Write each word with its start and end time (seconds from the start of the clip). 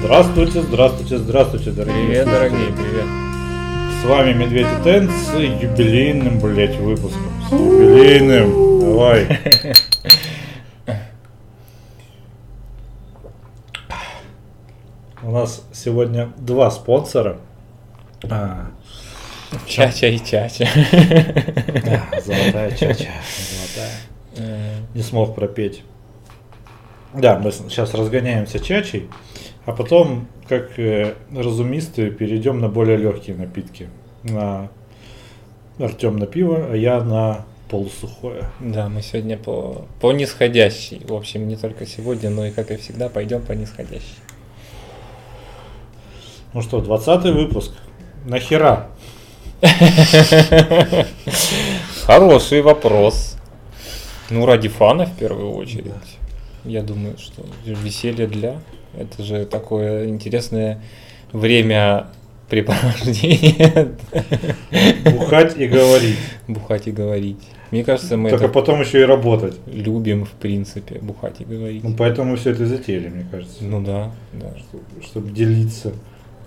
Здравствуйте, 0.00 0.62
здравствуйте, 0.62 1.18
здравствуйте, 1.18 1.70
дорогие. 1.72 2.04
Привет, 2.06 2.24
дорогие, 2.26 2.72
привет. 2.72 3.04
С 4.02 4.04
вами 4.06 4.32
Медведь 4.32 4.66
и 4.80 4.84
Тен 4.84 5.10
с 5.10 5.34
юбилейным, 5.34 6.38
блять, 6.40 6.76
выпуском. 6.76 7.22
С 7.48 7.52
юбилейным. 7.52 8.80
Давай. 8.80 9.38
У 15.22 15.30
нас 15.32 15.64
сегодня 15.72 16.32
два 16.38 16.70
спонсора. 16.70 17.36
А, 18.30 18.68
Чача 19.66 20.06
и 20.06 20.18
чача. 20.18 20.66
да, 21.84 22.20
золотая 22.24 22.70
чача. 22.70 23.10
Золотая. 23.50 23.96
Э, 24.36 24.76
Не 24.94 25.02
смог 25.02 25.34
пропеть. 25.34 25.82
Да, 27.12 27.38
мы 27.38 27.50
сейчас 27.52 27.92
разгоняемся 27.94 28.60
чачей, 28.60 29.10
а 29.70 29.72
потом, 29.72 30.26
как 30.48 30.80
э, 30.80 31.14
разумисты, 31.32 32.10
перейдем 32.10 32.60
на 32.60 32.68
более 32.68 32.96
легкие 32.96 33.36
напитки. 33.36 33.88
На 34.24 34.68
Артем 35.78 36.16
на 36.16 36.26
пиво, 36.26 36.66
а 36.72 36.74
я 36.74 37.00
на 37.04 37.46
полусухое. 37.68 38.50
Да, 38.58 38.88
мы 38.88 39.00
сегодня 39.00 39.38
по, 39.38 39.86
по 40.00 40.10
нисходящей. 40.10 41.02
В 41.06 41.14
общем, 41.14 41.46
не 41.46 41.54
только 41.54 41.86
сегодня, 41.86 42.30
но 42.30 42.46
и, 42.46 42.50
как 42.50 42.72
и 42.72 42.76
всегда, 42.78 43.08
пойдем 43.08 43.42
по 43.42 43.52
нисходящей. 43.52 44.16
Ну 46.52 46.62
что, 46.62 46.80
20 46.80 47.32
выпуск. 47.32 47.70
Нахера? 48.24 48.88
Хороший 52.06 52.62
вопрос. 52.62 53.36
Ну, 54.30 54.46
ради 54.46 54.68
фана 54.68 55.06
в 55.06 55.16
первую 55.16 55.52
очередь. 55.52 55.92
Я 56.64 56.82
думаю, 56.82 57.16
что 57.18 57.44
веселье 57.64 58.26
для. 58.26 58.60
Это 58.96 59.22
же 59.22 59.44
такое 59.46 60.08
интересное 60.08 60.82
время 61.32 62.08
препровождения. 62.48 63.88
Бухать 65.04 65.56
и 65.56 65.66
говорить. 65.66 66.18
Бухать 66.48 66.88
и 66.88 66.90
говорить. 66.90 67.38
Мне 67.70 67.84
кажется, 67.84 68.16
мы 68.16 68.30
Только 68.30 68.46
это 68.46 68.52
потом 68.52 68.80
еще 68.80 69.00
и 69.00 69.04
работать. 69.04 69.54
любим, 69.66 70.24
в 70.24 70.30
принципе, 70.32 70.98
бухать 70.98 71.40
и 71.40 71.44
говорить. 71.44 71.84
Ну, 71.84 71.94
поэтому 71.96 72.36
все 72.36 72.50
это 72.50 72.66
затеяли, 72.66 73.08
мне 73.08 73.26
кажется. 73.30 73.62
Ну 73.62 73.80
да, 73.80 74.10
да. 74.32 74.52
Чтобы 75.04 75.30
делиться. 75.30 75.92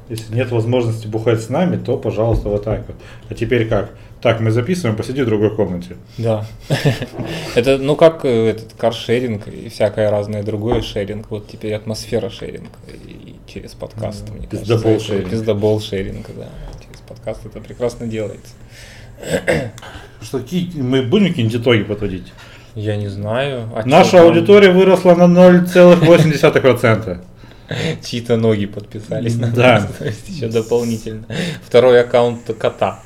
Если 0.10 0.36
нет 0.36 0.52
возможности 0.52 1.08
бухать 1.08 1.42
с 1.42 1.48
нами, 1.48 1.78
то, 1.78 1.98
пожалуйста, 1.98 2.50
вот 2.50 2.66
так 2.66 2.86
вот. 2.88 2.98
А 3.30 3.34
теперь 3.34 3.70
как? 3.70 3.96
Так, 4.24 4.40
мы 4.40 4.52
записываем, 4.52 4.96
посиди 4.96 5.22
в 5.22 5.26
другой 5.26 5.54
комнате. 5.54 5.98
Да. 6.18 6.46
Это, 7.56 7.78
ну, 7.78 7.98
как 7.98 8.24
э, 8.24 8.52
этот 8.52 8.72
каршеринг 8.72 9.50
и 9.50 9.68
всякое 9.68 10.10
разное 10.10 10.44
другое 10.44 10.82
шеринг. 10.82 11.30
Вот 11.30 11.50
теперь 11.52 11.74
атмосфера 11.74 12.30
шеринга 12.30 12.70
и 13.06 13.36
через 13.48 13.74
подкаст, 13.74 14.30
мне 14.30 14.48
пиздобол 14.48 15.02
шеринг. 15.02 15.30
Пиздобол 15.30 15.82
шеринг, 15.82 16.28
да. 16.38 16.48
Через 16.82 17.02
подкаст 17.02 17.46
это 17.46 17.60
прекрасно 17.60 18.08
делается. 18.08 18.54
Что, 20.22 20.42
мы 20.76 21.02
будем 21.02 21.28
какие-нибудь 21.28 21.60
итоги 21.62 21.84
подводить? 21.84 22.32
Я 22.76 22.96
не 22.96 23.10
знаю. 23.10 23.70
а 23.76 23.86
Наша 23.86 24.22
аудитория 24.22 24.72
выросла 24.72 25.16
на 25.16 25.24
0,8%. 25.24 27.22
Чьи-то 28.06 28.38
ноги 28.38 28.68
подписались 28.68 29.36
на 29.36 29.48
Да. 29.48 29.80
нас, 29.82 29.88
то 30.00 30.06
есть 30.06 30.30
еще 30.30 30.48
дополнительно. 30.48 31.26
Второй 31.62 32.00
аккаунт 32.00 32.50
кота. 32.58 33.02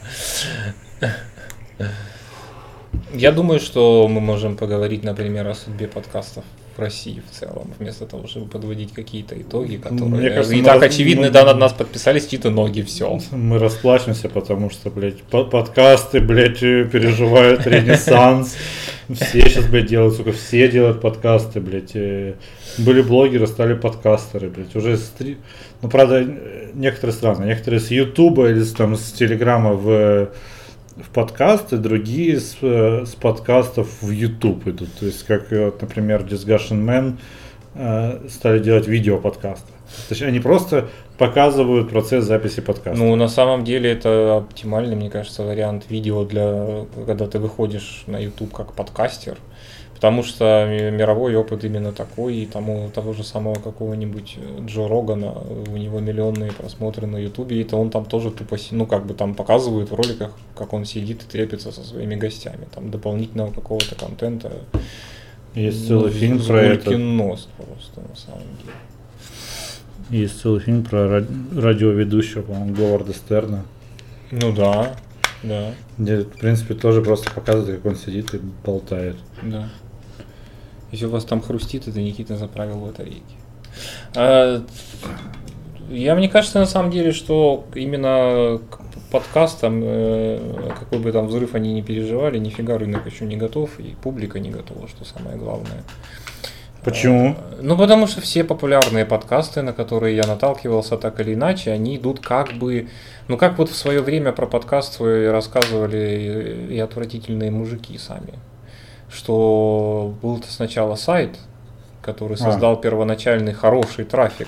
Я 3.13 3.31
думаю, 3.31 3.59
что 3.59 4.07
мы 4.07 4.19
можем 4.21 4.55
поговорить, 4.57 5.03
например, 5.03 5.47
о 5.47 5.55
судьбе 5.55 5.87
подкастов 5.87 6.43
в 6.75 6.79
России 6.79 7.21
в 7.31 7.39
целом, 7.39 7.73
вместо 7.79 8.05
того, 8.05 8.27
чтобы 8.27 8.47
подводить 8.47 8.93
какие-то 8.93 9.39
итоги, 9.39 9.77
которые 9.77 10.09
Мне 10.09 10.29
кажется, 10.29 10.55
и 10.55 10.61
так 10.61 10.81
раз- 10.81 10.93
очевидны, 10.93 11.27
мы- 11.27 11.31
да, 11.31 11.45
на 11.45 11.53
нас 11.55 11.73
подписались 11.73 12.27
чьи-то 12.27 12.49
ноги, 12.51 12.81
все. 12.81 13.19
Мы 13.31 13.57
расплачемся, 13.59 14.29
потому 14.29 14.69
что, 14.69 14.89
блядь, 14.91 15.21
по- 15.23 15.45
подкасты, 15.45 16.19
блядь, 16.19 16.61
э, 16.61 16.85
переживают 16.85 17.65
ренессанс. 17.65 18.55
Все 19.11 19.41
сейчас, 19.49 19.65
блядь, 19.65 19.87
делают, 19.87 20.15
сука, 20.15 20.33
все 20.33 20.69
делают 20.69 21.01
подкасты, 21.01 21.59
блядь. 21.61 21.95
э, 21.95 22.33
Были 22.77 23.01
блогеры, 23.01 23.47
стали 23.47 23.73
подкастеры, 23.73 24.49
блядь. 24.49 24.75
Уже 24.75 24.97
стри... 24.97 25.37
Ну, 25.81 25.89
правда, 25.89 26.23
некоторые 26.75 27.13
страны, 27.15 27.45
некоторые 27.45 27.79
с 27.79 27.89
Ютуба 27.89 28.49
или 28.51 28.63
там, 28.65 28.95
с 28.95 29.13
Телеграма 29.13 29.73
в, 29.73 30.29
в 31.01 31.09
подкасты, 31.09 31.77
другие 31.77 32.39
с, 32.39 32.57
э, 32.61 33.05
с 33.05 33.15
подкастов 33.15 34.01
в 34.01 34.09
Ютуб 34.09 34.67
идут. 34.67 34.93
То 34.99 35.05
есть, 35.05 35.23
как, 35.23 35.51
э, 35.51 35.71
например, 35.79 36.23
Discussion 36.23 36.83
Man 36.83 37.17
э, 37.75 38.27
стали 38.29 38.59
делать 38.59 38.87
видео 38.87 39.17
подкасты. 39.17 39.71
То 40.07 40.13
есть 40.13 40.21
они 40.21 40.39
просто 40.39 40.89
показывают 41.17 41.89
процесс 41.89 42.25
записи 42.25 42.61
подкаста. 42.61 42.99
Ну, 42.99 43.15
на 43.15 43.27
самом 43.27 43.63
деле, 43.63 43.91
это 43.91 44.37
оптимальный, 44.37 44.95
мне 44.95 45.09
кажется, 45.09 45.43
вариант 45.43 45.85
видео 45.89 46.25
для, 46.25 46.85
когда 47.05 47.27
ты 47.27 47.39
выходишь 47.39 48.03
на 48.07 48.17
YouTube 48.17 48.53
как 48.53 48.73
подкастер. 48.73 49.37
Потому 49.97 50.21
что 50.21 50.67
ми- 50.69 50.91
мировой 50.95 51.35
опыт 51.35 51.63
именно 51.63 51.91
такой, 51.91 52.35
и 52.35 52.45
тому, 52.45 52.91
того 52.93 53.13
же 53.13 53.23
самого 53.23 53.55
какого-нибудь 53.55 54.37
э, 54.37 54.65
Джо 54.67 54.87
Рогана, 54.87 55.31
у 55.31 55.75
него 55.75 55.99
миллионные 55.99 56.51
просмотры 56.51 57.07
на 57.07 57.17
Ютубе, 57.17 57.59
и 57.59 57.63
то 57.63 57.77
он 57.77 57.89
там 57.89 58.05
тоже 58.05 58.29
тупо, 58.29 58.57
ну, 58.69 58.85
как 58.85 59.07
бы 59.07 59.15
там 59.15 59.33
показывают 59.33 59.89
в 59.89 59.95
роликах, 59.95 60.33
как 60.55 60.73
он 60.73 60.85
сидит 60.85 61.23
и 61.23 61.25
трепится 61.25 61.71
со 61.71 61.83
своими 61.83 62.15
гостями, 62.15 62.67
там 62.75 62.91
дополнительного 62.91 63.51
какого-то 63.51 63.95
контента. 63.95 64.51
Есть 65.55 65.89
ну, 65.89 66.01
целый 66.01 66.11
фильм 66.11 66.39
с 66.39 66.45
про 66.45 66.61
это. 66.61 66.95
нос 66.95 67.49
просто, 67.57 68.01
на 68.07 68.15
самом 68.15 68.43
деле. 68.61 68.73
Есть 70.11 70.39
целый 70.41 70.59
фильм 70.59 70.83
про 70.83 70.99
ра- 71.19 71.59
радиоведущего, 71.59 72.43
по-моему, 72.43 72.75
Говарда 72.75 73.13
Стерна. 73.15 73.65
Ну 74.29 74.53
да, 74.53 74.95
да, 75.41 75.73
Где, 75.97 76.17
в 76.19 76.37
принципе, 76.37 76.75
тоже 76.75 77.01
просто 77.01 77.31
показывает, 77.31 77.77
как 77.81 77.93
он 77.93 77.97
сидит 77.97 78.35
и 78.35 78.39
болтает. 78.63 79.15
Да. 79.41 79.69
Если 80.91 81.05
у 81.05 81.09
вас 81.09 81.25
там 81.25 81.41
хрустит, 81.41 81.87
это 81.87 81.99
Никита 81.99 82.37
заправил 82.37 82.77
батарейки. 82.77 83.23
А, 84.15 84.63
я 85.89 86.15
мне 86.15 86.29
кажется, 86.29 86.59
на 86.59 86.65
самом 86.65 86.91
деле, 86.91 87.11
что 87.11 87.65
именно 87.75 88.59
к 88.69 88.79
подкастам, 89.11 89.81
э, 89.83 90.71
какой 90.79 90.99
бы 90.99 91.11
там 91.11 91.27
взрыв 91.27 91.55
они 91.55 91.73
не 91.73 91.81
переживали, 91.81 92.39
нифига 92.39 92.77
рынок 92.77 93.05
еще 93.05 93.25
не 93.25 93.37
готов, 93.37 93.79
и 93.79 93.95
публика 94.01 94.39
не 94.39 94.49
готова, 94.49 94.87
что 94.87 95.05
самое 95.05 95.37
главное. 95.37 95.83
Почему? 96.83 97.35
А, 97.37 97.57
Ну, 97.61 97.77
потому 97.77 98.07
что 98.07 98.21
все 98.21 98.43
популярные 98.43 99.05
подкасты, 99.05 99.61
на 99.61 99.73
которые 99.73 100.15
я 100.15 100.23
наталкивался 100.25 100.97
так 100.97 101.19
или 101.19 101.33
иначе, 101.33 101.71
они 101.71 101.97
идут 101.97 102.19
как 102.19 102.53
бы... 102.53 102.89
Ну, 103.27 103.37
как 103.37 103.57
вот 103.57 103.69
в 103.69 103.75
свое 103.75 104.01
время 104.01 104.31
про 104.31 104.45
подкаст 104.45 104.93
свой 104.93 105.29
рассказывали 105.31 106.67
и 106.69 106.79
отвратительные 106.79 107.51
мужики 107.51 107.97
сами. 107.97 108.33
Что 109.09 110.13
был 110.21 110.43
сначала 110.47 110.95
сайт, 110.95 111.37
который 112.01 112.33
А. 112.33 112.37
создал 112.37 112.79
первоначальный 112.79 113.53
хороший 113.53 114.05
трафик. 114.05 114.47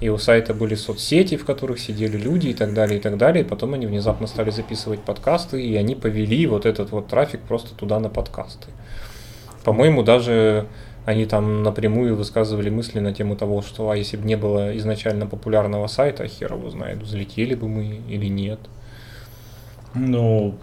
И 0.00 0.08
у 0.08 0.16
сайта 0.16 0.54
были 0.54 0.74
соцсети, 0.74 1.36
в 1.36 1.44
которых 1.44 1.78
сидели 1.78 2.16
люди 2.16 2.48
и 2.48 2.54
так 2.54 2.72
далее, 2.72 2.98
и 2.98 3.02
так 3.02 3.18
далее. 3.18 3.44
И 3.44 3.46
потом 3.46 3.74
они 3.74 3.86
внезапно 3.86 4.26
стали 4.26 4.50
записывать 4.50 5.00
подкасты, 5.00 5.62
и 5.62 5.76
они 5.76 5.94
повели 5.94 6.46
вот 6.46 6.64
этот 6.64 6.90
вот 6.90 7.08
трафик 7.08 7.40
просто 7.42 7.74
туда 7.74 8.00
на 8.00 8.08
подкасты. 8.08 8.68
По-моему, 9.62 10.02
даже 10.02 10.66
они 11.04 11.26
там 11.26 11.62
напрямую 11.62 12.16
высказывали 12.16 12.70
мысли 12.70 13.00
на 13.00 13.12
тему 13.12 13.36
того, 13.36 13.62
что 13.62 13.90
а 13.90 13.96
если 13.96 14.16
бы 14.16 14.26
не 14.26 14.36
было 14.36 14.76
изначально 14.78 15.26
популярного 15.26 15.86
сайта, 15.86 16.26
хер 16.26 16.54
его 16.54 16.70
знает, 16.70 17.02
взлетели 17.02 17.54
бы 17.54 17.68
мы 17.68 18.00
или 18.08 18.26
нет. 18.26 18.60
Ну, 19.94 20.56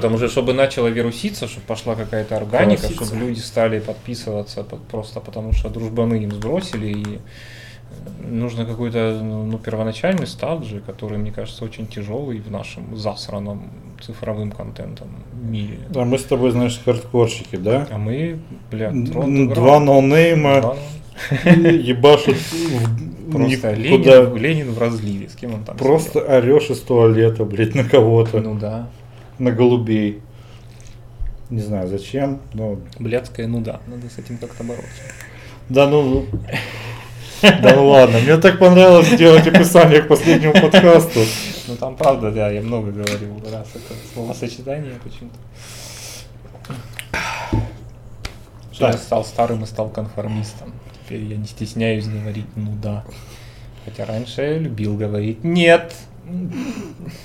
Потому 0.00 0.18
что, 0.18 0.28
чтобы 0.28 0.52
начало 0.54 0.88
вируситься, 0.88 1.46
чтобы 1.48 1.66
пошла 1.66 1.94
какая-то 1.94 2.36
органика, 2.36 2.82
Колоситься. 2.82 3.04
чтобы 3.06 3.20
люди 3.26 3.38
стали 3.40 3.80
подписываться 3.80 4.62
по- 4.64 4.76
просто 4.76 5.20
потому, 5.20 5.52
что 5.52 5.68
дружбаны 5.68 6.14
им 6.22 6.32
сбросили, 6.32 6.86
и 6.86 7.04
э, 7.16 8.26
нужно 8.28 8.64
какой-то 8.64 9.20
ну, 9.22 9.44
ну, 9.44 9.58
первоначальный 9.58 10.26
старт 10.26 10.64
же, 10.64 10.80
который, 10.80 11.18
мне 11.18 11.32
кажется, 11.32 11.64
очень 11.64 11.86
тяжелый 11.86 12.38
в 12.40 12.50
нашем 12.50 12.96
засранном 12.96 13.70
цифровым 14.00 14.50
контентом 14.52 15.08
мире. 15.42 15.78
а 15.94 16.04
мы 16.04 16.18
с 16.18 16.24
тобой, 16.24 16.50
знаешь, 16.52 16.80
хардкорщики, 16.84 17.56
да? 17.56 17.86
А 17.90 17.98
мы, 17.98 18.38
бля, 18.70 18.90
Два 18.92 19.78
ноунейма 19.80 20.76
ебашут 21.32 22.36
в- 22.36 23.10
Просто. 23.30 23.74
Ленин, 23.74 24.36
Ленин 24.36 24.72
в 24.72 24.78
разливе, 24.78 25.28
с 25.28 25.36
кем 25.36 25.54
он 25.54 25.62
там 25.64 25.76
Просто 25.76 26.18
орешь 26.20 26.68
из 26.70 26.80
туалета, 26.80 27.44
блядь, 27.44 27.76
на 27.76 27.84
кого-то, 27.84 28.38
сидел? 28.38 28.54
Ну 28.54 28.58
да, 28.58 28.88
на 29.40 29.50
голубей. 29.50 30.20
Не 31.48 31.60
знаю 31.60 31.88
зачем, 31.88 32.40
но... 32.54 32.78
блядская 32.98 33.48
нуда, 33.48 33.80
надо 33.88 34.08
с 34.08 34.18
этим 34.18 34.38
как-то 34.38 34.62
бороться. 34.62 35.02
Да 35.68 35.88
ну... 35.88 36.26
Да 37.42 37.74
ну 37.74 37.88
ладно, 37.88 38.18
мне 38.18 38.36
так 38.36 38.58
понравилось 38.58 39.08
сделать 39.08 39.46
описание 39.46 40.02
к 40.02 40.08
последнему 40.08 40.52
подкасту. 40.52 41.20
Ну 41.68 41.76
там 41.76 41.96
правда, 41.96 42.30
да, 42.30 42.50
я 42.50 42.60
много 42.60 42.92
говорил 42.92 43.42
раз 43.50 43.68
это 43.74 43.94
словосочетание 44.12 44.92
почему-то. 45.02 45.38
Так. 48.78 48.92
я 48.92 48.98
стал 48.98 49.24
старым 49.24 49.64
и 49.64 49.66
стал 49.66 49.88
конформистом. 49.88 50.72
Теперь 51.04 51.24
я 51.24 51.36
не 51.36 51.46
стесняюсь 51.46 52.06
говорить 52.06 52.46
«ну 52.56 52.72
да». 52.82 53.04
Хотя 53.84 54.04
раньше 54.04 54.42
я 54.42 54.58
любил 54.58 54.96
говорить 54.96 55.42
«нет». 55.44 55.94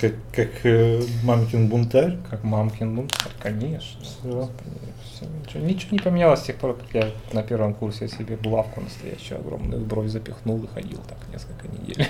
Как, 0.02 0.14
как 0.34 0.50
э, 0.64 1.02
мамкин 1.24 1.68
бунтарь. 1.68 2.18
Как 2.30 2.44
мамкин 2.44 2.96
бунтарь, 2.96 3.32
конечно. 3.40 4.02
Господи, 4.24 4.72
всё, 5.04 5.26
ничего, 5.26 5.66
ничего 5.66 5.90
не 5.92 6.00
поменялось 6.00 6.42
с 6.42 6.44
тех 6.44 6.58
пор, 6.58 6.78
как 6.78 6.94
я 6.94 7.12
на 7.34 7.44
первом 7.44 7.74
курсе 7.74 8.08
себе 8.08 8.36
булавку 8.38 8.82
настоящую 8.82 9.40
огромную 9.40 9.82
в 9.82 9.88
бровь 9.88 10.10
запихнул 10.10 10.64
и 10.64 10.68
ходил 10.68 11.00
так 11.08 11.18
несколько 11.32 11.68
недель. 11.68 12.08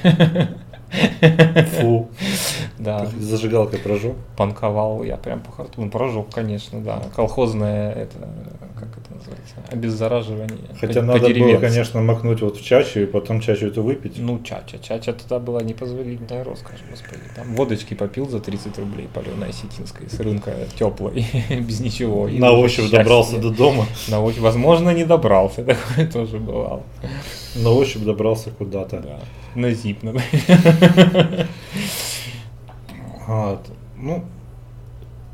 Фу. 1.79 2.09
Да, 2.77 3.05
Зажигалкой 3.19 3.79
прожег. 3.79 4.13
панковал 4.37 5.03
я 5.03 5.17
прям 5.17 5.39
по 5.41 5.51
харту. 5.51 5.81
Ну, 5.81 5.89
прожег, 5.89 6.27
конечно, 6.33 6.81
да. 6.81 7.01
Колхозное, 7.15 7.91
это, 7.93 8.17
как 8.77 8.89
это 8.97 9.13
называется, 9.15 9.55
обеззараживание. 9.71 10.57
Хотя 10.79 10.99
по- 10.99 11.05
надо 11.07 11.29
было, 11.29 11.57
конечно, 11.57 12.01
макнуть 12.01 12.41
вот 12.41 12.57
в 12.57 12.63
чачу 12.63 12.99
и 13.01 13.05
потом 13.05 13.39
чачу 13.41 13.67
эту 13.67 13.81
выпить. 13.81 14.15
Ну, 14.17 14.39
чача. 14.43 14.77
Чача 14.79 15.13
тогда 15.13 15.39
была 15.39 15.61
непозволительная 15.61 16.43
роскошь, 16.43 16.79
господи. 16.89 17.21
Там 17.35 17.55
водочки 17.55 17.93
попил 17.93 18.29
за 18.29 18.39
30 18.39 18.77
рублей, 18.77 19.07
паленой 19.13 19.49
осетинской, 19.49 20.09
с 20.09 20.19
рынка 20.19 20.51
теплой, 20.77 21.25
без 21.49 21.79
ничего. 21.79 22.27
И 22.27 22.37
На 22.39 22.51
ощупь 22.51 22.91
добрался 22.91 23.37
до 23.39 23.49
дома. 23.51 23.85
На 24.09 24.21
ощупь, 24.21 24.41
возможно, 24.41 24.89
не 24.91 25.05
добрался, 25.05 25.63
такое 25.65 26.07
тоже 26.11 26.37
бывало. 26.39 26.83
На 27.55 27.69
ощупь 27.71 28.03
добрался 28.03 28.51
куда-то. 28.51 28.99
Да. 28.99 29.19
На 29.55 29.71
зип, 29.71 30.03
например. 30.03 31.47
Вот. 33.27 33.61
Ну, 33.97 34.23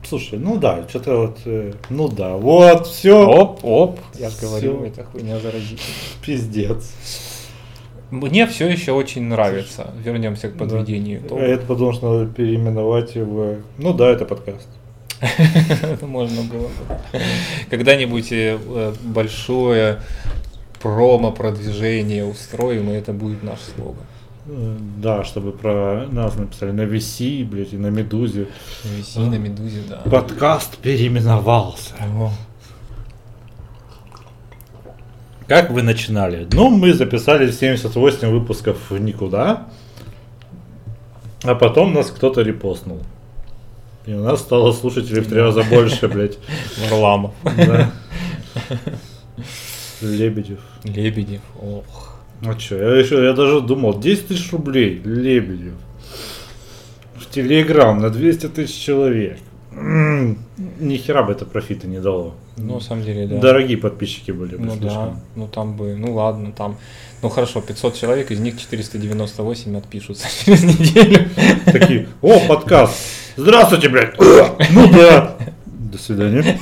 слушай, 0.04 0.40
ну 0.40 0.58
да, 0.58 0.86
что-то 0.88 1.18
вот, 1.18 1.40
э, 1.46 1.74
ну 1.90 2.08
да, 2.08 2.38
вот, 2.38 2.88
все, 2.88 3.28
Оп, 3.28 3.60
оп, 3.64 4.00
я 4.18 4.30
же 4.30 4.38
говорю, 4.42 4.84
это 4.86 5.04
хуйня 5.04 5.40
заразительная. 5.40 5.84
пиздец. 6.26 6.94
Мне 8.12 8.46
все 8.48 8.68
еще 8.70 8.92
очень 8.92 9.24
нравится. 9.24 9.92
Вернемся 10.04 10.50
к 10.50 10.58
подведению 10.58 11.22
Да. 11.22 11.28
итогов. 11.28 11.44
А 11.44 11.48
это 11.48 11.66
потому 11.66 11.94
что 11.94 12.14
надо 12.20 12.32
переименовать 12.34 13.16
в... 13.16 13.58
Ну 13.78 13.94
да, 13.94 14.10
это 14.12 14.26
подкаст. 14.26 14.68
Это 15.22 16.06
можно 16.08 16.42
было 16.44 16.68
бы. 16.68 17.20
Когда-нибудь 17.70 18.32
э, 18.32 18.58
э, 18.64 18.94
большое 19.04 20.02
промо-продвижение 20.82 22.26
устроим, 22.26 22.90
и 22.90 22.94
это 22.94 23.14
будет 23.14 23.44
наш 23.44 23.60
слоган. 23.60 24.04
Э, 24.48 24.78
Да, 24.98 25.24
чтобы 25.24 25.52
про 25.52 26.08
нас 26.12 26.36
написали 26.36 26.72
на 26.72 26.82
VC, 26.82 27.46
блядь, 27.46 27.74
и 27.74 27.78
на 27.78 27.88
Медузе. 27.88 28.48
На 28.84 28.90
VC, 29.00 29.30
на 29.30 29.36
Медузе, 29.36 29.82
да. 29.88 29.98
Подкаст 30.10 30.78
переименовался. 30.78 31.94
О, 32.00 32.32
Как 35.48 35.70
вы 35.72 35.82
начинали? 35.84 36.48
Ну, 36.54 36.70
мы 36.70 36.94
записали 36.94 37.52
78 37.52 38.30
выпусков 38.30 38.78
в 38.90 38.98
никуда, 38.98 39.68
а 41.44 41.56
потом 41.56 41.94
нас 41.94 42.10
кто-то 42.10 42.42
репостнул. 42.42 43.02
И 44.06 44.14
у 44.14 44.24
нас 44.24 44.40
стало 44.40 44.72
слушателей 44.72 45.22
в 45.22 45.28
три 45.30 45.40
раза 45.40 45.64
больше, 45.64 46.08
блядь. 46.08 46.38
Варламов. 46.90 47.34
Да. 47.44 47.92
Лебедев. 50.02 50.60
Лебедев. 50.84 51.42
Ох. 51.62 52.16
Ну 52.42 52.60
что, 52.60 52.76
я 52.76 52.98
еще, 53.00 53.24
я 53.24 53.34
даже 53.34 53.62
думал, 53.62 54.00
10 54.00 54.28
тысяч 54.28 54.52
рублей, 54.52 55.02
Лебедев. 55.04 55.74
В 57.16 57.30
Телеграм 57.30 58.00
на 58.00 58.10
200 58.10 58.48
тысяч 58.50 58.76
человек. 58.84 59.38
М, 59.74 60.38
Ни 60.80 60.98
хера 60.98 61.24
бы 61.24 61.32
это 61.32 61.46
профита 61.46 61.88
не 61.88 62.00
дало. 62.00 62.34
Ну, 62.58 62.76
на 62.76 62.80
самом 62.82 63.04
деле, 63.06 63.28
да. 63.28 63.38
Дорогие 63.40 63.78
подписчики 63.78 64.32
были 64.32 64.56
бы 64.58 64.66
Ну 64.66 64.74
да, 64.76 64.80
слишком. 64.82 65.20
ну 65.36 65.48
там 65.48 65.78
бы, 65.78 65.96
ну 65.96 66.14
ладно, 66.14 66.52
там, 66.52 66.78
ну 67.22 67.30
хорошо, 67.30 67.62
500 67.62 67.96
человек, 67.96 68.32
из 68.32 68.40
них 68.40 68.60
498 68.60 69.78
отпишутся 69.78 70.28
через 70.46 70.64
неделю. 70.64 71.30
Такие, 71.66 72.08
о, 72.22 72.40
подкаст. 72.48 72.96
Здравствуйте, 73.38 73.88
блядь. 73.90 74.20
Ну 74.20 74.92
да. 74.92 75.38
До 75.66 75.98
свидания. 75.98 76.60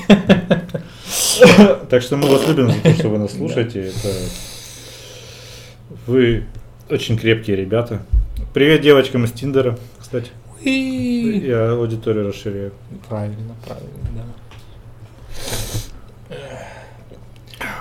Так 1.90 2.02
что 2.02 2.18
мы 2.18 2.28
вас 2.30 2.46
любим 2.48 2.72
за 2.72 2.82
то, 2.82 2.94
что 2.94 3.10
вы 3.10 3.18
нас 3.18 3.34
слушаете. 3.34 3.88
Это 3.88 4.10
вы 6.08 6.44
очень 6.90 7.18
крепкие 7.18 7.56
ребята. 7.56 8.02
Привет 8.54 8.82
девочкам 8.82 9.24
из 9.26 9.32
Тиндера, 9.32 9.78
кстати. 10.00 10.32
Я 10.62 11.72
аудиторию 11.72 12.28
расширяю. 12.28 12.74
Правильно, 13.08 13.56
правильно, 13.66 14.26
да. 16.30 16.36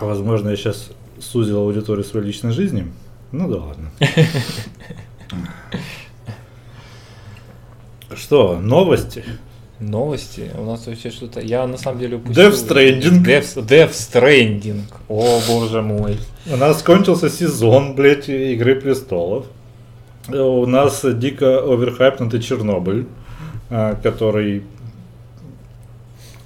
Возможно, 0.00 0.50
я 0.50 0.56
сейчас 0.56 0.90
сузил 1.20 1.58
аудиторию 1.58 2.04
своей 2.04 2.26
личной 2.26 2.52
жизни. 2.52 2.86
Ну 3.32 3.50
да 3.50 3.56
ладно. 3.58 3.90
Что, 8.14 8.58
новости? 8.60 9.24
Новости. 9.80 10.50
У 10.58 10.64
нас 10.64 10.86
вообще 10.86 11.10
что-то. 11.10 11.40
Я 11.40 11.66
на 11.66 11.76
самом 11.76 12.00
деле 12.00 12.16
упустил. 12.16 12.44
Death 12.50 12.54
Stranding. 12.68 13.24
Death, 13.24 13.64
Death 13.66 13.90
Stranding. 13.90 14.80
О, 15.08 15.40
боже 15.48 15.82
мой. 15.82 16.18
У 16.50 16.56
нас 16.56 16.82
кончился 16.82 17.30
сезон, 17.30 17.94
блядь, 17.94 18.28
Игры 18.28 18.74
Престолов. 18.80 19.46
Э, 20.28 20.40
У 20.40 20.66
нас 20.66 21.04
дико 21.04 21.58
оверхайпнутый 21.60 22.40
Чернобыль, 22.42 23.06
а, 23.70 23.94
который 24.02 24.62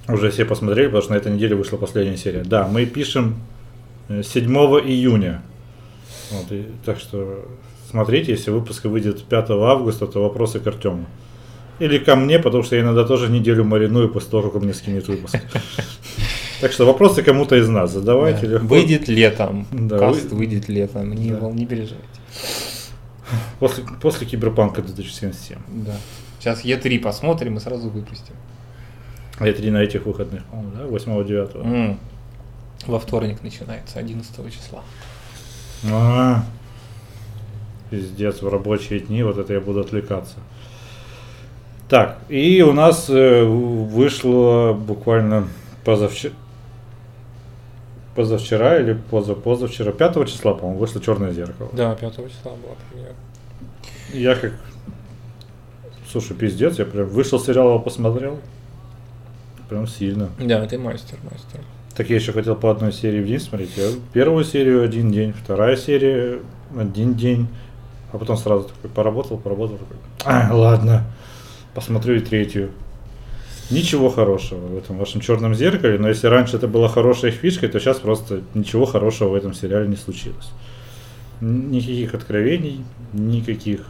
уже 0.07 0.29
все 0.31 0.45
посмотрели, 0.45 0.87
потому 0.87 1.01
что 1.03 1.13
на 1.13 1.17
этой 1.17 1.31
неделе 1.31 1.55
вышла 1.55 1.77
последняя 1.77 2.17
серия. 2.17 2.43
Да, 2.43 2.67
мы 2.67 2.85
пишем 2.85 3.37
э, 4.09 4.21
7 4.23 4.45
июня. 4.85 5.41
Вот, 6.31 6.51
и- 6.51 6.65
так 6.85 6.99
что 6.99 7.45
смотрите, 7.89 8.31
если 8.33 8.51
выпуск 8.51 8.85
выйдет 8.85 9.23
5 9.23 9.49
августа, 9.51 10.05
то 10.07 10.21
вопросы 10.21 10.59
к 10.59 10.67
Артему. 10.67 11.05
Или 11.79 11.97
ко 11.97 12.15
мне, 12.15 12.39
потому 12.39 12.63
что 12.63 12.75
я 12.75 12.81
иногда 12.83 13.03
тоже 13.03 13.29
неделю 13.29 13.63
мариную 13.63 14.09
после 14.09 14.29
того, 14.29 14.49
как 14.49 14.61
мне 14.61 14.73
скинет 14.73 15.07
выпуск. 15.07 15.35
Так 16.61 16.71
что 16.71 16.85
вопросы 16.85 17.23
кому-то 17.23 17.55
из 17.57 17.67
нас 17.67 17.91
задавайте. 17.91 18.45
Да. 18.47 18.53
легко. 18.53 18.67
Выйдет 18.67 19.07
летом. 19.09 19.67
Да, 19.71 19.97
Каст 19.99 20.29
вы- 20.31 20.37
выйдет 20.37 20.69
летом. 20.69 21.11
Не, 21.13 21.31
Да. 21.31 21.51
не 21.51 21.65
переживайте. 21.65 22.07
После, 23.59 23.83
после 24.01 24.27
Киберпанка 24.27 24.81
2077. 24.81 25.57
Да. 25.85 25.95
Сейчас 26.39 26.63
Е3 26.63 26.99
посмотрим 26.99 27.57
и 27.57 27.59
сразу 27.59 27.89
выпустим. 27.89 28.35
А 29.39 29.47
это 29.47 29.61
не 29.61 29.71
на 29.71 29.77
этих 29.81 30.05
выходных, 30.05 30.43
да? 30.77 30.85
8-9. 30.85 31.55
М. 31.55 31.99
Во 32.85 32.99
вторник 32.99 33.41
начинается, 33.43 33.97
11 33.99 34.49
числа. 34.51 34.83
А, 35.91 36.43
пиздец, 37.89 38.41
в 38.41 38.47
рабочие 38.47 38.99
дни 38.99 39.23
вот 39.23 39.37
это 39.37 39.53
я 39.53 39.59
буду 39.59 39.79
отвлекаться. 39.81 40.35
Так, 41.89 42.17
и 42.29 42.61
у 42.61 42.73
нас 42.73 43.09
э, 43.09 43.43
вышло 43.43 44.73
буквально 44.73 45.47
позавчера, 45.83 46.33
позавчера 48.15 48.79
или 48.79 48.93
поза, 48.93 49.35
позавчера, 49.35 49.91
5 49.91 50.27
числа, 50.27 50.53
по-моему, 50.53 50.79
вышло 50.79 51.01
Черное 51.01 51.31
зеркало. 51.33 51.69
Да, 51.73 51.93
5 51.95 52.13
числа 52.15 52.51
была 52.51 52.75
премьера. 52.89 53.13
Я 54.13 54.35
как, 54.35 54.53
слушай, 56.09 56.35
пиздец, 56.35 56.79
я 56.79 56.85
прям 56.85 57.07
вышел 57.07 57.39
сериал, 57.39 57.69
его 57.69 57.79
посмотрел. 57.79 58.39
Прям 59.69 59.87
сильно. 59.87 60.29
Да, 60.39 60.65
ты 60.65 60.77
мастер, 60.77 61.17
мастер. 61.23 61.59
Так 61.95 62.09
я 62.09 62.15
еще 62.15 62.31
хотел 62.31 62.55
по 62.55 62.71
одной 62.71 62.91
серии 62.91 63.21
в 63.21 63.27
день 63.27 63.39
смотреть. 63.39 63.77
Я 63.77 63.89
первую 64.13 64.43
серию 64.45 64.83
один 64.83 65.11
день, 65.11 65.33
вторая 65.33 65.75
серия 65.75 66.39
один 66.77 67.13
день, 67.13 67.47
а 68.11 68.17
потом 68.17 68.37
сразу 68.37 68.65
такой 68.65 68.89
поработал, 68.89 69.37
поработал, 69.37 69.77
такой, 69.77 69.97
а, 70.25 70.49
ладно, 70.53 71.03
посмотрю 71.73 72.15
и 72.15 72.19
третью. 72.19 72.71
Ничего 73.71 74.09
хорошего 74.09 74.59
в 74.59 74.77
этом 74.77 74.97
вашем 74.97 75.21
черном 75.21 75.55
зеркале, 75.55 75.97
но 75.97 76.09
если 76.09 76.27
раньше 76.27 76.57
это 76.57 76.67
была 76.67 76.87
хорошей 76.89 77.31
фишкой, 77.31 77.69
то 77.69 77.79
сейчас 77.79 77.97
просто 77.99 78.41
ничего 78.53 78.85
хорошего 78.85 79.29
в 79.29 79.35
этом 79.35 79.53
сериале 79.53 79.87
не 79.87 79.95
случилось. 79.95 80.49
Никаких 81.41 82.13
откровений, 82.13 82.83
никаких. 83.13 83.85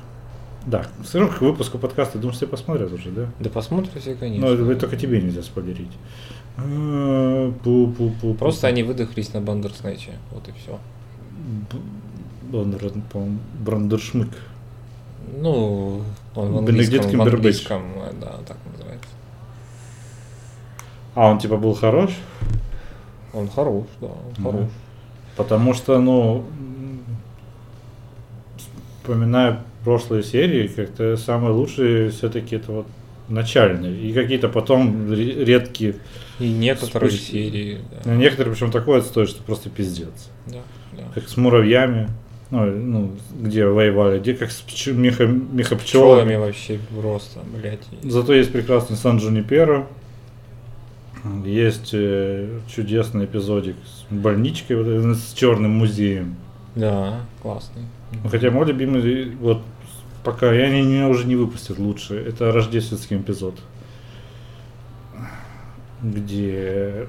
Да, 0.65 0.85
все 1.03 1.19
равно 1.19 1.35
к 1.35 1.41
выпуску 1.41 1.77
подкаста, 1.77 2.17
думаю, 2.17 2.35
все 2.35 2.47
посмотрят 2.47 2.93
уже, 2.93 3.09
да? 3.09 3.27
Да 3.39 3.49
посмотрим 3.49 3.91
все, 3.99 4.15
конечно. 4.15 4.47
Но 4.47 4.53
это 4.53 4.75
только 4.81 4.95
тебе 4.95 5.21
нельзя 5.21 5.41
спойлерить. 5.43 5.91
А, 6.57 7.51
пу-пу-пу-пу. 7.63 8.35
Просто 8.35 8.67
они 8.67 8.83
выдохлись 8.83 9.33
на 9.33 9.41
Бандерснэче. 9.41 10.11
Вот 10.31 10.47
и 10.47 10.51
все. 10.57 10.79
Б- 12.51 12.57
Он, 12.57 12.73
р- 12.75 12.93
по-моему, 13.11 13.39
Брандершмык. 13.65 14.29
Ну, 15.41 16.03
он 16.35 16.51
в 16.53 16.57
английском, 16.59 17.01
в 17.11 17.21
английском, 17.21 17.83
э, 17.97 18.13
да, 18.19 18.37
так 18.47 18.57
называется. 18.71 19.09
А 21.15 21.29
он 21.31 21.39
типа 21.39 21.57
был 21.57 21.73
хорош? 21.73 22.11
Он 23.33 23.49
хорош, 23.49 23.85
да, 24.01 24.07
он 24.07 24.33
Ну, 24.37 24.51
хорош. 24.51 24.65
Потому 25.35 25.73
что, 25.73 25.99
ну, 25.99 26.45
вспоминая 29.01 29.61
прошлые 29.83 30.23
серии, 30.23 30.67
как-то 30.67 31.17
самые 31.17 31.51
лучшие 31.51 32.09
все-таки 32.09 32.55
это 32.55 32.71
вот 32.71 32.87
начальные. 33.27 33.99
И 34.01 34.13
какие-то 34.13 34.49
потом 34.49 35.11
ре- 35.11 35.43
редкие. 35.45 35.95
И 36.39 36.51
некоторые 36.51 37.11
Вспыш- 37.11 37.31
серии, 37.31 37.79
да. 37.91 38.11
Ну, 38.11 38.15
Некоторые 38.15 38.53
причем 38.53 38.71
такое 38.71 38.99
отстой, 38.99 39.27
что 39.27 39.43
просто 39.43 39.69
пиздец. 39.69 40.29
да. 40.47 40.59
да. 40.93 41.03
как 41.13 41.27
с 41.27 41.37
муравьями, 41.37 42.09
ну, 42.53 42.65
ну, 42.65 43.11
где 43.41 43.65
воевали, 43.65 44.19
где 44.19 44.35
как 44.35 44.51
с 44.51 44.61
пч... 44.61 44.87
меха, 44.87 45.23
Пчелами 45.25 45.49
мехопчелами. 45.53 46.35
вообще 46.35 46.79
просто, 47.01 47.39
блядь. 47.51 47.81
Зато 48.03 48.33
есть 48.33 48.51
прекрасный 48.51 48.95
Сан 48.95 49.17
Джуниперо. 49.17 49.87
Есть 51.43 51.89
э, 51.93 52.59
чудесный 52.67 53.25
эпизодик 53.25 53.75
с 53.85 54.13
больничкой, 54.13 54.83
вот 54.83 55.17
с 55.17 55.33
черным 55.33 55.71
музеем. 55.71 56.35
Да, 56.75 57.21
классный. 57.41 57.83
Хотя 58.29 58.51
мой 58.51 58.67
любимый, 58.67 59.31
вот 59.35 59.61
пока 60.23 60.53
я 60.53 60.69
не, 60.69 60.83
меня 60.83 61.07
уже 61.07 61.25
не 61.25 61.35
выпустят 61.35 61.79
лучше, 61.79 62.15
это 62.15 62.51
рождественский 62.51 63.17
эпизод. 63.17 63.55
Где 66.03 67.07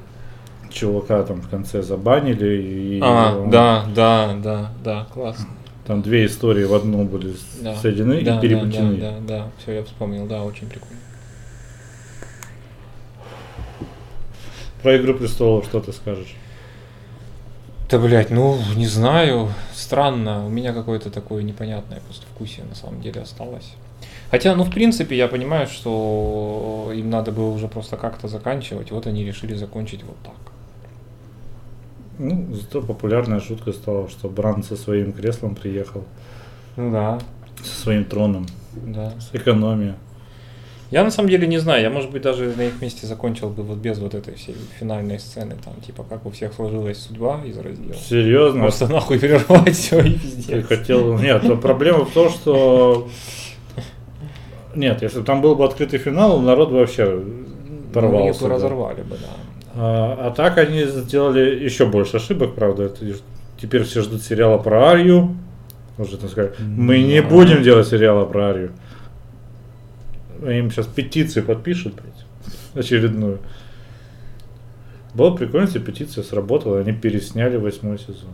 чувака 0.74 1.22
там 1.22 1.40
в 1.40 1.48
конце 1.48 1.82
забанили 1.82 2.96
и 2.96 3.00
А, 3.02 3.38
он- 3.38 3.50
да, 3.50 3.84
да, 3.94 4.34
да, 4.42 4.70
да, 4.82 5.06
классно. 5.12 5.46
там 5.86 6.02
две 6.02 6.26
истории 6.26 6.64
в 6.64 6.74
одну 6.74 7.04
были 7.04 7.34
Да. 7.62 7.74
соединены 7.76 8.20
да, 8.22 8.38
и 8.38 8.40
переплетены. 8.40 8.96
Да, 8.96 9.10
да, 9.12 9.18
да, 9.38 9.46
все, 9.62 9.72
я 9.72 9.84
вспомнил, 9.84 10.26
да, 10.26 10.42
очень 10.42 10.68
прикольно. 10.68 10.98
Про 14.82 14.96
Игру 14.98 15.14
престолов 15.14 15.64
что 15.64 15.80
ты 15.80 15.92
скажешь? 15.92 16.34
Да, 17.88 17.98
блядь, 17.98 18.30
ну, 18.30 18.58
не 18.76 18.86
знаю, 18.86 19.50
странно, 19.74 20.44
у 20.44 20.48
меня 20.48 20.72
какое-то 20.72 21.10
такое 21.10 21.42
непонятное 21.42 22.00
просто 22.00 22.26
вкусие 22.34 22.64
на 22.66 22.74
самом 22.74 23.00
деле 23.00 23.20
осталось. 23.20 23.74
Хотя, 24.30 24.54
ну, 24.56 24.64
в 24.64 24.70
принципе, 24.70 25.16
я 25.16 25.28
понимаю, 25.28 25.68
что 25.68 26.90
им 26.94 27.08
надо 27.08 27.30
было 27.30 27.50
уже 27.50 27.68
просто 27.68 27.96
как-то 27.96 28.26
заканчивать, 28.26 28.90
вот 28.90 29.06
они 29.06 29.24
решили 29.24 29.54
закончить 29.54 30.02
вот 30.02 30.16
так. 30.24 30.34
Ну, 32.18 32.46
зато 32.52 32.80
популярная 32.82 33.40
шутка 33.40 33.72
стала, 33.72 34.08
что 34.08 34.28
Бран 34.28 34.62
со 34.62 34.76
своим 34.76 35.12
креслом 35.12 35.54
приехал, 35.54 36.04
Ну 36.76 36.92
да, 36.92 37.18
со 37.62 37.80
своим 37.82 38.04
троном, 38.04 38.46
да. 38.74 39.12
с 39.20 39.34
экономией. 39.34 39.94
Я 40.90 41.02
на 41.02 41.10
самом 41.10 41.28
деле 41.28 41.48
не 41.48 41.58
знаю, 41.58 41.82
я, 41.82 41.90
может 41.90 42.12
быть, 42.12 42.22
даже 42.22 42.54
на 42.56 42.62
их 42.62 42.80
месте 42.80 43.06
закончил 43.06 43.48
бы 43.48 43.64
вот 43.64 43.78
без 43.78 43.98
вот 43.98 44.14
этой 44.14 44.34
всей 44.34 44.54
финальной 44.78 45.18
сцены, 45.18 45.56
там, 45.64 45.74
типа, 45.84 46.04
как 46.08 46.24
у 46.24 46.30
всех 46.30 46.52
сложилась 46.52 46.98
судьба 46.98 47.40
из 47.44 47.58
раздела. 47.58 47.94
Серьезно? 47.94 48.60
Просто 48.60 48.86
нахуй 48.86 49.18
перервать 49.18 49.74
все 49.74 49.98
и 50.00 50.12
Ты 50.12 50.18
пиздец. 50.20 50.66
хотел... 50.66 51.18
Нет, 51.18 51.60
проблема 51.60 52.04
в 52.04 52.12
том, 52.12 52.28
что... 52.30 53.08
Нет, 54.76 55.02
если 55.02 55.20
бы 55.20 55.24
там 55.24 55.40
был 55.40 55.56
бы 55.56 55.64
открытый 55.64 55.98
финал, 55.98 56.40
народ 56.40 56.70
бы 56.70 56.76
вообще 56.78 57.04
Ну, 57.06 57.92
порвался. 57.92 58.40
бы 58.42 58.48
бы. 58.48 58.54
разорвали 58.54 59.02
бы, 59.02 59.16
да. 59.16 59.53
А, 59.74 60.28
а 60.28 60.30
так 60.30 60.58
они 60.58 60.84
сделали 60.84 61.64
еще 61.64 61.86
больше 61.86 62.16
ошибок, 62.16 62.54
правда. 62.54 62.84
Это 62.84 63.04
теперь 63.60 63.84
все 63.84 64.02
ждут 64.02 64.22
сериала 64.22 64.58
про 64.58 64.88
Арию. 64.90 65.36
Уже 65.98 66.16
так 66.16 66.30
сказать. 66.30 66.58
Мы 66.58 67.02
не 67.02 67.22
будем 67.22 67.62
делать 67.62 67.86
сериала 67.86 68.24
про 68.24 68.50
Арию. 68.50 68.72
Им 70.42 70.70
сейчас 70.70 70.86
петицию 70.86 71.44
подпишут, 71.44 71.94
блядь, 71.94 72.84
очередную. 72.84 73.38
Было 75.14 75.34
прикольно, 75.34 75.66
если 75.66 75.78
петиция 75.78 76.24
сработала, 76.24 76.80
они 76.80 76.92
пересняли 76.92 77.56
восьмой 77.56 77.98
сезон. 77.98 78.30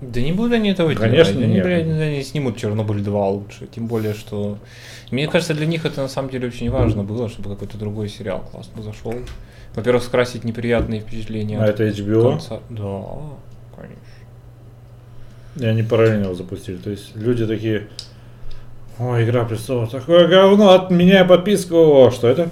Да 0.00 0.20
не 0.20 0.32
будут 0.32 0.52
они 0.52 0.70
этого 0.70 0.94
Конечно, 0.94 1.32
делать. 1.32 1.44
Они, 1.46 1.54
нет. 1.54 1.64
блядь, 1.64 1.86
они 1.86 2.22
снимут 2.22 2.58
Чернобыль 2.58 3.02
2 3.02 3.28
лучше. 3.28 3.66
Тем 3.74 3.86
более, 3.86 4.12
что... 4.12 4.58
Мне 5.10 5.26
кажется, 5.26 5.54
для 5.54 5.66
них 5.66 5.86
это 5.86 6.02
на 6.02 6.08
самом 6.08 6.30
деле 6.30 6.48
очень 6.48 6.70
важно 6.70 7.02
было, 7.02 7.28
чтобы 7.28 7.50
какой-то 7.50 7.78
другой 7.78 8.08
сериал 8.08 8.44
классно 8.50 8.82
зашел. 8.82 9.14
Во-первых, 9.76 10.02
скрасить 10.02 10.42
неприятные 10.42 11.00
впечатления. 11.02 11.60
А 11.60 11.66
это 11.66 11.86
HBO? 11.86 12.30
конца. 12.30 12.60
Да, 12.70 13.02
конечно. 13.76 14.00
И 15.56 15.66
они 15.66 15.82
параллельно 15.82 16.24
его 16.24 16.34
запустили. 16.34 16.76
То 16.78 16.90
есть 16.90 17.14
люди 17.14 17.46
такие, 17.46 17.88
ой, 18.98 19.24
Игра 19.24 19.44
престолов, 19.44 19.90
такое 19.90 20.26
говно, 20.28 20.70
отменяй 20.70 21.24
подписку. 21.26 21.76
О, 21.76 22.10
что 22.10 22.26
это? 22.26 22.48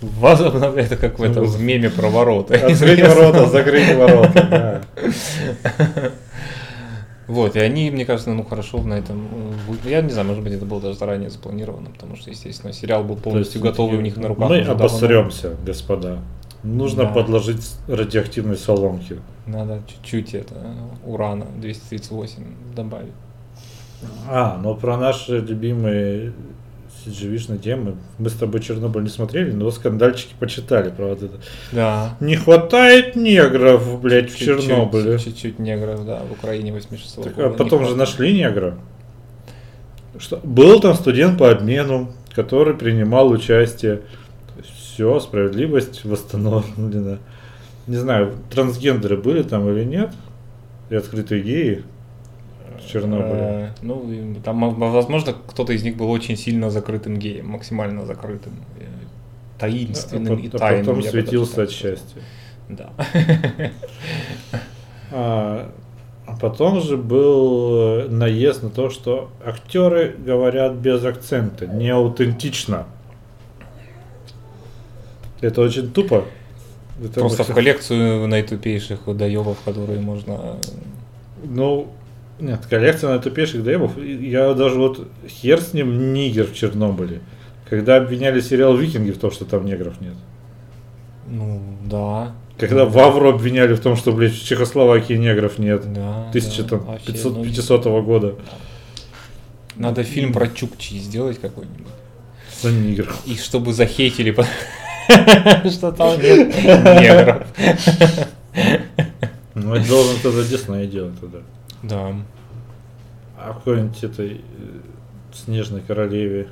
Возобновляет 0.00 0.92
это 0.92 0.96
как 0.96 1.18
в 1.18 1.22
этом 1.22 1.44
в 1.44 1.60
меме 1.60 1.90
про 1.90 2.08
ворота. 2.08 2.54
Открыть 2.54 3.00
ворота, 3.02 3.46
закрыть 3.46 3.94
ворота. 3.94 4.82
да. 4.96 6.10
Вот, 7.32 7.56
и 7.56 7.60
они, 7.60 7.90
мне 7.90 8.04
кажется, 8.04 8.30
ну 8.32 8.44
хорошо 8.44 8.82
на 8.82 8.94
этом. 8.94 9.26
э, 9.84 9.88
Я 9.88 10.02
не 10.02 10.10
знаю, 10.10 10.26
может 10.28 10.42
быть, 10.44 10.52
это 10.52 10.64
было 10.66 10.80
даже 10.80 10.98
заранее 10.98 11.30
запланировано, 11.30 11.90
потому 11.90 12.16
что, 12.16 12.30
естественно, 12.30 12.72
сериал 12.72 13.04
был 13.04 13.16
полностью 13.16 13.60
есть, 13.60 13.70
готовый 13.70 13.98
у 13.98 14.00
них 14.02 14.16
на 14.16 14.28
руках. 14.28 14.48
Мы 14.50 14.56
уже 14.60 14.68
давно. 14.68 14.84
обосремся, 14.84 15.56
господа. 15.64 16.18
Нужно 16.62 17.04
Да. 17.04 17.10
подложить 17.10 17.62
радиоактивной 17.88 18.56
соломки. 18.56 19.20
Надо 19.46 19.82
чуть-чуть 19.88 20.34
это 20.34 20.54
урана 21.04 21.46
238 21.56 22.44
добавить. 22.76 23.12
А, 24.28 24.58
но 24.62 24.74
про 24.74 24.96
наши 24.96 25.38
любимые 25.38 26.32
CGV-шные 27.06 27.58
темы. 27.58 27.96
Мы 28.18 28.30
с 28.30 28.34
тобой 28.34 28.60
Чернобыль 28.60 29.02
не 29.02 29.08
смотрели, 29.08 29.52
но 29.52 29.70
скандальчики 29.70 30.34
почитали 30.38 30.90
про 30.90 31.06
вот 31.06 31.22
это. 31.22 31.40
Да. 31.72 32.16
Не 32.20 32.36
хватает 32.36 33.16
негров, 33.16 34.00
блядь, 34.00 34.30
в 34.30 34.38
Чернобыле. 34.38 35.18
Чуть-чуть 35.18 35.58
негров, 35.58 36.04
да, 36.04 36.22
в 36.28 36.32
Украине 36.32 36.72
86 36.72 37.22
Так, 37.22 37.34
года. 37.34 37.48
а 37.48 37.50
потом 37.52 37.86
же 37.86 37.96
нашли 37.96 38.32
негра. 38.32 38.78
Что, 40.18 40.40
был 40.44 40.80
там 40.80 40.94
студент 40.94 41.38
по 41.38 41.50
обмену, 41.50 42.12
который 42.34 42.74
принимал 42.74 43.30
участие. 43.30 44.02
Все, 44.74 45.18
справедливость 45.20 46.04
восстановлена. 46.04 47.18
Не 47.86 47.96
знаю, 47.96 48.34
трансгендеры 48.50 49.16
были 49.16 49.42
там 49.42 49.68
или 49.70 49.84
нет? 49.84 50.10
И 50.90 50.94
открытые 50.94 51.42
геи 51.42 51.84
в 52.84 52.88
Чернобыле. 52.90 53.32
Э, 53.32 53.68
Ну, 53.82 54.10
и 54.12 54.34
там, 54.40 54.74
возможно, 54.74 55.34
кто-то 55.46 55.72
из 55.72 55.82
них 55.82 55.96
был 55.96 56.10
очень 56.10 56.36
сильно 56.36 56.70
закрытым 56.70 57.16
геем, 57.18 57.48
максимально 57.48 58.04
закрытым, 58.06 58.52
э, 58.78 58.84
таинственным 59.58 60.38
и 60.38 60.48
а, 60.48 60.50
пот- 60.50 60.54
а 60.56 60.58
тайным. 60.58 60.86
потом 60.86 61.02
светился 61.02 61.62
от 61.62 61.70
счастья. 61.70 62.20
Да. 62.68 62.90
А, 65.14 65.70
а 66.26 66.36
потом 66.38 66.80
же 66.80 66.96
был 66.96 68.04
э, 68.04 68.08
наезд 68.08 68.62
на 68.62 68.70
то, 68.70 68.88
что 68.88 69.30
актеры 69.44 70.14
говорят 70.16 70.72
без 70.76 71.04
акцента, 71.04 71.66
не 71.66 71.90
аутентично. 71.90 72.86
Это 75.42 75.60
очень 75.60 75.92
тупо. 75.92 76.24
Это 77.04 77.20
Просто 77.20 77.44
в 77.44 77.52
коллекцию 77.52 78.26
наитупейших 78.28 79.00
доебов, 79.16 79.58
которые 79.64 80.00
можно... 80.00 80.56
Ну, 81.44 81.88
нет, 82.42 82.66
коллекция 82.68 83.10
на 83.10 83.18
тупейших 83.20 83.62
доебов. 83.62 83.96
И 83.96 84.28
Я 84.28 84.52
даже 84.54 84.74
вот 84.74 85.08
хер 85.28 85.60
с 85.60 85.72
ним 85.72 86.12
нигер 86.12 86.46
в 86.46 86.54
Чернобыле. 86.54 87.20
Когда 87.70 87.96
обвиняли 87.96 88.40
сериал 88.40 88.76
Викинги 88.76 89.12
в 89.12 89.18
том, 89.18 89.30
что 89.30 89.44
там 89.44 89.64
негров 89.64 90.00
нет. 90.00 90.14
Ну, 91.28 91.62
да. 91.84 92.32
Когда 92.58 92.84
Вавру 92.84 93.30
обвиняли 93.30 93.74
в 93.74 93.80
том, 93.80 93.96
что, 93.96 94.12
блядь, 94.12 94.34
в 94.34 94.44
Чехословакии 94.44 95.14
негров 95.14 95.58
нет. 95.58 95.82
Да, 95.92 96.24
да, 96.24 96.28
1500 96.30 96.82
вообще, 96.82 97.28
ну, 97.30 97.44
500 97.44 97.84
года. 98.04 98.34
Надо 99.76 100.02
фильм 100.02 100.32
про 100.32 100.48
Чукчи 100.48 100.98
сделать 100.98 101.40
какой-нибудь. 101.40 101.86
За 102.60 102.72
нигров. 102.72 103.22
И 103.24 103.36
чтобы 103.36 103.72
захейтили, 103.72 104.32
что 105.70 105.92
там 105.92 106.20
нет 106.20 106.54
негров. 106.56 107.46
Ну, 109.54 109.74
это 109.74 109.88
должен 109.88 110.16
тогда 110.22 110.42
Дисней 110.42 110.86
делать 110.86 111.18
тогда. 111.20 111.38
Да. 111.82 112.14
А 113.38 113.54
какой-нибудь 113.54 114.04
этой 114.04 114.34
э, 114.34 114.40
Снежной 115.32 115.80
Королеве. 115.80 116.48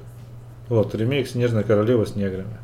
Вот, 0.68 0.94
ремейк 0.94 1.28
Снежная 1.28 1.62
Королева 1.62 2.04
с 2.04 2.16
неграми. 2.16 2.56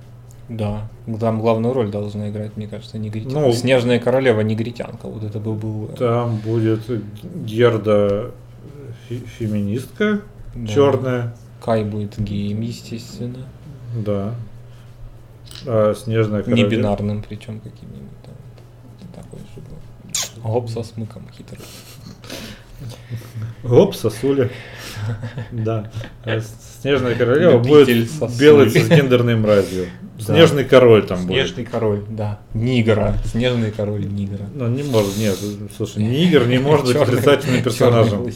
Да, 0.49 0.89
там 1.19 1.41
главную 1.41 1.75
роль 1.75 1.91
должна 1.91 2.31
играть, 2.31 2.57
мне 2.57 2.69
кажется, 2.69 2.99
негритянка. 2.99 3.41
Ну, 3.41 3.53
Снежная 3.53 3.99
королева 3.99 4.43
негритянка. 4.43 5.09
Вот 5.09 5.25
это 5.25 5.41
был 5.41 5.55
был. 5.55 5.91
э, 5.93 5.97
Там 5.97 6.37
будет 6.37 6.83
Герда 7.45 8.31
фе- 9.09 9.27
феминистка 9.27 10.21
Да. 10.55 10.67
черная. 10.73 11.35
Кай 11.61 11.83
будет 11.83 12.17
геем, 12.21 12.61
естественно. 12.61 13.45
Да. 14.05 14.35
А 15.67 15.95
Снежная 15.95 16.39
Не 16.39 16.45
Королева. 16.45 16.69
бинарным, 16.71 17.25
причем 17.29 17.59
каким-нибудь 17.59 18.23
там. 18.25 18.35
Такой, 19.25 19.41
чтобы. 19.53 20.43
Гоп 20.45 20.71
со 20.71 20.85
смыком 20.85 21.23
хитрый. 21.37 21.59
Оп, 23.65 23.95
сосули. 23.95 24.51
Да. 25.51 25.91
С- 26.25 26.81
Снежная 26.83 27.15
Королева 27.15 27.59
будет 27.59 28.11
сосуль. 28.11 28.39
белой 28.41 28.71
цисгендерной 28.71 29.37
мразью. 29.37 29.87
Снежный 30.19 30.65
король 30.65 31.05
там 31.07 31.19
Снежный 31.19 31.65
будет. 31.65 31.71
король, 31.73 32.05
да. 32.09 32.39
Нигра. 32.55 33.17
Снежный 33.25 33.71
король 33.73 34.07
Нигра. 34.07 34.47
Ну, 34.55 34.69
не 34.69 34.83
может, 34.83 35.17
нет. 35.19 35.37
Слушай, 35.77 36.03
Нигер 36.05 36.47
не 36.47 36.59
может 36.59 36.87
быть 36.87 36.97
отрицательным 36.97 37.63
персонажем. 37.63 38.27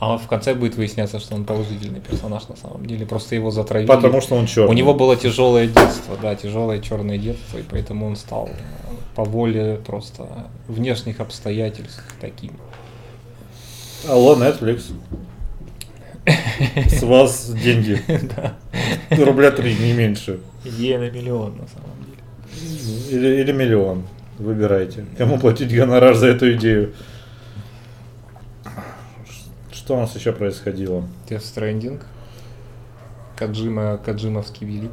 А 0.00 0.18
в 0.18 0.26
конце 0.26 0.54
будет 0.54 0.74
выясняться, 0.74 1.18
что 1.18 1.34
он 1.34 1.44
положительный 1.44 2.00
персонаж 2.00 2.46
на 2.48 2.56
самом 2.56 2.84
деле. 2.84 3.06
Просто 3.06 3.34
его 3.36 3.50
затравили. 3.50 3.86
Потому 3.88 4.20
что 4.20 4.34
он 4.34 4.46
черный. 4.46 4.70
У 4.70 4.74
него 4.74 4.92
было 4.92 5.16
тяжелое 5.16 5.66
детство, 5.68 6.16
да, 6.20 6.34
тяжелое 6.34 6.80
черное 6.80 7.16
детство, 7.16 7.58
и 7.58 7.62
поэтому 7.62 8.06
он 8.08 8.16
стал 8.16 8.48
э, 8.48 8.52
по 9.14 9.24
воле 9.24 9.80
просто 9.86 10.48
внешних 10.68 11.20
обстоятельств 11.20 12.02
таким. 12.20 12.52
Алло, 14.08 14.36
Netflix. 14.36 14.92
С 16.88 17.02
вас 17.02 17.50
деньги. 17.50 18.00
Рубля 19.10 19.50
три, 19.50 19.74
не 19.76 19.92
меньше. 19.92 20.40
Идея 20.64 20.98
на 20.98 21.10
миллион 21.10 21.56
на 21.56 21.68
самом 21.68 22.04
деле. 22.04 23.10
Или, 23.10 23.40
или 23.42 23.52
миллион. 23.52 24.04
Выбирайте. 24.38 25.06
Кому 25.16 25.38
платить 25.38 25.74
гонорар 25.74 26.14
за 26.14 26.28
эту 26.28 26.52
идею. 26.54 26.94
Что 29.70 29.96
у 29.96 30.00
нас 30.00 30.14
еще 30.16 30.32
происходило? 30.32 31.04
Death 31.28 31.42
Stranding. 31.42 32.02
Каджима, 33.36 33.98
Каджимовский 33.98 34.66
велик. 34.66 34.92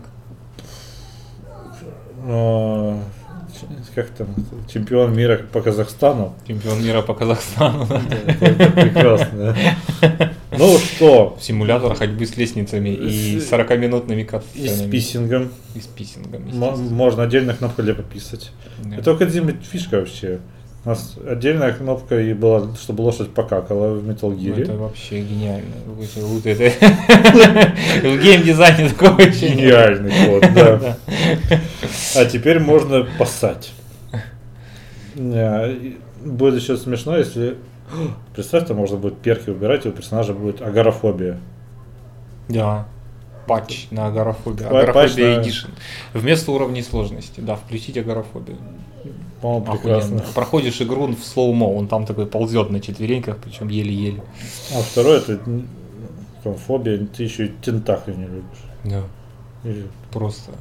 Как 3.96 4.10
там, 4.10 4.27
чемпион 4.72 5.15
мира 5.15 5.41
по 5.51 5.62
Казахстану. 5.62 6.36
Чемпион 6.48 6.84
мира 6.84 7.01
по 7.01 7.13
Казахстану. 7.13 7.88
Это, 8.39 8.72
прекрасно. 8.72 9.56
Ну 10.58 10.77
что, 10.77 11.38
Симулятор 11.39 11.96
ходьбы 11.96 12.25
с 12.25 12.36
лестницами 12.38 12.89
и 12.89 13.39
С- 13.39 13.51
40-минутными 13.51 14.22
и 14.22 14.25
с 14.25 14.30
катсценами. 14.30 14.91
писингом. 14.91 15.51
И 15.75 15.80
с 15.80 15.88
писингом. 15.88 16.44
Можно 16.53 17.24
отдельно 17.24 17.53
кнопку 17.53 17.82
для 17.84 17.94
пописать. 17.94 18.51
Да. 18.84 18.98
Это 18.98 19.15
Кодзимы 19.15 19.53
фишка 19.72 20.00
вообще. 20.00 20.39
У 20.84 20.90
нас 20.90 21.16
отдельная 21.30 21.74
кнопка 21.74 22.20
и 22.20 22.34
была, 22.34 22.76
чтобы 22.76 23.02
лошадь 23.02 23.32
покакала 23.34 23.94
в 23.94 24.10
Metal 24.10 24.32
Ну, 24.32 24.34
Gear. 24.34 24.62
Это 24.64 24.74
вообще 24.74 25.22
гениально. 25.22 25.76
Вот 25.86 26.46
это- 26.46 26.72
В 28.02 28.18
геймдизайне 28.24 28.90
такого 28.90 29.12
вообще 29.12 29.50
нет. 29.50 29.58
Гениальный 29.60 30.12
ход, 30.26 30.44
да. 30.56 30.98
А 32.16 32.26
теперь 32.26 32.60
можно 32.60 33.06
поссать. 33.20 33.74
И 35.16 36.00
Будет 36.24 36.62
еще 36.62 36.78
смешно, 36.78 37.18
если... 37.18 37.58
Представь, 38.36 38.68
там 38.68 38.78
можно 38.78 38.98
будет 38.98 39.20
перки 39.20 39.50
убирать, 39.50 39.86
и 39.86 39.90
у 39.90 39.92
персонажа 39.92 40.34
будет 40.34 40.62
агорафобия. 40.62 41.40
Да. 42.50 42.88
Патч 43.48 43.88
на 43.92 44.08
агорафобию. 44.08 44.68
Агорафобия 44.68 45.40
Edition. 45.42 45.70
Вместо 46.14 46.52
уровней 46.52 46.82
сложности. 46.82 47.40
Да, 47.40 47.56
включить 47.56 47.98
агорафобию. 47.98 48.58
По-моему, 49.42 49.66
Охуенно. 49.72 50.00
прекрасно. 50.02 50.34
Проходишь 50.36 50.82
игру 50.82 51.08
в 51.08 51.24
слоумо, 51.24 51.66
он 51.66 51.88
там 51.88 52.06
такой 52.06 52.28
ползет 52.28 52.70
на 52.70 52.80
четвереньках, 52.80 53.38
причем 53.44 53.70
еле-еле. 53.70 54.22
А 54.76 54.82
второе, 54.82 55.18
это 55.20 55.34
м, 55.46 55.68
там, 56.44 56.56
фобия, 56.56 57.06
ты 57.08 57.24
еще 57.24 57.46
и 57.48 57.52
тентакли 57.62 58.14
не 58.14 58.26
любишь. 58.26 58.64
Да. 58.84 59.04
Или- 59.64 59.88
Просто. 60.12 60.52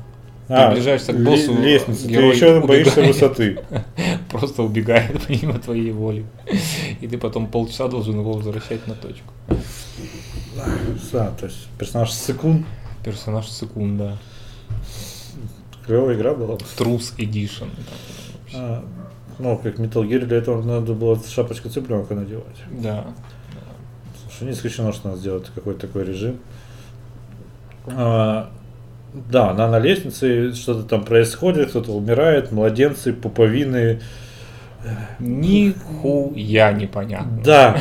А, 0.49 0.69
приближаешься 0.69 1.13
к 1.13 1.23
боссу, 1.23 1.55
Лестница, 1.61 2.07
ты 2.09 2.13
еще 2.13 2.61
боишься 2.61 3.01
убегает. 3.01 3.15
высоты. 3.15 3.59
Просто 4.31 4.63
убегает 4.65 5.21
помимо 5.29 5.59
твоей 5.61 5.93
воли. 5.93 6.25
И 7.01 7.07
ты 7.07 7.19
потом 7.19 7.47
полчаса 7.47 7.87
должен 7.87 8.19
его 8.19 8.33
возвращать 8.33 8.85
на 8.89 8.95
точку. 8.95 9.33
Да, 11.13 11.31
то 11.39 11.47
есть 11.47 11.69
персонаж 11.79 12.11
Сыкун. 12.11 12.65
Персонаж 13.05 13.49
секунда. 13.49 14.19
Клевая 15.87 16.17
игра 16.17 16.35
была. 16.35 16.59
Трус 16.77 17.15
Edition. 17.17 17.69
А, 18.55 18.85
ну, 19.39 19.57
как 19.57 19.79
Metal 19.79 20.07
Gear, 20.07 20.27
для 20.27 20.39
этого 20.39 20.63
надо 20.63 20.93
было 20.95 21.19
шапочку 21.23 21.69
цыпленка 21.69 22.15
надевать. 22.15 22.45
Да. 22.71 23.07
Слушай, 24.23 24.45
не 24.45 24.53
исключено, 24.53 24.93
что 24.93 25.09
надо 25.09 25.21
сделать 25.21 25.47
какой-то 25.55 25.87
такой 25.87 26.05
режим. 26.05 26.39
А, 27.87 28.51
да, 29.13 29.51
она 29.51 29.69
на 29.69 29.79
лестнице, 29.79 30.53
что-то 30.55 30.83
там 30.85 31.05
происходит, 31.05 31.71
кто-то 31.71 31.93
умирает, 31.93 32.53
младенцы, 32.53 33.13
пуповины. 33.13 34.01
Нихуя 35.19 36.73
непонятно. 36.73 37.43
Да. 37.45 37.81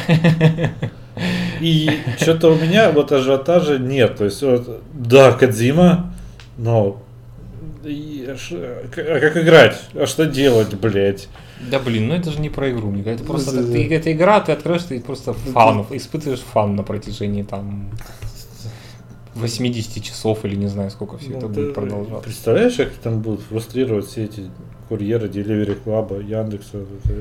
И 1.62 1.90
что-то 2.18 2.54
у 2.54 2.56
меня 2.56 2.92
вот 2.92 3.12
ажиотажа 3.12 3.78
нет. 3.78 4.18
То 4.18 4.26
есть, 4.26 4.42
вот, 4.42 4.82
да, 4.94 5.34
Кадзима, 5.34 6.14
но 6.58 7.02
а 7.84 9.20
как 9.20 9.38
играть? 9.38 9.80
А 9.96 10.06
что 10.06 10.26
делать, 10.26 10.74
блядь? 10.76 11.28
Да 11.72 11.80
блин, 11.80 12.08
ну 12.08 12.14
это 12.16 12.32
же 12.32 12.40
не 12.40 12.50
про 12.50 12.70
игру, 12.72 12.90
Ника. 12.92 13.10
Это 13.10 13.24
просто 13.24 13.52
так, 13.54 13.66
ты, 13.72 13.94
это 13.94 14.12
игра, 14.12 14.40
ты 14.42 14.52
откроешь, 14.52 14.84
ты 14.84 15.00
просто 15.02 15.34
фан, 15.34 15.86
испытываешь 15.92 16.40
фан 16.42 16.76
на 16.76 16.84
протяжении 16.84 17.44
там 17.44 17.92
80 19.36 20.04
часов 20.04 20.44
или 20.46 20.56
не 20.56 20.68
знаю 20.68 20.90
сколько 20.92 21.18
все 21.18 21.32
это 21.32 21.48
Ну, 21.48 21.54
будет 21.54 21.68
ты 21.70 21.74
продолжаться. 21.74 22.24
Представляешь, 22.24 22.76
как 22.76 22.90
там 22.94 23.22
будут 23.22 23.42
фрустрировать 23.42 24.08
все 24.08 24.26
эти 24.26 24.50
курьеры, 24.90 25.28
Delivery 25.28 25.78
Club, 25.84 26.24
Яндекса? 26.26 26.78
это. 26.80 27.14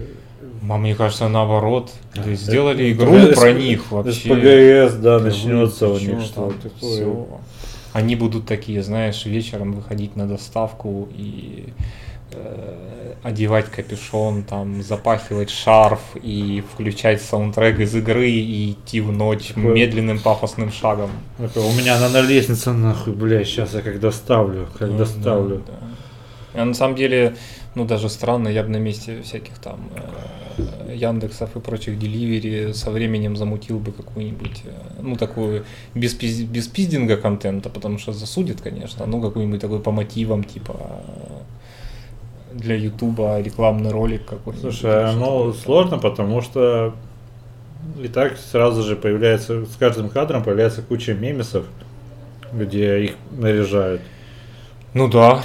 А 0.71 0.77
мне 0.77 0.95
кажется, 0.95 1.29
наоборот. 1.29 1.91
То 2.15 2.29
есть 2.31 2.43
сделали 2.43 2.91
Это- 2.91 2.93
игру 2.93 3.15
это 3.15 3.41
про 3.41 3.53
них 3.53 3.91
вообще. 3.91 4.13
СПГС, 4.13 4.95
да, 5.01 5.19
начнется 5.19 5.89
у 5.89 5.99
них 5.99 6.11
чё 6.11 6.21
что 6.21 6.35
там, 6.51 6.55
такое. 6.61 7.17
Они 7.93 8.17
будут 8.17 8.47
такие, 8.47 8.83
знаешь, 8.83 9.25
вечером 9.25 9.73
выходить 9.73 10.15
на 10.17 10.27
доставку 10.27 11.09
и 11.17 11.73
э, 12.33 13.15
одевать 13.23 13.67
капюшон, 13.67 14.43
там, 14.43 14.83
запахивать 14.83 15.51
шарф 15.51 16.01
и 16.23 16.63
включать 16.73 17.23
саундтрек 17.23 17.81
из 17.81 17.95
игры 17.95 18.29
и 18.29 18.73
идти 18.73 19.01
в 19.01 19.11
ночь 19.13 19.49
Такое- 19.49 19.75
медленным 19.75 20.19
пафосным 20.21 20.71
шагом. 20.71 21.11
Такой, 21.39 21.63
У 21.63 21.73
меня 21.73 21.97
она 21.97 22.09
на 22.11 22.21
лестнице, 22.21 22.73
нахуй, 22.73 23.15
бля, 23.15 23.43
сейчас 23.45 23.75
я 23.75 23.81
как 23.81 23.99
доставлю, 24.01 24.69
как 24.79 24.91
Ну, 24.91 24.99
доставлю. 24.99 25.63
да, 25.67 25.73
да. 25.73 26.61
А 26.63 26.65
на 26.65 26.75
самом 26.75 26.97
деле, 26.97 27.37
ну 27.79 27.85
даже 27.85 28.09
странно, 28.09 28.49
я 28.49 28.63
бы 28.65 28.71
на 28.71 28.79
месте 28.79 29.23
всяких 29.23 29.59
там 29.59 29.79
э, 30.57 30.95
Яндексов 30.95 31.57
и 31.57 31.61
прочих 31.61 31.99
деливери 31.99 32.73
со 32.73 32.91
временем 32.91 33.37
замутил 33.37 33.79
бы 33.79 33.93
какую-нибудь, 33.93 34.63
э, 34.65 35.01
ну 35.01 35.15
такую 35.15 35.65
без, 35.95 36.13
пиз- 36.15 36.45
без 36.45 36.67
пиздинга 36.67 37.17
контента, 37.17 37.71
потому 37.71 37.99
что 37.99 38.13
засудит, 38.13 38.61
конечно, 38.61 39.07
ну 39.07 39.23
какой-нибудь 39.23 39.61
такой 39.61 39.79
по 39.79 39.93
мотивам, 39.93 40.43
типа 40.43 40.77
э, 42.53 42.59
для 42.59 42.75
Ютуба 42.75 43.41
рекламный 43.41 43.91
ролик 43.91 44.27
какой-нибудь. 44.27 44.73
Слушай, 44.73 45.13
такое. 45.13 45.53
сложно, 45.53 45.99
потому 45.99 46.43
что 46.43 46.95
и 48.03 48.09
так 48.09 48.39
сразу 48.39 48.83
же 48.83 48.97
появляется, 48.97 49.67
с 49.67 49.77
каждым 49.77 50.09
кадром 50.09 50.43
появляется 50.43 50.83
куча 50.83 51.15
мемесов, 51.15 51.65
где 52.53 53.05
их 53.05 53.13
наряжают. 53.31 54.03
Ну 54.95 55.07
да, 55.07 55.45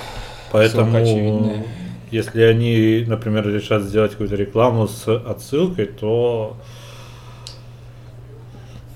Поэтому. 0.52 1.64
Если 2.14 2.42
они, 2.44 3.04
например, 3.08 3.48
решат 3.50 3.82
сделать 3.84 4.12
какую-то 4.12 4.36
рекламу 4.36 4.88
с 4.88 5.08
отсылкой, 5.08 5.88
то 5.88 6.56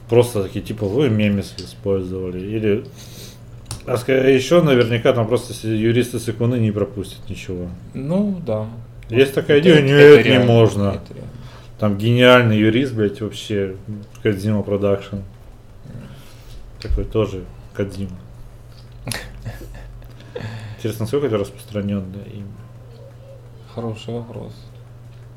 просто 0.10 0.44
такие, 0.44 0.64
типа, 0.64 0.86
вы 0.86 1.10
мемесы 1.10 1.56
использовали. 1.58 2.40
Или 2.40 2.86
а 3.86 3.96
ска- 3.96 4.30
еще 4.32 4.62
наверняка 4.62 5.14
там 5.14 5.28
просто 5.28 5.54
юристы 5.68 6.20
секунды 6.20 6.60
не 6.60 6.72
пропустят 6.72 7.30
ничего. 7.30 7.68
ну 7.94 8.40
да. 8.46 8.68
Есть 9.10 9.34
такая 9.34 9.60
Это- 9.60 9.70
идея, 9.70 9.78
это 9.80 10.18
нет, 10.18 10.26
не 10.26 10.32
реально, 10.32 10.46
можно. 10.52 10.84
это 10.90 11.14
реально. 11.14 11.32
Там 11.80 11.98
гениальный 11.98 12.58
юрист, 12.58 12.94
блядь, 12.94 13.22
вообще, 13.22 13.76
Kojima 14.24 14.64
Production. 14.64 15.18
Такой 16.82 17.06
тоже 17.06 17.44
Кадзима. 17.74 18.12
Интересно, 20.78 21.04
насколько 21.04 21.28
это 21.28 21.38
распространенное 21.38 22.26
имя? 22.34 22.46
Хороший 23.78 24.12
вопрос. 24.12 24.54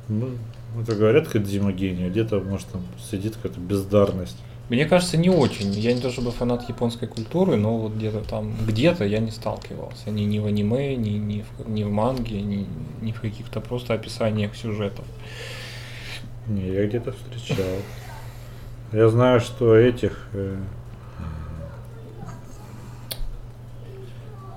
Ну, 0.09 0.31
это 0.81 0.95
говорят 0.95 1.29
Кадзима 1.29 1.73
гений, 1.73 2.07
а 2.07 2.09
где-то, 2.09 2.41
может, 2.41 2.69
там 2.69 2.81
сидит 2.99 3.37
какая-то 3.37 3.61
бездарность. 3.61 4.39
Мне 4.71 4.87
кажется, 4.87 5.19
не 5.19 5.29
очень. 5.29 5.71
Я 5.73 5.93
не 5.93 6.01
то 6.01 6.11
чтобы 6.11 6.31
фанат 6.31 6.67
японской 6.67 7.07
культуры, 7.07 7.57
но 7.57 7.77
вот 7.77 7.93
где-то 7.93 8.21
там, 8.21 8.55
где-то 8.67 9.05
я 9.05 9.19
не 9.19 9.31
сталкивался. 9.31 10.11
Ни, 10.11 10.23
ни 10.23 10.39
в 10.39 10.47
аниме, 10.47 10.97
ни, 10.97 11.19
ни, 11.19 11.43
в, 11.43 11.69
ни 11.69 11.85
в 11.85 11.91
манге, 11.91 12.41
ни, 12.41 12.67
ни 13.03 13.13
в 13.13 13.21
каких-то 13.21 13.61
просто 13.61 13.93
описаниях 13.93 14.57
сюжетов. 14.57 15.05
Не, 16.49 16.67
я 16.67 16.87
где-то 16.87 17.13
встречал. 17.13 17.67
Я 18.93 19.11
знаю, 19.11 19.41
что 19.41 19.77
этих... 19.77 20.29
э, 20.33 20.57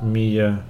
Мия... 0.01 0.63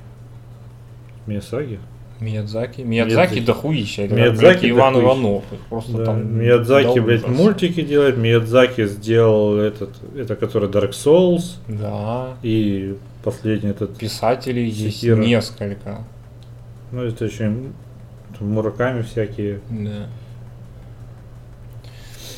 Миясаги? 1.27 1.79
Миядзаки. 2.23 2.81
Миядзаки 2.81 3.39
дохуища. 3.39 4.03
Это 4.03 4.15
Миядзаки 4.15 4.69
Иван. 4.69 4.99
Иванов. 4.99 5.43
Просто 5.69 5.97
Да, 5.97 6.05
там 6.05 6.39
Миядзаки, 6.39 6.99
блядь, 6.99 7.27
мультики 7.27 7.81
делает. 7.81 8.17
Миядзаки 8.17 8.87
сделал 8.87 9.57
этот, 9.57 9.91
это 10.15 10.35
который 10.35 10.69
Dark 10.69 10.91
Souls. 10.91 11.57
Да. 11.67 12.37
И 12.41 12.95
последний 13.23 13.69
этот, 13.69 13.97
Писателей 13.97 14.67
есть 14.67 15.03
несколько. 15.03 15.99
ну 16.91 17.03
это 17.03 17.25
еще 17.25 17.53
Мураками 18.39 19.03
всякие. 19.03 19.61
Да. 19.69 20.07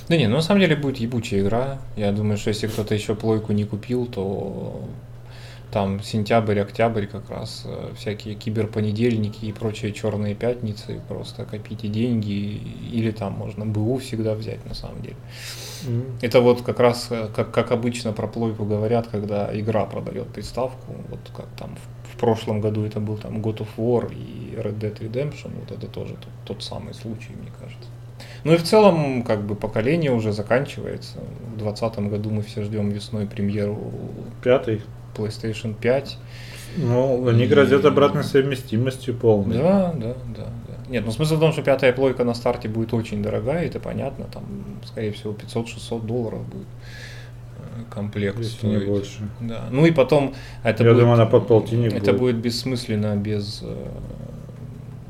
Да 0.07 0.17
не, 0.17 0.27
ну 0.27 0.35
на 0.35 0.41
самом 0.41 0.61
деле 0.61 0.75
будет 0.75 0.97
ебучая 0.97 1.41
игра. 1.41 1.79
Я 1.95 2.11
думаю, 2.11 2.37
что 2.37 2.49
если 2.49 2.67
кто-то 2.67 2.93
еще 2.93 3.15
плойку 3.15 3.53
не 3.53 3.65
купил, 3.65 4.05
то 4.05 4.87
там 5.71 6.01
сентябрь, 6.01 6.59
октябрь 6.59 7.05
как 7.05 7.29
раз 7.29 7.63
э, 7.65 7.93
всякие 7.97 8.35
киберпонедельники 8.35 9.45
и 9.45 9.51
прочие 9.51 9.91
черные 9.91 10.35
пятницы, 10.35 11.01
просто 11.07 11.45
копите 11.45 11.87
деньги, 11.87 12.61
или 12.91 13.11
там 13.11 13.33
можно 13.33 13.65
БУ 13.65 13.97
всегда 13.97 14.35
взять 14.35 14.65
на 14.65 14.73
самом 14.73 15.01
деле. 15.01 15.15
Это 16.21 16.41
вот 16.41 16.61
как 16.61 16.79
раз, 16.79 17.07
э, 17.09 17.29
как, 17.35 17.51
как 17.51 17.71
обычно 17.71 18.13
про 18.13 18.27
плойку 18.27 18.65
говорят, 18.65 19.07
когда 19.07 19.49
игра 19.57 19.85
продает 19.85 20.27
приставку, 20.29 20.95
вот 21.09 21.19
как 21.35 21.47
там 21.57 21.75
в, 21.75 22.15
в 22.15 22.19
прошлом 22.19 22.61
году 22.61 22.85
это 22.85 22.99
был 22.99 23.17
там 23.17 23.37
God 23.37 23.57
of 23.57 23.67
War 23.77 24.11
и 24.13 24.55
Red 24.55 24.79
Dead 24.79 24.97
Redemption, 24.99 25.51
вот 25.59 25.71
это 25.71 25.87
тоже 25.87 26.13
тот, 26.15 26.57
тот 26.57 26.63
самый 26.63 26.93
случай, 26.93 27.33
мне 27.39 27.51
кажется. 27.59 27.89
Ну 28.43 28.53
и 28.53 28.57
в 28.57 28.63
целом, 28.63 29.23
как 29.23 29.41
бы 29.43 29.55
поколение 29.55 30.11
уже 30.11 30.31
заканчивается. 30.31 31.17
В 31.17 31.57
2020 31.57 31.99
году 32.11 32.29
мы 32.29 32.43
все 32.43 32.63
ждем 32.63 32.89
весной 32.89 33.25
премьеру 33.25 33.91
Пятый. 34.43 34.81
PlayStation 35.15 35.73
5. 35.79 36.17
Ну, 36.77 37.27
они 37.27 37.47
грозят 37.47 37.85
обратной 37.85 38.23
совместимостью 38.23 39.15
полной. 39.15 39.57
Да, 39.57 39.93
да, 39.93 40.13
да, 40.35 40.45
да. 40.67 40.73
Нет, 40.89 41.03
ну 41.05 41.11
смысл 41.11 41.37
в 41.37 41.39
том, 41.39 41.51
что 41.53 41.63
пятая 41.63 41.93
плойка 41.93 42.23
на 42.23 42.33
старте 42.33 42.67
будет 42.69 42.93
очень 42.93 43.23
дорогая, 43.23 43.65
это 43.65 43.79
понятно, 43.79 44.25
там, 44.25 44.43
скорее 44.85 45.11
всего, 45.13 45.33
500-600 45.33 46.05
долларов 46.05 46.45
будет 46.47 46.67
э, 47.57 47.83
комплект 47.89 48.37
Если 48.37 48.67
не 48.67 48.75
стоить. 48.75 48.87
больше. 48.89 49.29
Да. 49.39 49.63
Ну 49.71 49.85
и 49.85 49.91
потом 49.91 50.35
это 50.63 50.83
Я 50.83 50.89
будет, 50.91 50.99
думаю, 51.01 51.13
она 51.15 51.25
под 51.25 51.47
полтинник 51.47 51.93
это 51.93 52.11
будет. 52.11 52.19
будет 52.19 52.35
бессмысленно 52.37 53.15
без 53.15 53.61
э, 53.63 53.87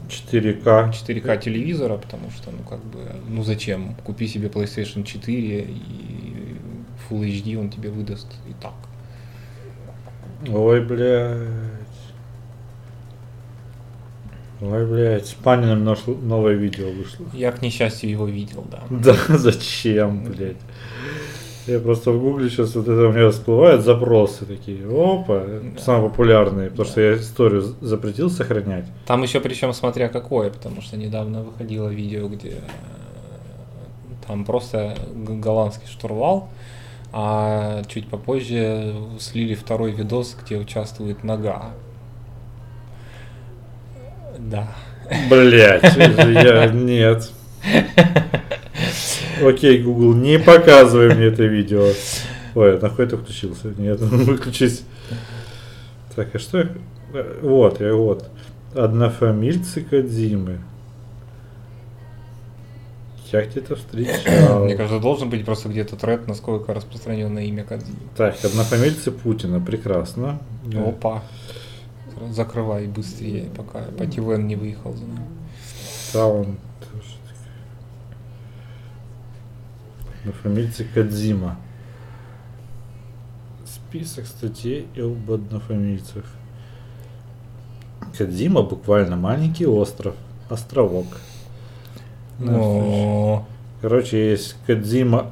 4К. 0.08 0.91
4К 0.91 1.41
телевизора, 1.41 1.98
потому 1.98 2.30
что, 2.32 2.52
ну 2.52 2.60
как 2.70 2.80
бы, 2.86 3.00
ну 3.28 3.44
зачем? 3.44 3.96
Купи 4.04 4.28
себе 4.28 4.48
PlayStation 4.48 5.04
4 5.04 5.62
и 5.62 6.56
Full 7.10 7.22
HD 7.22 7.60
он 7.60 7.70
тебе 7.70 7.89
выдаст 7.89 8.28
и 8.48 8.54
так. 8.62 8.74
Ой, 10.48 10.82
блядь. 10.82 11.38
Ой, 14.62 14.86
блядь. 14.86 15.26
С 15.28 15.34
Паниным 15.34 15.84
наш- 15.84 16.06
новое 16.08 16.54
видео 16.54 16.89
вышло. 16.91 17.26
Я, 17.34 17.52
к 17.52 17.62
несчастью, 17.62 18.10
его 18.10 18.26
видел, 18.26 18.65
да. 18.71 18.84
Да, 18.89 19.15
зачем, 19.38 20.24
блядь? 20.26 20.58
Я 21.67 21.80
просто 21.80 22.12
в 22.12 22.21
гугле 22.21 22.48
сейчас 22.50 22.76
вот 22.76 22.88
это 22.88 23.08
у 23.08 23.12
меня 23.12 23.32
всплывают 23.32 23.84
запросы 23.84 24.45
такие. 24.45 24.86
Опа, 24.86 25.43
Да. 25.45 25.82
самые 25.82 26.10
популярные, 26.12 26.69
потому 26.69 26.86
Да. 26.86 26.91
что 26.91 27.02
я 27.02 27.15
историю 27.15 27.62
запретил 27.82 28.30
сохранять. 28.30 28.86
Там 29.08 29.24
еще 29.24 29.39
причем 29.39 29.74
смотря 29.74 30.08
какое, 30.10 30.52
потому 30.52 30.82
что 30.84 30.95
недавно 30.95 31.41
выходило 31.41 31.89
видео, 31.89 32.28
где 32.28 32.50
э, 32.50 32.56
там 34.28 34.45
просто 34.45 34.95
голландский 35.15 35.88
штурвал, 35.88 36.50
а 37.17 37.82
чуть 37.88 38.10
попозже 38.10 38.93
слили 39.21 39.56
второй 39.56 39.93
видос, 39.93 40.36
где 40.43 40.58
участвует 40.58 41.23
нога. 41.23 41.71
Да. 44.38 44.67
Блять, 45.30 45.95
я 45.97 46.67
нет. 46.67 47.32
Окей, 49.41 49.82
Google, 49.82 50.13
не 50.15 50.38
показывай 50.39 51.15
мне 51.15 51.28
это 51.28 51.43
видео. 51.43 51.88
Ой, 52.54 52.78
нахуй 52.82 53.06
это 53.06 53.17
включился? 53.17 53.69
Нет, 53.78 53.99
выключись. 54.01 54.84
Так, 56.17 56.36
а 56.36 56.39
что? 56.39 56.67
Вот, 57.41 57.80
я 57.80 57.93
вот. 57.93 58.30
Однофамильцы 58.73 59.80
Кадзимы. 59.80 60.60
Я 63.32 63.46
где-то 63.46 63.76
встречал. 63.76 64.64
Мне 64.66 64.76
кажется, 64.76 65.00
должен 65.00 65.30
быть 65.30 65.46
просто 65.46 65.70
где-то 65.70 65.96
тред, 65.96 66.28
насколько 66.28 66.74
распространенное 66.74 67.44
имя 67.44 67.64
Кадзимы. 67.64 67.98
Так, 68.16 68.36
однофамильцы 68.44 69.12
Путина, 69.12 69.60
прекрасно. 69.60 70.40
Опа. 70.74 71.24
Закрывай 72.32 72.88
быстрее, 72.88 73.50
пока 73.56 73.82
Пативен 73.98 74.48
не 74.48 74.56
выехал 74.56 74.94
за 74.94 75.06
нами. 75.06 75.28
Саунд. 76.12 76.60
Однофамильцы 80.22 80.86
Кадзима. 80.94 81.58
Список 83.66 84.28
статей 84.28 84.88
об 84.98 85.32
однофамильцах. 85.32 86.26
Кадзима 88.18 88.62
буквально 88.62 89.18
маленький 89.18 89.66
остров. 89.66 90.16
Островок. 90.50 91.08
Но 92.39 93.45
Короче, 93.82 94.32
есть 94.32 94.56
Кадзима 94.65 95.28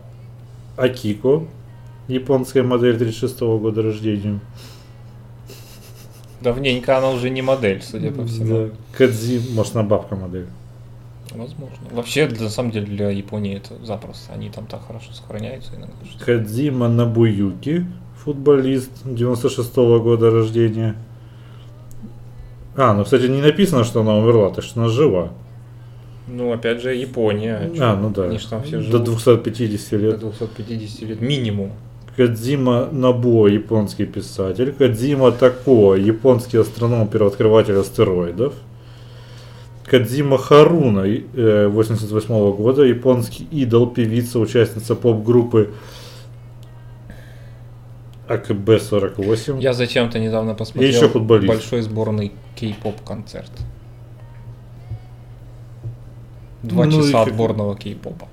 Акико. 0.77 1.43
Японская 2.07 2.63
модель 2.63 2.97
36 2.97 3.39
года 3.41 3.81
рождения. 3.81 4.39
давненько 6.41 6.97
она 6.97 7.09
уже 7.11 7.29
не 7.29 7.41
модель, 7.41 7.81
судя 7.81 8.11
по 8.11 8.25
всему. 8.25 8.67
Да. 8.67 8.69
Кадзима, 8.97 9.45
может, 9.55 9.75
на 9.75 9.83
бабка 9.83 10.15
модель. 10.15 10.47
Возможно. 11.31 11.77
Вообще, 11.91 12.27
для- 12.27 12.43
на 12.43 12.49
самом 12.49 12.71
деле, 12.71 12.85
для 12.85 13.09
Японии 13.09 13.55
это 13.55 13.73
запросто. 13.85 14.33
Они 14.33 14.49
там 14.49 14.65
так 14.67 14.85
хорошо 14.85 15.13
сохраняются 15.13 15.71
иногда. 15.75 15.93
Кадзима 16.23 16.89
Набуюки, 16.89 17.85
футболист 18.23 18.91
96 19.05 19.99
года 19.99 20.29
рождения. 20.29 20.95
А, 22.75 22.93
ну, 22.93 23.03
кстати, 23.05 23.23
не 23.27 23.41
написано, 23.41 23.83
что 23.83 24.01
она 24.01 24.15
умерла, 24.17 24.49
так 24.49 24.63
что 24.63 24.81
она 24.81 24.89
жива. 24.89 25.31
Ну, 26.27 26.53
опять 26.53 26.81
же, 26.81 26.95
Япония. 26.95 27.71
А, 27.79 27.95
ну 27.95 28.09
да. 28.09 28.25
Они 28.25 28.37
ж 28.37 28.45
там 28.45 28.63
все 28.63 28.77
До 28.77 28.83
живут 28.83 29.03
250 29.03 29.91
до 29.91 29.97
лет. 29.97 30.19
250 30.19 31.01
лет 31.09 31.21
минимум. 31.21 31.71
Кадзима 32.15 32.89
Набуо, 32.91 33.47
японский 33.47 34.05
писатель. 34.05 34.71
Кадзима 34.71 35.31
Тако, 35.31 35.95
японский 35.95 36.57
астроном, 36.57 37.07
первооткрыватель 37.07 37.75
астероидов. 37.75 38.53
Кадзима 39.85 40.37
Харуна, 40.37 41.05
э, 41.05 41.67
88 41.67 42.55
года, 42.55 42.83
японский 42.83 43.47
идол, 43.51 43.87
певица, 43.87 44.39
участница 44.39 44.95
поп-группы 44.95 45.73
АКБ-48. 48.27 49.59
Я 49.59 49.73
зачем-то 49.73 50.19
недавно 50.19 50.55
посмотрел 50.55 50.89
еще 50.89 51.09
футболист. 51.09 51.47
большой 51.47 51.81
сборный 51.81 52.31
кей-поп 52.55 53.01
концерт. 53.01 53.51
Два 56.63 56.85
Ну 56.85 57.01
и 57.01 57.03
часа 57.03 57.23
как- 57.25 57.33
отборного 57.33 57.75
кей-попа. 57.75 58.27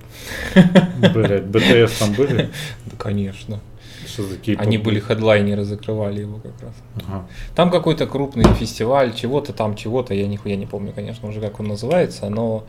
Блять, 1.13 1.45
БТС 1.45 1.99
там 1.99 2.13
были? 2.13 2.49
Да, 2.85 2.95
конечно. 2.97 3.59
Что 4.07 4.23
за 4.23 4.37
кей 4.37 4.55
Они 4.55 4.77
были 4.77 4.99
хедлайнеры, 4.99 5.63
закрывали 5.63 6.21
его 6.21 6.37
как 6.37 6.61
раз. 6.61 6.73
Ага. 7.07 7.27
Там 7.55 7.69
какой-то 7.69 8.07
крупный 8.07 8.45
фестиваль, 8.55 9.13
чего-то 9.13 9.53
там, 9.53 9.75
чего-то, 9.75 10.13
я 10.13 10.27
нихуя 10.27 10.55
не 10.55 10.65
помню, 10.65 10.91
конечно, 10.93 11.29
уже 11.29 11.39
как 11.41 11.59
он 11.59 11.67
называется, 11.67 12.29
но, 12.29 12.63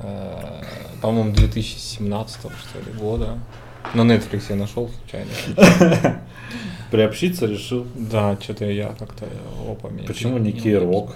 э, 0.00 0.62
по-моему, 1.00 1.32
2017 1.34 2.40
что 2.40 2.78
ли 2.78 2.98
года. 2.98 3.38
На 3.94 4.02
Netflix 4.02 4.42
я 4.50 4.56
нашел 4.56 4.90
случайно. 4.90 5.30
Приобщиться 6.90 7.46
решил. 7.46 7.86
Да, 7.94 8.36
что-то 8.40 8.64
я 8.64 8.88
как-то 8.98 9.26
опа 9.68 9.88
Почему 10.06 10.38
не 10.38 10.52
Кей-Рок? 10.52 11.14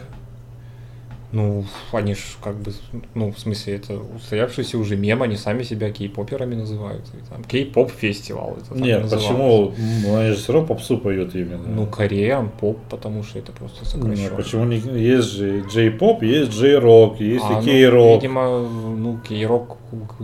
Ну, 1.33 1.65
они 1.93 2.15
ж 2.15 2.19
как 2.43 2.57
бы, 2.57 2.73
ну, 3.15 3.31
в 3.31 3.39
смысле, 3.39 3.77
это 3.77 3.95
устоявшийся 3.97 4.79
уже 4.79 4.97
мем, 4.97 5.23
они 5.23 5.37
сами 5.37 5.63
себя 5.63 5.91
кей-поперами 5.93 6.57
называют. 6.57 7.07
И 7.15 7.31
там 7.31 7.45
кей-поп 7.45 7.93
фестивал. 7.93 8.57
Это 8.57 8.75
Нет, 8.77 9.09
почему? 9.09 9.73
Ну, 9.79 10.17
они 10.17 10.31
же 10.31 10.37
все 10.37 10.53
равно 10.53 10.67
попсу 10.67 10.99
поет 10.99 11.37
именно. 11.37 11.69
Ну, 11.69 11.87
Кореян 11.87 12.49
поп, 12.49 12.79
потому 12.91 13.23
что 13.23 13.39
это 13.39 13.53
просто 13.53 13.85
Ну, 13.97 14.03
сокращенно. 14.03 14.37
почему 14.37 14.65
не 14.65 14.79
есть 14.79 15.29
же 15.29 15.61
джей-поп, 15.69 16.23
есть 16.25 16.51
джей-рок, 16.51 17.21
есть 17.21 17.45
А, 17.49 17.53
и 17.53 17.57
ну, 17.57 17.63
кей-рок. 17.63 18.23
Видимо, 18.23 18.69
ну, 18.69 19.19
кей-рок, 19.29 19.77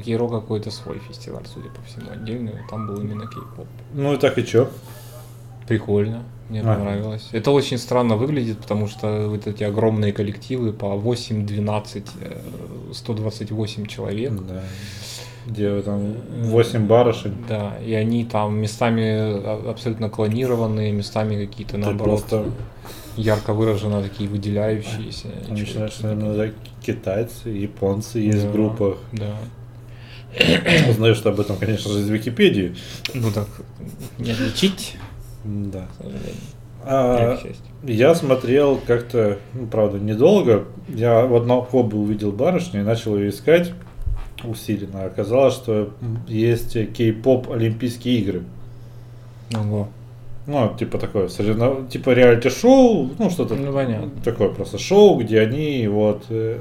кей-рок 0.05 0.33
какой-то 0.33 0.73
свой 0.73 0.99
фестиваль, 0.99 1.45
судя 1.47 1.69
по 1.69 1.83
всему, 1.83 2.11
отдельный. 2.13 2.55
Там 2.69 2.89
был 2.89 3.01
именно 3.01 3.29
кей-поп. 3.29 3.67
Ну 3.95 4.15
и 4.15 4.17
так 4.17 4.39
и 4.39 4.45
чё? 4.45 4.69
Прикольно, 5.69 6.23
мне 6.49 6.61
Ага. 6.61 6.75
понравилось. 6.75 7.29
Это 7.33 7.51
очень 7.51 7.79
странно 7.79 8.17
выглядит, 8.17 8.59
потому 8.59 8.87
что 8.87 9.29
вот 9.29 9.47
эти 9.47 9.65
огромные 9.65 10.13
коллективы 10.13 10.73
по 10.73 10.89
8, 10.97 11.47
12, 11.47 12.07
э, 12.21 12.39
128 12.93 13.87
человек. 13.87 14.33
Да. 14.33 14.63
Где 15.47 15.81
там 15.83 16.15
8 16.43 16.87
барышень. 16.87 17.35
Да, 17.49 17.77
и 17.85 17.95
они 17.95 18.25
там 18.25 18.59
местами 18.59 19.05
а- 19.09 19.71
абсолютно 19.71 20.09
клонированные, 20.11 20.93
местами 20.93 21.47
какие-то 21.47 21.73
Ты 21.75 21.79
наоборот 21.79 22.21
просто 22.25 22.45
ярко 23.17 23.53
выраженно 23.55 24.03
такие 24.03 24.29
выделяющиеся. 24.29 25.29
что 25.91 26.03
наверное, 26.03 26.53
китайцы, 26.85 27.49
японцы 27.49 28.19
есть 28.19 28.43
Да, 28.43 28.49
в 28.49 28.53
группах. 28.53 28.99
Да. 29.13 29.37
Знаешь 30.97 31.17
что 31.17 31.31
об 31.31 31.41
этом, 31.41 31.57
конечно 31.57 31.91
же, 31.91 32.01
из 32.01 32.09
Википедии. 32.09 32.75
Ну 33.15 33.31
так, 33.31 33.49
не 34.19 34.33
отличить, 34.33 34.97
Да. 35.47 35.87
к 35.93 36.03
сожалению. 36.03 36.35
А, 36.89 37.39
я 37.83 38.15
смотрел 38.15 38.81
как-то, 38.87 39.39
ну, 39.55 39.67
правда, 39.67 39.99
недолго. 39.99 40.65
Я 40.89 41.27
в 41.27 41.35
одном 41.35 41.65
хобби 41.65 41.97
увидел 41.97 42.31
барышню 42.33 42.81
и 42.81 42.85
начал 42.85 43.17
ее 43.17 43.31
искать. 43.31 43.73
усиленно. 44.45 45.05
Оказалось, 45.05 45.55
что 45.55 45.93
есть 46.29 46.93
кей-поп 46.93 47.51
Олимпийские 47.51 48.19
игры. 48.21 48.43
Ого. 49.57 49.89
Ну, 50.47 50.73
типа 50.79 50.99
такое, 50.99 51.27
соревнов... 51.29 51.89
типа 51.89 52.11
реалити-шоу, 52.11 53.11
ну 53.19 53.31
что-то 53.31 53.57
Ну, 53.57 53.73
понятно. 53.73 54.11
такое 54.23 54.51
просто 54.51 54.79
шоу, 54.79 55.19
где 55.19 55.41
они 55.41 55.89
вот 55.89 56.27
э, 56.29 56.61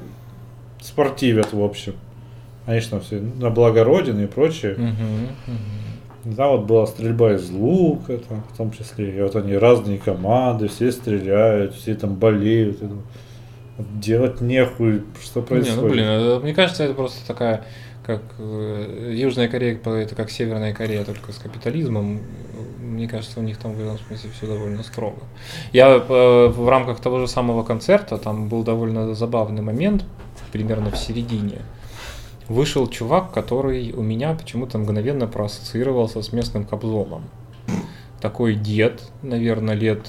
спортивят, 0.82 1.54
в 1.54 1.62
общем. 1.62 1.94
Там 2.66 3.02
все 3.02 3.20
на 3.20 3.52
благо 3.52 3.84
Родины 3.84 4.24
и 4.24 4.28
прочее. 4.28 4.74
Мгм, 4.76 5.28
мгм. 5.46 5.58
Да, 6.26 6.48
вот 6.50 6.66
была 6.66 6.88
стрельба 6.88 7.34
из 7.34 7.50
лука, 7.52 8.18
там, 8.18 8.44
в 8.52 8.58
том 8.58 8.72
числе. 8.72 9.16
И 9.18 9.22
вот 9.22 9.36
они 9.36 9.56
разные 9.56 10.00
команды, 10.00 10.68
все 10.68 10.92
стреляют, 10.92 11.76
все 11.76 11.94
там 11.96 12.16
болеют. 12.16 12.80
Вот 12.82 14.00
делать 14.00 14.42
нехуй, 14.42 15.04
что 15.24 15.42
Не, 15.42 15.46
происходит. 15.46 15.82
ну 15.82 15.90
блин, 15.90 16.06
это- 16.06 16.40
мне 16.42 16.54
кажется, 16.54 16.84
это 16.84 16.94
просто 16.96 17.26
такая, 17.28 17.64
как 18.06 18.22
э, 18.40 19.14
Южная 19.16 19.48
Корея, 19.48 19.78
это 19.86 20.16
как 20.16 20.32
Северная 20.32 20.74
Корея, 20.74 21.04
только 21.04 21.32
с 21.32 21.38
капитализмом. 21.38 22.22
Мне 22.82 23.08
кажется, 23.08 23.40
у 23.40 23.44
них 23.44 23.58
там 23.58 23.74
в 23.74 23.80
этом 23.80 24.00
смысле 24.00 24.30
все 24.36 24.48
довольно 24.48 24.82
строго. 24.84 25.18
Я 25.74 25.90
э, 25.96 26.48
в 26.48 26.70
рамках 26.70 27.00
того 27.02 27.20
же 27.20 27.28
самого 27.28 27.64
концерта, 27.64 28.18
там 28.18 28.48
был 28.48 28.64
довольно 28.64 29.14
забавный 29.14 29.62
момент, 29.62 30.06
примерно 30.52 30.90
в 30.90 30.98
середине. 30.98 31.60
Вышел 32.48 32.88
чувак, 32.88 33.32
который 33.32 33.92
у 33.92 34.02
меня 34.02 34.34
почему-то 34.34 34.78
мгновенно 34.78 35.28
проассоциировался 35.28 36.22
с 36.22 36.32
местным 36.32 36.66
Кобзоном. 36.66 37.24
Такой 38.22 38.56
дед, 38.56 39.02
наверное, 39.24 39.76
лет, 39.76 40.08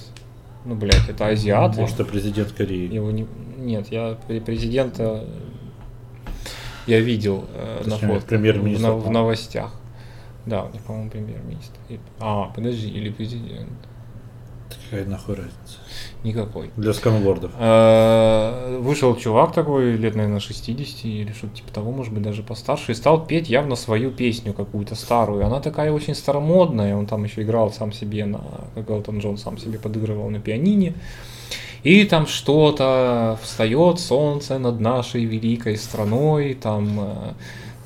ну, 0.64 0.75
блядь, 0.75 1.09
это 1.09 1.29
азиаты. 1.29 1.81
Может, 1.81 2.01
это 2.01 2.05
президент 2.05 2.53
Кореи. 2.53 2.92
Его 2.92 3.11
не... 3.11 3.27
Нет, 3.59 3.88
я 3.90 4.18
пре- 4.29 4.40
президента 4.40 5.25
я 6.87 7.01
видел 7.01 7.44
э, 7.53 7.83
на 7.85 7.96
фото 7.96 8.27
премьер-министр, 8.27 8.90
в, 8.92 9.07
в 9.07 9.11
новостях. 9.11 9.72
Да, 10.44 10.64
у 10.64 10.72
них, 10.72 10.83
по-моему, 10.83 11.11
премьер-министр. 11.11 11.75
А, 12.20 12.53
подожди, 12.55 12.88
или 12.88 13.11
президент? 13.11 13.68
Какая 14.90 15.05
нахуй 15.07 15.35
разница? 15.35 15.79
Никакой. 16.22 16.70
Для 16.77 16.92
сканвордов. 16.92 17.51
Э, 17.59 18.79
Вышел 18.81 19.16
чувак 19.16 19.53
такой, 19.53 19.96
лет, 19.96 20.14
наверное, 20.14 20.40
60 20.40 21.05
или 21.05 21.33
что-то 21.33 21.57
типа 21.57 21.72
того, 21.72 21.90
может 21.92 22.12
быть, 22.12 22.22
даже 22.22 22.42
постарше, 22.42 22.92
и 22.92 22.94
стал 22.94 23.27
петь 23.27 23.49
явно 23.49 23.75
свою 23.75 24.11
песню 24.11 24.53
какую-то 24.53 24.94
старую. 24.94 25.44
Она 25.44 25.61
такая 25.61 25.92
очень 25.92 26.14
старомодная, 26.14 26.96
он 26.96 27.07
там 27.07 27.25
еще 27.25 27.42
играл 27.42 27.72
сам 27.72 27.92
себе 27.92 28.27
на, 28.27 28.40
как 28.75 28.88
Элтон 28.90 29.18
Джон 29.18 29.38
сам 29.38 29.59
себе 29.59 29.79
подыгрывал 29.79 30.31
на 30.31 30.38
пианине. 30.40 30.94
И 31.83 32.05
там 32.05 32.27
что-то 32.27 33.38
встает 33.42 34.01
солнце 34.01 34.59
над 34.59 34.81
нашей 34.81 35.25
великой 35.25 35.77
страной, 35.77 36.55
там 36.55 36.99
э, 36.99 37.33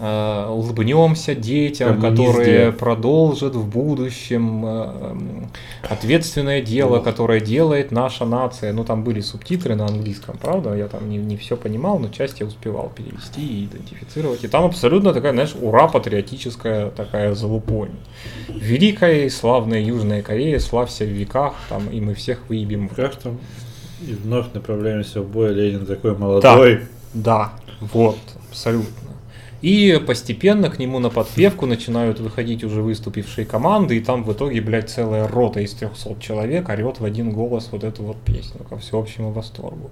улыбнемся 0.01 1.35
детям, 1.35 2.01
Коммунизм. 2.01 2.25
которые 2.27 2.73
продолжат 2.73 3.55
в 3.55 3.67
будущем 3.69 4.65
э, 4.65 4.69
м, 5.11 5.51
ответственное 5.89 6.63
дело, 6.63 6.99
Ох. 6.99 7.05
которое 7.05 7.41
делает 7.41 7.91
наша 7.91 8.25
нация. 8.25 8.73
Ну, 8.73 8.85
там 8.85 9.05
были 9.05 9.21
субтитры 9.21 9.75
на 9.75 9.87
английском, 9.87 10.39
правда? 10.39 10.75
Я 10.75 10.89
там 10.89 11.09
не, 11.11 11.19
не 11.19 11.37
все 11.37 11.57
понимал, 11.57 11.99
но 11.99 12.09
часть 12.09 12.41
я 12.41 12.47
успевал 12.47 12.91
перевести 12.95 13.41
и 13.47 13.65
идентифицировать. 13.67 14.43
И 14.45 14.49
там 14.49 14.65
абсолютно 14.65 15.13
такая, 15.13 15.33
знаешь, 15.33 15.55
ура, 15.61 15.87
патриотическая 15.89 16.91
такая 16.91 17.35
залупонь. 17.35 17.91
Великая 18.49 19.25
и 19.25 19.29
славная 19.31 19.81
Южная 19.83 20.23
Корея, 20.23 20.59
славься 20.61 21.05
в 21.05 21.09
веках, 21.09 21.55
там, 21.69 21.89
и 21.91 22.01
мы 22.01 22.15
всех 22.15 22.39
выебем. 22.49 22.89
Как 22.89 23.17
там? 23.17 23.39
И 24.07 24.13
вновь 24.15 24.47
направляемся 24.55 25.21
в 25.21 25.29
бой. 25.29 25.53
Ленин 25.53 25.85
такой 25.85 26.17
молодой. 26.17 26.81
Да, 27.13 27.53
вот, 27.81 28.19
абсолютно. 28.51 29.00
И 29.63 30.01
постепенно 30.07 30.71
к 30.71 30.79
нему 30.79 30.99
на 31.01 31.11
подпевку 31.11 31.67
начинают 31.67 32.19
выходить 32.19 32.65
уже 32.65 32.81
выступившие 32.83 33.45
команды, 33.47 33.99
и 33.99 34.01
там 34.01 34.25
в 34.25 34.33
итоге, 34.33 34.61
блядь, 34.61 34.89
целая 34.89 35.29
рота 35.29 35.61
из 35.61 35.75
300 35.75 36.17
человек 36.21 36.69
орет 36.69 37.01
в 37.01 37.05
один 37.05 37.31
голос 37.31 37.69
вот 37.71 37.85
эту 37.85 38.03
вот 38.03 38.17
песню, 38.23 38.61
ко 38.69 38.79
всеобщему 38.79 39.33
восторгу. 39.33 39.91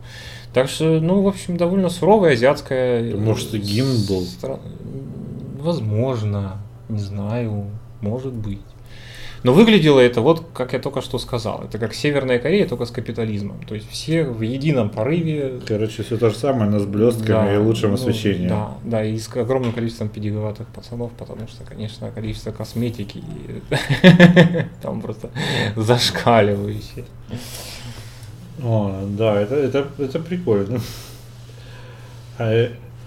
Так 0.55 0.69
что, 0.71 1.01
ну, 1.01 1.21
в 1.23 1.29
общем, 1.29 1.57
довольно 1.57 1.91
суровая 1.91 2.33
азиатская... 2.33 3.13
Да, 3.13 3.19
может, 3.19 3.53
и 3.55 3.59
гимн 3.59 4.07
был? 4.09 4.23
стра- 4.23 4.61
Возможно, 5.61 6.59
не 6.89 7.01
знаю, 7.01 7.67
может 8.01 8.33
быть. 8.33 8.61
Но 9.43 9.53
выглядело 9.53 10.01
это 10.01 10.21
вот, 10.21 10.47
как 10.53 10.73
я 10.73 10.79
только 10.79 11.01
что 11.01 11.19
сказал. 11.19 11.63
Это 11.65 11.79
как 11.79 11.95
Северная 11.95 12.39
Корея, 12.39 12.67
только 12.67 12.85
с 12.85 12.91
капитализмом. 12.91 13.63
То 13.67 13.75
есть 13.75 13.89
все 13.91 14.25
в 14.25 14.43
едином 14.43 14.91
порыве 14.91 15.61
Короче, 15.67 16.03
все 16.03 16.17
то 16.17 16.31
же 16.31 16.37
самое, 16.37 16.71
но 16.71 16.79
с 16.79 16.87
блестками 16.87 17.47
да, 17.47 17.55
и 17.55 17.59
лучшим 17.59 17.91
ну, 17.91 17.95
освещением. 17.95 18.49
Да, 18.49 18.75
да, 18.85 19.05
и 19.05 19.17
с 19.19 19.29
огромным 19.37 19.73
количеством 19.73 20.09
педиговатых 20.09 20.67
пацанов, 20.69 21.13
потому 21.13 21.47
что, 21.47 21.65
конечно, 21.65 22.11
количество 22.11 22.51
косметики 22.51 23.23
там 24.83 25.01
просто 25.01 25.31
зашкаливающее. 25.77 27.05
О, 28.63 29.05
да, 29.17 29.41
это, 29.41 29.55
это, 29.55 29.87
это 29.99 30.19
прикольно. 30.19 30.81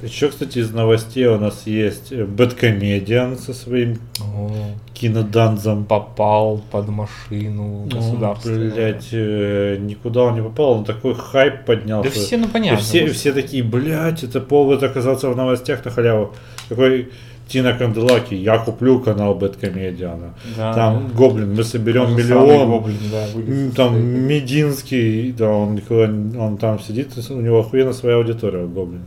Еще, 0.04 0.30
кстати, 0.30 0.60
из 0.60 0.72
новостей 0.72 1.26
у 1.28 1.38
нас 1.38 1.64
есть 1.68 2.14
Бэткомедиан 2.14 3.38
со 3.38 3.54
своим 3.54 3.98
О, 4.20 4.50
киноданзом. 4.94 5.86
Попал 5.86 6.62
под 6.72 6.90
машину 6.90 7.88
государства. 7.92 8.50
Блять, 8.50 9.12
никуда 9.12 10.24
он 10.24 10.36
не 10.36 10.42
попал, 10.42 10.72
он 10.72 10.86
такой 10.86 11.14
хайп 11.16 11.66
поднялся. 11.66 12.10
Да 12.10 12.16
все, 12.16 12.38
ну 12.38 12.46
И 12.46 12.50
понятно. 12.50 12.80
все, 12.80 13.08
все 13.08 13.32
такие, 13.34 13.64
блядь, 13.64 14.24
это 14.24 14.42
повод 14.42 14.84
оказаться 14.84 15.30
в 15.30 15.36
новостях 15.36 15.86
на 15.86 15.92
халяву. 15.92 16.34
Такой 16.70 17.10
Тина 17.48 17.74
Канделаки, 17.74 18.34
я 18.34 18.58
куплю 18.60 19.00
канал 19.02 19.36
Бэткомедиана. 19.36 20.34
Да, 20.58 20.74
Там 20.74 21.08
да. 21.10 21.14
Гоблин, 21.18 21.54
мы 21.54 21.64
соберем 21.64 22.08
Тот 22.08 22.20
же 22.20 22.28
самый 22.28 22.46
миллион. 22.48 22.70
Гоблин, 22.70 22.98
да, 23.12 23.76
Там 23.76 24.00
Мединский, 24.02 25.32
да, 25.34 25.50
он 25.50 25.76
не- 25.76 26.38
он 26.38 26.58
там 26.58 26.80
сидит, 26.80 27.10
у 27.30 27.42
него 27.42 27.60
охуенно 27.60 27.92
своя 27.94 28.16
аудитория 28.16 28.64
у 28.64 28.68
Гоблина. 28.70 29.04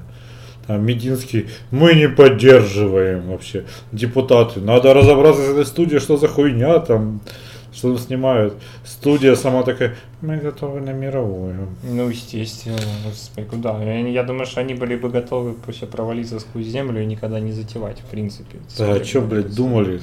Там 0.67 0.85
Мединский, 0.85 1.49
мы 1.71 1.95
не 1.95 2.09
поддерживаем 2.09 3.29
вообще 3.29 3.65
депутаты. 3.93 4.61
Надо 4.61 4.95
разобраться 4.95 5.43
с 5.43 5.51
этой 5.51 5.67
студией, 5.67 6.01
что 6.01 6.17
за 6.17 6.27
хуйня 6.29 6.79
там, 6.79 7.21
что 7.73 7.89
там 7.95 7.99
снимают. 7.99 8.55
Студия 8.85 9.35
сама 9.35 9.63
такая, 9.63 9.95
мы 10.23 10.39
готовы 10.39 10.81
на 10.81 10.91
мировую. 10.91 11.69
Ну, 11.83 12.09
естественно, 12.09 12.79
господи, 13.05 13.47
куда? 13.47 13.83
Я, 13.83 14.09
я 14.09 14.23
думаю, 14.23 14.47
что 14.47 14.61
они 14.61 14.75
были 14.75 14.97
бы 14.97 15.11
готовы 15.11 15.55
вообще 15.67 15.87
провалиться 15.87 16.41
сквозь 16.41 16.67
землю 16.67 17.03
и 17.03 17.07
никогда 17.07 17.41
не 17.41 17.53
затевать, 17.53 18.01
в 18.01 18.05
принципе. 18.11 18.59
Да, 18.79 18.95
Судя 18.95 19.05
что, 19.05 19.21
блядь, 19.21 19.55
думали? 19.55 20.01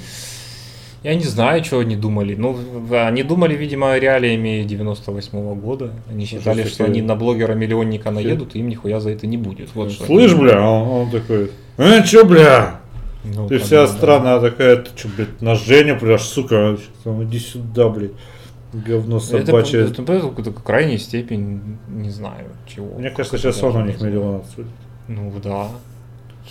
Я 1.03 1.15
не 1.15 1.23
знаю, 1.23 1.63
что 1.63 1.79
они 1.79 1.95
думали. 1.95 2.35
Ну, 2.35 2.55
они 2.91 3.23
думали, 3.23 3.55
видимо, 3.55 3.97
реалиями 3.97 4.63
98 4.63 5.55
года. 5.55 5.91
Они 6.09 6.25
считали, 6.25 6.63
что 6.63 6.85
они 6.85 7.01
на 7.01 7.15
блогера-миллионника 7.15 8.11
наедут, 8.11 8.55
и 8.55 8.59
им 8.59 8.69
нихуя 8.69 8.99
за 8.99 9.09
это 9.09 9.25
не 9.25 9.37
будет. 9.37 9.69
Вот 9.73 9.91
Слышь, 9.91 10.31
они- 10.33 10.41
бля, 10.41 10.61
он, 10.61 10.87
он 10.87 11.09
такой, 11.11 11.49
э, 11.77 12.03
чё, 12.03 12.23
бля? 12.23 12.81
Ну, 13.23 13.47
Ты 13.47 13.57
вся 13.59 13.85
да. 13.85 13.87
страна 13.87 14.39
такая, 14.39 14.77
ты 14.77 14.89
что, 14.97 15.07
блядь, 15.15 15.41
на 15.41 15.55
Женю 15.55 15.97
прешь, 15.99 16.21
сука, 16.21 16.77
там, 17.03 17.23
иди 17.23 17.39
сюда, 17.39 17.89
блядь. 17.89 18.11
Говно 18.73 19.17
Это, 19.17 19.45
собачье. 19.45 19.81
это, 19.81 20.01
это 20.01 20.19
какая-то 20.29 20.51
крайняя 20.51 20.97
степень, 20.97 21.77
не 21.89 22.09
знаю, 22.09 22.45
чего. 22.67 22.97
Мне 22.97 23.09
кажется, 23.09 23.35
это 23.37 23.51
сейчас 23.51 23.63
он 23.63 23.75
у 23.75 23.85
них 23.85 23.99
миллион 24.01 24.35
отсудит. 24.37 24.71
Ну, 25.07 25.31
да. 25.43 25.67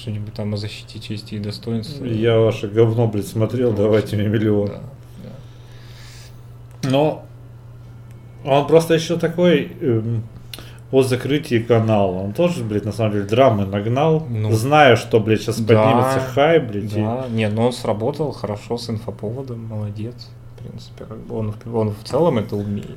Что-нибудь 0.01 0.33
там 0.33 0.55
о 0.55 0.57
защите 0.57 0.99
чести 0.99 1.35
и 1.35 1.39
достоинства. 1.39 2.05
Я 2.07 2.39
ваше 2.39 2.69
говно, 2.69 3.07
блядь, 3.07 3.27
смотрел, 3.27 3.73
давайте 3.73 4.17
мне 4.17 4.29
миллион. 4.29 4.69
Да, 4.69 4.81
да. 6.83 6.91
Но 6.91 7.25
он 8.45 8.67
просто 8.67 8.95
еще 8.95 9.19
такой 9.19 9.71
эм, 9.81 10.23
о 10.91 11.03
закрытии 11.03 11.59
канала. 11.59 12.13
Он 12.13 12.33
тоже, 12.33 12.65
блядь, 12.65 12.87
на 12.87 12.93
самом 12.93 13.13
деле 13.13 13.25
драмы 13.25 13.67
нагнал, 13.67 14.27
Ну, 14.31 14.51
зная, 14.53 14.97
что, 14.97 15.21
блядь, 15.21 15.43
сейчас 15.43 15.61
да, 15.61 15.75
поднимется 15.83 16.21
хай, 16.35 16.59
блядь. 16.61 16.93
и- 16.97 17.03
Да, 17.03 17.27
не, 17.29 17.49
но 17.51 17.67
он 17.67 17.73
сработал 17.75 18.33
хорошо 18.33 18.79
с 18.79 18.89
инфоповодом, 18.89 19.63
молодец. 19.67 20.31
В 20.57 20.63
принципе, 20.63 21.05
он, 21.29 21.55
он 21.73 21.91
в 21.91 22.05
целом 22.05 22.39
это 22.39 22.57
умеет. 22.57 22.97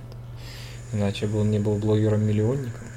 Иначе 0.94 1.28
бы 1.28 1.42
он 1.42 1.52
не 1.52 1.60
был 1.60 1.76
блогером-миллионником. 1.80 2.88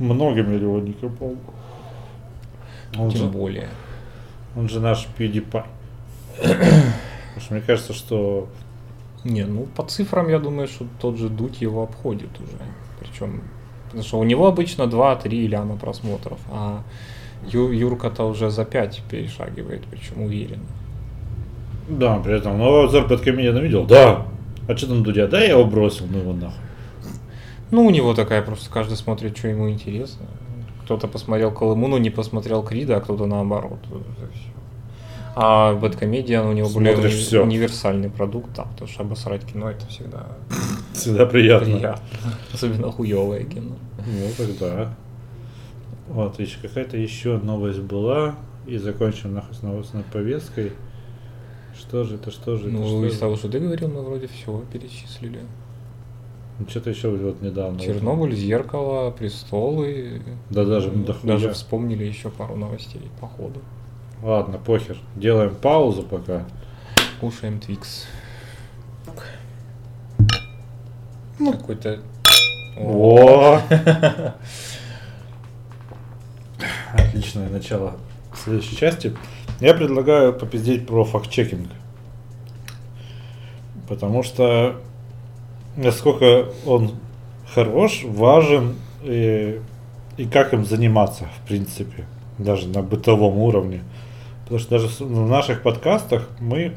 Много 0.00 0.42
миллионников, 0.42 1.16
по-моему. 1.16 1.40
Он 2.98 3.10
Тем 3.10 3.18
же, 3.20 3.26
более. 3.28 3.68
он 4.56 4.68
же 4.68 4.80
наш 4.80 5.08
PewDiePie. 5.18 5.64
Потому 6.38 7.40
что 7.40 7.54
мне 7.54 7.62
кажется, 7.62 7.92
что 7.92 8.48
Не, 9.24 9.44
ну 9.44 9.66
по 9.76 9.82
цифрам 9.84 10.28
я 10.28 10.38
думаю, 10.38 10.68
что 10.68 10.86
тот 11.00 11.16
же 11.16 11.28
Дудь 11.28 11.60
его 11.62 11.82
обходит 11.82 12.30
уже. 12.40 12.56
Причем, 13.00 13.42
потому 13.86 14.02
что 14.02 14.18
у 14.18 14.24
него 14.24 14.46
обычно 14.46 14.82
2-3 14.82 15.46
ляма 15.46 15.76
просмотров, 15.76 16.38
а 16.50 16.82
Ю- 17.46 17.70
Юрка-то 17.72 18.24
уже 18.24 18.50
за 18.50 18.64
5 18.64 19.02
перешагивает, 19.10 19.84
причем 19.90 20.22
уверенно. 20.22 20.64
Да, 21.88 22.18
при 22.18 22.36
этом, 22.36 22.58
ну, 22.58 22.82
обзор 22.84 23.06
Бэткомедиана 23.08 23.58
видел? 23.58 23.84
Да. 23.86 24.26
А 24.68 24.76
что 24.76 24.86
там 24.86 25.02
Дудя? 25.02 25.26
Да, 25.26 25.40
я 25.40 25.50
его 25.50 25.64
бросил, 25.64 26.06
ну 26.10 26.18
его 26.18 26.32
нахуй. 26.32 26.58
Ну, 27.72 27.86
у 27.86 27.90
него 27.90 28.14
такая 28.14 28.42
просто, 28.42 28.70
каждый 28.70 28.96
смотрит, 28.96 29.36
что 29.36 29.48
ему 29.48 29.68
интересно. 29.70 30.26
Кто-то 30.84 31.06
посмотрел 31.08 31.50
Колыму, 31.52 31.88
но 31.88 31.98
не 31.98 32.10
посмотрел 32.10 32.62
Крида, 32.62 32.96
а 32.96 33.00
кто-то 33.00 33.26
наоборот. 33.26 33.78
А 35.34 35.74
Бэткомедиан 35.74 36.46
у 36.46 36.52
него 36.52 36.68
более 36.68 36.92
Смотришь 36.94 37.14
уни- 37.14 37.20
всё. 37.22 37.42
универсальный 37.44 38.10
продукт, 38.10 38.50
да, 38.54 38.64
потому 38.64 38.86
что 38.90 39.02
обосрать 39.02 39.44
кино 39.46 39.70
это 39.70 39.86
всегда 39.86 40.26
Всегда 40.92 41.24
приятно. 41.24 41.66
приятно. 41.76 42.02
Особенно 42.52 42.92
хуевое 42.92 43.44
кино. 43.44 43.76
Ну 44.06 44.28
тогда. 44.36 44.94
Вот, 46.08 46.38
еще 46.38 46.58
какая-то 46.60 46.98
еще 46.98 47.38
новость 47.38 47.80
была. 47.80 48.34
И 48.66 48.76
закончим 48.76 49.34
нахуй 49.34 49.54
с 49.54 49.62
новостной 49.62 50.04
повесткой. 50.12 50.72
Что 51.78 52.04
же 52.04 52.16
это, 52.16 52.30
что 52.30 52.56
же 52.56 52.68
это, 52.68 52.76
Ну, 52.76 52.86
что 52.86 53.06
из 53.06 53.18
того, 53.18 53.36
что 53.36 53.48
ты 53.48 53.58
говорил, 53.58 53.88
мы 53.88 54.02
вроде 54.02 54.28
все 54.28 54.62
перечислили. 54.70 55.40
Ну, 56.62 56.68
Что-то 56.68 56.90
еще 56.90 57.08
вот 57.10 57.42
недавно. 57.42 57.80
Чернобыль, 57.80 58.36
зеркало, 58.36 59.10
престолы. 59.10 60.22
Да 60.50 60.64
даже 60.64 60.90
дохуя. 60.90 61.34
даже 61.34 61.52
вспомнили 61.52 62.04
еще 62.04 62.30
пару 62.30 62.54
новостей 62.56 63.10
по 63.20 63.26
ходу. 63.26 63.60
Ладно, 64.22 64.58
похер. 64.58 64.96
Делаем 65.16 65.56
паузу 65.56 66.04
пока. 66.04 66.46
Кушаем 67.20 67.58
Твикс. 67.58 68.06
Ну. 71.40 71.52
Какой-то... 71.52 71.98
О! 72.78 73.60
Отличное 76.94 77.48
начало 77.48 77.96
следующей 78.36 78.76
части. 78.76 79.16
Я 79.58 79.74
предлагаю 79.74 80.32
попиздеть 80.32 80.86
про 80.86 81.04
факт-чекинг. 81.04 81.68
Потому 83.88 84.22
что 84.22 84.80
насколько 85.76 86.46
он 86.66 86.92
хорош, 87.54 88.02
важен 88.04 88.76
и, 89.02 89.60
и 90.16 90.24
как 90.26 90.52
им 90.52 90.64
заниматься, 90.64 91.28
в 91.42 91.48
принципе, 91.48 92.04
даже 92.38 92.68
на 92.68 92.82
бытовом 92.82 93.38
уровне. 93.38 93.82
Потому 94.44 94.60
что 94.60 94.70
даже 94.70 94.88
в 94.88 95.28
наших 95.28 95.62
подкастах 95.62 96.28
мы 96.40 96.72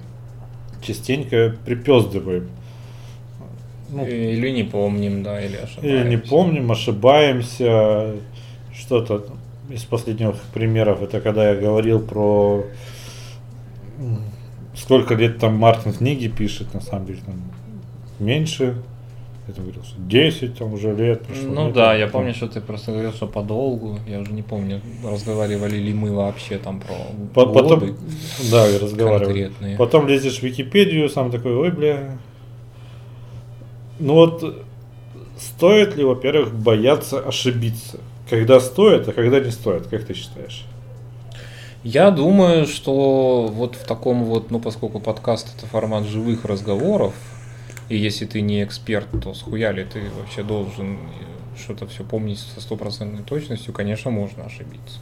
частенько 0.81 1.55
припездываем. 1.65 2.49
Ну, 3.89 4.05
Или 4.05 4.49
не 4.49 4.63
помним, 4.63 5.23
да, 5.23 5.39
или 5.41 5.57
ошибаемся. 5.57 5.87
или 5.87 6.09
не 6.09 6.17
помним, 6.17 6.71
ошибаемся. 6.71 8.15
Что-то 8.73 9.25
из 9.69 9.83
последних 9.83 10.35
примеров, 10.53 11.01
это 11.01 11.21
когда 11.21 11.49
я 11.49 11.55
говорил 11.55 11.99
про 12.01 12.65
сколько 14.75 15.13
лет 15.15 15.39
там 15.39 15.55
Мартин 15.55 15.93
книги 15.93 16.27
пишет, 16.27 16.73
на 16.73 16.81
самом 16.81 17.05
деле 17.05 17.19
там 17.25 17.35
меньше. 18.19 18.75
Я 19.47 19.53
там 19.53 19.65
говорил, 19.65 19.83
что 19.83 19.95
10 19.99 20.57
там 20.57 20.73
уже 20.73 20.95
лет 20.95 21.21
прошло. 21.23 21.47
Ну 21.49 21.65
Это 21.67 21.75
да, 21.75 21.95
я 21.95 22.07
помню, 22.07 22.33
что 22.33 22.47
ты 22.47 22.61
просто 22.61 22.91
говорил, 22.91 23.13
что 23.13 23.27
подолгу. 23.27 23.99
Я 24.07 24.19
уже 24.19 24.31
не 24.31 24.41
помню, 24.41 24.81
разговаривали 25.03 25.75
ли 25.77 25.93
мы 25.93 26.13
вообще 26.15 26.57
там 26.57 26.79
про 26.81 26.95
По- 27.33 27.53
Потом, 27.53 27.95
да, 28.51 28.67
и 28.67 28.77
разговаривали. 28.79 29.43
конкретные. 29.43 29.77
Потом 29.77 30.07
лезешь 30.07 30.39
в 30.39 30.43
Википедию, 30.43 31.09
сам 31.09 31.29
такой, 31.29 31.55
ой, 31.55 31.69
бля. 31.71 32.17
Ну 33.99 34.13
вот, 34.15 34.65
стоит 35.37 35.95
ли, 35.95 36.03
во-первых, 36.03 36.53
бояться 36.53 37.19
ошибиться? 37.19 37.99
Когда 38.29 38.59
стоит, 38.59 39.07
а 39.07 39.13
когда 39.13 39.39
не 39.39 39.51
стоит, 39.51 39.85
как 39.87 40.05
ты 40.05 40.15
считаешь? 40.15 40.65
Я 41.83 42.09
думаю, 42.09 42.65
что 42.65 43.47
вот 43.53 43.75
в 43.75 43.85
таком 43.85 44.23
вот, 44.25 44.49
ну 44.49 44.59
поскольку 44.59 44.99
подкаст 44.99 45.55
это 45.55 45.67
формат 45.67 46.05
живых 46.05 46.43
разговоров, 46.45 47.13
и 47.89 47.97
если 47.97 48.25
ты 48.25 48.41
не 48.41 48.63
эксперт, 48.63 49.07
то 49.23 49.33
схуяли 49.33 49.83
ты 49.83 50.01
вообще 50.17 50.43
должен 50.43 50.95
э, 50.95 51.57
что-то 51.57 51.87
все 51.87 52.03
помнить 52.03 52.39
со 52.39 52.61
стопроцентной 52.61 53.23
точностью, 53.23 53.73
конечно, 53.73 54.11
можно 54.11 54.45
ошибиться. 54.45 54.99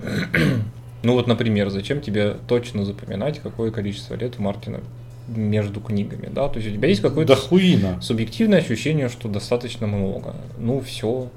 Ну 1.02 1.12
вот, 1.12 1.28
например, 1.28 1.68
зачем 1.70 2.00
тебе 2.00 2.34
точно 2.48 2.84
запоминать, 2.84 3.38
какое 3.40 3.70
количество 3.70 4.14
лет 4.14 4.36
у 4.38 4.42
Мартина 4.42 4.80
между 5.28 5.80
книгами, 5.80 6.28
да? 6.32 6.48
То 6.48 6.58
есть 6.58 6.68
у 6.70 6.74
тебя 6.74 6.88
есть 6.88 7.02
какое-то 7.02 7.34
Да 7.34 7.40
хуина. 7.40 8.00
субъективное 8.00 8.58
ощущение, 8.58 9.08
что 9.08 9.28
достаточно 9.28 9.86
много. 9.86 10.34
Ну, 10.58 10.80
все. 10.80 11.28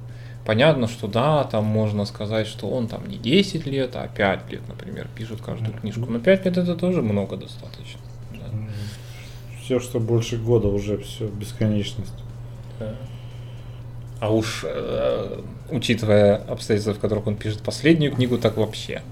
Понятно, 0.45 0.87
что 0.87 1.07
да, 1.07 1.43
там 1.43 1.65
можно 1.65 2.05
сказать, 2.05 2.47
что 2.47 2.69
он 2.69 2.87
там 2.87 3.07
не 3.07 3.17
10 3.17 3.67
лет, 3.67 3.91
а 3.95 4.07
5 4.07 4.51
лет, 4.51 4.61
например, 4.67 5.07
пишет 5.15 5.41
каждую 5.41 5.73
книжку. 5.73 6.05
Но 6.07 6.19
5 6.19 6.45
лет 6.45 6.57
это 6.57 6.75
тоже 6.75 7.01
много 7.01 7.35
достаточно. 7.35 7.88
Все, 9.69 9.79
что 9.79 9.99
больше 9.99 10.37
года, 10.37 10.67
уже 10.67 10.97
все, 10.97 11.27
бесконечность. 11.27 12.11
А 14.19 14.33
уж 14.33 14.61
э, 14.63 15.41
учитывая 15.69 16.37
обстоятельства, 16.37 16.95
в 16.95 16.99
которых 16.99 17.27
он 17.27 17.35
пишет 17.35 17.61
последнюю 17.61 18.11
книгу, 18.11 18.39
так 18.39 18.57
вообще. 18.57 19.03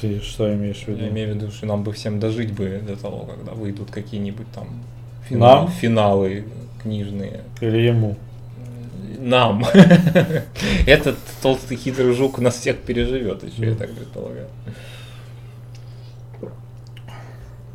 Ты 0.00 0.20
что 0.20 0.52
имеешь 0.52 0.78
в 0.78 0.88
виду? 0.88 1.04
Я 1.04 1.08
имею 1.10 1.32
в 1.32 1.36
виду, 1.36 1.52
что 1.52 1.66
нам 1.66 1.84
бы 1.84 1.92
всем 1.92 2.18
дожить 2.18 2.52
бы 2.52 2.82
до 2.84 2.96
того, 2.96 3.26
когда 3.26 3.52
выйдут 3.52 3.92
какие-нибудь 3.92 4.48
там 4.52 4.82
Нам? 5.30 5.68
финалы 5.68 6.46
книжные. 6.82 7.42
Или 7.60 7.86
ему? 7.86 8.16
Нам. 9.20 9.64
Этот 10.88 11.16
толстый 11.42 11.76
хитрый 11.76 12.12
жук 12.12 12.40
нас 12.40 12.56
всех 12.56 12.78
переживет 12.78 13.44
еще, 13.44 13.70
я 13.70 13.76
так 13.76 13.92
предполагаю. 13.92 14.48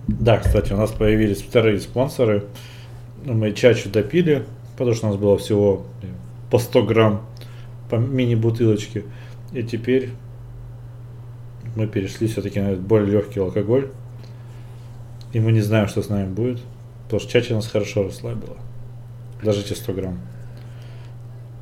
Да, 0.07 0.37
кстати, 0.37 0.73
у 0.73 0.77
нас 0.77 0.91
появились 0.91 1.41
вторые 1.41 1.79
спонсоры. 1.79 2.45
Мы 3.25 3.51
чачу 3.51 3.89
допили, 3.89 4.45
потому 4.77 4.95
что 4.95 5.07
у 5.07 5.09
нас 5.09 5.19
было 5.19 5.37
всего 5.37 5.85
по 6.49 6.59
100 6.59 6.83
грамм 6.83 7.21
по 7.89 7.95
мини-бутылочке. 7.95 9.03
И 9.51 9.63
теперь 9.63 10.11
мы 11.75 11.87
перешли 11.87 12.27
все-таки 12.27 12.59
на 12.59 12.75
более 12.75 13.11
легкий 13.11 13.39
алкоголь. 13.39 13.89
И 15.33 15.39
мы 15.39 15.51
не 15.51 15.61
знаем, 15.61 15.87
что 15.87 16.01
с 16.01 16.09
нами 16.09 16.31
будет. 16.31 16.61
Потому 17.03 17.19
что 17.19 17.31
чача 17.31 17.53
нас 17.53 17.67
хорошо 17.67 18.03
расслабила. 18.03 18.57
Даже 19.43 19.63
те 19.63 19.75
100 19.75 19.93
грамм. 19.93 20.19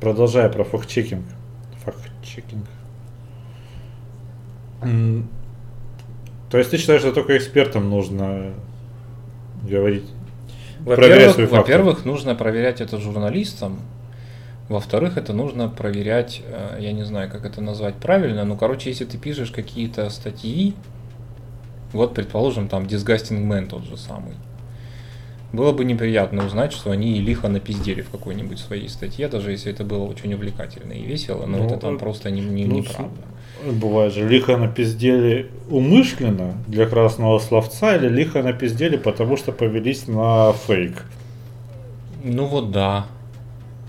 Продолжая 0.00 0.48
про 0.48 0.64
факт-чекинг. 0.64 1.24
Факт-чекинг. 1.84 2.66
То 6.50 6.58
есть 6.58 6.70
ты 6.70 6.78
считаешь, 6.78 7.00
что 7.00 7.12
только 7.12 7.36
экспертам 7.36 7.90
нужно 7.90 8.52
говорить? 9.68 10.04
Во-первых, 10.80 11.36
во-первых, 11.58 12.04
нужно 12.04 12.34
проверять 12.34 12.80
это 12.80 12.98
журналистам. 12.98 13.80
Во-вторых, 14.68 15.16
это 15.16 15.32
нужно 15.32 15.68
проверять, 15.68 16.42
э, 16.44 16.78
я 16.80 16.92
не 16.92 17.04
знаю, 17.04 17.30
как 17.30 17.44
это 17.44 17.60
назвать 17.60 17.94
правильно, 17.96 18.44
но, 18.44 18.56
короче, 18.56 18.90
если 18.90 19.04
ты 19.04 19.16
пишешь 19.16 19.52
какие-то 19.52 20.10
статьи, 20.10 20.74
вот, 21.92 22.14
предположим, 22.14 22.68
там, 22.68 22.82
Disgusting 22.84 23.46
Man 23.46 23.68
тот 23.68 23.84
же 23.84 23.96
самый, 23.96 24.34
было 25.52 25.70
бы 25.72 25.84
неприятно 25.84 26.44
узнать, 26.44 26.72
что 26.72 26.90
они 26.90 27.20
лихо 27.20 27.46
напиздели 27.48 28.02
в 28.02 28.10
какой-нибудь 28.10 28.58
своей 28.58 28.88
статье, 28.88 29.28
даже 29.28 29.52
если 29.52 29.72
это 29.72 29.84
было 29.84 30.02
очень 30.02 30.34
увлекательно 30.34 30.92
и 30.92 31.04
весело, 31.04 31.46
но 31.46 31.58
Ну, 31.58 31.66
это 31.66 31.76
там 31.76 31.98
просто 31.98 32.30
не, 32.32 32.40
не- 32.40 32.66
ну, 32.66 32.78
неправда. 32.80 33.22
Бывает 33.64 34.12
же, 34.12 34.28
лихо 34.28 34.56
напиздели 34.56 35.50
умышленно 35.70 36.54
для 36.66 36.86
красного 36.86 37.38
словца 37.38 37.96
или 37.96 38.08
лихо 38.08 38.42
напиздели, 38.42 38.96
потому 38.96 39.36
что 39.36 39.50
повелись 39.52 40.06
на 40.08 40.52
фейк. 40.52 41.04
Ну 42.22 42.46
вот 42.46 42.70
да, 42.70 43.06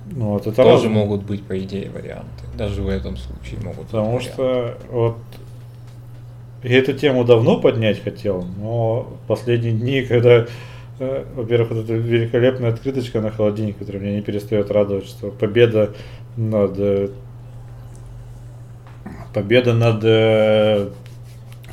Ну, 0.10 0.30
вот 0.32 0.48
это 0.48 0.56
тоже 0.56 0.70
разные. 0.86 0.92
могут 0.92 1.24
быть, 1.24 1.44
по 1.44 1.58
идее, 1.60 1.90
варианты. 1.90 2.28
Даже 2.58 2.82
в 2.82 2.88
этом 2.88 3.18
случае 3.18 3.60
могут 3.62 3.80
быть 3.80 3.88
Потому 3.88 4.06
варианты. 4.18 4.32
что 4.34 4.78
вот 4.90 5.18
я 6.64 6.78
эту 6.80 6.94
тему 6.94 7.24
давно 7.24 7.60
поднять 7.60 8.02
хотел, 8.04 8.46
но 8.60 9.08
последние 9.28 9.74
дни, 9.74 10.02
когда, 10.04 10.46
э, 11.00 11.26
во-первых, 11.36 11.72
вот 11.72 11.84
эта 11.84 11.94
великолепная 11.94 12.72
открыточка 12.72 13.22
на 13.22 13.32
холодильник, 13.32 13.78
которая 13.78 14.02
меня 14.02 14.16
не 14.16 14.22
перестает 14.22 14.72
радовать, 14.72 15.08
что 15.08 15.30
победа 15.30 15.94
над 16.36 16.74
э, 16.78 17.10
победа 19.38 19.74
над 19.74 20.00
э, 20.04 20.88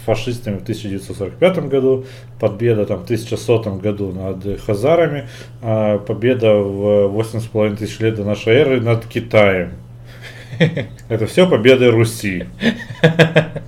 фашистами 0.05 0.59
в 0.59 0.62
1945 0.64 1.68
году, 1.68 2.05
победа 2.38 2.85
там 2.85 2.98
в 2.98 3.05
1100 3.05 3.62
году 3.77 4.12
над 4.12 4.61
хазарами, 4.61 5.27
а 5.62 5.96
победа 5.96 6.57
в 6.57 7.09
8,5 7.18 7.77
тысяч 7.77 8.00
лет 8.00 8.16
до 8.16 8.24
нашей 8.24 8.53
эры 8.53 8.83
над 8.83 9.07
Китаем. 9.07 9.70
Это 11.09 11.26
все 11.26 11.49
победы 11.49 11.91
Руси. 11.91 12.45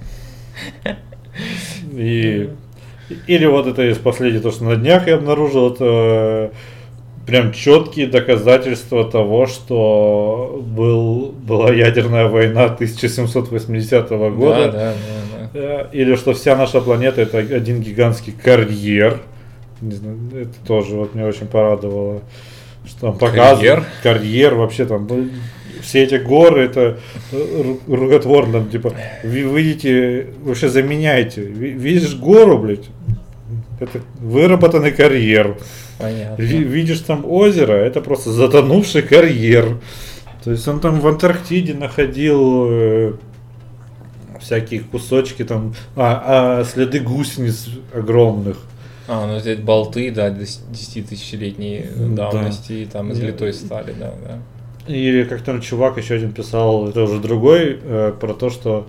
И, 1.93 2.51
или 3.27 3.47
вот 3.47 3.67
это 3.67 3.89
из 3.89 3.97
последнего, 3.97 4.43
то, 4.43 4.51
что 4.51 4.65
на 4.65 4.77
днях 4.77 5.07
я 5.07 5.15
обнаружил, 5.15 5.73
это 5.73 6.53
прям 7.27 7.53
четкие 7.53 8.07
доказательства 8.07 9.05
того, 9.11 9.47
что 9.47 10.63
был, 10.67 11.33
была 11.33 11.73
ядерная 11.73 12.29
война 12.29 12.65
1780 12.67 14.09
года. 14.11 14.67
Да, 14.67 14.73
да, 14.73 14.93
да, 14.93 15.51
да. 15.53 15.61
Э, 15.61 15.87
Или 15.93 16.15
что 16.17 16.33
вся 16.33 16.57
наша 16.57 16.81
планета 16.81 17.21
это 17.23 17.39
один 17.39 17.81
гигантский 17.81 18.33
карьер. 18.33 19.21
Не 19.81 19.93
знаю, 19.93 20.19
это 20.35 20.55
тоже 20.67 20.95
вот 20.97 21.15
меня 21.15 21.27
очень 21.27 21.47
порадовало. 21.47 22.21
Что 22.87 23.01
там 23.09 23.19
показывают. 23.19 23.59
Карьер? 23.59 23.85
Карьер 24.03 24.55
вообще 24.55 24.87
там. 24.87 25.07
ну, 25.11 25.29
все 25.83 26.05
эти 26.05 26.15
горы, 26.15 26.65
это 26.65 26.99
ру- 27.33 27.79
рукотворно, 27.87 28.65
типа, 28.65 28.93
вы 29.23 29.41
видите, 29.41 30.29
вообще 30.43 30.69
заменяйте. 30.69 31.43
Ви- 31.43 31.73
Видишь 31.73 32.15
гору, 32.17 32.59
блядь, 32.59 32.87
это 33.81 34.01
выработанный 34.21 34.93
карьер. 34.93 35.59
Понятно. 35.99 36.43
Ви- 36.43 36.65
Видишь 36.65 37.01
там 37.01 37.25
озеро, 37.27 37.73
это 37.73 38.01
просто 38.01 38.33
затонувший 38.33 39.03
карьер. 39.03 39.79
То 40.45 40.51
есть 40.53 40.67
он 40.69 40.81
там 40.81 41.01
в 41.01 41.07
Антарктиде 41.09 41.75
находил 41.75 42.67
э, 42.71 43.13
всякие 44.41 44.81
кусочки 44.81 45.45
там, 45.45 45.75
а, 45.97 46.61
а, 46.61 46.65
следы 46.65 47.01
гусениц 47.01 47.69
огромных. 47.95 48.59
А, 49.09 49.27
ну 49.27 49.39
здесь 49.41 49.59
болты, 49.59 50.11
да, 50.11 50.31
10 50.31 51.09
тысячелетней 51.09 51.87
Да. 51.97 52.31
давности, 52.31 52.73
и 52.73 52.87
там 52.87 53.13
из 53.13 53.21
литой 53.21 53.53
стали, 53.53 53.93
да, 53.99 54.13
да. 54.27 54.39
Или 54.93 55.25
как 55.25 55.43
там 55.43 55.61
чувак 55.61 55.97
еще 55.99 56.15
один 56.15 56.33
писал, 56.33 56.89
это 56.89 57.03
уже 57.03 57.19
другой, 57.21 57.79
э, 57.83 58.13
про 58.21 58.35
то, 58.35 58.51
что 58.51 58.87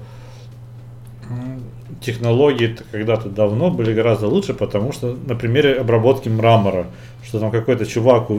технологии 2.01 2.75
когда-то 2.91 3.29
давно 3.29 3.71
были 3.71 3.93
гораздо 3.93 4.27
лучше, 4.27 4.53
потому 4.53 4.91
что 4.91 5.17
на 5.27 5.35
примере 5.35 5.73
обработки 5.73 6.29
мрамора, 6.29 6.87
что 7.23 7.39
там 7.39 7.51
какой-то 7.51 7.85
чувак, 7.85 8.29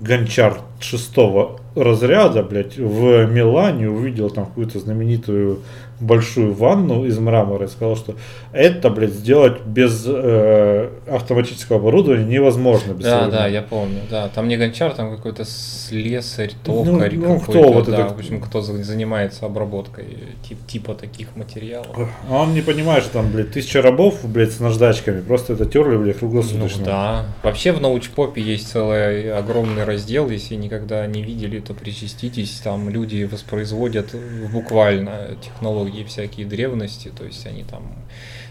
гончар 0.00 0.60
шестого 0.80 1.60
разряда, 1.74 2.42
блядь, 2.42 2.76
в 2.76 3.26
Милане 3.26 3.88
увидел 3.88 4.30
там 4.30 4.46
какую-то 4.46 4.78
знаменитую 4.78 5.60
большую 6.00 6.52
ванну 6.54 7.04
из 7.04 7.18
мрамора 7.18 7.66
и 7.66 7.68
сказал, 7.68 7.96
что 7.96 8.14
это, 8.52 8.88
блядь, 8.90 9.12
сделать 9.12 9.60
без 9.64 10.04
э, 10.06 10.90
автоматического 11.10 11.78
оборудования 11.78 12.24
невозможно. 12.24 12.92
Без 12.92 13.04
Да, 13.04 13.10
современного». 13.10 13.42
да, 13.42 13.46
я 13.48 13.62
помню, 13.62 14.00
да. 14.10 14.28
Там 14.28 14.48
не 14.48 14.56
гончар, 14.56 14.92
там 14.94 15.14
какой-то 15.16 15.44
слесарь, 15.44 16.52
Ну, 16.66 16.84
токарь 16.84 17.16
ну, 17.16 17.40
какой-то, 17.40 17.60
кто 17.60 17.72
вот 17.72 17.86
да, 17.90 18.04
это- 18.06 18.14
в 18.14 18.18
общем, 18.18 18.40
кто 18.40 18.60
за- 18.62 18.82
занимается 18.84 19.46
обработкой 19.46 20.04
тип- 20.48 20.66
типа 20.66 20.94
таких 20.94 21.34
материалов. 21.36 21.88
А 22.30 22.42
он 22.42 22.54
не 22.54 22.60
понимает, 22.62 23.02
что 23.04 23.14
там, 23.14 23.30
блядь, 23.32 23.50
тысяча 23.52 23.82
рабов, 23.82 24.20
блядь, 24.24 24.52
с 24.52 24.60
наждачками. 24.60 25.20
Просто 25.20 25.54
это 25.54 25.66
терли, 25.66 25.96
блядь, 25.96 26.16
Ну 26.16 26.28
круглосуточно. 26.28 26.84
да. 26.84 27.26
Вообще 27.42 27.72
в 27.72 27.80
научпопе 27.80 28.40
есть 28.40 28.68
целый 28.70 29.32
огромный 29.32 29.84
раздел, 29.84 30.28
если 30.30 30.54
никогда 30.54 31.06
не 31.06 31.22
видели, 31.22 31.60
то 31.60 31.74
причаститесь. 31.74 32.60
Там 32.62 32.88
люди 32.88 33.24
воспроизводят 33.30 34.14
буквально 34.52 35.30
технологии 35.42 35.87
всякие 36.04 36.46
древности, 36.46 37.10
то 37.16 37.24
есть 37.24 37.46
они 37.46 37.64
там 37.64 37.82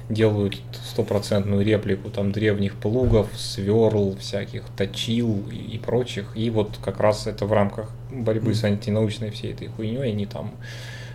делают 0.10 0.58
стопроцентную 0.86 1.66
реплику 1.66 2.10
там 2.10 2.32
древних 2.32 2.76
плугов, 2.76 3.28
сверл, 3.36 4.16
всяких 4.20 4.64
точил 4.78 5.44
и, 5.52 5.56
и 5.56 5.78
прочих. 5.78 6.32
И 6.36 6.50
вот 6.50 6.78
как 6.84 7.00
раз 7.00 7.28
это 7.28 7.46
в 7.46 7.54
рамках 7.54 7.90
борьбы 8.12 8.54
с 8.54 8.64
антинаучной 8.64 9.32
всей 9.32 9.54
этой 9.54 9.68
хуйней 9.68 10.12
они 10.12 10.26
там 10.26 10.52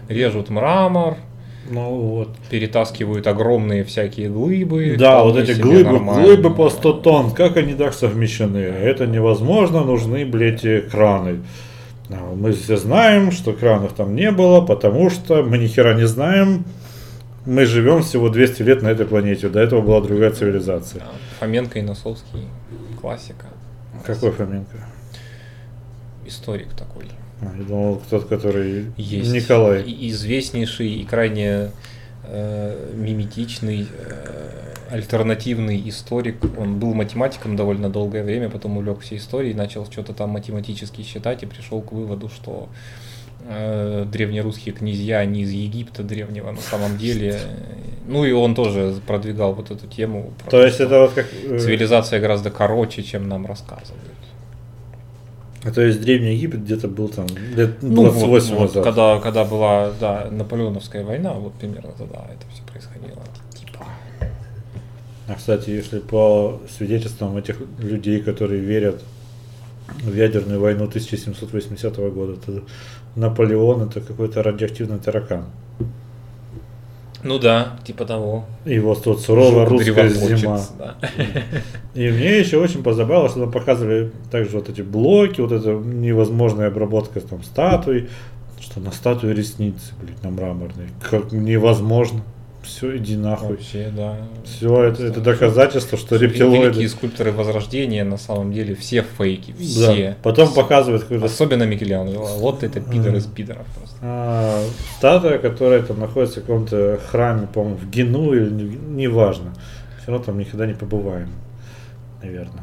режут 0.09 0.51
мрамор, 0.51 1.17
Ну 1.71 1.91
вот. 1.91 2.37
перетаскивают 2.51 3.27
огромные 3.27 3.85
всякие 3.85 4.29
глыбы. 4.29 4.97
Да, 4.99 5.23
вот 5.25 5.37
эти 5.39 5.59
глыбы, 5.59 5.93
нормально. 5.93 6.23
глыбы 6.23 6.55
по 6.55 6.69
100 6.69 6.93
тонн, 6.95 7.31
как 7.31 7.57
они 7.57 7.75
так 7.75 7.95
совмещены? 7.95 8.59
Это 8.59 9.07
невозможно, 9.07 9.83
нужны, 9.85 10.27
блядь, 10.27 10.91
краны. 10.91 11.41
А, 12.13 12.35
Мы 12.35 12.53
все 12.53 12.77
знаем, 12.77 13.33
что 13.33 13.53
кранов 13.53 13.93
там 13.95 14.15
не 14.15 14.31
было, 14.31 14.61
потому 14.61 15.11
что 15.11 15.43
мы 15.43 15.59
ни 15.59 15.67
хера 15.67 15.95
не 15.95 16.07
знаем. 16.07 16.65
Мы 17.47 17.67
живем 17.67 18.03
всего 18.03 18.29
200 18.29 18.63
лет 18.63 18.83
на 18.83 18.89
этой 18.89 19.05
планете. 19.07 19.49
До 19.49 19.59
этого 19.61 19.81
была 19.81 20.01
другая 20.01 20.31
цивилизация. 20.31 21.03
Фоменко 21.41 21.79
и 21.79 21.83
Носовский, 21.83 22.47
классика. 23.01 23.47
Какой 24.07 24.31
Фоменко? 24.31 24.77
Историк 26.27 26.73
такой. 26.75 27.07
А, 27.41 27.47
Я 27.59 27.65
думал, 27.65 28.01
тот, 28.09 28.27
который 28.29 28.87
Есть 28.97 29.33
Николай. 29.33 29.83
и- 29.83 30.09
известнейший 30.11 30.89
и 30.89 31.05
крайне 31.05 31.71
э, 32.25 32.93
миметичный, 32.95 33.89
э, 33.91 34.62
альтернативный 34.93 35.83
историк. 35.89 36.37
Он 36.59 36.79
был 36.79 36.93
математиком 36.95 37.57
довольно 37.57 37.89
долгое 37.89 38.23
время, 38.23 38.51
потом 38.51 38.77
увлекся 38.77 39.17
историей, 39.17 39.55
начал 39.55 39.87
что-то 39.91 40.13
там 40.13 40.31
математически 40.31 41.03
считать 41.03 41.43
и 41.43 41.47
пришел 41.47 41.81
к 41.81 41.93
выводу, 41.93 42.29
что 42.29 42.69
э, 43.49 44.05
древнерусские 44.13 44.75
князья, 44.75 45.19
они 45.19 45.43
из 45.43 45.51
Египта 45.51 46.03
древнего 46.03 46.51
на 46.51 46.61
самом 46.61 46.99
деле. 46.99 47.41
Ну 48.07 48.25
и 48.25 48.33
он 48.33 48.55
тоже 48.55 48.95
продвигал 49.07 49.55
вот 49.55 49.71
эту 49.71 49.87
тему. 49.87 50.35
То 50.51 50.63
есть 50.63 50.81
это 50.81 51.01
вот 51.01 51.13
как... 51.13 51.27
э, 51.45 51.59
Цивилизация 51.59 52.21
гораздо 52.21 52.51
короче, 52.51 53.03
чем 53.03 53.29
нам 53.29 53.47
рассказывают. 53.47 54.03
То 55.75 55.81
есть 55.81 56.01
Древний 56.01 56.35
Египет 56.35 56.65
где-то 56.65 56.89
был 56.89 57.09
там 57.09 57.27
лет 57.55 57.81
Ну, 57.83 58.03
28 58.03 58.51
вот, 58.51 58.59
вот, 58.59 58.61
назад. 58.67 58.85
когда, 58.85 59.21
когда 59.21 59.45
была 59.45 59.93
да, 60.01 60.29
Наполеоновская 60.31 61.05
война, 61.05 61.35
вот 61.35 61.55
примерно 61.55 61.93
тогда 61.97 62.27
это 62.35 62.45
все 62.53 62.65
происходило. 62.65 63.23
А, 65.33 65.35
кстати, 65.35 65.71
если 65.71 65.99
по 65.99 66.61
свидетельствам 66.77 67.37
этих 67.37 67.57
людей, 67.79 68.21
которые 68.21 68.61
верят 68.61 69.03
в 70.03 70.15
ядерную 70.15 70.61
войну 70.61 70.85
1780 70.85 71.97
года, 72.13 72.37
то 72.37 72.63
Наполеон 73.17 73.89
это 73.89 74.01
какой-то 74.01 74.43
радиоактивный 74.43 74.99
таракан. 74.99 75.47
Ну 77.23 77.39
да, 77.39 77.79
типа 77.85 78.05
того. 78.05 78.45
И 78.65 78.79
вот 78.81 79.05
тут 79.05 79.21
суровая 79.21 79.67
Жук 79.67 79.79
русская 79.79 80.09
зима. 80.09 80.61
да. 80.79 80.97
И 81.95 82.11
мне 82.11 82.41
еще 82.41 82.59
очень 82.59 82.83
позабавило, 82.83 83.29
что 83.29 83.41
там 83.41 83.53
показывали 83.53 84.11
также 84.31 84.57
вот 84.57 84.69
эти 84.69 84.83
блоки, 84.83 85.41
вот 85.41 85.53
эта 85.53 85.71
невозможная 85.71 86.67
обработка 86.67 87.21
там 87.21 87.43
статуй, 87.45 88.09
что 88.61 88.81
на 88.81 88.91
статуе 88.91 89.35
ресницы, 89.35 89.93
блядь, 90.03 90.23
на 90.23 90.31
мраморной. 90.31 90.89
Как 91.09 91.33
невозможно. 91.33 92.23
Все, 92.63 92.97
иди 92.97 93.17
нахуй. 93.17 93.49
Вообще, 93.57 93.93
да. 93.95 94.17
Все, 94.45 94.85
это, 94.85 95.05
это 95.05 95.21
доказательство, 95.21 95.99
что 95.99 96.15
Великие 96.17 96.49
рептилоиды... 96.49 96.89
скульпторы 96.89 97.33
Возрождения, 97.33 98.05
на 98.05 98.17
самом 98.19 98.53
деле, 98.53 98.75
все 98.77 99.03
фейки, 99.19 99.51
Да. 99.53 99.65
все. 99.65 100.17
Потом 100.23 100.47
Все. 100.47 100.55
показывают 100.55 101.03
какой-то 101.03 101.25
Особенно 101.27 101.65
Микеланджело. 101.65 102.27
Вот 102.39 102.63
это 102.63 102.81
пидор 102.81 103.17
из 103.17 103.27
пидоров 103.27 103.67
просто. 103.77 103.97
а, 104.01 104.63
статуя, 104.99 105.39
которая 105.39 105.83
там 105.83 105.99
находится 106.01 106.39
в 106.41 106.43
каком-то 106.45 107.01
храме, 107.11 107.49
по-моему, 107.53 107.77
в 107.79 107.91
Гену 107.91 108.33
или 108.33 108.49
не- 108.49 108.77
неважно. 109.05 109.55
Все 110.01 110.13
равно 110.13 110.25
там 110.25 110.39
никогда 110.39 110.67
не 110.67 110.75
побываем, 110.75 111.31
наверное. 112.23 112.63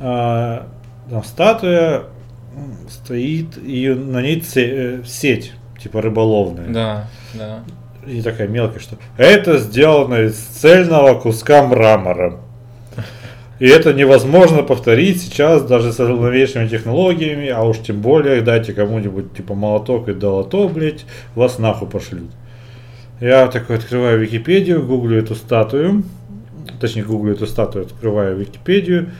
А, 0.00 0.66
там 1.08 1.22
статуя 1.24 2.04
стоит, 2.88 3.58
и 3.58 3.88
на 3.90 4.22
ней 4.22 4.42
э, 4.56 5.02
сеть, 5.06 5.52
типа 5.80 6.02
рыболовная. 6.02 6.68
Да, 6.68 7.08
да. 7.34 7.60
И 8.06 8.22
такая 8.22 8.46
мелкая, 8.46 8.80
что 8.80 8.96
это 9.16 9.58
сделано 9.58 10.22
из 10.22 10.36
цельного 10.36 11.18
куска 11.18 11.66
мрамора. 11.66 12.40
И 13.58 13.66
это 13.66 13.94
невозможно 13.94 14.62
повторить 14.62 15.22
сейчас 15.22 15.62
даже 15.64 15.92
с 15.92 15.98
новейшими 15.98 16.68
технологиями, 16.68 17.48
а 17.48 17.62
уж 17.62 17.78
тем 17.78 18.02
более 18.02 18.42
дайте 18.42 18.74
кому-нибудь 18.74 19.34
типа 19.34 19.54
молоток 19.54 20.08
и 20.08 20.12
долото, 20.12 20.68
блядь, 20.68 21.06
вас 21.34 21.58
нахуй 21.58 21.88
пошлют. 21.88 22.30
Я 23.18 23.48
такой 23.48 23.76
открываю 23.76 24.20
Википедию, 24.20 24.84
гуглю 24.84 25.18
эту 25.18 25.34
статую, 25.34 26.04
точнее 26.80 27.04
гуглю 27.04 27.32
эту 27.32 27.46
статую, 27.46 27.86
открываю 27.86 28.36
Википедию, 28.36 29.10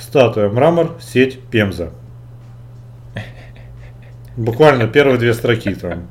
статуя 0.00 0.48
мрамор, 0.48 0.96
сеть 1.00 1.38
Пемза. 1.50 1.90
Буквально 4.36 4.88
первые 4.88 5.18
две 5.18 5.34
строки 5.34 5.74
там. 5.74 6.08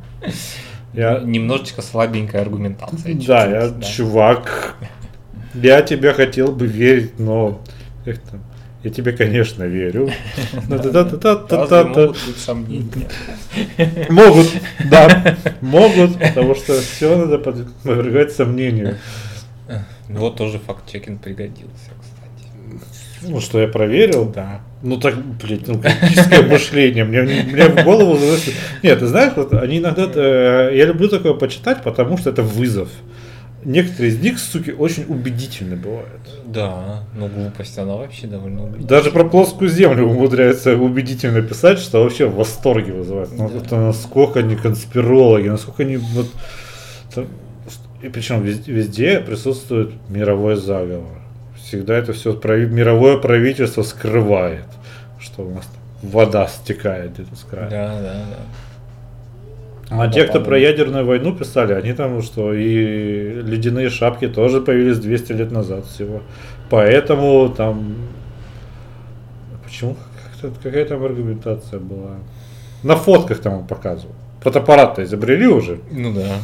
Я, 0.93 1.19
Немножечко 1.19 1.81
слабенькая 1.81 2.41
аргументация. 2.41 3.15
да, 3.15 3.45
я 3.45 3.69
да. 3.69 3.81
чувак. 3.81 4.75
Я 5.53 5.81
тебе 5.81 6.13
хотел 6.13 6.51
бы 6.51 6.65
верить, 6.67 7.19
но 7.19 7.61
как 8.05 8.17
там, 8.19 8.41
я 8.83 8.89
тебе, 8.89 9.11
конечно, 9.13 9.63
верю. 9.63 10.09
Могут 10.69 12.25
быть 12.27 12.37
сомнения? 12.37 13.07
Могут, 14.09 14.47
да, 14.89 15.37
могут, 15.61 16.19
потому 16.19 16.55
что 16.55 16.79
все 16.81 17.15
надо 17.15 17.37
под- 17.37 17.73
подвергать 17.83 18.31
сомнению. 18.33 18.97
Вот 20.09 20.35
тоже 20.37 20.59
факт-чекинг 20.59 21.21
пригодился, 21.21 21.91
кстати. 22.01 22.12
Ну, 23.21 23.39
что 23.39 23.61
я 23.61 23.67
проверил, 23.67 24.31
Да. 24.35 24.61
Ну 24.81 24.97
так, 24.97 25.15
блядь, 25.41 25.65
ну 25.67 25.79
критическое 25.81 26.41
мышление. 26.41 27.05
Мне, 27.05 27.21
мне 27.21 27.69
в 27.69 27.83
голову. 27.85 28.17
Нет, 28.83 28.99
ты 28.99 29.07
знаешь, 29.07 29.31
вот 29.37 29.53
они 29.53 29.77
иногда. 29.77 30.09
э, 30.13 30.71
я 30.75 30.85
люблю 30.85 31.07
такое 31.07 31.33
почитать, 31.33 31.83
потому 31.83 32.17
что 32.17 32.29
это 32.31 32.41
вызов. 32.43 32.89
Некоторые 33.63 34.11
из 34.11 34.19
них, 34.19 34.39
суки, 34.39 34.71
очень 34.71 35.05
убедительны 35.07 35.77
бывают. 35.77 36.19
Да, 36.45 37.05
но 37.15 37.27
глупость, 37.29 37.77
она 37.79 37.95
вообще 37.95 38.27
довольно 38.27 38.63
убедительна. 38.63 38.89
Даже 38.89 39.11
про 39.11 39.23
плоскую 39.23 39.69
землю 39.69 40.05
умудряются 40.05 40.75
убедительно 40.75 41.41
писать, 41.41 41.79
что 41.79 42.03
вообще 42.03 42.25
в 42.25 42.35
восторге 42.35 42.91
вызывает. 42.91 43.29
Ну, 43.37 43.47
Да. 43.49 43.57
это 43.59 43.75
насколько 43.77 44.39
они 44.39 44.57
конспирологи, 44.57 45.47
насколько 45.47 45.83
они 45.83 45.95
вот. 45.95 46.27
И 48.01 48.09
причем 48.09 48.43
везде 48.43 49.21
присутствует 49.21 49.91
мировой 50.09 50.57
заговор. 50.57 51.22
Всегда 51.73 51.97
это 51.97 52.13
все 52.13 52.33
мировое 52.67 53.17
правительство 53.17 53.81
скрывает, 53.81 54.67
что 55.19 55.41
у 55.41 55.49
нас 55.49 55.67
вода 56.03 56.47
стекает 56.47 57.13
где-то 57.13 57.35
с 57.35 57.39
края. 57.39 57.67
Да, 57.67 57.99
да, 57.99 58.25
да. 59.89 60.03
А 60.03 60.07
те, 60.07 60.25
кто 60.25 60.39
про 60.39 60.59
ядерную 60.59 61.03
войну 61.03 61.35
писали, 61.35 61.73
они 61.73 61.93
там 61.93 62.21
что, 62.21 62.53
и 62.53 63.41
ледяные 63.41 63.89
шапки 63.89 64.27
тоже 64.27 64.61
появились 64.61 64.99
200 64.99 65.31
лет 65.31 65.51
назад 65.51 65.87
всего. 65.87 66.21
Поэтому 66.69 67.49
там... 67.49 67.95
Почему? 69.63 69.97
Какая 70.61 70.85
там 70.85 71.03
аргументация 71.03 71.79
была? 71.79 72.17
На 72.83 72.95
фотках 72.95 73.39
там 73.39 73.53
он 73.53 73.65
показывал. 73.65 74.13
Фотоаппарат-то 74.41 75.03
изобрели 75.05 75.47
уже. 75.47 75.79
Ну 75.89 76.13
да. 76.13 76.35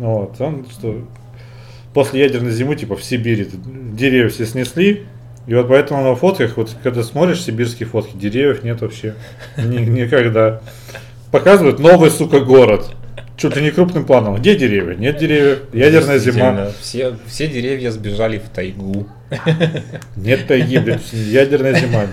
Вот, 0.00 0.40
он 0.40 0.66
что 0.68 0.96
после 1.98 2.20
ядерной 2.20 2.52
зимы, 2.52 2.76
типа 2.76 2.94
в 2.94 3.02
Сибири, 3.02 3.48
деревья 3.92 4.28
все 4.28 4.46
снесли, 4.46 5.02
и 5.48 5.54
вот 5.54 5.66
поэтому 5.66 6.04
на 6.04 6.14
фотках, 6.14 6.56
вот 6.56 6.70
когда 6.84 7.02
смотришь 7.02 7.42
сибирские 7.42 7.88
фотки, 7.88 8.16
деревьев 8.16 8.62
нет 8.62 8.80
вообще. 8.82 9.16
Ни- 9.56 9.78
никогда. 9.78 10.60
Показывают 11.32 11.80
новый, 11.80 12.12
сука, 12.12 12.38
город. 12.38 12.94
Чуть 13.36 13.56
ли 13.56 13.62
не 13.62 13.72
крупным 13.72 14.04
планом. 14.04 14.36
Где 14.36 14.54
деревья? 14.54 14.94
Нет 14.94 15.18
деревьев. 15.18 15.62
Ядерная 15.72 16.20
зима. 16.20 16.68
Все, 16.80 17.16
все 17.26 17.48
деревья 17.48 17.90
сбежали 17.90 18.38
в 18.38 18.48
тайгу. 18.48 19.08
Нет 20.14 20.46
тайги, 20.46 20.78
блядь. 20.78 21.12
Ядерная 21.12 21.80
зима. 21.80 22.04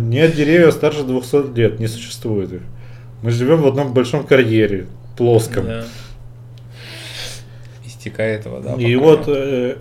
Нет 0.00 0.34
деревьев 0.34 0.72
старше 0.72 1.02
200 1.02 1.54
лет. 1.54 1.80
Не 1.80 1.86
существует 1.86 2.50
их. 2.50 2.60
Мы 3.20 3.30
живем 3.30 3.60
в 3.60 3.66
одном 3.66 3.92
большом 3.92 4.24
карьере. 4.24 4.86
Плоском. 5.18 5.66
Да. 5.66 5.84
Истекает 8.04 8.44
вода. 8.44 8.74
И 8.74 8.94
пока- 8.96 9.06
вот 9.06 9.24
э, 9.28 9.76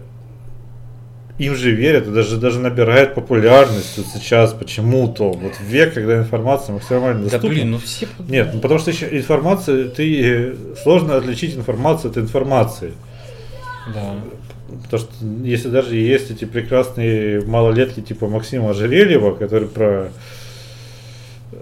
им 1.40 1.56
же 1.56 1.72
верят, 1.72 2.08
и 2.08 2.12
даже, 2.12 2.38
даже 2.38 2.60
набирает 2.60 3.16
популярность 3.16 3.98
вот 3.98 4.06
сейчас 4.14 4.54
почему-то. 4.54 5.32
Вот 5.34 5.56
в 5.56 5.62
век, 5.64 5.94
когда 5.94 6.18
информация 6.18 6.74
максимально 6.74 7.16
Да 7.26 7.32
доступна. 7.32 7.50
блин, 7.50 7.72
ну 7.72 7.78
все... 7.80 8.08
Нет, 8.30 8.52
ну 8.54 8.62
потому 8.62 8.80
что 8.80 8.92
еще 8.92 9.10
информация, 9.18 9.90
ты 9.90 10.22
э, 10.24 10.56
сложно 10.82 11.18
отличить 11.18 11.56
информацию 11.58 12.12
от 12.12 12.18
информации. 12.18 12.94
Да. 13.94 14.16
Потому 14.86 15.04
что 15.04 15.12
если 15.44 15.68
даже 15.68 15.96
есть 15.96 16.32
эти 16.32 16.46
прекрасные 16.46 17.42
малолетки 17.42 18.00
типа 18.00 18.28
Максима 18.28 18.70
Ожерельева, 18.70 19.36
который 19.36 19.68
про 19.68 20.08
э, 21.52 21.58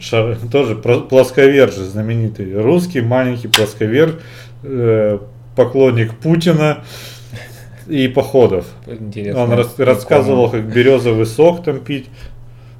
шар- 0.00 0.36
тоже 0.50 0.74
плосковер 0.76 1.72
же 1.72 1.84
знаменитый, 1.84 2.60
русский 2.60 3.00
маленький 3.00 3.48
плосковер, 3.48 4.20
э, 4.64 5.18
поклонник 5.56 6.14
Путина 6.14 6.84
и 7.88 8.08
походов. 8.08 8.66
Интересно. 8.86 9.42
Он 9.42 9.52
рас- 9.52 9.78
рассказывал, 9.78 10.50
как 10.50 10.72
березовый 10.72 11.26
сок 11.26 11.64
там 11.64 11.80
пить. 11.80 12.08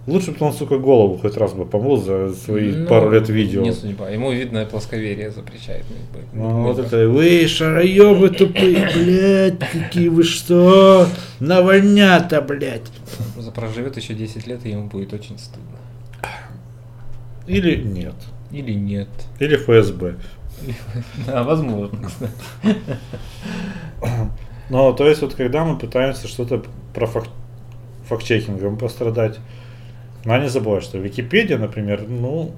Лучше 0.09 0.33
бы 0.33 0.45
он, 0.47 0.53
сука, 0.53 0.79
голову 0.79 1.17
хоть 1.17 1.37
раз 1.37 1.53
бы 1.53 1.65
помыл 1.65 1.97
за 1.97 2.35
свои 2.35 2.73
Ну, 2.73 2.89
пару 2.89 3.11
лет 3.13 3.29
видео. 3.29 3.63
Не 3.63 3.73
судьба. 3.73 4.11
Ему, 4.11 4.33
видно, 4.33 4.65
плосковерие 4.65 5.31
запрещает. 5.31 5.85
Ну, 6.33 6.63
вот 6.65 6.81
это, 6.81 7.09
вы 7.09 7.47
шароебы 7.47 8.31
тупые, 8.31 8.89
блядь, 8.97 9.61
какие 9.61 10.09
вы 10.09 10.25
что? 10.25 11.07
Навальнята, 11.39 12.41
блядь. 12.41 12.91
Проживет 13.55 13.97
еще 13.97 14.15
10 14.15 14.47
лет, 14.49 14.67
и 14.67 14.71
ему 14.71 14.89
будет 14.89 15.13
очень 15.13 15.39
стыдно. 15.39 15.79
Или 17.47 17.77
нет. 17.77 18.15
Или 18.51 18.73
нет. 18.73 19.09
Или 19.39 19.57
ФСБ. 19.57 20.17
Да, 21.27 21.43
возможно, 21.43 22.09
кстати. 22.09 22.33
Ну, 24.71 24.93
то 24.95 25.07
есть, 25.09 25.21
вот 25.23 25.35
когда 25.35 25.65
мы 25.65 25.79
пытаемся 25.79 26.29
что-то 26.29 26.65
про 26.95 27.07
фак- 27.07 27.29
факт-чекингом 28.09 28.79
пострадать, 28.79 29.39
надо 30.25 30.45
не 30.45 30.49
забывать, 30.49 30.83
что 30.85 30.99
Википедия, 30.99 31.59
например, 31.59 32.07
ну, 32.09 32.53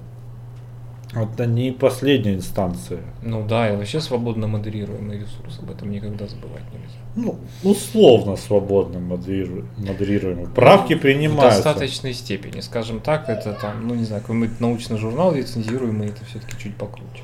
это 1.13 1.45
не 1.45 1.71
последняя 1.71 2.35
инстанция. 2.35 2.99
Ну 3.21 3.45
да, 3.45 3.69
и 3.71 3.75
вообще 3.75 3.99
свободно 3.99 4.47
модерируемый 4.47 5.19
ресурс, 5.19 5.59
об 5.59 5.71
этом 5.71 5.91
никогда 5.91 6.27
забывать 6.27 6.63
нельзя. 6.73 6.97
Ну, 7.15 7.39
условно 7.63 8.35
свободно 8.37 8.99
модериру- 8.99 9.65
модерируемый. 9.77 10.47
Правки 10.47 10.95
В 10.95 10.99
принимаются. 11.01 11.63
достаточной 11.63 12.13
степени, 12.13 12.59
скажем 12.61 12.99
так, 13.01 13.29
это 13.29 13.53
там, 13.53 13.87
ну 13.87 13.95
не 13.95 14.03
знаю, 14.05 14.21
какой-нибудь 14.21 14.59
научный 14.59 14.97
журнал 14.97 15.33
лицензируемый, 15.33 16.07
это 16.09 16.23
все-таки 16.25 16.57
чуть 16.61 16.75
покруче. 16.75 17.23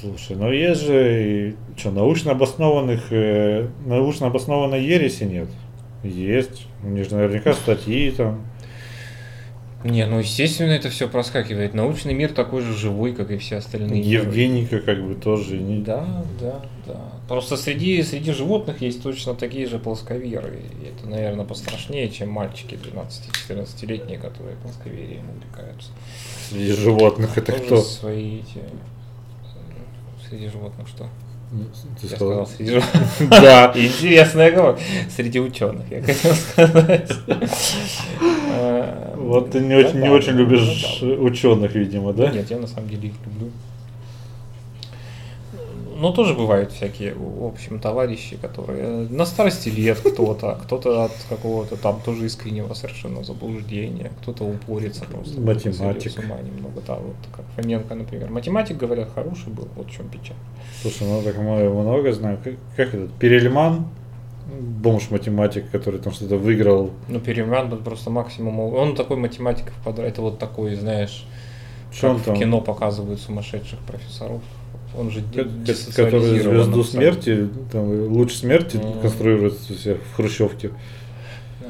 Слушай, 0.00 0.36
ну 0.36 0.50
есть 0.50 0.82
же 0.82 1.56
что, 1.76 1.90
научно 1.90 2.32
обоснованных, 2.32 3.12
э, 3.12 3.68
научно 3.84 4.28
обоснованной 4.28 4.82
ереси 4.82 5.24
нет. 5.24 5.48
Есть. 6.02 6.66
У 6.82 6.88
них 6.88 7.08
же 7.08 7.16
наверняка 7.16 7.52
статьи 7.54 8.10
там. 8.10 8.46
Не, 9.84 10.06
ну 10.06 10.18
естественно 10.18 10.70
это 10.70 10.88
все 10.88 11.08
проскакивает. 11.08 11.74
Научный 11.74 12.14
мир 12.14 12.32
такой 12.32 12.62
же 12.62 12.74
живой, 12.74 13.12
как 13.14 13.30
и 13.30 13.36
все 13.36 13.56
остальные. 13.56 14.02
миры. 14.02 14.24
Евгеника 14.24 14.80
как 14.80 15.06
бы 15.06 15.14
тоже 15.14 15.58
не... 15.58 15.82
Да, 15.82 16.24
да, 16.40 16.62
да. 16.86 17.12
Просто 17.28 17.58
среди, 17.58 18.02
среди 18.02 18.32
животных 18.32 18.80
есть 18.80 19.02
точно 19.02 19.34
такие 19.34 19.66
же 19.66 19.78
плосковеры. 19.78 20.62
И 20.80 20.86
это, 20.86 21.06
наверное, 21.06 21.44
пострашнее, 21.44 22.08
чем 22.08 22.30
мальчики 22.30 22.76
12-14-летние, 22.76 24.18
которые 24.18 24.56
плосковерием 24.56 25.28
увлекаются. 25.28 25.90
Среди 26.48 26.72
животных 26.72 27.36
это 27.36 27.52
Тоже 27.52 27.64
кто? 27.64 27.82
свои 27.82 28.38
эти... 28.38 28.62
Среди 30.34 30.48
животных 30.48 30.88
что? 30.88 31.04
Ты 32.00 32.08
Я 32.08 32.16
сказал? 32.16 32.44
сказал, 32.44 32.46
среди 32.48 32.70
животных. 32.72 33.02
Да. 33.30 33.72
Интересная 33.76 34.50
говорю. 34.50 34.78
Среди 35.14 35.38
ученых, 35.38 35.84
я 35.90 36.02
хотел 36.02 36.34
сказать. 36.34 37.12
Вот 39.14 39.52
ты 39.52 39.60
не 39.60 39.74
ну 39.74 39.88
очень, 39.88 40.08
очень 40.08 40.32
ну 40.32 40.38
любишь 40.38 41.00
ученых, 41.02 41.72
видимо, 41.76 42.12
да? 42.12 42.30
Нет, 42.32 42.50
я 42.50 42.58
на 42.58 42.66
самом 42.66 42.88
деле 42.88 43.10
их 43.10 43.14
люблю. 43.24 43.52
Но 45.94 46.12
тоже 46.12 46.34
бывают 46.34 46.72
всякие, 46.72 47.14
в 47.14 47.44
общем, 47.44 47.78
товарищи, 47.78 48.36
которые 48.36 49.08
на 49.08 49.24
старости 49.24 49.68
лет 49.68 49.98
кто-то, 50.00 50.58
кто-то 50.64 51.04
от 51.04 51.12
какого-то 51.28 51.76
там 51.76 52.00
тоже 52.04 52.26
искреннего 52.26 52.74
совершенно 52.74 53.22
заблуждения, 53.22 54.10
кто-то 54.20 54.44
упорится 54.44 55.04
просто. 55.04 55.40
Математик. 55.40 56.18
Ума 56.18 56.38
немного, 56.40 56.80
да, 56.86 56.96
вот 56.96 57.16
как 57.34 57.44
Фоменко, 57.56 57.94
например. 57.94 58.30
Математик, 58.30 58.76
говорят, 58.76 59.10
хороший 59.14 59.48
был, 59.48 59.68
вот 59.76 59.86
в 59.86 59.90
чем 59.90 60.08
печаль. 60.08 60.36
Слушай, 60.82 61.06
ну 61.06 61.22
так 61.22 61.36
мы 61.38 61.68
много 61.70 62.12
знаем. 62.12 62.38
Как, 62.42 62.54
как 62.76 62.94
этот? 62.94 63.12
Перельман, 63.14 63.86
бомж-математик, 64.60 65.70
который 65.70 66.00
там 66.00 66.12
что-то 66.12 66.36
выиграл. 66.36 66.90
Ну, 67.08 67.20
Перемян 67.20 67.68
был 67.70 67.78
просто 67.78 68.10
максимум. 68.10 68.58
Он 68.60 68.94
такой 68.94 69.16
математик 69.16 69.72
это 69.84 70.22
вот 70.22 70.38
такой, 70.38 70.74
знаешь, 70.74 71.26
Что 71.92 72.14
как 72.14 72.24
там? 72.24 72.34
в 72.34 72.38
кино 72.38 72.60
показывают 72.60 73.20
сумасшедших 73.20 73.78
профессоров. 73.80 74.42
Он 74.96 75.10
же 75.10 75.22
Который 75.96 76.20
звезду 76.38 76.80
абсолютно. 76.80 76.84
смерти, 76.84 77.48
там, 77.72 78.12
луч 78.12 78.32
смерти 78.34 78.76
Мгм. 78.76 79.00
конструирует 79.00 79.54
у 79.68 79.74
себя 79.74 79.96
в 79.96 80.16
Хрущевке. 80.16 80.70
Да. 81.60 81.66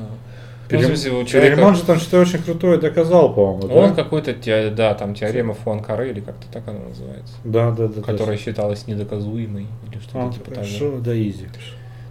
Перем- 0.69 0.83
Ну, 0.83 0.89
смысле, 0.89 1.11
человека- 1.27 1.57
Перельман 1.57 1.75
же 1.77 1.83
там 1.85 1.99
что-то 1.99 2.21
очень 2.21 2.39
крутое 2.43 2.79
доказал, 2.79 3.35
по-моему, 3.35 3.75
Он 3.75 3.91
да? 3.91 4.03
какой-то, 4.03 4.33
те- 4.35 4.71
да, 4.71 4.95
там 4.95 5.15
теорема 5.15 5.55
Фуанкаре 5.55 6.11
или 6.11 6.21
как-то 6.21 6.47
так 6.53 6.67
она 6.69 6.81
называется, 6.81 7.35
Да, 7.45 7.71
да, 7.71 7.89
да. 7.89 8.01
которая 8.03 8.37
да. 8.37 8.43
считалась 8.43 8.87
недоказуемой 8.87 9.67
или 9.91 10.01
что-то 10.01 10.29
А, 10.29 10.33
типа 10.33 10.51
того. 10.51 10.57
хорошо, 10.57 10.99
да, 10.99 11.17
изи. 11.17 11.47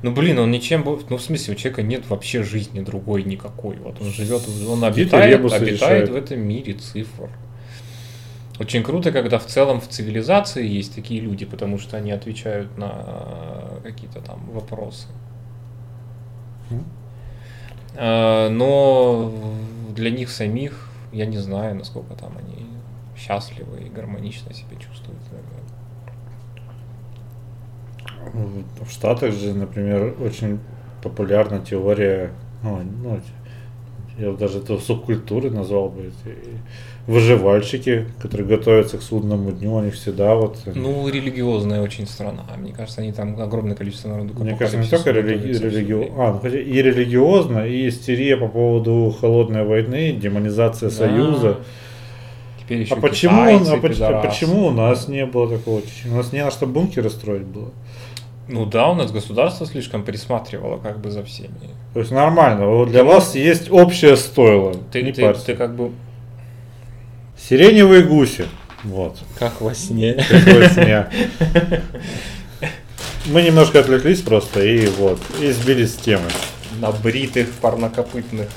Ну 0.02 0.12
блин, 0.12 0.38
он 0.40 0.52
ничем, 0.52 0.84
бо- 0.84 1.00
ну 1.10 1.18
в 1.18 1.22
смысле 1.22 1.54
у 1.54 1.58
человека 1.58 1.82
нет 1.82 2.04
вообще 2.10 2.44
жизни 2.44 2.82
другой 2.82 3.24
никакой. 3.24 3.78
Вот 3.78 4.02
он 4.02 4.08
живет, 4.08 4.42
он 4.70 4.84
обитает, 4.84 5.40
обитает 5.40 5.64
решает. 5.68 6.10
в 6.10 6.16
этом 6.16 6.42
мире 6.42 6.74
цифр. 6.74 7.30
Очень 8.60 8.84
круто, 8.84 9.12
когда 9.12 9.40
в 9.40 9.46
целом 9.46 9.82
в 9.82 9.88
цивилизации 9.88 10.68
есть 10.68 10.94
такие 10.94 11.20
люди, 11.22 11.46
потому 11.46 11.80
что 11.80 11.98
они 11.98 12.12
отвечают 12.12 12.78
на 12.78 13.80
какие-то 13.84 14.22
там 14.22 14.46
вопросы. 14.52 15.08
А, 17.96 18.50
Но 18.50 19.32
для 19.96 20.12
них 20.12 20.30
самих 20.30 20.90
я 21.12 21.26
не 21.26 21.38
знаю, 21.38 21.76
насколько 21.76 22.16
там 22.16 22.34
они 22.38 22.66
счастливы 23.16 23.82
и 23.82 23.90
гармонично 23.90 24.54
себя 24.54 24.76
чувствуют. 24.78 25.20
наверное. 25.32 25.64
В 28.82 28.90
Штатах 28.90 29.34
же, 29.34 29.54
например, 29.54 30.16
очень 30.20 30.60
популярна 31.02 31.60
теория, 31.60 32.32
ну, 32.64 32.82
ну, 33.04 33.22
я 34.18 34.32
даже 34.34 34.60
это 34.60 34.78
субкультуры 34.80 35.52
назвал 35.52 35.90
бы, 35.90 36.12
выживальщики, 37.06 38.06
которые 38.22 38.48
готовятся 38.48 38.98
к 38.98 39.02
судному 39.02 39.52
дню, 39.52 39.78
они 39.78 39.92
всегда 39.92 40.36
вот... 40.36 40.58
Ну, 40.66 41.08
религиозная 41.10 41.82
очень 41.82 42.08
страна. 42.08 42.44
Мне 42.58 42.72
кажется, 42.72 43.02
они 43.02 43.12
там 43.12 43.40
огромное 43.42 43.76
количество 43.76 44.10
народу. 44.10 44.34
Мне 44.38 44.56
кажется, 44.56 44.78
не 44.78 44.88
только 44.88 45.12
религи- 45.12 45.58
время. 45.58 46.12
а, 46.18 46.40
ну, 46.42 46.50
и 46.50 46.82
религиозно, 46.82 47.68
и 47.68 47.90
истерия 47.90 48.38
по 48.38 48.48
поводу 48.48 49.16
холодной 49.20 49.66
войны, 49.66 50.14
демонизация. 50.14 50.90
Союза. 50.90 51.58
Теперь 52.62 52.80
еще 52.80 52.96
А 52.96 53.02
почему, 53.02 53.42
китайцы, 53.42 53.70
а 53.72 53.80
пидорасы. 53.80 54.28
почему 54.28 54.68
у 54.68 54.72
нас 54.72 55.10
не 55.10 55.26
было 55.26 55.50
такого? 55.50 55.82
У 56.10 56.16
нас 56.16 56.32
не 56.32 56.44
на 56.44 56.52
что 56.52 56.66
бункеры 56.66 57.10
строить 57.10 57.44
было. 57.44 57.72
Ну 58.48 58.66
да, 58.66 58.90
у 58.90 58.96
нас 58.96 59.12
государство 59.12 59.66
слишком 59.66 60.04
присматривало 60.04 60.78
как 60.78 61.00
бы 61.00 61.12
за 61.12 61.24
всеми. 61.24 61.50
То 61.94 62.00
есть 62.00 62.12
нормально. 62.12 62.68
Вот 62.68 62.90
для 62.90 63.04
вас 63.04 63.36
есть 63.36 63.70
общее 63.70 64.16
стойло. 64.16 64.74
Ты, 64.92 65.04
не 65.04 65.12
ты, 65.12 65.22
парься. 65.22 65.48
ты 65.48 65.56
как 65.56 65.76
бы... 65.76 65.92
Сиреневые 67.50 68.04
гуси. 68.04 68.46
Вот. 68.84 69.18
Как 69.38 69.60
во 69.60 69.74
сне. 69.76 70.14
Как 70.30 70.46
во 70.46 70.70
сне. 70.70 71.08
Мы 73.26 73.42
немножко 73.42 73.80
отвлеклись 73.80 74.22
просто 74.22 74.64
и 74.64 74.88
вот, 74.88 75.20
и 75.42 75.52
сбились 75.52 75.94
с 75.94 75.98
темы. 75.98 76.30
На 76.80 76.92
бритых 76.92 77.52
парнокопытных. 77.62 78.50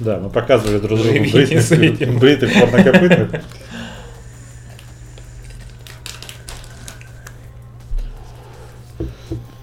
Да, 0.00 0.18
мы 0.18 0.30
показывали 0.30 0.78
друг 0.78 1.00
другу 1.00 1.20
бритых, 1.20 2.18
бритых 2.18 2.52
парнокопытных. 2.52 3.42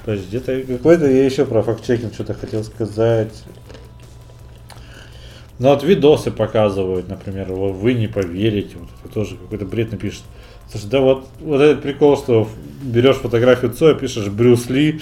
Подожди, 0.04 0.26
где-то 0.28 0.62
какой-то 0.64 1.10
я 1.10 1.26
еще 1.26 1.46
про 1.46 1.62
фактчекинг 1.62 2.14
что-то 2.14 2.34
хотел 2.34 2.64
сказать. 2.64 3.44
Ну 5.62 5.70
вот 5.70 5.84
видосы 5.84 6.32
показывают, 6.32 7.08
например, 7.08 7.54
вот 7.54 7.74
вы 7.74 7.94
не 7.94 8.08
поверите, 8.08 8.78
вот 8.80 8.90
это 9.04 9.14
тоже 9.14 9.36
какой-то 9.38 9.64
бред 9.64 9.92
напишет. 9.92 10.24
Слушай, 10.68 10.90
да 10.90 11.02
вот, 11.02 11.28
вот 11.40 11.62
этот 11.62 11.84
прикол, 11.84 12.18
что 12.18 12.48
берешь 12.82 13.18
фотографию 13.18 13.72
Цоя, 13.72 13.94
пишешь 13.94 14.28
Брюс 14.30 14.72
Ли, 14.72 15.02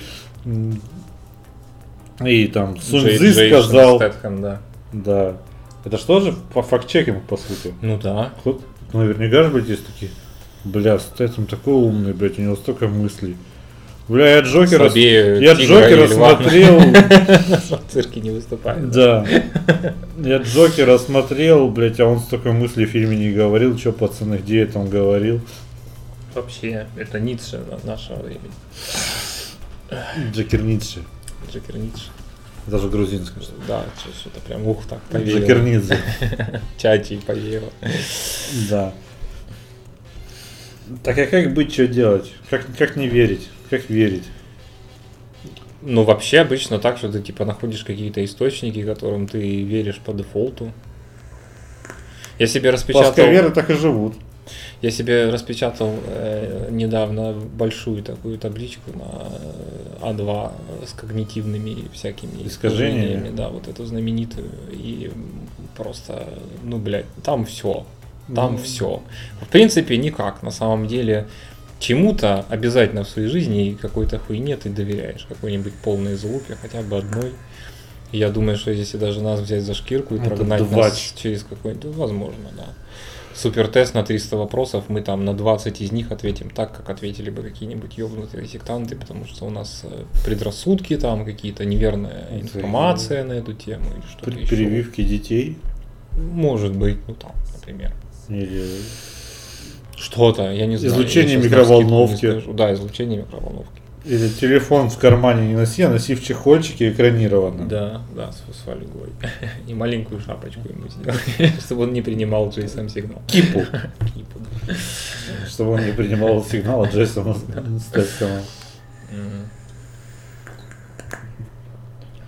и 2.25 2.47
там 2.47 2.73
Джейсон 2.73 3.61
сказал, 3.61 3.95
Стэтхэм, 3.99 4.41
да. 4.41 4.61
да. 4.91 5.37
Это 5.85 5.97
что 5.97 6.19
же 6.19 6.33
по 6.53 6.61
факт-чекинг, 6.61 7.23
по 7.23 7.37
сути? 7.37 7.73
Ну 7.81 7.97
да. 7.97 8.33
Кто- 8.41 8.59
Наверняка 8.91 9.43
же, 9.43 9.51
блядь, 9.51 9.69
есть 9.69 9.87
такие. 9.87 10.11
Бля, 10.65 10.99
Стэтхэм 10.99 11.45
такой 11.45 11.73
умный, 11.73 12.11
блядь, 12.11 12.37
у 12.37 12.41
него 12.41 12.57
столько 12.57 12.89
мыслей. 12.89 13.37
Бля, 14.09 14.37
я 14.37 14.39
Джокера, 14.41 14.85
Слабее 14.89 15.41
я 15.43 15.53
Джокера 15.53 16.07
смотрел, 16.07 16.79
В 16.79 17.91
цирке 17.91 18.19
не 18.21 18.31
выступает. 18.31 18.89
да. 18.89 19.23
Я 20.17 20.37
Джокера 20.37 20.97
смотрел, 20.97 21.69
блядь, 21.69 21.99
а 21.99 22.05
он 22.05 22.19
столько 22.19 22.51
мыслей 22.51 22.85
в 22.85 22.89
фильме 22.89 23.15
не 23.15 23.31
говорил. 23.31 23.77
Че, 23.77 23.91
пацаны, 23.91 24.35
где 24.37 24.61
это 24.63 24.79
он 24.79 24.89
говорил? 24.89 25.41
Вообще, 26.33 26.87
это 26.97 27.19
Ницше 27.19 27.59
на- 27.69 27.91
нашего 27.91 28.17
времени. 28.23 28.51
Джокер 30.33 30.63
Ницше. 30.63 30.99
Джекер 31.53 31.77
Ницше. 31.77 32.05
Даже 32.67 32.89
грузинское. 32.89 33.43
Да, 33.67 33.83
что- 33.99 34.11
что-то 34.19 34.39
прям 34.41 34.67
ух 34.67 34.85
так. 34.87 34.99
Джокер 35.23 35.59
Нидзе. 35.61 35.97
Чати 36.77 37.19
поверил. 37.25 37.71
Да. 38.69 38.91
Так 41.03 41.17
а 41.19 41.25
как 41.27 41.53
быть, 41.53 41.71
что 41.73 41.87
делать? 41.87 42.31
Как, 42.49 42.65
как 42.77 42.95
не 42.95 43.07
верить? 43.07 43.47
Как 43.69 43.89
верить? 43.89 44.23
Ну, 45.81 46.03
вообще 46.03 46.39
обычно 46.39 46.79
так, 46.79 46.97
что 46.97 47.09
ты 47.11 47.21
типа 47.21 47.45
находишь 47.45 47.83
какие-то 47.83 48.23
источники, 48.25 48.83
которым 48.83 49.27
ты 49.27 49.63
веришь 49.63 49.99
по 49.99 50.13
дефолту. 50.13 50.71
Я 52.37 52.47
себе 52.47 52.69
распечатал, 52.71 53.13
Плосковеры 53.13 53.49
так 53.51 53.69
и 53.69 53.73
живут. 53.73 54.15
я 54.81 54.91
себе 54.91 55.29
распечатал 55.29 55.93
э, 56.07 56.67
недавно 56.71 57.33
большую 57.33 58.01
такую 58.03 58.37
табличку 58.37 58.91
на 58.93 59.29
э, 60.01 60.11
А2 60.13 60.51
с 60.87 60.93
когнитивными 60.93 61.87
всякими 61.93 62.45
Искажениями? 62.47 62.47
искажениями, 62.47 63.35
да, 63.35 63.49
вот 63.49 63.67
эту 63.67 63.85
знаменитую. 63.85 64.49
И 64.71 65.11
просто, 65.77 66.27
ну, 66.63 66.77
блядь, 66.77 67.05
там 67.23 67.45
все. 67.45 67.85
Там 68.33 68.53
Ну. 68.53 68.57
все. 68.59 69.01
В 69.41 69.47
принципе, 69.47 69.97
никак. 69.97 70.43
На 70.43 70.51
самом 70.51 70.87
деле, 70.87 71.27
чему-то 71.79 72.45
обязательно 72.49 73.03
в 73.03 73.09
своей 73.09 73.27
жизни 73.29 73.77
какой-то 73.81 74.19
хуйне 74.19 74.57
ты 74.57 74.69
доверяешь. 74.69 75.25
Какой-нибудь 75.27 75.73
полной 75.83 76.15
залупе, 76.15 76.55
хотя 76.61 76.81
бы 76.81 76.97
одной. 76.97 77.33
И 78.11 78.17
Я 78.17 78.29
думаю, 78.29 78.57
что 78.57 78.71
если 78.71 78.97
даже 78.97 79.21
нас 79.21 79.39
взять 79.39 79.63
за 79.63 79.73
шкирку 79.73 80.15
и 80.15 80.19
Это 80.19 80.29
прогнать 80.29 80.67
два 80.67 80.85
нас 80.85 81.13
через 81.15 81.43
какой-нибудь... 81.43 81.95
Возможно, 81.95 82.49
да. 82.55 82.73
Супертест 83.35 83.93
на 83.93 84.03
300 84.03 84.35
вопросов, 84.35 84.85
мы 84.89 85.01
там 85.01 85.23
на 85.23 85.33
20 85.33 85.79
из 85.81 85.91
них 85.93 86.11
ответим 86.11 86.49
так, 86.49 86.75
как 86.75 86.89
ответили 86.89 87.29
бы 87.29 87.41
какие-нибудь 87.43 87.97
ёбнутые 87.97 88.45
сектанты, 88.47 88.97
потому 88.97 89.25
что 89.25 89.45
у 89.45 89.49
нас 89.49 89.81
э, 89.83 90.03
предрассудки 90.25 90.97
там, 90.97 91.23
какие-то 91.23 91.63
неверная 91.63 92.27
информация 92.31 93.23
на 93.23 93.33
эту 93.33 93.53
тему 93.53 93.85
или 93.93 94.01
что-то 94.09 94.31
При- 94.31 94.41
еще. 94.41 94.55
Прививки 94.55 95.03
детей. 95.03 95.57
Может 96.17 96.75
быть, 96.75 96.97
ну 97.07 97.13
там, 97.13 97.31
например. 97.55 97.93
Или 98.27 98.65
Что-то, 99.99 100.51
я 100.51 100.65
не 100.65 100.77
знаю. 100.77 100.93
Излучение 100.93 101.35
я 101.35 101.43
микроволновки. 101.43 102.25
не 102.25 102.31
скажу. 102.31 102.53
Да, 102.53 102.73
излучение 102.73 103.19
микроволновки. 103.19 103.81
Или 104.05 104.29
телефон 104.29 104.89
в 104.89 104.97
кармане 104.97 105.47
не 105.49 105.55
носи, 105.55 105.83
а 105.83 105.89
носи 105.89 106.15
в 106.15 106.23
чехольчике 106.23 106.89
экранированно. 106.91 107.65
Да, 107.65 108.01
да, 108.15 108.31
с, 108.31 108.37
с 108.37 108.61
фольгой. 108.63 109.09
И 109.67 109.73
маленькую 109.73 110.21
шапочку 110.21 110.61
ему 110.69 110.87
сделали, 110.87 111.51
чтобы 111.59 111.83
он 111.83 111.93
не 111.93 112.01
принимал 112.01 112.47
GSM 112.47 112.89
сигнал. 112.89 113.21
Кипу. 113.27 113.59
Кипу, 114.15 114.39
да. 114.67 114.73
Чтобы 115.49 115.71
он 115.73 115.85
не 115.85 115.91
принимал 115.91 116.43
сигнал 116.45 116.83
от. 116.83 116.93
Мгм. 119.11 119.49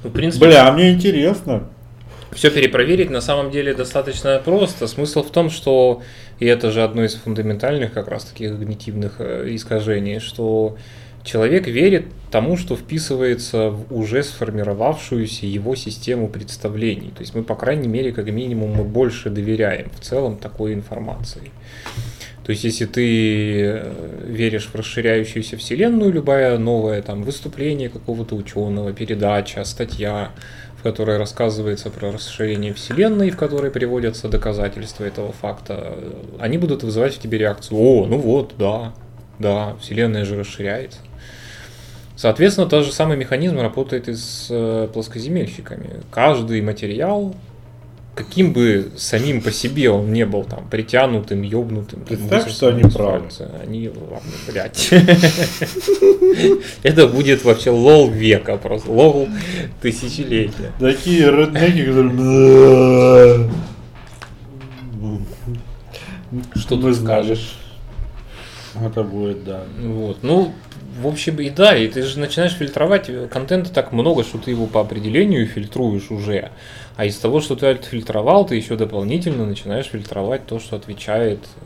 Ну, 0.03 0.09
в 0.09 0.13
принципе, 0.13 0.45
Бля, 0.47 0.67
а 0.67 0.72
мне 0.74 0.91
интересно. 0.91 1.69
Все 2.32 2.49
перепроверить 2.49 3.09
на 3.09 3.22
самом 3.22 3.51
деле 3.51 3.74
достаточно 3.74 4.41
просто. 4.43 4.88
Смысл 4.88 5.22
в 5.24 5.32
том, 5.32 5.49
что, 5.49 6.01
и 6.41 6.45
это 6.47 6.71
же 6.71 6.83
одно 6.83 7.03
из 7.03 7.13
фундаментальных 7.13 7.93
как 7.93 8.07
раз 8.07 8.25
таких 8.25 8.49
когнитивных 8.49 9.17
э, 9.19 9.45
искажений, 9.51 10.17
что 10.17 10.75
человек 11.23 11.67
верит 11.67 12.05
тому, 12.31 12.57
что 12.57 12.75
вписывается 12.75 13.69
в 13.69 13.95
уже 13.95 14.23
сформировавшуюся 14.23 15.45
его 15.45 15.75
систему 15.75 16.27
представлений. 16.27 17.11
То 17.11 17.21
есть 17.21 17.35
мы, 17.35 17.43
по 17.43 17.55
крайней 17.55 17.87
мере, 17.87 18.11
как 18.11 18.25
минимум, 18.31 18.71
мы 18.71 18.83
больше 18.83 19.29
доверяем 19.29 19.91
в 19.91 19.99
целом 19.99 20.35
такой 20.35 20.73
информации. 20.73 21.51
То 22.43 22.49
есть, 22.53 22.63
если 22.63 22.85
ты 22.85 23.61
э, 23.63 24.25
веришь 24.25 24.65
в 24.65 24.73
расширяющуюся 24.73 25.57
вселенную, 25.57 26.11
любое 26.11 26.57
новое 26.57 27.03
там 27.03 27.21
выступление 27.21 27.89
какого-то 27.89 28.35
ученого, 28.35 28.93
передача, 28.93 29.63
статья, 29.63 30.31
в 30.82 30.84
которой 30.84 31.17
рассказывается 31.17 31.91
про 31.91 32.11
расширение 32.11 32.73
вселенной, 32.73 33.29
в 33.29 33.38
которой 33.38 33.69
приводятся 33.69 34.27
доказательства 34.27 35.03
этого 35.03 35.32
факта, 35.32 35.93
они 36.39 36.57
будут 36.57 36.82
вызывать 36.82 37.13
в 37.13 37.19
тебе 37.19 37.38
реакцию. 37.38 37.77
О, 37.79 38.07
ну 38.07 38.17
вот, 38.17 38.55
да, 38.57 38.91
да, 39.38 39.75
вселенная 39.79 40.25
же 40.25 40.39
расширяется. 40.39 40.97
Соответственно, 42.15 42.67
тот 42.67 42.84
же 42.84 42.91
самый 42.91 43.15
механизм 43.15 43.59
работает 43.59 44.09
и 44.09 44.15
с 44.15 44.47
э, 44.49 44.89
плоскоземельщиками. 44.91 46.01
Каждый 46.09 46.63
материал, 46.63 47.36
каким 48.16 48.53
бы 48.53 48.91
самим 48.97 49.41
по 49.41 49.51
себе 49.51 49.89
он 49.89 50.12
не 50.12 50.26
был 50.26 50.43
там 50.43 50.68
притянутым, 50.70 51.41
ёбнутым, 51.41 52.01
там, 52.01 52.18
Представь, 52.18 52.51
что 52.51 52.68
они 52.68 52.84
правы. 52.84 53.30
Они, 53.62 53.89
ладно, 53.89 54.32
блядь. 54.47 54.89
Это 56.84 57.07
будет 57.07 57.43
вообще 57.43 57.70
лол 57.70 58.09
века 58.09 58.57
просто, 58.57 58.91
лол 58.91 59.30
тысячелетия. 59.82 60.72
Такие 60.80 61.32
реднеки, 61.32 61.86
которые... 61.86 63.49
Что 66.55 66.78
знали. 66.93 66.93
скажешь? 66.93 67.57
Это 68.82 69.03
будет, 69.03 69.43
да. 69.43 69.64
Вот. 69.82 70.24
Ну, 70.24 70.53
в 71.01 71.07
общем, 71.07 71.39
и 71.39 71.49
да, 71.49 71.76
и 71.76 71.88
ты 71.88 72.03
же 72.03 72.20
начинаешь 72.20 72.53
фильтровать, 72.53 73.09
э, 73.09 73.28
контента 73.28 73.72
так 73.72 73.91
много, 73.91 74.24
что 74.24 74.38
ты 74.38 74.51
его 74.51 74.68
по 74.68 74.82
определению 74.82 75.47
фильтруешь 75.47 76.12
уже. 76.12 76.51
А 76.97 77.05
из 77.05 77.17
того, 77.17 77.41
что 77.41 77.55
ты 77.55 77.67
отфильтровал, 77.67 78.45
ты 78.45 78.55
еще 78.55 78.75
дополнительно 78.75 79.45
начинаешь 79.45 79.87
фильтровать 79.87 80.45
то, 80.45 80.59
что 80.59 80.75
отвечает, 80.75 81.39
э, 81.61 81.65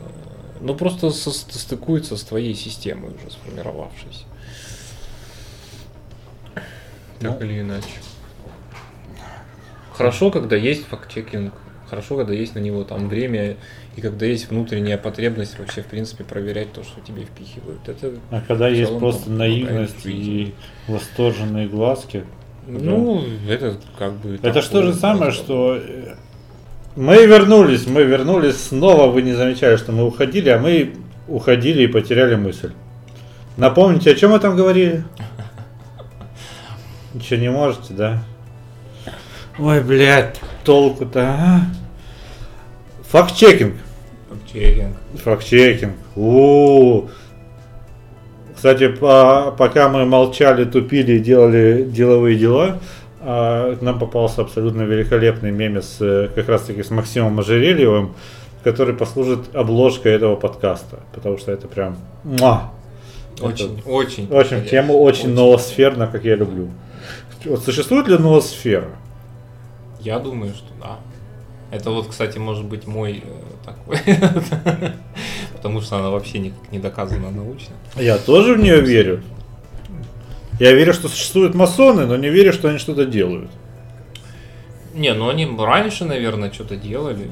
ну, 0.60 0.74
просто 0.74 1.10
со- 1.10 1.30
стыкуется 1.32 2.16
с 2.16 2.22
твоей 2.22 2.54
системой 2.54 3.10
уже 3.14 3.30
сформировавшейся. 3.30 4.24
Так 7.20 7.40
Ну. 7.40 7.46
или 7.46 7.60
иначе. 7.60 7.86
Хорошо, 9.92 10.30
когда 10.30 10.56
есть 10.56 10.86
факт-чекинг, 10.86 11.54
хорошо, 11.88 12.16
когда 12.16 12.34
есть 12.34 12.54
на 12.54 12.58
него 12.58 12.84
там 12.84 13.08
время, 13.08 13.56
и 13.96 14.00
когда 14.02 14.26
есть 14.26 14.50
внутренняя 14.50 14.98
потребность 14.98 15.58
вообще, 15.58 15.80
в 15.82 15.86
принципе, 15.86 16.22
проверять 16.24 16.72
то, 16.72 16.82
что 16.82 17.00
тебе 17.00 17.24
впихивают. 17.24 17.88
Это 17.88 18.12
А 18.30 18.42
когда 18.42 18.68
есть 18.68 18.98
просто 18.98 19.30
наивность 19.30 20.04
и 20.04 20.54
восторженные 20.86 21.66
глазки, 21.68 22.24
Ну, 22.66 23.24
это 23.48 23.76
как 23.98 24.14
бы... 24.14 24.38
это 24.42 24.60
же 24.60 24.68
то 24.68 24.74
такое 24.74 24.92
же 24.92 24.94
самое, 24.94 25.30
что 25.30 25.80
мы 26.96 27.26
вернулись, 27.26 27.86
мы 27.86 28.02
вернулись 28.02 28.56
снова, 28.56 29.10
вы 29.10 29.22
не 29.22 29.34
замечали, 29.34 29.76
что 29.76 29.92
мы 29.92 30.04
уходили, 30.04 30.48
а 30.48 30.58
мы 30.58 30.96
уходили 31.28 31.82
и 31.82 31.86
потеряли 31.86 32.34
мысль. 32.34 32.72
Напомните, 33.56 34.10
о 34.10 34.14
чем 34.14 34.32
мы 34.32 34.40
там 34.40 34.56
говорили? 34.56 35.04
Ничего 37.14 37.40
не 37.40 37.50
можете, 37.50 37.94
да? 37.94 38.22
Ой, 39.58 39.80
блядь, 39.82 40.40
толку-то, 40.64 41.20
а? 41.22 41.60
Факт-чекинг. 43.10 43.74
Факт-чекинг. 44.28 44.96
Факт-чекинг. 45.22 45.94
У-у-у. 46.16 47.08
Кстати, 48.66 48.88
по- 48.88 49.54
пока 49.56 49.88
мы 49.88 50.04
молчали, 50.06 50.64
тупили 50.64 51.12
и 51.12 51.18
делали 51.20 51.84
деловые 51.84 52.36
дела, 52.36 52.80
а, 53.20 53.76
нам 53.80 54.00
попался 54.00 54.40
абсолютно 54.40 54.82
великолепный 54.82 55.52
мемес 55.52 55.98
э, 56.00 56.30
как 56.34 56.48
раз 56.48 56.62
таки 56.62 56.82
с 56.82 56.90
Максимом 56.90 57.38
Ожерельевым, 57.38 58.16
который 58.64 58.92
послужит 58.92 59.54
обложкой 59.54 60.14
этого 60.14 60.34
подкаста. 60.34 60.98
Потому 61.14 61.38
что 61.38 61.52
это 61.52 61.68
прям... 61.68 61.96
Муа! 62.24 62.72
Очень, 63.40 63.78
Это- 63.78 63.88
очень. 63.88 64.26
В 64.26 64.36
общем, 64.36 64.64
тема 64.64 64.94
очень, 64.94 65.26
Очень. 65.26 65.34
ноосферна, 65.34 66.08
как 66.08 66.24
я 66.24 66.34
люблю. 66.34 66.68
Вот 67.44 67.62
существует 67.62 68.08
ли 68.08 68.18
ноосфера? 68.18 68.88
Я 70.00 70.18
думаю, 70.18 70.52
что 70.54 70.66
да. 70.82 70.96
Это 71.70 71.90
вот, 71.92 72.08
кстати, 72.08 72.38
может 72.38 72.64
быть 72.64 72.88
мой 72.88 73.22
э, 73.24 73.64
такой. 73.64 73.98
Потому 75.66 75.80
что 75.80 75.98
она 75.98 76.10
вообще 76.10 76.38
никак 76.38 76.70
не 76.70 76.78
доказана 76.78 77.28
научно. 77.32 77.74
Я 77.96 78.18
тоже 78.18 78.54
в 78.54 78.58
нее 78.60 78.80
верю. 78.80 79.24
Я 80.60 80.70
верю, 80.70 80.92
что 80.92 81.08
существуют 81.08 81.56
масоны, 81.56 82.06
но 82.06 82.16
не 82.16 82.28
верю, 82.28 82.52
что 82.52 82.68
они 82.68 82.78
что-то 82.78 83.04
делают. 83.04 83.50
Не, 84.94 85.12
ну 85.12 85.28
они 85.28 85.44
раньше, 85.58 86.04
наверное, 86.04 86.52
что-то 86.52 86.76
делали. 86.76 87.28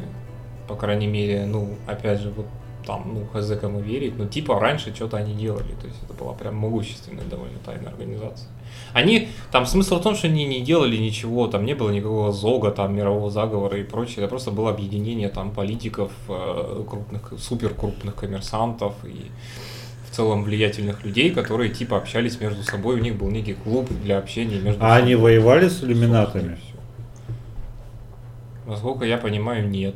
По 0.67 0.75
крайней 0.75 1.07
мере, 1.07 1.47
ну, 1.47 1.77
опять 1.87 2.23
же, 2.23 2.31
вот 2.31 2.47
там, 2.87 3.15
ну, 3.15 3.27
хз 3.33 3.53
кому 3.61 3.81
верить, 3.81 4.19
но 4.19 4.27
типа 4.27 4.61
раньше 4.61 4.95
что-то 4.95 5.17
они 5.17 5.35
делали. 5.35 5.73
То 5.81 5.87
есть 5.87 5.99
это 6.03 6.13
была 6.15 6.33
прям 6.33 6.57
могущественная 6.57 7.25
довольно 7.25 7.59
тайная 7.65 7.91
организация. 7.91 8.49
Они, 8.93 9.29
там 9.51 9.67
смысл 9.67 9.99
в 9.99 10.03
том, 10.03 10.15
что 10.15 10.29
они 10.29 10.45
не 10.47 10.61
делали 10.61 10.97
ничего, 10.97 11.47
там 11.49 11.65
не 11.65 11.75
было 11.75 11.91
никакого 11.91 12.33
зога, 12.33 12.71
там 12.71 12.95
мирового 12.95 13.31
заговора 13.31 13.79
и 13.79 13.83
прочее. 13.85 14.19
Это 14.19 14.29
просто 14.29 14.51
было 14.51 14.71
объединение 14.71 15.29
там 15.29 15.51
политиков, 15.51 16.13
э, 16.29 16.85
крупных, 16.89 17.33
супер 17.39 17.71
крупных 17.71 18.15
коммерсантов 18.15 18.95
и 19.05 19.31
в 20.11 20.15
целом 20.15 20.45
влиятельных 20.45 21.05
людей, 21.05 21.31
которые 21.31 21.71
типа 21.71 21.97
общались 21.97 22.41
между 22.41 22.63
собой. 22.63 22.97
У 22.97 23.03
них 23.03 23.17
был 23.17 23.31
некий 23.31 23.55
клуб 23.55 23.89
для 24.05 24.19
общения 24.19 24.61
между 24.61 24.85
А 24.85 24.95
они 24.97 25.15
собой. 25.15 25.39
воевали 25.39 25.69
с 25.69 25.83
иллюминатами? 25.83 26.59
Насколько 28.67 29.05
я 29.05 29.19
понимаю, 29.19 29.69
нет. 29.69 29.95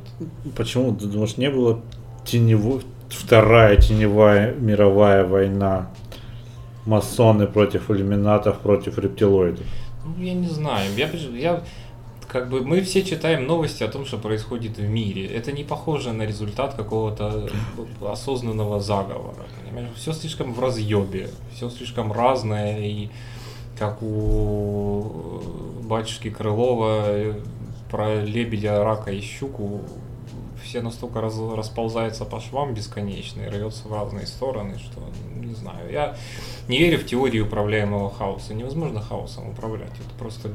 Почему? 0.56 0.94
Ты 0.94 1.06
думаешь, 1.06 1.36
не 1.36 1.50
было 1.50 1.80
тенево... 2.30 2.80
вторая 3.08 3.76
теневая 3.76 4.54
мировая 4.54 5.24
война? 5.24 5.90
Масоны 6.86 7.46
против 7.46 7.90
иллюминатов, 7.90 8.60
против 8.60 8.98
рептилоидов. 8.98 9.66
Ну, 10.04 10.24
я 10.24 10.34
не 10.34 10.48
знаю. 10.48 10.90
Я, 10.96 11.08
я 11.36 11.62
как 12.28 12.48
бы 12.48 12.62
мы 12.62 12.80
все 12.80 13.02
читаем 13.02 13.46
новости 13.46 13.82
о 13.82 13.88
том, 13.88 14.06
что 14.06 14.18
происходит 14.18 14.78
в 14.78 14.88
мире. 14.88 15.26
Это 15.26 15.52
не 15.52 15.64
похоже 15.64 16.12
на 16.12 16.22
результат 16.22 16.74
какого-то 16.74 17.48
осознанного 18.00 18.80
заговора. 18.80 19.46
Понимаешь? 19.64 19.90
Все 19.96 20.12
слишком 20.12 20.54
в 20.54 20.60
разъебе, 20.60 21.28
все 21.54 21.68
слишком 21.70 22.12
разное 22.12 22.78
и 22.78 23.08
как 23.78 24.02
у 24.02 25.42
батюшки 25.84 26.30
Крылова 26.30 27.34
про 27.90 28.22
лебедя, 28.22 28.82
рака 28.82 29.12
и 29.12 29.20
щуку 29.20 29.82
все 30.68 30.82
настолько 30.82 31.20
раз- 31.20 31.38
расползаются 31.56 32.24
по 32.24 32.40
швам 32.40 32.74
бесконечно 32.74 33.40
и 33.40 33.48
рвется 33.48 33.88
в 33.88 33.92
разные 33.92 34.26
стороны, 34.26 34.78
что 34.78 35.00
не 35.34 35.54
знаю. 35.54 35.90
Я 35.90 36.16
не 36.68 36.78
верю 36.78 36.98
в 36.98 37.06
теорию 37.06 37.46
управляемого 37.46 38.10
хаоса. 38.10 38.52
Невозможно 38.52 39.00
хаосом 39.00 39.48
управлять. 39.48 39.92
Это 39.92 40.18
просто 40.18 40.50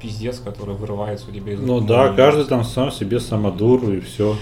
пиздец, 0.00 0.38
который 0.38 0.74
вырывается 0.74 1.30
у 1.30 1.32
тебя 1.32 1.54
из 1.54 1.60
Ну 1.60 1.80
да, 1.80 2.12
каждый 2.12 2.44
там 2.44 2.62
сам 2.62 2.92
себе 2.92 3.20
самодур 3.20 3.88
и 3.90 4.00
все. 4.00 4.36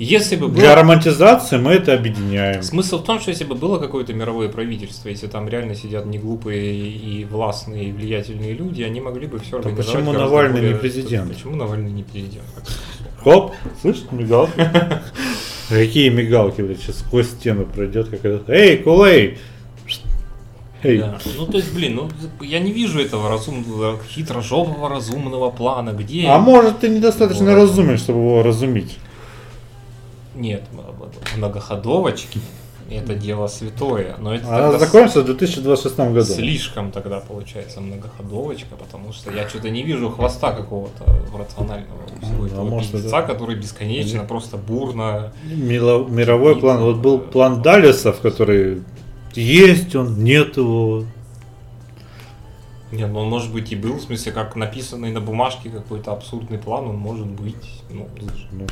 Если 0.00 0.36
бы 0.36 0.48
было... 0.48 0.56
Для 0.56 0.74
романтизации 0.74 1.58
мы 1.58 1.72
это 1.72 1.92
объединяем. 1.92 2.62
Смысл 2.62 3.00
в 3.00 3.04
том, 3.04 3.20
что 3.20 3.30
если 3.30 3.44
бы 3.44 3.54
было 3.54 3.78
какое-то 3.78 4.14
мировое 4.14 4.48
правительство, 4.48 5.10
если 5.10 5.26
там 5.26 5.46
реально 5.46 5.74
сидят 5.74 6.06
неглупые 6.06 6.88
и 6.88 7.26
властные, 7.26 7.90
и 7.90 7.92
влиятельные 7.92 8.54
люди, 8.54 8.82
они 8.82 8.98
могли 9.02 9.26
бы 9.26 9.38
все 9.38 9.58
организовать. 9.58 9.92
почему 9.92 10.12
Навальный 10.12 10.60
более- 10.60 10.72
не 10.72 10.78
президент? 10.78 11.30
Почему 11.30 11.54
Навальный 11.54 11.92
не 11.92 12.02
президент? 12.02 12.46
Хоп, 13.22 13.52
слышишь, 13.82 14.04
мигалки? 14.10 14.52
Какие 15.68 16.08
мигалки, 16.08 16.62
блядь, 16.62 16.80
сейчас 16.80 17.00
сквозь 17.00 17.28
стену 17.28 17.66
пройдет, 17.66 18.08
как 18.08 18.24
этот. 18.24 18.48
Эй, 18.48 18.78
Кулей! 18.78 19.36
Эй, 20.82 20.96
Да. 20.98 21.18
Ну, 21.36 21.44
то 21.46 21.58
есть, 21.58 21.74
блин, 21.74 21.96
ну, 21.96 22.08
я 22.40 22.58
не 22.58 22.72
вижу 22.72 23.00
этого 23.00 23.28
разумного, 23.28 23.98
хитрожопого 24.08 24.88
разумного 24.88 25.50
плана. 25.50 25.90
Где? 25.90 26.26
а 26.26 26.38
может 26.38 26.80
ты 26.80 26.88
недостаточно 26.88 27.50
Вот. 27.50 27.56
разумен, 27.56 27.98
чтобы 27.98 28.20
его 28.20 28.42
разуметь? 28.42 28.96
Нет, 30.34 30.62
многоходовочки. 31.36 32.40
Это 32.88 33.14
дело 33.14 33.46
святое. 33.46 34.16
Но 34.18 34.34
это 34.34 34.48
Она 34.68 34.76
закончится 34.78 35.22
в 35.22 35.26
2026 35.26 35.96
году. 36.12 36.22
слишком 36.24 36.90
тогда 36.90 37.20
получается 37.20 37.80
многоходовочка, 37.80 38.74
потому 38.74 39.12
что 39.12 39.30
я 39.30 39.48
что-то 39.48 39.70
не 39.70 39.84
вижу 39.84 40.10
хвоста 40.10 40.50
какого-то 40.52 41.04
рационального 41.38 42.00
всего 42.20 42.38
Ну, 42.38 42.46
этого 42.46 42.60
а 42.62 42.64
может, 42.64 42.90
пиздеца, 42.90 43.18
это- 43.18 43.26
который 43.28 43.54
бесконечно, 43.54 44.24
просто 44.24 44.56
бурно. 44.56 45.32
Мило- 45.44 46.04
мировой 46.08 46.58
план. 46.58 46.80
Вот 46.82 46.96
был 46.96 47.18
план 47.20 47.62
Далисов, 47.62 48.18
который 48.20 48.82
есть 49.34 49.94
он, 49.94 50.24
нет 50.24 50.56
его. 50.56 51.04
Не, 52.90 53.06
ну 53.06 53.20
он 53.20 53.28
может 53.28 53.52
быть 53.52 53.70
и 53.70 53.76
был, 53.76 53.94
в 53.98 54.02
смысле, 54.02 54.32
как 54.32 54.56
написанный 54.56 55.12
на 55.12 55.20
бумажке 55.20 55.70
какой-то 55.70 56.10
абсурдный 56.10 56.58
план, 56.58 56.88
он 56.88 56.96
может 56.96 57.26
быть. 57.28 57.54
Ну, 57.88 58.08
Ну, 58.18 58.64
блядь. 58.64 58.66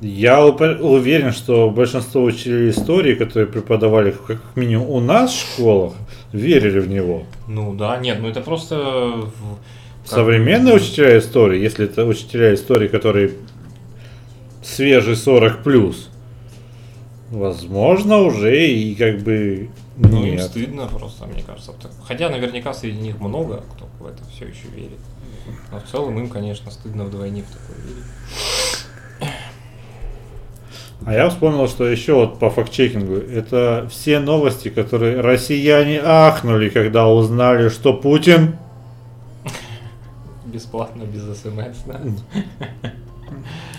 Я 0.00 0.44
уверен, 0.46 1.32
что 1.32 1.70
большинство 1.70 2.22
учителей 2.22 2.70
истории, 2.70 3.14
которые 3.14 3.46
преподавали 3.46 4.14
как 4.26 4.38
минимум 4.56 4.88
у 4.88 5.00
нас 5.00 5.30
в 5.30 5.40
школах, 5.40 5.92
верили 6.32 6.78
в 6.78 6.88
него. 6.88 7.24
ну 7.46 7.74
да, 7.74 7.98
нет, 7.98 8.18
ну 8.20 8.28
это 8.28 8.40
просто... 8.40 9.28
как 10.04 10.12
Современные 10.12 10.74
учителя 10.74 11.18
истории, 11.18 11.60
если 11.60 11.84
это 11.84 12.06
учителя 12.06 12.54
истории, 12.54 12.88
которые 12.88 13.32
свежий 14.62 15.16
40 15.16 15.62
плюс, 15.62 16.08
возможно, 17.30 18.18
уже 18.18 18.68
и 18.68 18.94
как 18.94 19.18
бы 19.20 19.68
Ну, 19.96 20.24
им 20.24 20.38
стыдно 20.38 20.86
просто, 20.86 21.26
мне 21.26 21.42
кажется. 21.42 21.72
Хотя 22.06 22.30
наверняка 22.30 22.72
среди 22.72 22.98
них 23.00 23.20
много, 23.20 23.62
кто 23.74 23.86
в 23.98 24.06
это 24.06 24.22
все 24.34 24.46
еще 24.46 24.68
верит. 24.74 24.98
Но 25.72 25.80
в 25.80 25.84
целом 25.84 26.18
им, 26.18 26.28
конечно, 26.28 26.70
стыдно 26.70 27.04
вдвойне 27.04 27.42
в 27.42 27.52
такое 27.52 27.76
верить. 27.84 28.04
А 31.06 31.14
я 31.14 31.28
вспомнил, 31.30 31.66
что 31.66 31.86
еще 31.86 32.14
вот 32.14 32.38
по 32.38 32.50
фактчекингу, 32.50 33.14
это 33.16 33.88
все 33.90 34.20
новости, 34.20 34.68
которые 34.68 35.20
россияне 35.20 36.00
ахнули, 36.02 36.68
когда 36.68 37.08
узнали, 37.08 37.68
что 37.68 37.94
Путин 37.94 38.56
Бесплатно, 40.44 41.04
без 41.04 41.22
смс, 41.40 41.78
да? 41.86 42.00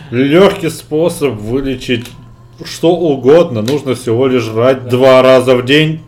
легкий 0.09 0.69
способ 0.69 1.33
вылечить 1.33 2.09
что 2.63 2.95
угодно, 2.95 3.61
нужно 3.61 3.95
всего 3.95 4.27
лишь 4.27 4.43
жрать 4.43 4.87
два 4.87 5.21
раза 5.21 5.55
в 5.55 5.65
день. 5.65 6.01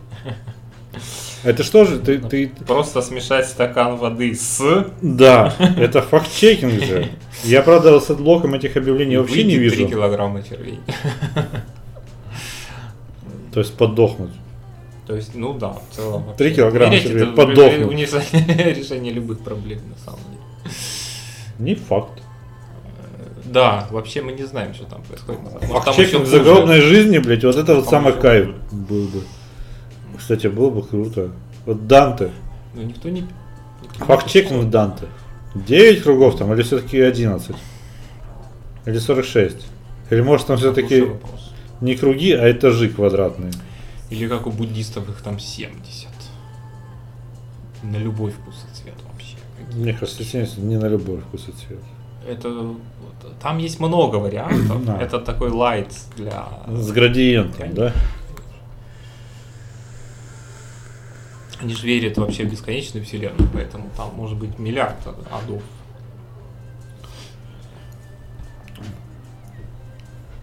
Это 1.44 1.62
что 1.62 1.84
же, 1.84 1.98
ты, 1.98 2.18
ты, 2.18 2.50
Просто 2.66 3.02
смешать 3.02 3.46
стакан 3.46 3.96
воды 3.96 4.34
с... 4.34 4.86
да, 5.02 5.54
это 5.78 6.00
фактчекинг 6.00 6.82
же. 6.82 7.10
Я, 7.42 7.62
правда, 7.62 8.00
с 8.00 8.14
блоком 8.14 8.54
этих 8.54 8.76
объявлений 8.76 9.18
вообще 9.18 9.44
не 9.44 9.58
выйти 9.58 9.74
3 9.74 9.84
вижу. 9.84 9.90
килограмма 9.94 10.42
червей. 10.42 10.80
То 13.52 13.60
есть 13.60 13.74
подохнуть. 13.76 14.32
То 15.06 15.14
есть, 15.14 15.34
ну 15.34 15.52
да, 15.52 15.74
в 15.74 15.94
целом. 15.94 16.24
вообще. 16.24 16.44
Три 16.44 16.54
килограмма 16.54 16.94
Верить, 16.94 17.08
червей, 17.08 17.26
подохнуть. 17.26 18.12
решение 18.78 19.12
любых 19.12 19.40
проблем, 19.40 19.80
на 19.90 20.04
самом 20.04 20.20
деле. 20.30 20.74
Не 21.58 21.74
факт. 21.74 22.22
Да, 23.44 23.86
вообще 23.90 24.22
мы 24.22 24.32
не 24.32 24.44
знаем, 24.44 24.72
что 24.74 24.86
там 24.86 25.02
происходит. 25.02 25.42
Может, 25.42 25.60
там 25.60 25.68
еще 25.68 25.80
Фактчекинг 25.82 26.24
хуже. 26.24 26.38
загробной 26.38 26.80
жизни, 26.80 27.18
блядь, 27.18 27.44
вот 27.44 27.56
это 27.56 27.74
вот 27.76 27.86
самый 27.86 28.14
кайф 28.14 28.48
был 28.72 29.04
бы. 29.08 29.22
Кстати, 30.16 30.46
было 30.46 30.70
бы 30.70 30.82
круто. 30.82 31.30
Вот 31.66 31.86
Данте. 31.86 32.30
Ну, 32.74 32.82
никто 32.82 33.08
не... 33.08 33.22
никто 33.82 33.98
не 34.00 34.06
Фактчекинг 34.06 34.70
Данте. 34.70 35.06
9 35.54 36.02
кругов 36.02 36.36
там 36.36 36.52
или 36.52 36.62
все-таки 36.62 37.00
11? 37.00 37.54
Или 38.86 38.98
46? 38.98 39.56
Или 40.10 40.20
может 40.20 40.46
там 40.46 40.56
все-таки 40.56 41.06
не 41.80 41.94
круги, 41.96 42.32
а 42.32 42.50
этажи 42.50 42.88
квадратные? 42.88 43.52
Или 44.10 44.28
как 44.28 44.46
у 44.46 44.50
буддистов 44.50 45.08
их 45.08 45.22
там 45.22 45.38
70. 45.38 46.08
На 47.82 47.96
любой 47.96 48.32
вкус 48.32 48.54
и 48.70 48.76
цвет 48.76 48.94
вообще. 49.10 49.36
Мне 49.74 49.92
кажется, 49.92 50.24
70 50.24 50.58
не 50.58 50.76
на 50.76 50.86
любой 50.86 51.18
вкус 51.18 51.48
и 51.48 51.52
цвет. 51.52 51.80
Это 52.26 52.74
там 53.42 53.58
есть 53.58 53.80
много 53.80 54.16
вариантов. 54.16 54.84
Да. 54.84 54.98
Это 55.00 55.18
такой 55.18 55.50
лайт 55.50 55.88
для 56.16 56.46
С 56.68 56.90
градиентом, 56.90 57.74
да? 57.74 57.92
Они 61.64 61.74
же 61.74 61.86
верят 61.86 62.18
вообще 62.18 62.44
в 62.44 62.50
бесконечную 62.50 63.06
вселенную, 63.06 63.48
поэтому 63.50 63.88
там 63.96 64.14
может 64.14 64.36
быть 64.38 64.58
миллиард 64.58 64.98
адов. 65.32 65.62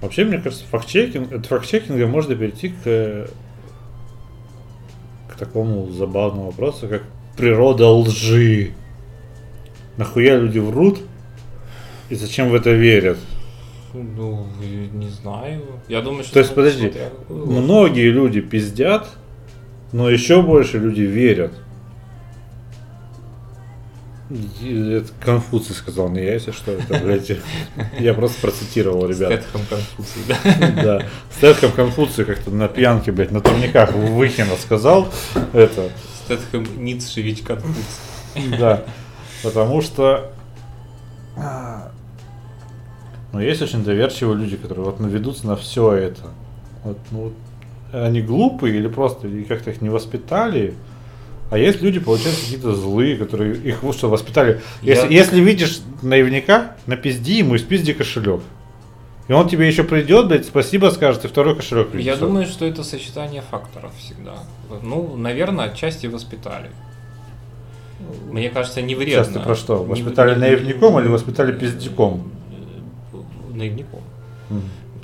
Вообще, 0.02 0.26
мне 0.26 0.40
кажется, 0.40 0.66
фактчекинг, 0.66 1.32
от 1.32 1.46
фактчекинга 1.46 2.08
можно 2.08 2.36
перейти 2.36 2.70
к, 2.70 3.30
к 5.28 5.36
такому 5.38 5.92
забавному 5.92 6.48
вопросу, 6.48 6.88
как 6.88 7.04
природа 7.38 7.88
лжи. 7.90 8.72
Нахуя 9.98 10.40
люди 10.40 10.58
врут 10.58 11.02
и 12.10 12.16
зачем 12.16 12.50
в 12.50 12.56
это 12.56 12.72
верят? 12.72 13.20
Ну, 13.94 14.48
не 14.92 15.10
знаю. 15.10 15.62
Я 15.88 16.02
думаю, 16.02 16.24
что... 16.24 16.34
То 16.34 16.40
есть, 16.40 16.52
смотря 16.52 16.72
подожди, 16.72 17.00
ложь. 17.30 17.64
Многие 17.64 18.10
люди 18.10 18.42
пиздят, 18.42 19.08
но 19.92 20.10
еще 20.10 20.42
больше 20.42 20.78
люди 20.78 21.02
верят. 21.02 21.54
Это 24.64 25.10
Конфуций 25.20 25.76
сказал, 25.76 26.08
не 26.10 26.24
я, 26.24 26.36
если 26.36 26.52
что, 26.52 26.72
это, 26.72 27.00
блядь, 27.00 27.30
я 28.00 28.14
просто 28.14 28.39
процитировал, 28.39 29.06
ребят. 29.06 29.44
Стэтхэм 29.44 29.62
Конфуций, 29.70 30.22
да. 30.28 30.38
Да. 30.84 31.06
Стэтхэм 31.38 31.72
Конфуций 31.74 32.24
как-то 32.24 32.50
на 32.52 32.70
пьянке, 32.70 33.12
блядь, 33.12 33.32
на 33.32 33.42
турниках 33.42 33.92
Выхина 33.92 34.56
сказал 34.56 35.10
это. 35.52 35.89
Стэтхэм 36.24 36.66
Ницшевич 36.78 37.42
Конфуций. 37.42 38.58
Да. 38.58 38.86
Потому 39.44 39.82
что 39.82 40.32
а, 41.36 41.92
ну, 43.32 43.39
есть 43.39 43.62
очень 43.62 43.84
доверчивые 43.84 44.38
люди, 44.38 44.58
которые 44.58 44.86
вот 44.86 45.00
наведутся 45.00 45.48
на 45.48 45.56
все 45.56 45.94
это. 45.94 46.22
Вот, 46.84 46.98
ну, 47.12 47.20
вот 47.20 47.34
они 47.92 48.22
глупые 48.22 48.78
или 48.78 48.88
просто 48.88 49.28
как-то 49.48 49.72
их 49.72 49.82
не 49.82 49.89
воспитали. 49.89 50.74
А 51.50 51.58
есть 51.58 51.82
люди, 51.82 52.00
получается, 52.00 52.42
какие-то 52.44 52.74
злые, 52.74 53.18
которые 53.18 53.58
их 53.58 53.84
вот 53.84 53.96
что 53.96 54.10
воспитали. 54.10 54.62
Если, 54.82 55.04
Я- 55.14 55.20
если 55.22 55.42
видишь 55.42 55.80
наивника, 56.02 56.78
напизди 56.86 57.34
ему 57.39 57.56
и 57.56 57.58
спизди 57.58 57.92
кошелек. 57.94 58.42
И 59.28 59.34
он 59.34 59.48
тебе 59.50 59.68
еще 59.68 59.84
придет, 59.84 60.28
блядь, 60.28 60.46
спасибо 60.46 60.88
скажет, 60.89 61.26
и 61.26 61.28
второй 61.28 61.56
кошелек 61.56 61.88
Я 61.88 61.92
принесет. 61.92 62.20
думаю, 62.20 62.46
что 62.46 62.66
это 62.66 62.84
сочетание 62.84 63.42
факторов 63.42 63.92
всегда. 63.98 64.36
Ну, 64.82 65.16
наверное, 65.18 65.66
отчасти 65.66 66.08
воспитали. 66.08 66.70
Мне 68.30 68.50
кажется, 68.50 68.82
не 68.82 68.96
вредно. 68.96 69.24
Сейчас 69.26 69.34
ты 69.34 69.39
про 69.39 69.56
что? 69.56 69.84
Воспитали 69.84 70.34
не- 70.34 70.39
наивником 70.39 71.00
или 71.00 71.08
воспитали 71.08 71.52
пиздюком? 71.52 72.32
Наивником. 73.54 74.00
Мгм. 74.50 74.62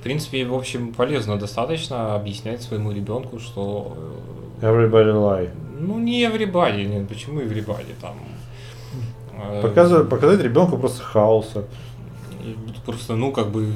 В 0.08 0.10
принципе, 0.10 0.46
в 0.46 0.54
общем, 0.54 0.94
полезно 0.94 1.38
достаточно 1.38 2.16
объяснять 2.16 2.62
своему 2.62 2.94
ребенку, 2.94 3.40
что 3.40 3.98
э, 4.62 4.66
Everybody 4.66 5.12
lie. 5.14 5.50
ну 5.82 6.00
не 6.00 6.24
everybody, 6.24 6.86
нет, 6.86 7.10
почему 7.10 7.42
everybody 7.42 7.94
там. 8.00 8.16
э, 9.38 9.62
Показывать, 9.62 10.08
показать 10.08 10.40
ребенку 10.42 10.78
просто 10.78 11.04
хаоса. 11.04 11.66
Просто, 12.86 13.18
ну, 13.18 13.34
как 13.34 13.50
бы, 13.50 13.68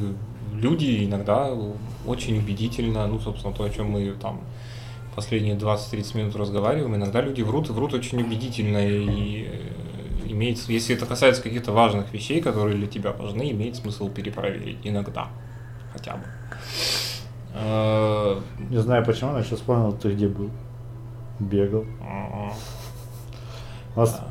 люди 0.53 1.03
иногда 1.03 1.51
очень 2.07 2.38
убедительно, 2.38 3.07
ну, 3.07 3.19
собственно, 3.19 3.53
то, 3.53 3.65
о 3.65 3.69
чем 3.69 3.88
мы 3.91 4.13
там 4.13 4.39
последние 5.13 5.57
20-30 5.57 6.17
минут 6.17 6.36
разговариваем, 6.38 6.95
иногда 6.95 7.19
люди 7.19 7.41
врут, 7.41 7.67
и 7.69 7.73
врут 7.73 7.93
очень 7.93 8.21
убедительно, 8.21 8.77
и 8.88 9.49
э, 9.49 10.32
имеет, 10.32 10.59
если 10.69 10.95
это 10.95 11.05
касается 11.05 11.43
каких-то 11.43 11.73
важных 11.73 12.13
вещей, 12.13 12.39
которые 12.39 12.77
для 12.77 12.88
тебя 12.88 13.11
важны, 13.11 13.51
имеет 13.51 13.75
смысл 13.75 14.07
перепроверить 14.07 14.77
иногда, 14.86 15.27
хотя 15.94 16.16
бы. 16.16 16.24
Не 18.70 18.82
знаю 18.82 19.06
почему, 19.06 19.32
но 19.32 19.44
сейчас 19.44 19.60
вспомнил, 19.60 19.94
ты 19.94 20.14
где 20.14 20.28
был. 20.28 20.50
Бегал. 21.39 21.86
У 23.96 24.00
нас 24.00 24.22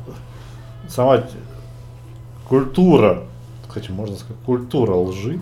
сама 0.87 1.23
культура, 2.47 3.23
хотя 3.69 3.93
можно 3.93 4.15
сказать, 4.15 4.41
культура 4.45 4.95
лжи, 4.95 5.39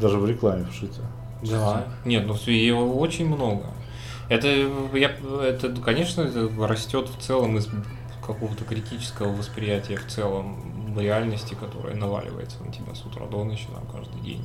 даже 0.00 0.18
в 0.18 0.26
рекламе 0.28 0.66
вшита. 0.70 1.02
Да. 1.42 1.86
Нет, 2.04 2.26
ну 2.26 2.34
его 2.34 2.98
очень 2.98 3.26
много. 3.26 3.64
Это, 4.28 4.48
я, 4.94 5.10
это, 5.42 5.74
конечно, 5.82 6.22
это 6.22 6.48
растет 6.66 7.08
в 7.08 7.20
целом 7.20 7.58
из 7.58 7.68
какого-то 8.24 8.64
критического 8.64 9.32
восприятия 9.32 9.96
в 9.96 10.06
целом 10.06 10.96
реальности, 10.98 11.54
которая 11.54 11.96
наваливается 11.96 12.62
на 12.64 12.72
тебя 12.72 12.94
с 12.94 13.04
утра 13.04 13.26
до 13.26 13.44
ночи, 13.44 13.66
там, 13.72 13.84
каждый 13.92 14.20
день. 14.20 14.44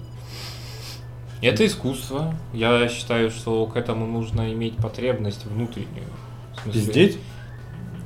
Это 1.41 1.65
искусство. 1.65 2.33
Я 2.53 2.87
считаю, 2.89 3.29
что 3.29 3.65
к 3.67 3.75
этому 3.77 4.05
нужно 4.07 4.51
иметь 4.53 4.75
потребность 4.77 5.45
внутреннюю. 5.45 6.07
В 6.55 6.61
смысле, 6.63 6.81
Пиздеть? 6.81 7.17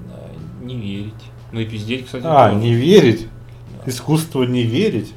да, 0.10 0.66
Не 0.66 0.76
верить. 0.76 1.14
Ну 1.52 1.60
и 1.60 1.66
пиздеть, 1.66 2.06
кстати, 2.06 2.24
А, 2.26 2.50
тоже. 2.50 2.62
не 2.62 2.74
верить. 2.74 3.28
Да. 3.84 3.90
Искусство 3.92 4.44
не 4.44 4.64
верить. 4.64 5.14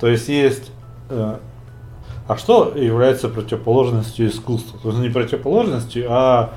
То 0.00 0.08
есть 0.08 0.28
есть... 0.28 0.70
э, 1.10 1.38
а 2.28 2.36
что 2.36 2.76
является 2.76 3.28
противоположностью 3.28 4.28
искусства? 4.28 4.78
То 4.80 4.88
есть 4.90 5.00
не 5.00 5.08
противоположностью, 5.10 6.06
а 6.10 6.54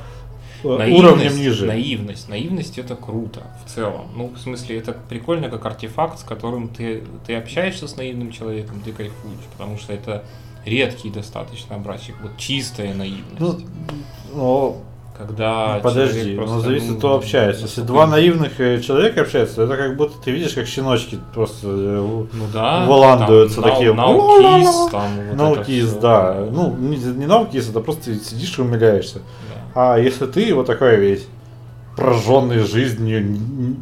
э, 0.64 0.68
уровнем 0.92 1.36
ниже. 1.38 1.66
Наивность. 1.66 2.28
Наивность 2.30 2.78
это 2.78 2.96
круто 2.96 3.42
в 3.66 3.70
целом. 3.70 4.08
Ну, 4.16 4.28
в 4.36 4.40
смысле, 4.40 4.78
это 4.78 4.94
прикольно 4.94 5.50
как 5.50 5.66
артефакт, 5.66 6.20
с 6.20 6.24
которым 6.24 6.68
ты, 6.70 7.04
ты 7.26 7.36
общаешься 7.36 7.88
с 7.88 7.96
наивным 7.98 8.32
человеком, 8.32 8.82
ты 8.84 8.92
кайфуешь, 8.92 9.46
потому 9.58 9.78
что 9.78 9.94
это 9.94 10.24
редкий 10.66 11.10
достаточно 11.10 11.76
образчик. 11.76 12.16
Вот 12.22 12.38
чистая 12.38 12.94
наивность. 12.94 13.40
Ну, 13.40 13.60
ну, 14.34 14.78
когда 15.18 15.80
подожди, 15.84 16.20
человек 16.20 16.38
просто, 16.38 16.56
ну 16.56 16.62
зависит, 16.62 16.90
ну, 16.92 16.98
кто 16.98 17.16
общается. 17.16 17.62
Если 17.64 17.82
два 17.82 18.08
наивных 18.08 18.60
э, 18.60 18.82
человека 18.82 19.22
общаются, 19.22 19.64
это 19.64 19.78
как 19.78 19.96
будто 19.98 20.14
ты 20.24 20.32
видишь, 20.32 20.54
как 20.54 20.66
щеночки 20.68 21.20
просто 21.34 21.68
э, 21.68 22.26
ну, 22.34 22.46
да, 22.54 22.86
выландуются 22.86 23.62
там, 23.62 23.72
такие. 23.72 23.94
нау- 23.94 24.42
наукис, 24.42 24.92
там 24.92 25.10
вот 25.30 25.38
Наукис, 25.38 25.94
да. 25.94 26.48
Ну, 26.52 26.76
не, 26.78 26.98
не 26.98 27.26
наукис, 27.28 27.70
это 27.70 27.82
просто 27.82 28.16
сидишь 28.16 28.58
и 28.58 28.62
умиляешься. 28.62 29.20
Да. 29.76 29.94
А 29.94 30.00
если 30.00 30.26
ты 30.26 30.54
вот 30.56 30.66
такой 30.68 30.96
весь 30.98 31.28
прожженный 31.96 32.60
жизнью, 32.60 33.20
н- 33.20 33.78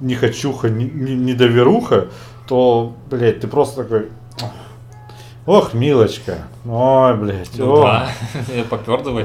не 0.00 0.14
хочуха, 0.14 0.68
не, 0.68 0.84
не- 0.84 1.16
недоверуха, 1.16 2.08
то, 2.46 2.94
блядь, 3.10 3.40
ты 3.40 3.48
просто 3.48 3.82
такой. 3.82 4.08
Ох, 5.50 5.74
милочка. 5.74 6.46
Ой, 6.64 7.16
блядь. 7.16 7.50
Ну 7.58 7.72
ох. 7.72 7.82
да, 7.82 8.08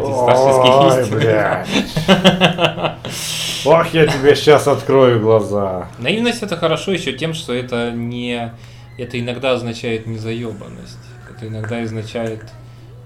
Ой, 0.01 0.15
старческих 0.15 1.03
истин. 1.03 1.19
блядь. 1.19 1.67
Ох, 3.63 3.93
я 3.93 4.07
тебе 4.07 4.35
сейчас 4.35 4.67
открою 4.67 5.19
глаза. 5.21 5.87
Наивность 5.99 6.41
это 6.41 6.57
хорошо 6.57 6.93
еще 6.93 7.13
тем, 7.13 7.35
что 7.35 7.53
это 7.53 7.91
не... 7.91 8.51
Это 8.97 9.19
иногда 9.19 9.51
означает 9.51 10.07
не 10.07 10.17
заебанность. 10.17 10.97
Это 11.29 11.47
иногда 11.47 11.77
означает 11.77 12.41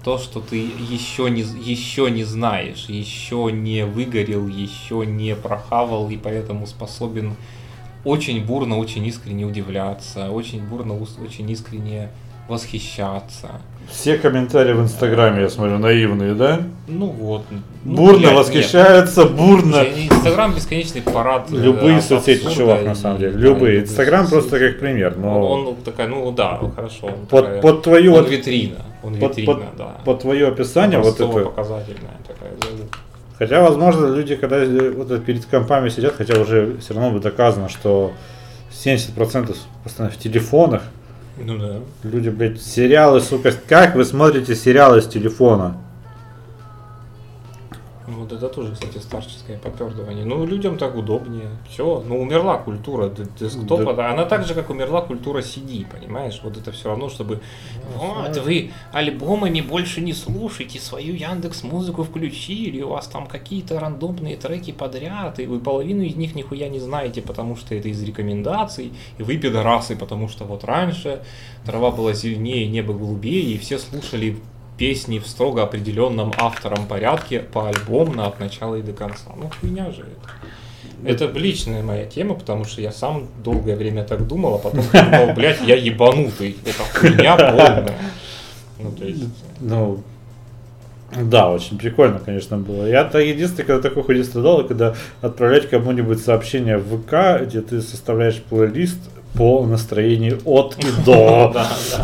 то, 0.02 0.16
что 0.16 0.40
ты 0.40 0.56
еще 0.56 1.28
не, 1.28 1.42
еще 1.42 2.10
не 2.10 2.24
знаешь, 2.24 2.86
еще 2.88 3.50
не 3.52 3.84
выгорел, 3.84 4.48
еще 4.48 5.04
не 5.04 5.36
прохавал, 5.36 6.08
и 6.08 6.16
поэтому 6.16 6.66
способен 6.66 7.36
очень 8.02 8.42
бурно, 8.42 8.78
очень 8.78 9.04
искренне 9.04 9.44
удивляться, 9.44 10.30
очень 10.30 10.62
бурно, 10.62 10.98
очень 10.98 11.50
искренне 11.50 12.08
восхищаться. 12.50 13.48
Все 13.88 14.18
комментарии 14.18 14.72
в 14.72 14.80
Инстаграме, 14.82 15.42
я 15.42 15.48
смотрю, 15.48 15.78
наивные, 15.78 16.34
да? 16.34 16.60
Ну 16.86 17.06
вот. 17.06 17.42
ну, 17.84 17.96
бурно 17.96 18.26
нет. 18.26 18.34
восхищаются, 18.34 19.24
бурно. 19.24 19.84
Слушай, 19.84 20.06
Инстаграм 20.08 20.54
бесконечный 20.54 21.02
парад. 21.02 21.48
э, 21.50 21.56
Любые 21.56 21.98
от 21.98 22.04
соцсети, 22.04 22.54
чувак, 22.54 22.84
на 22.84 22.94
самом 22.94 23.18
деле. 23.18 23.32
да, 23.32 23.38
Любые. 23.38 23.80
Инстаграм 23.80 24.28
просто 24.28 24.58
как 24.60 24.78
пример. 24.78 25.16
Но 25.16 25.40
Он, 25.44 25.66
он 25.68 25.76
такая, 25.76 26.06
ну 26.06 26.30
да, 26.30 26.60
хорошо. 26.76 27.06
он 27.06 27.26
под, 27.26 27.44
такая- 27.46 27.62
под 27.62 27.82
твою 27.82 28.14
он 28.14 28.26
витрина. 28.26 28.76
Он 29.02 29.14
под, 29.16 29.30
витрина, 29.30 29.54
под- 29.54 29.76
да. 29.76 29.96
под 30.04 30.20
твое 30.20 30.46
описание 30.48 30.98
вот 31.00 31.14
это. 31.20 31.26
показательная 31.26 32.18
такая. 32.26 32.50
да, 32.60 32.66
да. 32.78 32.98
Хотя, 33.38 33.60
возможно, 33.62 34.06
люди, 34.14 34.36
когда 34.36 34.58
э, 34.58 34.90
вот 34.90 35.24
перед 35.24 35.46
компами 35.46 35.88
сидят, 35.88 36.14
хотя 36.16 36.38
уже 36.38 36.76
все 36.78 36.94
равно 36.94 37.10
будет 37.10 37.22
доказано, 37.22 37.68
что 37.68 38.12
70% 38.72 39.56
постоянно 39.82 40.12
в 40.14 40.18
телефонах. 40.18 40.82
Ну 41.42 41.58
да. 41.58 41.80
Люди, 42.02 42.28
блядь, 42.28 42.60
сериалы, 42.60 43.20
сука, 43.20 43.52
как 43.66 43.94
вы 43.94 44.04
смотрите 44.04 44.54
сериалы 44.54 45.00
с 45.00 45.06
телефона? 45.06 45.78
Вот 48.30 48.38
это 48.38 48.48
тоже, 48.48 48.72
кстати, 48.72 48.98
старческое 48.98 49.58
попердывание. 49.58 50.24
Ну, 50.24 50.46
людям 50.46 50.78
так 50.78 50.94
удобнее. 50.94 51.48
Все, 51.68 52.02
ну 52.06 52.20
умерла 52.20 52.58
культура 52.58 53.08
десктопа. 53.38 53.94
да. 53.94 54.10
Она 54.12 54.24
так 54.24 54.46
же, 54.46 54.54
как 54.54 54.70
умерла 54.70 55.02
культура 55.02 55.40
CD, 55.40 55.84
понимаешь? 55.90 56.40
Вот 56.44 56.56
это 56.56 56.70
все 56.70 56.90
равно, 56.90 57.08
чтобы... 57.08 57.40
Вот, 57.96 58.36
вы 58.38 58.70
альбомами 58.92 59.60
больше 59.60 60.00
не 60.00 60.12
слушаете, 60.12 60.78
свою 60.78 61.14
Яндекс 61.14 61.64
Музыку 61.64 62.04
включили, 62.04 62.82
у 62.82 62.90
вас 62.90 63.08
там 63.08 63.26
какие-то 63.26 63.80
рандомные 63.80 64.36
треки 64.36 64.70
подряд, 64.70 65.40
и 65.40 65.46
вы 65.46 65.58
половину 65.58 66.02
из 66.02 66.16
них 66.16 66.34
нихуя 66.34 66.68
не 66.68 66.78
знаете, 66.78 67.22
потому 67.22 67.56
что 67.56 67.74
это 67.74 67.88
из 67.88 68.02
рекомендаций, 68.02 68.92
и 69.18 69.22
вы 69.22 69.38
пидорасы, 69.38 69.96
потому 69.96 70.28
что 70.28 70.44
вот 70.44 70.64
раньше 70.64 71.22
трава 71.64 71.90
была 71.90 72.12
зеленее, 72.12 72.68
небо 72.68 72.94
голубее, 72.94 73.54
и 73.54 73.58
все 73.58 73.78
слушали 73.78 74.38
песни 74.80 75.18
в 75.18 75.26
строго 75.26 75.62
определенном 75.62 76.32
автором 76.38 76.86
порядке 76.86 77.40
по 77.40 77.68
альбомно 77.68 78.26
от 78.26 78.40
начала 78.40 78.76
и 78.76 78.82
до 78.82 78.94
конца. 78.94 79.30
Ну 79.36 79.50
хуйня 79.60 79.92
же 79.92 80.00
это. 80.00 81.26
Это 81.26 81.38
личная 81.38 81.82
моя 81.82 82.06
тема, 82.06 82.34
потому 82.34 82.64
что 82.64 82.80
я 82.80 82.90
сам 82.90 83.28
долгое 83.44 83.76
время 83.76 84.04
так 84.04 84.26
думал, 84.26 84.54
а 84.54 84.58
потом 84.58 84.82
подумал, 84.90 85.32
блядь, 85.36 85.60
я 85.66 85.76
ебанутый. 85.76 86.56
Это 86.64 86.98
хуйня 86.98 87.36
полная. 87.36 87.94
Ну, 88.78 88.92
то 88.92 89.04
есть, 89.04 89.24
Ну, 89.60 90.02
да, 91.14 91.50
очень 91.50 91.76
прикольно, 91.76 92.18
конечно, 92.18 92.56
было. 92.56 92.86
Я-то 92.86 93.18
единственное, 93.18 93.66
когда 93.66 93.86
такой 93.86 94.02
хуйней 94.02 94.24
страдал, 94.24 94.66
когда 94.66 94.94
отправлять 95.20 95.68
кому-нибудь 95.68 96.20
сообщение 96.20 96.78
в 96.78 97.02
ВК, 97.02 97.46
где 97.46 97.60
ты 97.60 97.82
составляешь 97.82 98.40
плейлист 98.40 98.98
по 99.34 99.64
настроению 99.64 100.40
от 100.44 100.76
и 100.78 100.86
до. 101.04 101.54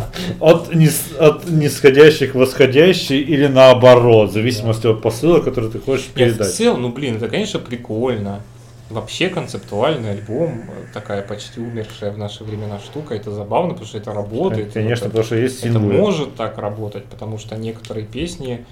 От, 0.40 0.72
нис- 0.72 1.16
от 1.18 1.48
нисходящих 1.48 2.34
в 2.34 2.38
восходящий 2.38 3.20
или 3.20 3.46
наоборот, 3.46 4.30
в 4.30 4.32
зависимости 4.32 4.86
от 4.86 5.02
посыла, 5.02 5.40
который 5.40 5.70
ты 5.70 5.78
хочешь 5.80 6.06
в 6.06 6.10
передать. 6.10 6.54
целом, 6.54 6.82
ну 6.82 6.88
блин, 6.90 7.16
это, 7.16 7.28
конечно, 7.28 7.58
прикольно. 7.58 8.40
Вообще 8.88 9.28
концептуальный 9.28 10.12
альбом, 10.12 10.60
э, 10.70 10.86
такая 10.94 11.22
почти 11.22 11.60
умершая 11.60 12.12
в 12.12 12.18
наши 12.18 12.44
времена 12.44 12.78
штука, 12.78 13.14
это 13.16 13.32
забавно, 13.32 13.70
потому 13.70 13.88
что 13.88 13.98
это 13.98 14.12
работает. 14.12 14.72
Конечно, 14.72 15.06
потому 15.06 15.24
что 15.24 15.34
есть 15.36 15.58
это 15.64 15.72
синглы. 15.72 15.94
может 15.94 16.36
так 16.36 16.56
работать, 16.58 17.04
потому 17.06 17.38
что 17.38 17.56
некоторые 17.56 18.06
песни, 18.06 18.64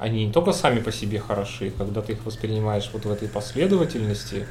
они 0.00 0.26
не 0.26 0.32
только 0.32 0.52
сами 0.52 0.80
по 0.80 0.90
себе 0.90 1.20
хороши, 1.20 1.70
когда 1.78 2.00
ты 2.00 2.14
их 2.14 2.18
воспринимаешь 2.24 2.90
вот 2.92 3.04
в 3.04 3.12
этой 3.12 3.28
последовательности, 3.28 4.46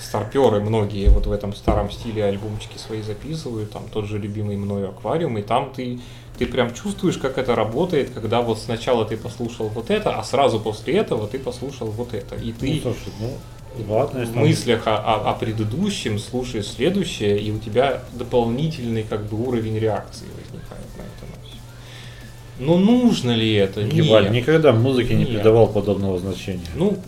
старперы 0.00 0.60
многие 0.60 1.08
вот 1.08 1.26
в 1.26 1.32
этом 1.32 1.54
старом 1.54 1.90
стиле 1.90 2.24
альбомчики 2.24 2.78
свои 2.78 3.02
записывают, 3.02 3.70
там 3.70 3.84
тот 3.92 4.06
же 4.06 4.18
любимый 4.18 4.56
мною 4.56 4.90
аквариум, 4.90 5.38
и 5.38 5.42
там 5.42 5.72
ты, 5.74 6.00
ты 6.38 6.46
прям 6.46 6.72
чувствуешь, 6.74 7.18
как 7.18 7.38
это 7.38 7.54
работает, 7.54 8.10
когда 8.10 8.40
вот 8.40 8.58
сначала 8.58 9.04
ты 9.04 9.16
послушал 9.16 9.68
вот 9.68 9.90
это, 9.90 10.18
а 10.18 10.24
сразу 10.24 10.58
после 10.60 10.94
этого 10.94 11.26
ты 11.28 11.38
послушал 11.38 11.88
вот 11.88 12.14
это. 12.14 12.36
И 12.36 12.52
ты 12.52 12.80
Ну, 12.84 12.92
слушай, 12.92 13.12
ну, 13.20 13.94
ладно, 13.94 14.24
в 14.24 14.36
мыслях 14.36 14.86
о, 14.86 14.96
о- 14.96 15.30
о 15.30 15.34
предыдущем 15.34 16.18
слушаешь 16.18 16.66
следующее, 16.68 17.38
и 17.38 17.50
у 17.52 17.58
тебя 17.58 18.02
дополнительный 18.14 19.02
как 19.02 19.26
бы 19.26 19.46
уровень 19.46 19.78
реакции 19.78 20.26
возникает 20.36 20.86
на 20.96 21.02
это. 21.02 21.30
Но 22.60 22.76
нужно 22.76 23.30
ли 23.30 23.54
это? 23.54 23.80
Ебать, 23.80 24.24
Нет. 24.24 24.32
никогда 24.32 24.72
музыке 24.72 25.14
не 25.14 25.24
придавал 25.24 25.66
подобного 25.66 26.18
значения. 26.18 26.66
Ну, 26.74 26.98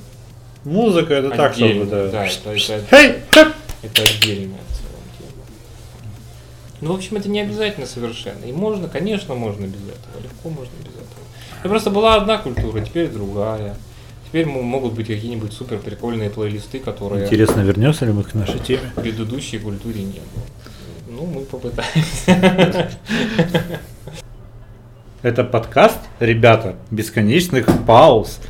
Музыка 0.65 1.15
это 1.15 1.31
так, 1.31 1.55
чтобы... 1.55 1.87
Да. 1.87 2.09
да, 2.09 2.27
это, 2.27 2.51
это- 2.51 2.85
хэп! 3.31 3.49
это 3.83 4.03
отдельная 4.03 4.61
в 4.69 4.77
целом 4.77 5.03
тема. 5.19 5.43
Ну, 6.81 6.93
в 6.93 6.97
общем, 6.97 7.17
это 7.17 7.29
не 7.29 7.41
обязательно 7.41 7.87
совершенно. 7.87 8.45
И 8.45 8.53
можно, 8.53 8.89
конечно, 8.89 9.35
можно 9.35 9.67
без 9.67 9.81
этого. 9.81 10.23
Легко 10.23 10.49
можно 10.49 10.73
без 10.85 10.93
этого. 10.95 11.23
Это 11.61 11.69
просто 11.69 11.91
была 11.91 12.15
одна 12.17 12.39
культура, 12.39 12.81
теперь 12.81 13.09
другая. 13.09 13.77
Теперь 14.27 14.47
могут 14.47 14.95
быть 14.95 15.09
какие-нибудь 15.09 15.53
супер 15.53 15.79
прикольные 15.79 16.31
плейлисты, 16.31 16.79
которые 16.79 17.25
Интересно, 17.27 17.61
вернемся 17.61 18.07
ли 18.07 18.13
мы 18.13 18.23
к 18.23 18.33
нашей 18.35 18.61
теме? 18.61 18.91
в 18.97 19.01
предыдущей 19.01 19.59
культуре 19.59 20.03
не 20.03 20.21
было. 20.21 20.45
Ну, 21.09 21.27
мы 21.27 21.41
попытаемся. 21.43 22.91
Это 25.23 25.45
подкаст, 25.45 25.99
ребята, 26.19 26.75
бесконечных 26.91 27.67
пауз. 27.87 28.41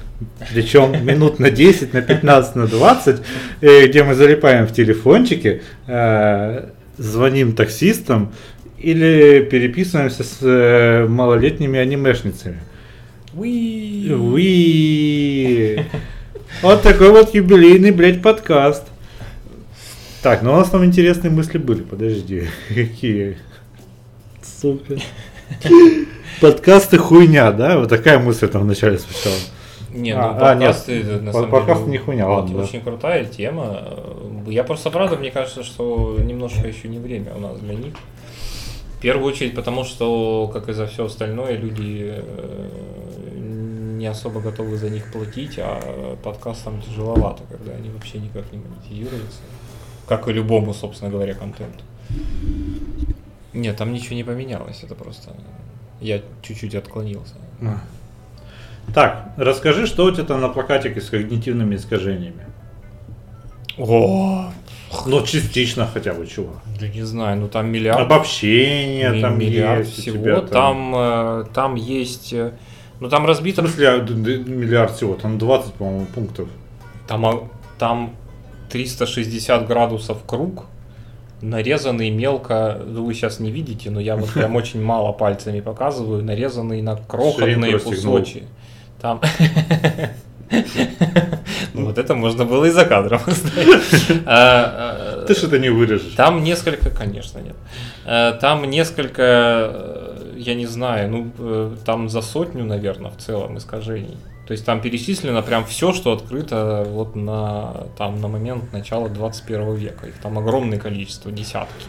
Причем 0.52 1.04
минут 1.04 1.38
на 1.38 1.50
10, 1.50 1.92
на 1.92 2.02
15, 2.02 2.56
на 2.56 2.66
20, 2.66 3.20
э, 3.60 3.86
где 3.86 4.02
мы 4.02 4.14
залипаем 4.14 4.66
в 4.66 4.72
телефончике, 4.72 5.62
э, 5.86 6.68
звоним 6.98 7.54
таксистам 7.54 8.32
или 8.78 9.46
переписываемся 9.50 10.24
с 10.24 10.38
э, 10.42 11.06
малолетними 11.06 11.78
анимешницами. 11.78 12.58
Уи. 13.34 14.12
Уи. 14.12 15.84
Вот 16.60 16.82
такой 16.82 17.10
вот 17.10 17.34
юбилейный, 17.34 17.92
блядь, 17.92 18.20
подкаст. 18.20 18.84
Так, 20.22 20.42
ну 20.42 20.52
у 20.52 20.56
нас 20.56 20.68
там 20.70 20.84
интересные 20.84 21.30
мысли 21.30 21.58
были, 21.58 21.82
подожди. 21.82 22.44
Какие? 22.68 23.38
Сука. 24.60 24.96
Подкасты 26.40 26.98
хуйня, 26.98 27.52
да? 27.52 27.78
Вот 27.78 27.88
такая 27.88 28.18
мысль 28.18 28.48
там 28.48 28.62
вначале 28.62 28.98
звучала. 28.98 29.34
Не, 29.92 30.12
А, 30.12 30.32
ну 30.32 30.44
а, 30.44 30.54
нет. 30.54 30.68
подкасты, 30.68 31.00
это, 31.00 31.20
на 31.20 31.32
Под- 31.32 31.34
самом 31.34 31.50
подкасты 31.50 31.84
деле, 31.84 31.92
не 31.92 32.04
хуйня, 32.04 32.26
вот 32.26 32.34
ладно, 32.42 32.56
да. 32.58 32.62
очень 32.64 32.80
крутая 32.80 33.24
тема. 33.26 33.82
Я 34.46 34.64
просто 34.64 34.90
правда, 34.90 35.16
мне 35.16 35.30
кажется, 35.30 35.62
что 35.62 36.16
немножко 36.18 36.66
еще 36.66 36.88
не 36.88 36.98
время 36.98 37.34
у 37.34 37.40
нас 37.40 37.58
для 37.58 37.74
них. 37.74 37.94
В 38.96 39.00
первую 39.02 39.32
очередь, 39.32 39.54
потому 39.54 39.84
что, 39.84 40.48
как 40.52 40.68
и 40.68 40.72
за 40.72 40.86
все 40.86 41.04
остальное, 41.06 41.56
люди 41.56 42.14
э, 42.16 43.96
не 43.98 44.06
особо 44.06 44.40
готовы 44.40 44.76
за 44.76 44.88
них 44.90 45.12
платить, 45.12 45.58
а 45.58 46.16
подкастам 46.22 46.80
тяжеловато, 46.80 47.42
когда 47.50 47.72
они 47.72 47.90
вообще 47.90 48.18
никак 48.18 48.44
не 48.52 48.58
монетизируются. 48.58 49.40
Как 50.08 50.28
и 50.28 50.32
любому, 50.32 50.72
собственно 50.72 51.10
говоря, 51.10 51.34
контенту. 51.34 51.82
Нет, 53.52 53.76
там 53.76 53.92
ничего 53.92 54.14
не 54.16 54.24
поменялось, 54.24 54.82
это 54.82 54.94
просто 54.94 55.32
я 56.00 56.20
чуть-чуть 56.42 56.74
отклонился. 56.74 57.34
Так, 58.94 59.32
расскажи, 59.36 59.86
что 59.86 60.04
у 60.04 60.10
тебя 60.10 60.24
там 60.24 60.40
на 60.40 60.48
плакатике 60.48 61.00
с 61.00 61.08
когнитивными 61.08 61.76
искажениями? 61.76 62.46
О, 63.78 64.50
Ну, 65.06 65.22
частично 65.22 65.86
хотя 65.86 66.12
бы, 66.12 66.26
чего? 66.26 66.50
да 66.78 66.86
не 66.88 67.02
знаю, 67.02 67.38
ну 67.40 67.48
там 67.48 67.68
миллиард, 67.70 68.00
Обобщение 68.00 69.10
ми- 69.10 69.20
там 69.22 69.38
миллиард 69.38 69.86
есть 69.86 69.98
всего. 69.98 70.16
тебя 70.18 70.40
там, 70.42 70.92
э, 70.94 71.44
там 71.54 71.76
есть, 71.76 72.32
э, 72.34 72.52
ну 73.00 73.08
там 73.08 73.22
В 73.22 73.26
разбито, 73.26 73.62
смысле, 73.62 73.88
а, 73.88 73.98
миллиард 74.02 74.94
всего, 74.94 75.14
там 75.14 75.38
20, 75.38 75.72
по-моему, 75.74 76.06
пунктов. 76.14 76.48
там, 77.08 77.24
а, 77.24 77.48
там 77.78 78.14
360 78.68 79.66
градусов 79.66 80.18
круг, 80.26 80.66
нарезанный 81.40 82.10
мелко, 82.10 82.78
ну 82.86 83.04
вы 83.06 83.14
сейчас 83.14 83.40
не 83.40 83.50
видите, 83.50 83.90
но 83.90 83.98
я 84.00 84.16
вот 84.16 84.28
прям 84.30 84.54
очень 84.56 84.82
мало 84.82 85.12
пальцами 85.12 85.60
показываю, 85.60 86.22
нарезанный 86.22 86.82
на 86.82 86.96
крохотные 86.96 87.78
кусочки. 87.78 88.42
Там... 89.02 89.20
Ну 91.74 91.86
вот 91.86 91.96
это 91.96 92.14
можно 92.14 92.44
было 92.44 92.66
и 92.66 92.70
за 92.70 92.84
кадром. 92.84 93.20
А, 94.26 95.22
а, 95.22 95.24
Ты 95.26 95.34
что-то 95.34 95.58
не 95.58 95.70
вырежешь. 95.70 96.12
Там 96.14 96.44
несколько, 96.44 96.90
конечно, 96.90 97.38
нет. 97.38 97.56
Э, 98.04 98.32
Там 98.40 98.64
несколько, 98.64 99.22
э, 99.22 100.34
я 100.36 100.54
не 100.54 100.66
знаю, 100.66 101.10
ну, 101.10 101.32
э, 101.38 101.76
там 101.86 102.08
за 102.08 102.20
сотню, 102.20 102.64
наверное, 102.64 103.10
в 103.10 103.16
целом 103.16 103.56
искажений. 103.56 104.18
То 104.46 104.52
есть 104.52 104.66
там 104.66 104.80
перечислено 104.82 105.40
прям 105.42 105.64
все, 105.64 105.92
что 105.92 106.12
открыто 106.12 106.84
вот 106.86 107.16
на, 107.16 107.86
там, 107.96 108.20
на 108.20 108.28
момент 108.28 108.72
начала 108.72 109.08
21 109.08 109.74
века. 109.74 110.06
Их 110.06 110.14
там 110.22 110.38
огромное 110.38 110.78
количество, 110.78 111.32
десятки. 111.32 111.86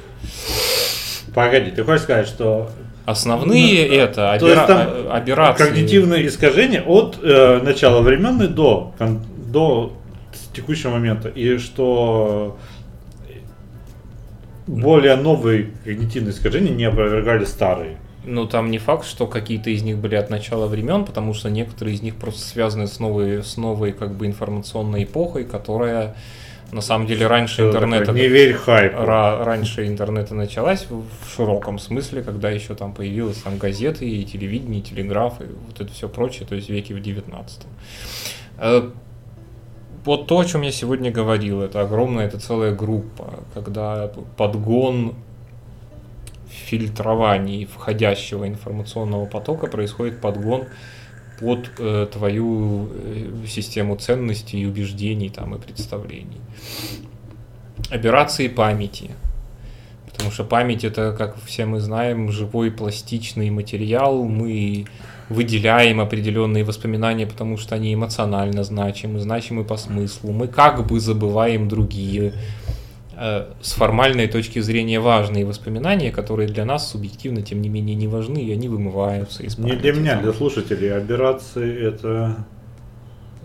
Погоди, 1.33 1.71
ты 1.71 1.83
хочешь 1.83 2.01
сказать, 2.03 2.27
что 2.27 2.69
Основные 3.05 3.87
Ну, 3.89 3.95
это 3.95 4.33
абера- 4.33 4.65
там 4.67 5.11
операции. 5.11 5.65
когнитивные 5.65 6.25
искажения 6.27 6.81
от 6.81 7.19
э, 7.21 7.59
начала 7.61 8.01
времен 8.01 8.41
и 8.41 8.47
до, 8.47 8.93
кон- 8.97 9.19
до 9.51 9.91
текущего 10.53 10.91
момента. 10.91 11.27
И 11.27 11.57
что 11.57 12.57
более 14.67 15.15
новые 15.17 15.71
когнитивные 15.83 16.31
искажения 16.31 16.71
не 16.73 16.85
опровергали 16.85 17.43
старые. 17.43 17.97
Ну, 18.25 18.45
там 18.47 18.71
не 18.71 18.77
факт, 18.77 19.05
что 19.05 19.27
какие-то 19.27 19.69
из 19.69 19.83
них 19.83 19.97
были 19.97 20.15
от 20.15 20.29
начала 20.29 20.67
времен, 20.67 21.03
потому 21.03 21.33
что 21.33 21.49
некоторые 21.49 21.95
из 21.95 22.01
них 22.01 22.15
просто 22.15 22.39
связаны 22.39 22.87
с 22.87 22.99
новой, 22.99 23.43
с 23.43 23.57
новой 23.57 23.91
как 23.91 24.13
бы 24.13 24.25
информационной 24.27 25.03
эпохой, 25.03 25.43
которая 25.43 26.15
на 26.73 26.81
самом 26.81 27.07
деле 27.07 27.27
раньше 27.27 27.53
Что 27.55 27.67
интернета... 27.69 28.05
такое? 28.07 28.21
Не 28.21 28.27
верь 28.27 28.53
хайпу. 28.53 28.97
Ра- 28.97 29.43
раньше 29.43 29.87
интернета 29.87 30.35
началась 30.35 30.87
в, 30.89 31.03
широком 31.35 31.79
смысле, 31.79 32.23
когда 32.23 32.49
еще 32.49 32.75
там 32.75 32.93
появилась 32.93 33.37
там 33.37 33.57
газеты 33.57 34.09
и 34.09 34.25
телевидение, 34.25 34.79
и 34.79 34.83
телеграф, 34.83 35.39
и 35.41 35.45
вот 35.45 35.79
это 35.79 35.91
все 35.93 36.09
прочее, 36.09 36.47
то 36.47 36.55
есть 36.55 36.69
веке 36.69 36.93
в 36.93 37.01
19 37.01 37.61
Э, 38.57 38.89
Вот 40.05 40.27
то, 40.27 40.39
о 40.39 40.45
чем 40.45 40.61
я 40.61 40.71
сегодня 40.71 41.11
говорил, 41.11 41.61
это 41.61 41.81
огромная, 41.81 42.25
это 42.27 42.39
целая 42.39 42.73
группа, 42.75 43.39
когда 43.53 44.11
подгон 44.37 45.13
фильтровании 46.49 47.65
входящего 47.65 48.47
информационного 48.47 49.25
потока 49.25 49.67
происходит 49.67 50.21
подгон 50.21 50.65
под 51.39 51.71
э, 51.79 52.07
твою 52.11 52.89
э, 52.91 53.47
систему 53.47 53.95
ценностей 53.95 54.61
и 54.61 54.65
убеждений 54.65 55.29
там, 55.29 55.55
и 55.55 55.59
представлений. 55.59 56.41
Операции 57.89 58.47
памяти. 58.47 59.11
Потому 60.05 60.31
что 60.31 60.43
память 60.43 60.83
это, 60.83 61.13
как 61.17 61.35
все 61.43 61.65
мы 61.65 61.79
знаем, 61.79 62.31
живой 62.31 62.71
пластичный 62.71 63.49
материал. 63.49 64.23
Мы 64.23 64.85
выделяем 65.29 65.99
определенные 65.99 66.63
воспоминания, 66.63 67.25
потому 67.25 67.57
что 67.57 67.75
они 67.75 67.93
эмоционально 67.93 68.63
значимы, 68.63 69.19
значимы 69.19 69.63
по 69.63 69.77
смыслу. 69.77 70.31
Мы 70.31 70.47
как 70.47 70.85
бы 70.85 70.99
забываем 70.99 71.67
другие 71.67 72.33
с 73.17 73.73
формальной 73.73 74.27
точки 74.27 74.59
зрения 74.59 74.99
важные 74.99 75.45
воспоминания, 75.45 76.11
которые 76.11 76.47
для 76.49 76.65
нас 76.65 76.89
субъективно, 76.91 77.41
тем 77.41 77.61
не 77.61 77.69
менее, 77.69 77.95
не 77.95 78.07
важны, 78.07 78.39
и 78.39 78.51
они 78.51 78.67
вымываются 78.67 79.43
из 79.43 79.57
Не 79.57 79.69
памяти. 79.69 79.81
для 79.81 79.93
меня, 79.93 80.21
для 80.21 80.33
слушателей. 80.33 80.95
Операции 80.95 81.87
это... 81.87 82.45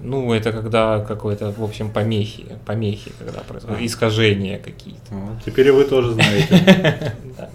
Ну, 0.01 0.33
это 0.33 0.53
когда 0.53 1.01
какой-то, 1.01 1.51
в 1.51 1.63
общем, 1.63 1.91
помехи, 1.91 2.47
помехи, 2.65 3.11
когда 3.19 3.41
происходят, 3.41 3.81
искажения 3.81 4.59
какие-то. 4.59 5.13
Ну, 5.13 5.31
Теперь 5.45 5.73
вы 5.73 5.85
тоже 5.85 6.13
знаете. 6.13 7.15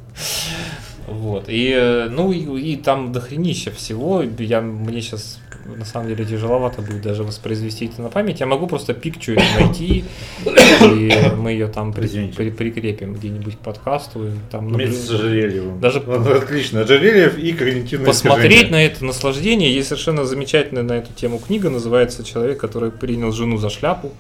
Вот. 1.08 1.50
И, 1.50 1.70
э, 1.76 2.08
ну, 2.10 2.32
и, 2.32 2.74
и 2.74 2.78
там 2.78 3.12
дохренища 3.12 3.72
всего. 3.72 4.24
Я, 4.40 4.62
мне 4.62 5.02
сейчас 5.02 5.40
на 5.66 5.86
самом 5.86 6.08
деле 6.10 6.26
тяжеловато 6.26 6.82
будет 6.82 7.02
даже 7.02 7.24
воспроизвести 7.24 7.86
это 7.86 8.02
на 8.02 8.10
память. 8.10 8.40
Я 8.40 8.46
могу 8.46 8.68
просто 8.68 8.94
пикчу 8.94 9.36
найти, 9.60 10.04
и 10.46 11.14
мы 11.38 11.52
ее 11.52 11.68
там 11.68 11.94
при- 11.94 12.28
при- 12.32 12.50
прикрепим 12.50 13.14
где-нибудь 13.16 13.56
к 13.56 13.60
подкасту. 13.60 14.28
и 14.28 14.32
Там 14.52 14.68
Вместе 14.70 14.96
наблю- 14.96 15.06
с 15.08 15.10
ожерельем. 15.12 15.80
Даже- 15.80 16.00
Отлично. 16.00 16.82
Ожерельев 16.82 17.38
и 17.38 17.54
когнитивное 17.54 18.08
посмотреть 18.08 18.52
искажение. 18.66 18.72
на 18.72 18.84
это 18.86 19.06
наслаждение. 19.06 19.74
Есть 19.74 19.88
совершенно 19.90 20.26
замечательная 20.26 20.84
на 20.84 20.94
эту 20.94 21.14
тему 21.14 21.40
книга, 21.40 21.70
называется 21.70 22.24
«Человек, 22.24 22.60
который 22.60 22.92
принял 22.92 23.32
жену 23.32 23.58
за 23.58 23.70
шляпу». 23.70 24.12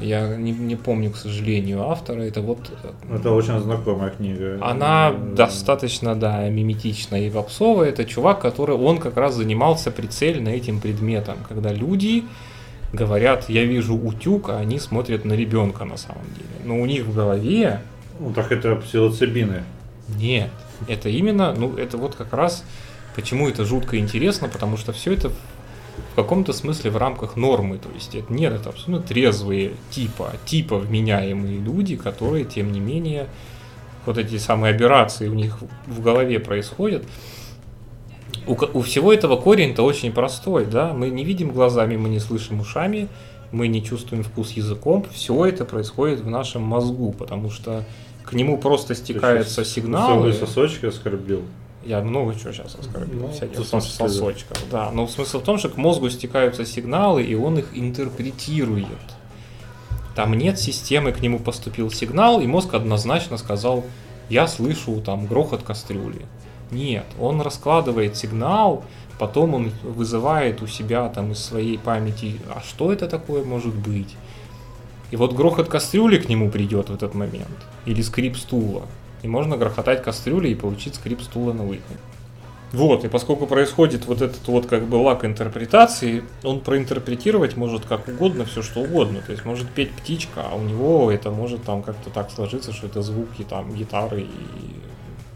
Я 0.00 0.36
не, 0.36 0.52
не 0.52 0.76
помню, 0.76 1.10
к 1.10 1.16
сожалению, 1.16 1.88
автора. 1.88 2.20
Это 2.22 2.40
вот 2.40 2.58
э, 2.82 3.16
Это 3.16 3.32
очень 3.32 3.58
знакомая 3.58 4.10
книга. 4.10 4.58
Она 4.60 5.10
Э, 5.10 5.34
достаточно, 5.34 6.14
да, 6.14 6.48
миметичная 6.48 7.22
и 7.26 7.30
попсовая. 7.30 7.88
Это 7.88 8.04
чувак, 8.04 8.40
который, 8.40 8.76
он 8.76 8.98
как 8.98 9.16
раз 9.16 9.34
занимался 9.34 9.90
прицельно 9.90 10.48
этим 10.50 10.80
предметом, 10.80 11.36
когда 11.48 11.72
люди 11.72 12.24
говорят, 12.92 13.48
я 13.50 13.64
вижу 13.64 13.94
утюг, 13.96 14.48
а 14.50 14.58
они 14.58 14.78
смотрят 14.78 15.24
на 15.24 15.34
ребенка 15.34 15.84
на 15.84 15.96
самом 15.96 16.24
деле. 16.34 16.48
Но 16.64 16.80
у 16.80 16.86
них 16.86 17.04
в 17.04 17.14
голове 17.14 17.80
Ну 18.20 18.32
так 18.32 18.50
это 18.52 18.76
псилоцибины. 18.76 19.62
нет. 20.16 20.50
Это 20.86 21.08
именно, 21.08 21.52
ну, 21.54 21.76
это 21.76 21.96
вот 21.98 22.14
как 22.14 22.32
раз, 22.32 22.64
почему 23.16 23.48
это 23.48 23.64
жутко 23.64 23.98
интересно, 23.98 24.48
потому 24.48 24.76
что 24.76 24.92
все 24.92 25.12
это 25.12 25.32
в 26.12 26.16
каком-то 26.16 26.52
смысле 26.52 26.90
в 26.90 26.96
рамках 26.96 27.36
нормы. 27.36 27.78
То 27.78 27.88
есть 27.94 28.14
это 28.14 28.32
нет, 28.32 28.52
это 28.52 28.70
абсолютно 28.70 29.06
трезвые 29.06 29.72
типа, 29.90 30.32
типа 30.44 30.78
вменяемые 30.78 31.58
люди, 31.58 31.96
которые, 31.96 32.44
тем 32.44 32.72
не 32.72 32.80
менее, 32.80 33.26
вот 34.06 34.18
эти 34.18 34.38
самые 34.38 34.74
операции 34.74 35.28
у 35.28 35.34
них 35.34 35.58
в 35.86 36.00
голове 36.00 36.40
происходят. 36.40 37.04
У, 38.46 38.56
у 38.72 38.80
всего 38.82 39.12
этого 39.12 39.36
корень-то 39.36 39.82
очень 39.82 40.12
простой, 40.12 40.64
да, 40.64 40.94
мы 40.94 41.10
не 41.10 41.24
видим 41.24 41.50
глазами, 41.50 41.96
мы 41.96 42.08
не 42.08 42.18
слышим 42.18 42.60
ушами, 42.60 43.08
мы 43.52 43.68
не 43.68 43.84
чувствуем 43.84 44.22
вкус 44.22 44.52
языком, 44.52 45.06
все 45.12 45.44
это 45.44 45.64
происходит 45.64 46.20
в 46.20 46.30
нашем 46.30 46.62
мозгу, 46.62 47.12
потому 47.12 47.50
что 47.50 47.84
к 48.24 48.32
нему 48.32 48.58
просто 48.58 48.94
стекаются 48.94 49.64
сигналы. 49.64 50.32
Целый 50.32 50.32
сосочек 50.34 50.84
оскорбил. 50.84 51.42
Я 51.88 52.02
много 52.02 52.34
чего 52.34 52.52
сейчас 52.52 52.74
оскорбил, 52.74 53.22
Ну, 53.22 53.32
всяких 53.32 53.60
в 53.60 53.64
смысле, 53.64 53.90
сосочков. 53.90 54.58
Да, 54.70 54.90
но 54.90 55.08
смысл 55.08 55.40
в 55.40 55.42
том, 55.42 55.56
что 55.56 55.70
к 55.70 55.78
мозгу 55.78 56.10
стекаются 56.10 56.66
сигналы, 56.66 57.22
и 57.22 57.34
он 57.34 57.58
их 57.58 57.70
интерпретирует. 57.72 58.86
Там 60.14 60.34
нет 60.34 60.60
системы, 60.60 61.12
к 61.12 61.22
нему 61.22 61.38
поступил 61.38 61.90
сигнал, 61.90 62.42
и 62.42 62.46
мозг 62.46 62.74
однозначно 62.74 63.38
сказал, 63.38 63.86
я 64.28 64.46
слышу 64.46 65.00
там 65.00 65.26
грохот 65.26 65.62
кастрюли. 65.62 66.26
Нет, 66.70 67.06
он 67.18 67.40
раскладывает 67.40 68.18
сигнал, 68.18 68.84
потом 69.18 69.54
он 69.54 69.72
вызывает 69.82 70.60
у 70.60 70.66
себя 70.66 71.08
там 71.08 71.32
из 71.32 71.38
своей 71.38 71.78
памяти, 71.78 72.38
а 72.54 72.60
что 72.60 72.92
это 72.92 73.08
такое 73.08 73.44
может 73.44 73.74
быть? 73.74 74.14
И 75.10 75.16
вот 75.16 75.32
грохот 75.32 75.68
кастрюли 75.68 76.18
к 76.18 76.28
нему 76.28 76.50
придет 76.50 76.90
в 76.90 76.94
этот 76.94 77.14
момент, 77.14 77.64
или 77.86 78.02
скрип 78.02 78.36
стула. 78.36 78.82
И 79.22 79.28
можно 79.28 79.56
грохотать 79.56 80.02
кастрюли 80.02 80.48
и 80.48 80.54
получить 80.54 80.94
скрип 80.94 81.22
стула 81.22 81.52
на 81.52 81.64
выход. 81.64 81.96
Вот, 82.72 83.04
и 83.04 83.08
поскольку 83.08 83.46
происходит 83.46 84.04
вот 84.06 84.20
этот 84.20 84.46
вот 84.46 84.66
как 84.66 84.84
бы 84.84 84.96
лак 84.96 85.24
интерпретации, 85.24 86.22
он 86.42 86.60
проинтерпретировать 86.60 87.56
может 87.56 87.86
как 87.86 88.06
угодно, 88.08 88.44
все 88.44 88.62
что 88.62 88.80
угодно. 88.80 89.20
То 89.24 89.32
есть 89.32 89.44
может 89.46 89.68
петь 89.70 89.90
птичка, 89.92 90.42
а 90.50 90.54
у 90.54 90.62
него 90.62 91.10
это 91.10 91.30
может 91.30 91.62
там 91.62 91.82
как-то 91.82 92.10
так 92.10 92.30
сложиться, 92.30 92.72
что 92.72 92.86
это 92.86 93.00
звуки 93.00 93.42
там 93.48 93.74
гитары 93.74 94.22
и... 94.22 94.28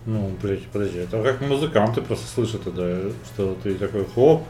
Ну, 0.05 0.33
блядь, 0.43 0.65
подожди, 0.65 0.99
это 0.99 1.23
как 1.23 1.41
музыканты 1.41 2.03
просто 2.03 2.27
слышат 2.27 2.65
тогда, 2.65 2.99
что 3.33 3.57
ты 3.63 3.77
такой 3.77 4.05
хоп, 4.15 4.43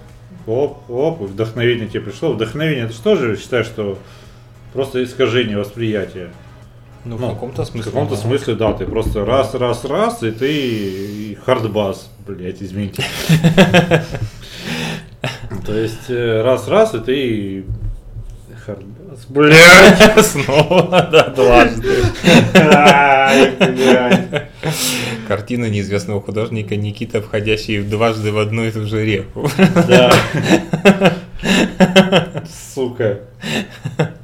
хоп, 0.46 0.78
хоп, 0.86 1.20
вдохновение 1.20 1.86
тебе 1.86 2.00
пришло. 2.00 2.32
Вдохновение, 2.32 2.86
ты 2.86 2.94
что 2.94 3.16
же 3.16 3.36
считаешь, 3.36 3.66
что 3.66 3.98
просто 4.72 5.04
искажение 5.04 5.58
восприятия? 5.58 6.32
Ну, 7.04 7.18
Ну, 7.18 7.30
в 7.30 7.34
каком-то 7.34 7.64
В 7.64 7.66
смысле. 7.66 7.90
каком-то 7.90 8.14
да. 8.14 8.20
смысле, 8.20 8.54
да, 8.54 8.72
ты 8.74 8.86
просто 8.86 9.24
раз, 9.24 9.54
раз, 9.54 9.84
раз, 9.84 10.22
и 10.22 10.30
ты 10.30 11.36
хардбас, 11.44 12.08
блядь, 12.26 12.62
извините. 12.62 13.04
То 15.66 15.74
есть 15.76 16.08
э, 16.08 16.42
раз, 16.42 16.68
раз, 16.68 16.94
и 16.94 16.98
ты 17.00 17.64
хардбас, 18.64 19.26
блядь. 19.28 20.24
Снова, 20.26 21.08
да, 21.10 21.28
дважды. 21.28 22.04
Картина 25.26 25.68
неизвестного 25.70 26.20
художника 26.20 26.76
Никита, 26.76 27.20
входящий 27.20 27.82
дважды 27.82 28.30
в 28.32 28.38
одну 28.38 28.64
и 28.64 28.70
ту 28.70 28.86
же 28.86 29.04
реку. 29.04 29.48
Да. 29.88 30.12
Сука. 32.74 33.20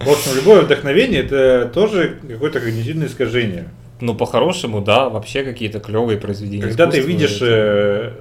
В 0.00 0.08
общем, 0.08 0.36
любое 0.36 0.62
вдохновение 0.62 1.20
это 1.20 1.70
тоже 1.72 2.18
какое-то 2.28 2.60
когнитивное 2.60 3.06
искажение. 3.06 3.68
Ну, 4.00 4.14
по-хорошему, 4.14 4.80
да, 4.80 5.08
вообще 5.08 5.42
какие-то 5.42 5.80
клевые 5.80 6.18
произведения. 6.18 6.62
Когда 6.62 6.86
ты 6.86 7.00
видишь 7.00 7.40
э, 7.42 8.12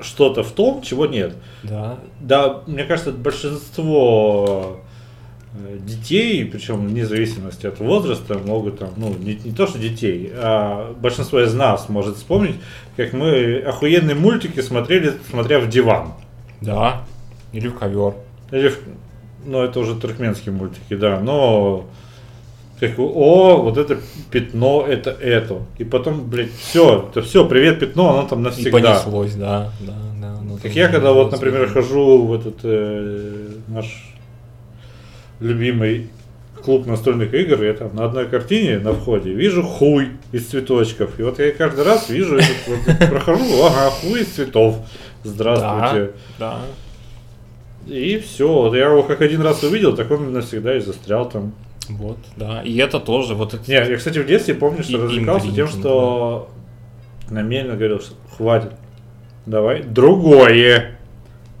что-то 0.00 0.42
в 0.42 0.52
том, 0.52 0.80
чего 0.82 1.04
нет. 1.06 1.34
Да. 1.62 1.98
Да, 2.20 2.62
мне 2.66 2.84
кажется, 2.84 3.12
большинство 3.12 4.80
э, 5.54 5.78
детей, 5.80 6.46
причем 6.46 6.86
вне 6.88 7.04
зависимости 7.04 7.66
от 7.66 7.78
возраста, 7.78 8.38
могут 8.38 8.78
там, 8.78 8.88
ну, 8.96 9.14
не, 9.18 9.34
не 9.34 9.52
то 9.52 9.66
что 9.66 9.78
детей, 9.78 10.30
а 10.34 10.94
большинство 10.98 11.40
из 11.42 11.52
нас 11.52 11.90
может 11.90 12.16
вспомнить, 12.16 12.56
как 12.96 13.12
мы 13.12 13.58
охуенные 13.58 14.14
мультики 14.16 14.60
смотрели, 14.60 15.12
смотря 15.30 15.58
в 15.60 15.68
диван. 15.68 16.14
Да. 16.62 17.02
Или 17.52 17.68
в 17.68 17.74
ковер. 17.78 18.14
Или 18.50 18.68
в- 18.68 18.78
ну, 19.44 19.62
это 19.62 19.80
уже 19.80 19.94
туркменские 19.94 20.54
мультики, 20.54 20.94
да, 20.94 21.20
но 21.20 21.86
как, 22.80 22.98
о, 22.98 23.58
вот 23.62 23.78
это 23.78 23.98
пятно, 24.30 24.84
это 24.88 25.10
это. 25.10 25.58
И 25.78 25.84
потом, 25.84 26.28
блядь, 26.28 26.52
все, 26.52 27.08
это 27.10 27.22
все, 27.22 27.46
привет, 27.46 27.78
пятно, 27.78 28.10
оно 28.10 28.28
там 28.28 28.40
И 28.40 28.42
навсегда. 28.42 28.70
понеслось, 28.72 29.34
да, 29.34 29.70
да, 29.80 29.94
да. 30.20 30.38
ну, 30.42 30.58
Как 30.60 30.72
я, 30.72 30.88
когда 30.88 31.12
вот, 31.12 31.30
например, 31.30 31.68
хожу 31.68 32.24
в 32.24 32.34
этот 32.34 32.56
э, 32.64 33.50
наш 33.68 33.86
любимый 35.38 36.10
клуб 36.64 36.86
настольных 36.86 37.34
игр, 37.34 37.62
я 37.62 37.74
там 37.74 37.94
на 37.94 38.04
одной 38.06 38.26
картине 38.26 38.78
на 38.78 38.92
входе 38.92 39.32
вижу 39.32 39.62
хуй 39.62 40.10
из 40.32 40.46
цветочков. 40.46 41.18
И 41.18 41.22
вот 41.22 41.38
я 41.38 41.52
каждый 41.52 41.84
раз 41.84 42.08
вижу, 42.08 42.36
этот, 42.36 42.56
вот, 42.66 43.08
прохожу, 43.10 43.64
ага, 43.64 43.90
хуй 43.90 44.22
из 44.22 44.28
цветов. 44.28 44.78
Здравствуйте. 45.24 46.12
Да, 46.38 46.58
И 47.86 48.18
все. 48.18 48.74
Я 48.74 48.90
его 48.90 49.02
как 49.02 49.20
один 49.20 49.42
раз 49.42 49.62
увидел, 49.62 49.94
так 49.94 50.10
он 50.10 50.32
навсегда 50.32 50.76
и 50.76 50.80
застрял 50.80 51.28
там. 51.28 51.52
да, 51.88 51.94
вот, 51.94 52.18
да. 52.36 52.62
И 52.62 52.76
это 52.76 53.00
тоже, 53.00 53.34
вот 53.34 53.54
это... 53.54 53.68
Не, 53.68 53.74
я, 53.74 53.96
кстати, 53.96 54.18
в 54.18 54.26
детстве 54.26 54.54
помню, 54.54 54.82
что 54.82 54.92
И 54.92 55.00
развлекался 55.00 55.52
тем, 55.52 55.68
что 55.68 56.50
намеренно 57.30 57.76
говорил, 57.76 58.00
что 58.00 58.14
хватит, 58.36 58.72
давай 59.46 59.82
другое. 59.82 60.98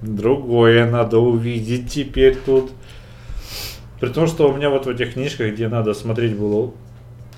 Другое 0.00 0.90
надо 0.90 1.18
увидеть 1.18 1.90
теперь 1.90 2.36
тут. 2.36 2.72
При 4.00 4.08
том, 4.08 4.26
что 4.26 4.50
у 4.50 4.56
меня 4.56 4.68
вот 4.68 4.86
в 4.86 4.88
этих 4.88 5.14
книжках, 5.14 5.52
где 5.52 5.68
надо 5.68 5.94
смотреть 5.94 6.36
было 6.36 6.72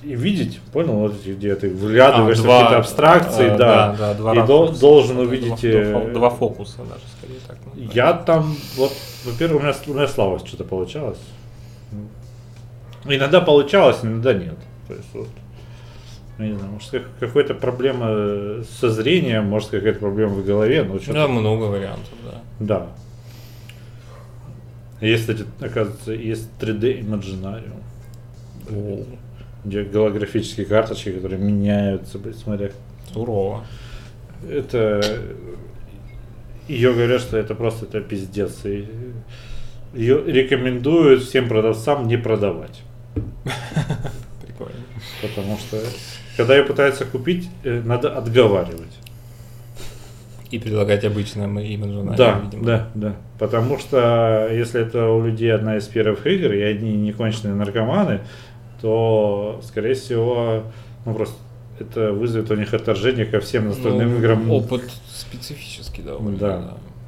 и 0.04 0.14
видеть, 0.14 0.60
понял, 0.72 0.92
вот 0.94 1.14
где 1.24 1.54
ты 1.54 1.70
вглядываешься 1.70 2.42
А, 2.44 2.46
в 2.46 2.48
какие-то 2.48 2.78
абстракции, 2.78 3.46
э, 3.46 3.56
да, 3.56 3.92
да, 3.92 3.96
да, 3.98 4.14
два 4.14 4.32
и 4.32 4.36
до- 4.46 4.62
ракурса. 4.62 4.80
должен 4.80 5.18
увидеть... 5.18 5.60
Два, 5.60 5.68
э, 5.70 5.90
два- 5.92 6.12
два 6.12 6.30
фокуса 6.30 6.78
даже, 6.78 7.00
скорее 7.18 7.38
так. 7.46 7.56
назвать. 7.66 7.94
Я 7.94 8.12
там, 8.12 8.54
вот, 8.76 8.92
во-первых, 9.24 9.62
у 9.62 9.64
меня, 9.64 9.74
у 9.86 9.94
меня 9.94 10.08
слава 10.08 10.38
что-то 10.46 10.64
получалось. 10.64 11.18
Иногда 13.06 13.40
получалось, 13.40 13.98
иногда 14.02 14.32
нет. 14.34 14.56
То 14.88 14.94
есть 14.94 15.08
вот, 15.14 15.28
я 16.38 16.46
не 16.46 16.54
знаю, 16.56 16.72
может 16.72 16.90
как- 16.90 17.08
какая-то 17.20 17.54
проблема 17.54 18.62
со 18.80 18.90
зрением, 18.90 19.44
может 19.46 19.70
какая-то 19.70 19.98
проблема 20.00 20.34
в 20.34 20.44
голове, 20.44 20.82
но 20.84 20.98
что-то. 20.98 21.12
Да, 21.14 21.28
много 21.28 21.64
вариантов, 21.64 22.12
да. 22.24 22.40
Да. 22.60 22.86
Есть, 25.06 25.22
кстати, 25.22 25.44
оказывается, 25.60 26.12
есть 26.12 26.48
3D 26.60 27.00
Imaginarium, 27.04 27.80
О, 28.70 29.04
голографические 29.64 30.66
карточки, 30.66 31.12
которые 31.12 31.40
меняются, 31.40 32.18
блядь, 32.18 32.36
смотря. 32.38 32.70
сурово. 33.12 33.64
Это 34.48 35.20
ее 36.68 36.92
говорят, 36.92 37.20
что 37.20 37.36
это 37.36 37.54
просто 37.54 37.86
это 37.86 38.00
пиздец. 38.00 38.64
И 38.64 38.86
ее 39.94 40.22
рекомендуют 40.26 41.22
всем 41.22 41.48
продавцам 41.48 42.08
не 42.08 42.16
продавать. 42.16 42.82
Прикольно. 44.42 44.80
Потому 45.22 45.56
что 45.58 45.78
когда 46.36 46.56
ее 46.56 46.64
пытаются 46.64 47.04
купить, 47.04 47.48
э, 47.62 47.80
надо 47.84 48.16
отговаривать. 48.16 48.98
И 50.50 50.58
предлагать 50.58 51.04
обычное 51.04 51.48
Imaginary, 51.48 52.16
да, 52.16 52.40
видимо. 52.44 52.64
да, 52.64 52.88
да. 52.94 53.16
Потому 53.38 53.78
что 53.78 54.48
если 54.52 54.82
это 54.82 55.08
у 55.08 55.24
людей 55.24 55.52
одна 55.52 55.76
из 55.76 55.86
первых 55.88 56.26
игр, 56.26 56.52
и 56.52 56.60
они 56.60 56.92
не 56.94 57.12
конченые 57.12 57.54
наркоманы, 57.54 58.20
то, 58.84 59.60
скорее 59.66 59.94
всего, 59.94 60.64
ну 61.06 61.14
просто 61.14 61.36
это 61.80 62.12
вызовет 62.12 62.50
у 62.50 62.54
них 62.54 62.74
отторжение 62.74 63.24
ко 63.24 63.40
всем 63.40 63.68
настольным 63.68 64.12
Ну, 64.12 64.18
играм. 64.18 64.50
Опыт 64.50 64.82
специфический 65.10 66.02
довольно. 66.02 66.36
Да. 66.36 66.58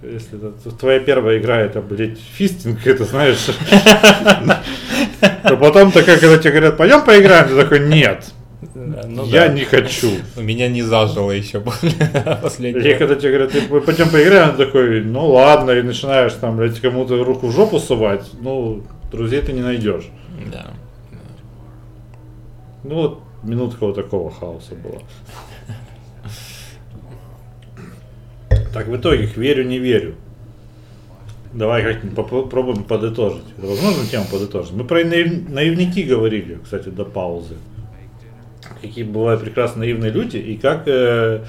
Да. 0.02 0.08
Если 0.08 0.38
это 0.38 0.70
твоя 0.74 1.00
первая 1.00 1.38
игра, 1.38 1.58
это, 1.58 1.82
блядь, 1.82 2.18
фистинг, 2.18 2.86
это 2.86 3.04
знаешь. 3.04 3.46
А 5.20 5.56
потом 5.56 5.92
такая, 5.92 6.18
когда 6.18 6.38
тебе 6.38 6.52
говорят, 6.52 6.76
пойдем 6.76 7.04
поиграем, 7.04 7.48
ты 7.48 7.56
такой, 7.56 7.80
нет, 7.80 8.24
Ну 8.74 9.24
я 9.26 9.48
да. 9.48 9.52
не 9.54 9.64
хочу. 9.64 10.10
У 10.36 10.40
меня 10.40 10.68
не 10.68 10.82
зажило 10.82 11.30
еще 11.30 11.60
после 11.60 11.90
Или 11.90 12.34
последнего. 12.42 12.98
когда 12.98 13.14
тебе 13.16 13.32
говорят, 13.32 13.52
«Ты 13.52 13.60
пойдем 13.80 14.08
поиграем, 14.10 14.56
такой, 14.56 15.02
ну 15.04 15.26
ладно, 15.28 15.70
и 15.72 15.82
начинаешь 15.82 16.32
там, 16.34 16.56
блядь, 16.56 16.80
кому-то 16.80 17.22
руку 17.22 17.48
в 17.48 17.52
жопу 17.52 17.78
сувать, 17.78 18.26
ну, 18.40 18.82
друзей 19.12 19.40
ты 19.42 19.52
не 19.52 19.60
найдешь. 19.62 20.04
Да. 20.50 20.66
Ну 22.88 22.94
вот 22.94 23.20
минутка 23.42 23.84
вот 23.86 23.96
такого 23.96 24.30
хаоса 24.30 24.74
была. 24.76 25.00
Так, 28.72 28.86
в 28.88 28.96
итоге, 28.96 29.26
верю, 29.36 29.64
не 29.64 29.78
верю. 29.78 30.14
Давай 31.52 31.82
как-нибудь 31.82 32.14
попробуем 32.28 32.84
подытожить. 32.84 33.44
Это 33.56 33.66
возможно 33.66 34.06
тему 34.06 34.26
подытожить? 34.30 34.72
Мы 34.72 34.84
про 34.84 35.00
наив- 35.04 35.48
наивники 35.48 36.00
говорили, 36.00 36.58
кстати, 36.62 36.90
до 36.90 37.04
паузы. 37.04 37.54
Какие 38.82 39.04
бывают 39.04 39.40
прекрасно 39.40 39.80
наивные 39.80 40.10
люди 40.12 40.36
и 40.36 40.56
как 40.58 40.82
э, 40.86 41.44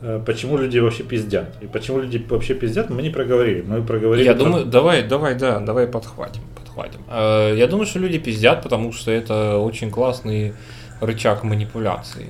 э, 0.00 0.22
почему 0.24 0.58
люди 0.58 0.78
вообще 0.78 1.02
пиздят. 1.02 1.56
И 1.60 1.66
почему 1.66 1.98
люди 2.00 2.24
вообще 2.28 2.54
пиздят, 2.54 2.88
мы 2.90 3.02
не 3.02 3.10
проговорили. 3.10 3.62
Мы 3.62 3.82
проговорили. 3.82 4.24
Я 4.26 4.34
про- 4.34 4.44
думаю, 4.44 4.64
давай, 4.66 5.02
давай, 5.02 5.34
да, 5.34 5.58
давай 5.60 5.86
подхватим, 5.88 6.42
подхватим. 6.72 7.00
Э, 7.08 7.54
Я 7.56 7.66
думаю, 7.66 7.86
что 7.86 7.98
люди 7.98 8.18
пиздят, 8.18 8.62
потому 8.62 8.92
что 8.92 9.10
это 9.10 9.58
очень 9.58 9.90
классный 9.90 10.54
рычаг 11.00 11.44
манипуляции. 11.44 12.28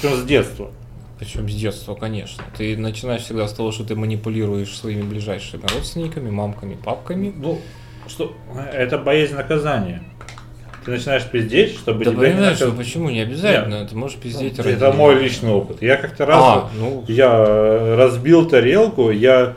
Причем 0.00 0.16
с 0.16 0.24
детства. 0.24 0.70
Причем 1.18 1.48
с 1.48 1.54
детства, 1.54 1.94
конечно. 1.94 2.44
Ты 2.56 2.76
начинаешь 2.76 3.22
всегда 3.22 3.48
с 3.48 3.52
того, 3.52 3.72
что 3.72 3.84
ты 3.84 3.96
манипулируешь 3.96 4.76
своими 4.76 5.02
ближайшими 5.02 5.62
родственниками, 5.74 6.30
мамками, 6.30 6.74
папками. 6.76 7.32
Ну, 7.36 7.60
что 8.06 8.34
это 8.72 8.98
боязнь 8.98 9.34
наказания. 9.34 10.02
Ты 10.84 10.92
начинаешь 10.92 11.24
пиздеть, 11.24 11.74
чтобы 11.76 12.04
Да 12.04 12.12
тебя 12.12 12.28
не 12.28 12.34
понимаешь, 12.34 12.58
наказ- 12.58 12.68
что 12.68 12.76
почему 12.76 13.10
не 13.10 13.20
обязательно? 13.20 13.86
Ты 13.86 13.96
можешь 13.96 14.16
пиздеть 14.16 14.58
Это 14.60 14.86
ради- 14.86 14.96
мой 14.96 15.20
личный 15.20 15.50
опыт. 15.50 15.82
Я 15.82 15.96
как-то 15.96 16.24
раз 16.24 16.40
А, 16.40 16.70
ну, 16.78 17.04
я 17.08 17.34
э, 17.36 17.96
разбил 17.96 18.48
тарелку, 18.48 19.10
я 19.10 19.54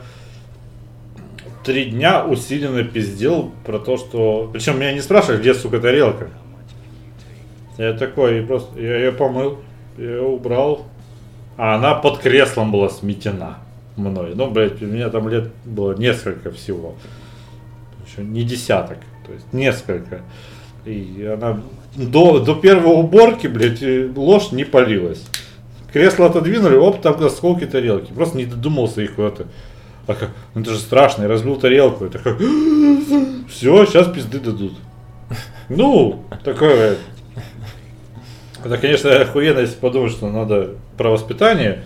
три 1.64 1.86
дня 1.86 2.24
усиленно 2.24 2.84
пиздел 2.84 3.52
про 3.64 3.78
то, 3.78 3.96
что... 3.96 4.50
Причем 4.52 4.78
меня 4.78 4.92
не 4.92 5.00
спрашивали, 5.00 5.40
где, 5.40 5.54
сука, 5.54 5.80
тарелка. 5.80 6.28
Я 7.78 7.94
такой, 7.94 8.42
просто, 8.42 8.78
я 8.78 8.98
ее 8.98 9.12
помыл, 9.12 9.58
я 9.96 10.04
ее 10.04 10.22
убрал, 10.22 10.86
а 11.56 11.74
она 11.74 11.94
под 11.94 12.18
креслом 12.18 12.70
была 12.70 12.88
сметена 12.88 13.58
мной. 13.96 14.34
Ну, 14.34 14.50
блядь, 14.50 14.82
у 14.82 14.86
меня 14.86 15.08
там 15.08 15.28
лет 15.28 15.50
было 15.64 15.94
несколько 15.94 16.50
всего. 16.50 16.94
Еще 18.06 18.22
не 18.22 18.42
десяток, 18.44 18.98
то 19.26 19.32
есть 19.32 19.52
несколько. 19.52 20.22
И 20.84 21.24
она 21.32 21.60
до, 21.96 22.40
до 22.40 22.54
первой 22.54 22.94
уборки, 22.94 23.46
блядь, 23.46 23.82
ложь 24.16 24.52
не 24.52 24.64
полилась. 24.64 25.24
Кресло 25.92 26.26
отодвинули, 26.26 26.76
оп, 26.76 27.00
там 27.00 27.22
осколки 27.22 27.66
тарелки. 27.66 28.12
Просто 28.12 28.38
не 28.38 28.46
додумался 28.46 29.02
их 29.02 29.14
куда-то. 29.14 29.46
А 30.06 30.14
как, 30.14 30.30
ну 30.54 30.62
это 30.62 30.72
же 30.72 30.78
страшно, 30.78 31.22
я 31.22 31.28
разбил 31.28 31.56
тарелку. 31.56 32.04
Это 32.04 32.18
как, 32.18 32.38
все, 33.48 33.86
сейчас 33.86 34.08
пизды 34.08 34.40
дадут. 34.40 34.74
Ну, 35.68 36.24
такое. 36.44 36.96
Это, 38.64 38.78
конечно, 38.78 39.10
охуенно, 39.20 39.60
если 39.60 39.76
подумать, 39.76 40.12
что 40.12 40.28
надо 40.28 40.76
про 40.96 41.10
воспитание. 41.10 41.82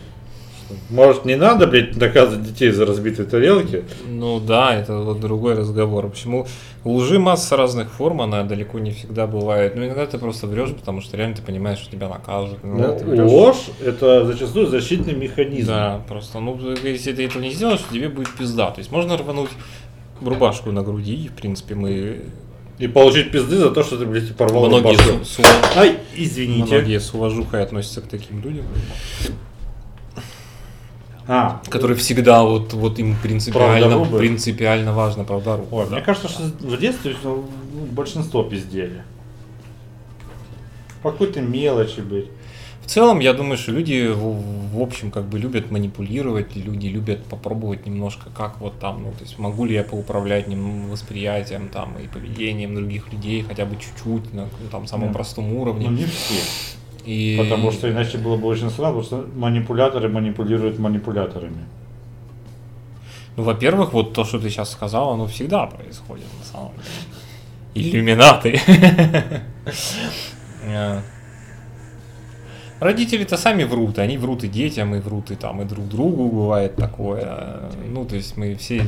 Может, 0.91 1.25
не 1.25 1.37
надо, 1.37 1.67
блядь, 1.67 1.97
наказывать 1.97 2.45
детей 2.45 2.71
за 2.71 2.87
разбитые 2.87 3.27
тарелки. 3.27 3.85
ну 4.09 4.41
да, 4.41 4.75
это 4.75 4.99
вот 4.99 5.21
другой 5.21 5.55
разговор. 5.55 6.09
Почему 6.09 6.47
лжи 6.85 7.19
масса 7.19 7.57
разных 7.57 7.91
форм, 7.93 8.21
она 8.23 8.43
далеко 8.45 8.79
не 8.79 8.93
всегда 8.93 9.27
бывает. 9.27 9.75
Ну, 9.77 9.85
иногда 9.85 10.07
ты 10.07 10.19
просто 10.19 10.47
врешь, 10.47 10.71
потому 10.71 11.01
что 11.01 11.17
реально 11.17 11.37
ты 11.37 11.43
понимаешь, 11.43 11.79
что 11.79 11.91
тебя 11.91 12.09
накажут. 12.09 12.59
Ну, 12.63 12.97
врешь. 12.99 13.31
ложь– 13.31 13.65
это 13.85 14.25
зачастую 14.25 14.67
защитный 14.69 15.15
механизм. 15.15 15.69
Да, 15.69 16.03
просто, 16.09 16.41
ну, 16.41 16.59
если 16.85 17.13
ты 17.13 17.25
этого 17.27 17.43
не 17.43 17.51
сделаешь, 17.51 17.81
тебе 17.93 18.09
будет 18.09 18.31
пизда. 18.37 18.71
То 18.71 18.79
есть 18.79 18.91
можно 18.91 19.17
рвануть 19.17 19.51
рубашку 20.21 20.73
на 20.73 20.83
груди, 20.83 21.15
и, 21.15 21.29
в 21.29 21.33
принципе, 21.33 21.75
мы 21.75 22.23
И 22.79 22.89
получить 22.89 23.31
пизды 23.31 23.57
за 23.57 23.71
то, 23.71 23.83
что 23.83 23.97
ты, 23.99 24.07
блядь, 24.07 24.35
порвал 24.37 24.67
многие 24.67 24.97
рубашку. 24.97 25.25
с, 25.25 25.37
с 25.37 25.77
Ай, 25.77 25.99
извините. 26.15 26.77
многие 26.77 27.01
с 27.01 27.13
уважухой 27.15 27.63
относятся 27.63 28.01
к 28.01 28.05
таким 28.07 28.41
людям, 28.43 28.65
А, 31.29 31.61
которые 31.69 31.97
всегда 31.97 32.43
вот, 32.45 32.73
вот 32.73 32.99
им 33.01 33.17
принципиально, 33.21 34.05
принципиально 34.05 34.93
важно 34.93 35.25
правда 35.25 35.61
ой, 35.71 35.87
мне 35.87 36.01
кажется, 36.01 36.29
что 36.29 36.43
в 36.45 36.79
детстве 36.79 37.17
ну, 37.25 37.45
большинство 37.91 38.45
пиздели. 38.45 39.03
По 41.03 41.11
какой-то 41.11 41.41
мелочи, 41.41 42.01
блядь. 42.01 42.27
В 42.87 42.89
целом, 42.89 43.19
я 43.19 43.33
думаю, 43.33 43.57
что 43.59 43.73
люди 43.73 44.07
в, 44.07 44.77
в 44.77 44.81
общем 44.81 45.11
как 45.11 45.25
бы 45.25 45.41
любят 45.41 45.73
манипулировать, 45.73 46.55
люди 46.55 46.87
любят 46.87 47.25
попробовать 47.25 47.85
немножко, 47.85 48.31
как 48.31 48.61
вот 48.61 48.79
там, 48.79 49.03
ну, 49.03 49.11
то 49.11 49.25
есть 49.25 49.41
могу 49.41 49.65
ли 49.65 49.75
я 49.75 49.83
поуправлять 49.83 50.47
ним 50.47 50.89
восприятием 50.89 51.69
там 51.69 51.99
и 51.99 52.07
поведением 52.07 52.77
других 52.77 53.13
людей, 53.13 53.43
хотя 53.43 53.65
бы 53.65 53.75
чуть-чуть, 53.75 54.33
на 54.33 54.43
ну, 54.45 54.69
там 54.71 54.87
самом 54.87 55.09
Да. 55.09 55.15
простом 55.15 55.53
Ну, 55.53 55.63
уровне. 55.63 55.89
не 55.89 56.05
все. 56.05 56.41
И... 57.07 57.37
Потому 57.39 57.71
что 57.73 57.91
иначе 57.91 58.19
было 58.19 58.37
бы 58.37 58.49
очень 58.49 58.69
странно, 58.71 59.01
потому 59.01 59.05
что 59.05 59.39
манипуляторы 59.39 60.09
манипулируют 60.09 60.79
манипуляторами. 60.79 61.65
Ну, 63.37 63.43
во-первых, 63.45 63.93
вот 63.93 64.13
то, 64.13 64.25
что 64.25 64.39
ты 64.39 64.51
сейчас 64.51 64.71
сказал, 64.73 65.13
оно 65.13 65.27
всегда 65.27 65.67
происходит 65.67 66.27
на 66.39 66.45
самом 66.45 66.73
деле. 67.75 67.91
Иллюминаты. 67.91 68.61
Э. 70.65 71.01
Родители-то 72.81 73.39
сами 73.39 73.65
врут, 73.65 73.99
они 73.99 74.19
врут 74.19 74.45
и 74.45 74.49
детям, 74.49 74.95
и 74.95 75.01
врут 75.01 75.31
и 75.31 75.35
там, 75.35 75.63
и 75.63 75.65
друг 75.65 75.89
другу 75.89 76.29
бывает 76.29 76.77
такое. 76.77 77.71
Ну, 77.89 78.05
то 78.05 78.17
есть 78.17 78.37
мы 78.37 78.55
все, 78.55 78.83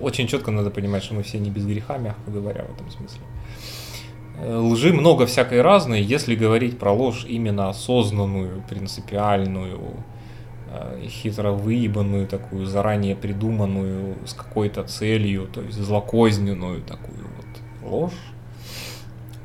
очень 0.00 0.26
четко 0.26 0.50
надо 0.50 0.70
понимать, 0.70 1.04
что 1.04 1.14
мы 1.14 1.22
все 1.22 1.38
не 1.38 1.50
без 1.50 1.66
греха, 1.66 1.98
мягко 1.98 2.30
говоря, 2.30 2.64
в 2.64 2.74
этом 2.74 2.90
смысле. 2.90 3.20
Э, 4.40 4.56
Лжи 4.56 4.92
много 4.92 5.26
всякой 5.26 5.60
разной, 5.60 6.00
если 6.00 6.34
говорить 6.34 6.78
про 6.78 6.92
ложь 6.92 7.26
именно 7.28 7.68
осознанную, 7.68 8.62
принципиальную, 8.68 9.80
э, 10.72 11.06
хитро 11.06 11.52
выебанную, 11.52 12.26
такую 12.26 12.66
заранее 12.66 13.16
придуманную, 13.16 14.16
с 14.26 14.32
какой-то 14.32 14.84
целью, 14.84 15.46
то 15.46 15.60
есть 15.60 15.78
злокозненную 15.78 16.82
такую 16.82 17.26
вот 17.36 17.90
ложь, 17.90 18.20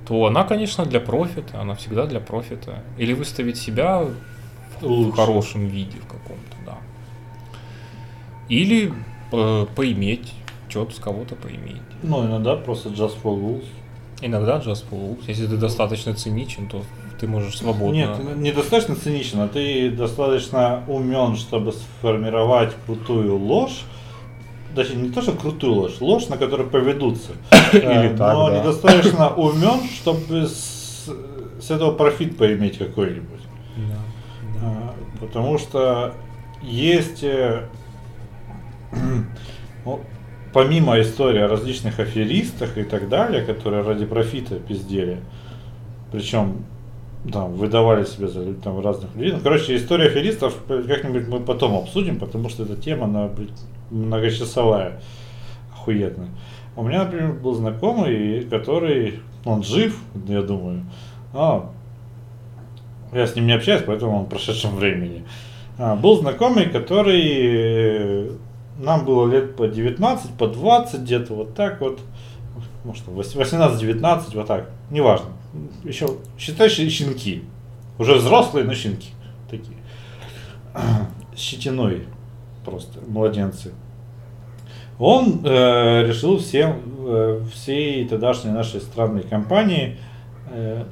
то 0.08 0.26
она, 0.26 0.44
конечно, 0.44 0.86
для 0.86 1.00
профита, 1.00 1.60
она 1.60 1.76
всегда 1.76 2.06
для 2.06 2.20
профита. 2.20 2.84
Или 2.98 3.14
выставить 3.14 3.58
себя 3.58 4.06
в 4.80 4.86
Лучше. 4.86 5.16
хорошем 5.18 5.68
виде 5.68 5.98
в 5.98 6.06
каком-то, 6.06 6.56
да. 6.66 6.78
Или 8.48 8.94
э, 9.32 9.66
поиметь, 9.76 10.32
что-то 10.70 10.94
с 10.94 11.00
кого-то 11.00 11.36
поиметь. 11.36 11.82
Ну, 12.04 12.26
иногда 12.26 12.56
просто 12.56 12.90
just 12.90 13.16
for 13.22 13.36
rules. 13.36 13.66
Иногда 14.26 14.58
looks. 14.58 15.20
Если 15.28 15.46
ты 15.46 15.56
достаточно 15.56 16.16
циничен, 16.16 16.68
то 16.68 16.82
ты 17.20 17.28
можешь 17.28 17.60
свободно... 17.60 17.94
Нет, 17.94 18.18
ты 18.18 18.24
недостаточно 18.24 18.96
циничен, 18.96 19.40
а 19.42 19.48
ты 19.48 19.92
достаточно 19.92 20.84
умен, 20.88 21.36
чтобы 21.36 21.74
сформировать 21.74 22.74
крутую 22.88 23.38
ложь. 23.38 23.84
Точнее, 24.76 24.96
не 25.04 25.10
то, 25.12 25.22
что 25.22 25.34
крутую 25.34 25.74
ложь, 25.74 26.02
ложь, 26.02 26.28
на 26.28 26.38
которую 26.38 26.70
поведутся. 26.70 27.34
Или 27.74 28.14
Э, 28.14 28.18
так, 28.18 28.34
Но 28.34 28.50
да. 28.50 28.60
недостаточно 28.60 29.30
умен, 29.36 29.80
чтобы 29.96 30.48
с, 30.48 31.08
с 31.62 31.72
этого 31.72 31.92
профит 31.92 32.36
поиметь 32.36 32.80
какой-нибудь. 32.80 33.42
Да, 33.78 33.96
да. 34.60 34.60
А, 34.64 34.96
Потому 35.20 35.60
что 35.60 36.16
есть, 36.64 37.24
э, 37.24 37.70
помимо 40.56 41.02
истории 41.02 41.42
о 41.42 41.50
различных 41.50 42.00
аферистах 42.00 42.78
и 42.78 42.84
так 42.84 43.10
далее, 43.10 43.44
которые 43.44 43.84
ради 43.84 44.06
профита 44.06 44.56
пиздели, 44.56 45.20
причем 46.14 46.64
там, 47.30 47.56
выдавали 47.56 48.06
себя 48.06 48.30
за 48.30 48.54
там, 48.54 48.80
разных 48.80 49.14
людей. 49.16 49.34
Ну, 49.34 49.42
короче, 49.42 49.76
история 49.76 50.06
аферистов 50.06 50.56
как-нибудь 50.66 51.28
мы 51.28 51.42
потом 51.42 51.76
обсудим, 51.76 52.20
потому 52.20 52.48
что 52.48 52.64
эта 52.64 52.78
тема, 52.78 53.04
она 53.04 53.28
блядь, 53.28 53.50
многочасовая, 53.92 55.02
охуенная. 55.74 56.30
У 56.78 56.84
меня, 56.84 57.04
например, 57.04 57.34
был 57.34 57.54
знакомый, 57.54 58.46
который, 58.46 59.20
он 59.44 59.62
жив, 59.62 60.00
я 60.30 60.42
думаю, 60.42 60.86
а, 61.34 61.70
я 63.12 63.28
с 63.28 63.36
ним 63.36 63.48
не 63.48 63.54
общаюсь, 63.54 63.84
поэтому 63.86 64.20
он 64.20 64.24
в 64.24 64.30
прошедшем 64.30 64.78
времени. 64.78 65.26
А, 65.78 65.98
был 65.98 66.16
знакомый, 66.18 66.68
который 66.68 68.38
нам 68.78 69.06
было 69.06 69.30
лет 69.30 69.56
по 69.56 69.68
19, 69.68 70.32
по 70.32 70.48
20, 70.48 71.02
где-то 71.02 71.34
вот 71.34 71.56
так 71.56 71.82
вот. 71.82 72.00
Может, 72.84 73.08
18-19, 73.08 74.24
вот 74.36 74.48
так. 74.48 74.70
Неважно. 74.92 75.30
Еще, 75.84 76.08
считай, 76.38 76.70
щенки. 76.70 77.44
Уже 77.98 78.16
взрослые, 78.16 78.66
но 78.66 78.74
щенки. 78.74 79.10
Такие. 79.50 79.78
Щетиной. 81.36 82.04
просто 82.64 83.00
младенцы. 83.08 83.72
Он 84.98 85.42
э, 85.44 86.06
решил 86.08 86.38
всем, 86.38 86.82
э, 87.00 87.42
всей 87.54 88.08
тогдашней 88.08 88.52
нашей 88.52 88.80
странной 88.80 89.24
компании 89.24 89.98
э, 90.50 90.86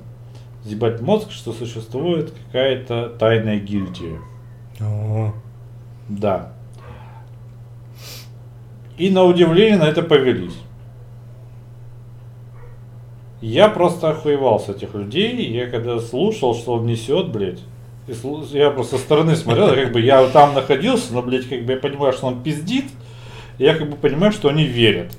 зебать 0.65 1.01
мозг, 1.01 1.31
что 1.31 1.53
существует 1.53 2.31
какая-то 2.31 3.09
тайная 3.19 3.59
гильдия. 3.59 4.19
О, 4.81 5.33
Да. 6.09 6.52
И 8.97 9.09
на 9.09 9.23
удивление 9.23 9.77
на 9.77 9.85
это 9.85 10.03
повелись. 10.03 10.55
Я 13.41 13.67
просто 13.67 14.11
охуевал 14.11 14.59
с 14.59 14.69
этих 14.69 14.93
людей. 14.93 15.51
Я 15.51 15.67
когда 15.67 15.99
слушал, 15.99 16.55
что 16.55 16.73
он 16.73 16.85
несет, 16.85 17.29
блядь, 17.29 17.59
и 18.07 18.11
слу- 18.11 18.45
я 18.51 18.69
просто 18.69 18.97
со 18.97 19.03
стороны 19.03 19.35
смотрел, 19.35 19.69
как 19.73 19.91
бы 19.91 19.99
я 20.01 20.25
там 20.27 20.53
находился, 20.53 21.13
но, 21.13 21.21
блядь, 21.21 21.47
как 21.47 21.65
бы 21.65 21.73
я 21.73 21.79
понимаю, 21.79 22.13
что 22.13 22.27
он 22.27 22.41
пиздит, 22.41 22.85
я 23.59 23.75
как 23.75 23.89
бы 23.89 23.95
понимаю, 23.95 24.31
что 24.31 24.49
они 24.49 24.63
верят. 24.63 25.17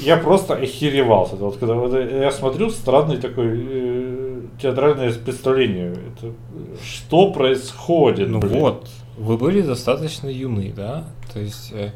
Я 0.00 0.16
просто 0.16 0.54
охеревал 0.54 1.26
с 1.26 1.32
этого. 1.32 1.50
Вот 1.50 1.58
когда 1.58 1.74
вот 1.74 1.92
я 1.92 2.30
смотрю 2.30 2.70
странный 2.70 3.16
такой 3.16 3.46
э, 3.50 4.40
театральное 4.62 5.12
представление. 5.12 5.92
Это, 5.92 6.32
что 6.84 7.32
происходит? 7.32 8.28
Ну 8.28 8.38
блядь? 8.38 8.52
вот, 8.52 8.88
вы 9.16 9.36
были 9.36 9.60
достаточно 9.60 10.28
юны, 10.28 10.72
да? 10.74 11.04
То 11.32 11.40
есть, 11.40 11.72
э, 11.72 11.90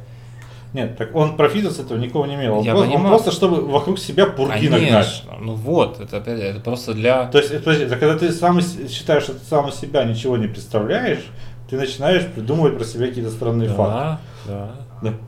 Нет, 0.73 0.97
так 0.97 1.15
он 1.15 1.37
профита 1.37 1.71
с 1.71 1.79
этого 1.79 1.99
никого 1.99 2.25
не 2.27 2.35
имел. 2.35 2.59
Он, 2.59 2.65
Я 2.65 2.73
просто, 2.73 2.95
он 2.95 3.07
просто, 3.07 3.31
чтобы 3.31 3.61
вокруг 3.61 3.99
себя 3.99 4.27
пурги 4.27 4.69
нагнать. 4.69 4.91
конечно, 4.91 5.33
ну 5.41 5.55
вот, 5.55 6.01
это 6.01 6.17
опять, 6.17 6.41
это 6.41 6.61
просто 6.61 6.95
для... 6.95 7.27
То 7.27 7.39
есть, 7.39 7.53
подожди, 7.59 7.85
это 7.85 7.97
когда 7.97 8.17
ты 8.19 8.33
сам 8.33 8.61
считаешь, 8.61 9.25
что 9.25 9.35
ты 9.35 9.45
сам 9.45 9.71
себя 9.71 10.05
ничего 10.05 10.39
не 10.39 10.47
представляешь, 10.47 11.25
ты 11.69 11.77
начинаешь 11.77 12.27
придумывать 12.27 12.77
про 12.77 12.85
себя 12.85 13.07
какие-то 13.07 13.31
странные 13.31 13.69
факты. 13.69 13.93
Да, 13.95 14.21
да. 14.47 14.53
Да. 14.55 14.71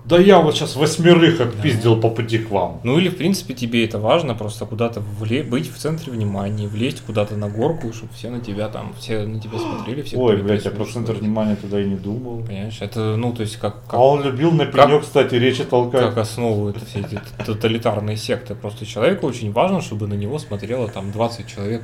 Да 0.05 0.19
я 0.19 0.39
вот 0.41 0.55
сейчас 0.55 0.77
восьмерых 0.77 1.41
отпиздил 1.41 2.01
по 2.01 2.11
пути 2.11 2.39
к 2.39 2.51
вам. 2.51 2.81
Ну 2.85 2.99
или 2.99 3.09
в 3.09 3.17
принципе 3.17 3.55
тебе 3.55 3.85
это 3.85 3.99
важно, 3.99 4.35
просто 4.35 4.67
куда-то 4.67 5.03
вле- 5.21 5.43
быть 5.43 5.71
в 5.73 5.77
центре 5.77 6.13
внимания, 6.13 6.67
влезть 6.69 7.01
куда-то 7.01 7.37
на 7.37 7.49
горку, 7.49 7.93
чтобы 7.93 8.13
все 8.15 8.31
на 8.31 8.41
тебя 8.41 8.69
там, 8.69 8.95
все 8.99 9.27
на 9.27 9.41
тебя 9.41 9.59
смотрели, 9.59 10.03
все 10.03 10.17
Ой, 10.17 10.37
блядь, 10.43 10.65
я 10.65 10.71
про 10.71 10.85
центр 10.85 11.13
внимания 11.15 11.57
туда 11.57 11.81
и 11.81 11.85
не 11.85 11.97
думал. 11.97 12.43
Понимаешь, 12.45 12.79
это, 12.81 13.17
ну, 13.17 13.33
то 13.33 13.43
есть 13.43 13.57
как, 13.57 13.83
как, 13.87 13.95
А 13.95 13.99
он 14.05 14.23
любил 14.23 14.53
на 14.53 14.67
пенек, 14.67 15.03
кстати, 15.03 15.35
речи 15.35 15.65
толкать. 15.65 16.01
как 16.03 16.19
основывают 16.19 16.77
все 16.89 17.01
эти 17.01 17.19
тоталитарные 17.45 18.17
секты. 18.17 18.55
Просто 18.55 18.87
человеку 18.87 19.27
очень 19.27 19.53
важно, 19.53 19.81
чтобы 19.81 20.07
на 20.07 20.15
него 20.15 20.39
смотрело 20.39 20.89
там 20.89 21.11
20 21.13 21.47
человек 21.47 21.83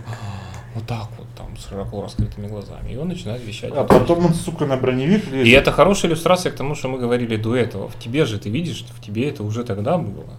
вот 0.74 0.86
так 0.86 1.08
вот, 1.18 1.26
там, 1.36 1.56
с 1.56 1.68
широко 1.68 2.02
раскрытыми 2.02 2.46
глазами. 2.46 2.92
И 2.92 2.96
он 2.96 3.08
начинает 3.08 3.44
вещать. 3.44 3.72
А 3.74 3.84
потом 3.84 4.26
он, 4.26 4.34
сука, 4.34 4.66
на 4.66 4.76
броневик 4.76 5.26
лезет. 5.30 5.46
И 5.46 5.50
это 5.50 5.72
хорошая 5.72 6.10
иллюстрация 6.10 6.52
к 6.52 6.56
тому, 6.56 6.74
что 6.74 6.88
мы 6.88 6.98
говорили 6.98 7.36
до 7.36 7.56
этого. 7.56 7.88
В 7.88 7.98
тебе 7.98 8.24
же 8.24 8.38
ты 8.38 8.50
видишь, 8.50 8.84
в 8.88 9.04
тебе 9.04 9.28
это 9.28 9.42
уже 9.42 9.64
тогда 9.64 9.98
было. 9.98 10.30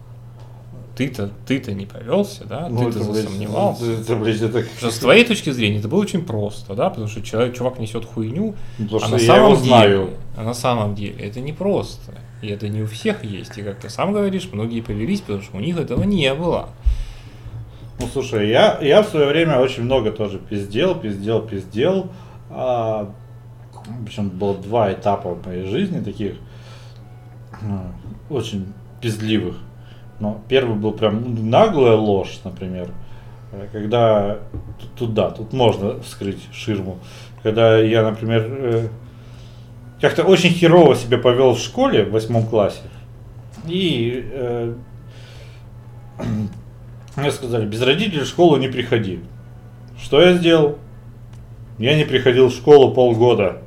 Ты-то, 0.96 1.32
ты-то 1.48 1.74
не 1.74 1.86
повелся, 1.86 2.46
да? 2.46 2.68
Ну, 2.70 2.92
ты-то 2.92 3.04
засомневался. 3.04 3.86
Это, 3.92 4.02
это, 4.02 4.16
блядь, 4.18 4.42
это... 4.42 4.64
Что 4.78 4.92
с 4.92 5.00
твоей 5.00 5.26
точки 5.26 5.50
зрения 5.50 5.80
это 5.80 5.88
было 5.88 6.00
очень 6.02 6.24
просто, 6.24 6.76
да, 6.76 6.90
потому 6.90 7.08
что 7.08 7.22
человек, 7.22 7.56
чувак 7.56 7.80
несет 7.80 8.06
хуйню, 8.06 8.56
Ну, 8.78 8.86
Потому 8.86 8.98
а 8.98 9.08
что 9.08 9.16
на 9.18 9.20
я 9.20 9.26
самом 9.26 9.52
его 9.52 9.56
деле, 9.56 9.68
знаю. 9.68 10.10
а 10.38 10.44
на 10.44 10.54
самом 10.54 10.96
деле 10.96 11.16
это 11.26 11.40
не 11.40 11.54
просто. 11.54 12.14
И 12.42 12.48
это 12.48 12.68
не 12.70 12.82
у 12.82 12.88
всех 12.88 13.24
есть. 13.24 13.58
И 13.58 13.62
как 13.64 13.80
ты 13.80 13.90
сам 13.90 14.14
говоришь, 14.14 14.50
многие 14.52 14.82
повелись, 14.82 15.22
потому 15.22 15.42
что 15.42 15.58
у 15.58 15.60
них 15.60 15.78
этого 15.78 16.04
не 16.04 16.34
было. 16.34 16.70
Ну 18.00 18.08
слушай, 18.08 18.50
я, 18.50 18.80
я 18.82 19.04
в 19.04 19.08
свое 19.10 19.28
время 19.28 19.60
очень 19.60 19.84
много 19.84 20.12
тоже 20.12 20.40
пиздел, 20.40 20.96
пиздел, 20.96 21.42
пиздел. 21.42 22.08
А, 22.50 23.12
причем 24.06 24.30
было 24.30 24.56
два 24.56 24.92
этапа 24.92 25.34
в 25.34 25.46
моей 25.46 25.66
жизни 25.66 26.04
таких 26.04 26.34
а, 27.62 27.92
очень 28.30 28.74
пиздливых. 29.02 29.58
Но 30.20 30.40
первый 30.48 30.76
был 30.76 30.94
прям 30.94 31.50
наглая 31.50 31.96
ложь, 31.96 32.40
например. 32.44 32.90
Э, 33.52 33.68
Когда 33.72 34.40
тут, 34.80 34.90
тут 34.96 35.14
да, 35.14 35.32
тут 35.32 35.52
можно 35.52 36.00
вскрыть 36.02 36.42
ширму. 36.54 37.00
Когда 37.44 37.78
я, 37.80 38.04
например, 38.04 38.46
э, 38.48 38.88
как-то 40.00 40.24
очень 40.24 40.52
херово 40.52 40.96
себя 40.96 41.18
повел 41.18 41.54
в 41.54 41.60
школе 41.60 42.04
в 42.04 42.12
восьмом 42.12 42.46
классе. 42.46 42.82
И 43.66 44.30
э, 44.32 44.74
мне 47.16 47.32
сказали, 47.32 47.66
без 47.66 47.82
родителей 47.82 48.24
в 48.24 48.28
школу 48.28 48.58
не 48.58 48.68
приходи. 48.68 49.20
Что 50.02 50.22
я 50.22 50.34
сделал? 50.34 50.78
Я 51.78 51.96
не 51.96 52.06
приходил 52.06 52.48
в 52.48 52.54
школу 52.54 52.94
полгода. 52.94 53.62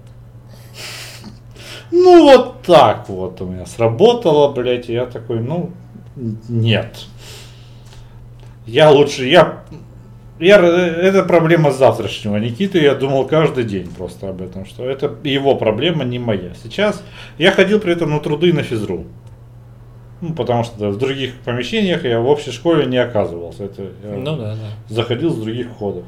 Ну 1.91 2.23
вот 2.25 2.63
так 2.63 3.09
вот 3.09 3.41
у 3.41 3.47
меня 3.47 3.67
сработало, 3.67 4.53
блядь, 4.53 4.89
и 4.89 4.93
я 4.93 5.07
такой, 5.07 5.41
ну, 5.41 5.71
нет. 6.49 7.07
Я 8.67 8.91
лучше, 8.91 9.27
я, 9.27 9.63
я, 10.41 10.57
это 10.57 11.23
проблема 11.23 11.71
завтрашнего 11.71 12.37
Никиты, 12.37 12.81
я 12.81 12.95
думал 12.95 13.27
каждый 13.27 13.65
день 13.65 13.89
просто 13.97 14.31
об 14.31 14.41
этом, 14.41 14.65
что 14.65 14.85
это 14.85 15.15
его 15.23 15.55
проблема, 15.55 16.05
не 16.05 16.19
моя. 16.19 16.53
Сейчас 16.63 17.03
я 17.39 17.53
ходил 17.53 17.79
при 17.79 17.93
этом 17.93 18.11
на 18.11 18.21
труды 18.21 18.53
на 18.53 18.63
физру. 18.63 19.05
Ну, 20.21 20.33
потому 20.35 20.65
что 20.65 20.91
в 20.91 20.99
других 20.99 21.35
помещениях 21.41 22.05
я 22.05 22.21
в 22.21 22.27
общей 22.27 22.51
школе 22.51 22.87
не 22.87 22.97
оказывался. 22.99 23.65
Это 23.65 23.83
я 24.03 24.17
Ну 24.17 24.37
да, 24.37 24.55
да. 24.55 24.59
заходил 24.89 25.31
с 25.31 25.37
других 25.37 25.69
ходов. 25.79 26.05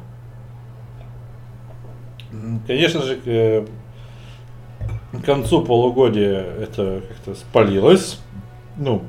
М, 2.33 2.62
Конечно 2.66 3.03
же, 3.03 3.16
к, 3.16 3.27
э, 3.27 3.66
к 5.12 5.24
концу 5.24 5.62
полугодия 5.65 6.41
это 6.61 7.03
как-то 7.09 7.35
спалилось. 7.35 8.19
Ну, 8.77 9.03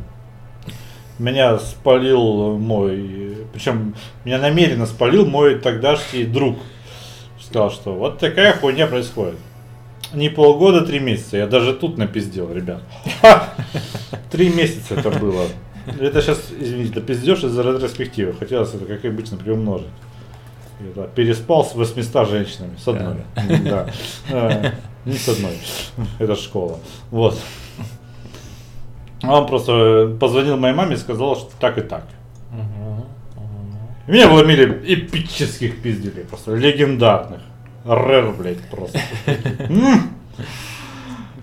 меня 1.19 1.57
спалил 1.59 2.57
мой, 2.57 3.37
причем 3.53 3.95
меня 4.23 4.37
намеренно 4.39 4.85
спалил 4.85 5.25
мой 5.25 5.55
тогдашний 5.59 6.23
друг. 6.25 6.57
Сказал, 7.39 7.71
что 7.71 7.93
вот 7.93 8.19
такая 8.19 8.53
хуйня 8.53 8.87
происходит. 8.87 9.35
Не 10.13 10.29
полгода, 10.29 10.85
три 10.85 10.99
месяца. 10.99 11.37
Я 11.37 11.47
даже 11.47 11.73
тут 11.73 11.97
напиздел, 11.97 12.51
ребят. 12.51 12.81
Три 14.31 14.49
месяца 14.49 14.95
это 14.95 15.09
было. 15.09 15.43
Это 15.99 16.21
сейчас, 16.21 16.51
извините, 16.57 17.01
пиздешь 17.01 17.43
из-за 17.43 17.61
ретроспективы. 17.61 18.33
Хотелось 18.33 18.73
это, 18.73 18.85
как 18.85 19.03
обычно, 19.05 19.37
приумножить. 19.37 19.87
Это, 20.79 21.07
переспал 21.07 21.65
с 21.65 21.75
800 21.75 22.29
женщинами. 22.29 22.77
С 22.77 22.87
одной. 22.87 23.17
Да. 23.63 23.89
Э, 24.29 24.71
Не 25.05 25.17
с 25.17 25.27
одной. 25.29 25.57
Это 26.19 26.35
школа. 26.35 26.79
Вот. 27.09 27.39
Он 29.23 29.47
просто 29.47 30.15
позвонил 30.19 30.57
моей 30.57 30.75
маме 30.75 30.95
и 30.95 30.97
сказал, 30.97 31.35
что 31.35 31.49
так 31.59 31.77
и 31.77 31.81
так. 31.81 32.05
Меня 34.07 34.29
вломили 34.29 34.65
эпических 34.93 35.81
пизделей, 35.81 36.23
просто 36.23 36.55
легендарных. 36.55 37.41
Рэр, 37.85 38.31
блядь, 38.37 38.69
просто. 38.69 38.99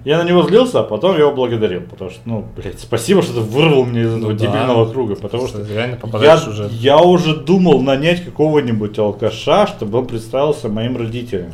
Я 0.04 0.22
на 0.22 0.28
него 0.28 0.42
злился, 0.42 0.80
а 0.80 0.82
потом 0.82 1.16
его 1.18 1.32
благодарил, 1.32 1.80
потому 1.80 2.10
что, 2.10 2.20
ну, 2.26 2.44
блядь, 2.56 2.78
спасибо, 2.78 3.22
что 3.22 3.32
ты 3.34 3.40
вырвал 3.40 3.86
меня 3.86 4.02
из 4.02 4.08
этого 4.08 4.32
Ну 4.32 4.36
да. 4.36 4.46
дебильного 4.46 4.92
круга, 4.92 5.16
потому 5.16 5.46
что 5.48 5.64
реально 5.64 5.94
я, 5.94 5.98
попадаешь 5.98 6.46
уже. 6.46 6.68
я 6.72 6.98
уже 6.98 7.34
думал 7.34 7.80
нанять 7.80 8.22
какого-нибудь 8.22 8.98
алкаша, 8.98 9.66
чтобы 9.66 9.98
он 9.98 10.06
представился 10.06 10.68
моим 10.68 10.98
родителям. 10.98 11.52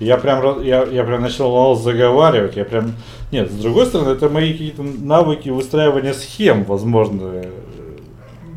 Я 0.00 0.18
прям, 0.18 0.62
я, 0.62 0.82
я 0.84 1.02
прям 1.04 1.22
начал 1.22 1.74
заговаривать, 1.76 2.56
я 2.56 2.64
прям... 2.66 2.92
Нет, 3.32 3.50
с 3.50 3.54
другой 3.54 3.86
стороны, 3.86 4.10
это 4.10 4.28
мои 4.28 4.52
какие-то 4.52 4.82
навыки 4.82 5.48
выстраивания 5.48 6.12
схем, 6.12 6.64
возможно, 6.64 7.22
э, 7.22 7.50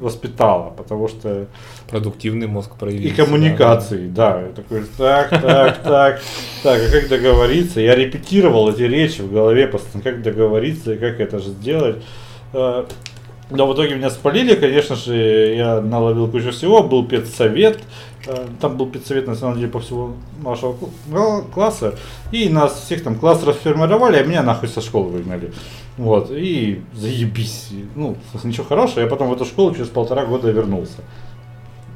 воспитало, 0.02 0.74
потому 0.76 1.08
что 1.08 1.48
Продуктивный 1.90 2.48
мозг 2.48 2.76
проявился. 2.76 3.14
и 3.14 3.26
коммуникации, 3.26 4.08
да. 4.08 4.42
Я 4.42 4.48
такой, 4.50 4.84
так, 4.98 5.30
так, 5.30 5.84
так, 5.84 6.22
так, 6.64 6.82
а 6.82 6.92
как 6.92 7.08
договориться? 7.08 7.80
Я 7.80 7.96
репетировал 7.96 8.70
эти 8.70 8.82
речи 8.82 9.22
в 9.22 9.32
голове 9.32 9.68
постоянно, 9.68 10.04
как 10.04 10.22
договориться 10.22 10.94
и 10.94 10.98
как 10.98 11.22
это 11.22 11.40
же 11.40 11.50
сделать. 11.50 12.04
Э, 12.52 12.86
Но 13.50 13.68
в 13.68 13.74
итоге 13.74 13.96
меня 13.96 14.10
спалили, 14.10 14.56
конечно 14.56 14.98
же, 14.98 15.16
я 15.16 15.80
наловил 15.80 16.28
кучу 16.30 16.52
всего, 16.52 16.84
был 16.84 17.08
педсовет, 17.08 17.80
э, 18.28 18.48
там 18.60 18.76
был 18.76 18.88
педсовет, 18.88 19.26
на 19.26 19.36
самом 19.36 19.56
деле, 19.56 19.70
по 19.70 19.80
всему 19.80 20.16
нашего 20.44 20.76
ну, 21.08 21.44
класса, 21.44 21.96
и 22.34 22.50
нас 22.50 22.84
всех 22.84 23.02
там 23.02 23.16
класс 23.16 23.46
расформировали, 23.46 24.18
а 24.18 24.24
меня 24.24 24.44
нахуй 24.44 24.68
со 24.68 24.82
школы 24.82 25.10
выгнали. 25.10 25.54
Вот, 25.98 26.32
и 26.32 26.82
заебись. 26.94 27.70
Ну, 27.96 28.18
ничего 28.44 28.66
хорошего, 28.66 29.00
я 29.00 29.08
потом 29.08 29.30
в 29.30 29.34
эту 29.34 29.46
школу 29.46 29.74
через 29.74 29.88
полтора 29.88 30.26
года 30.26 30.52
вернулся 30.52 30.98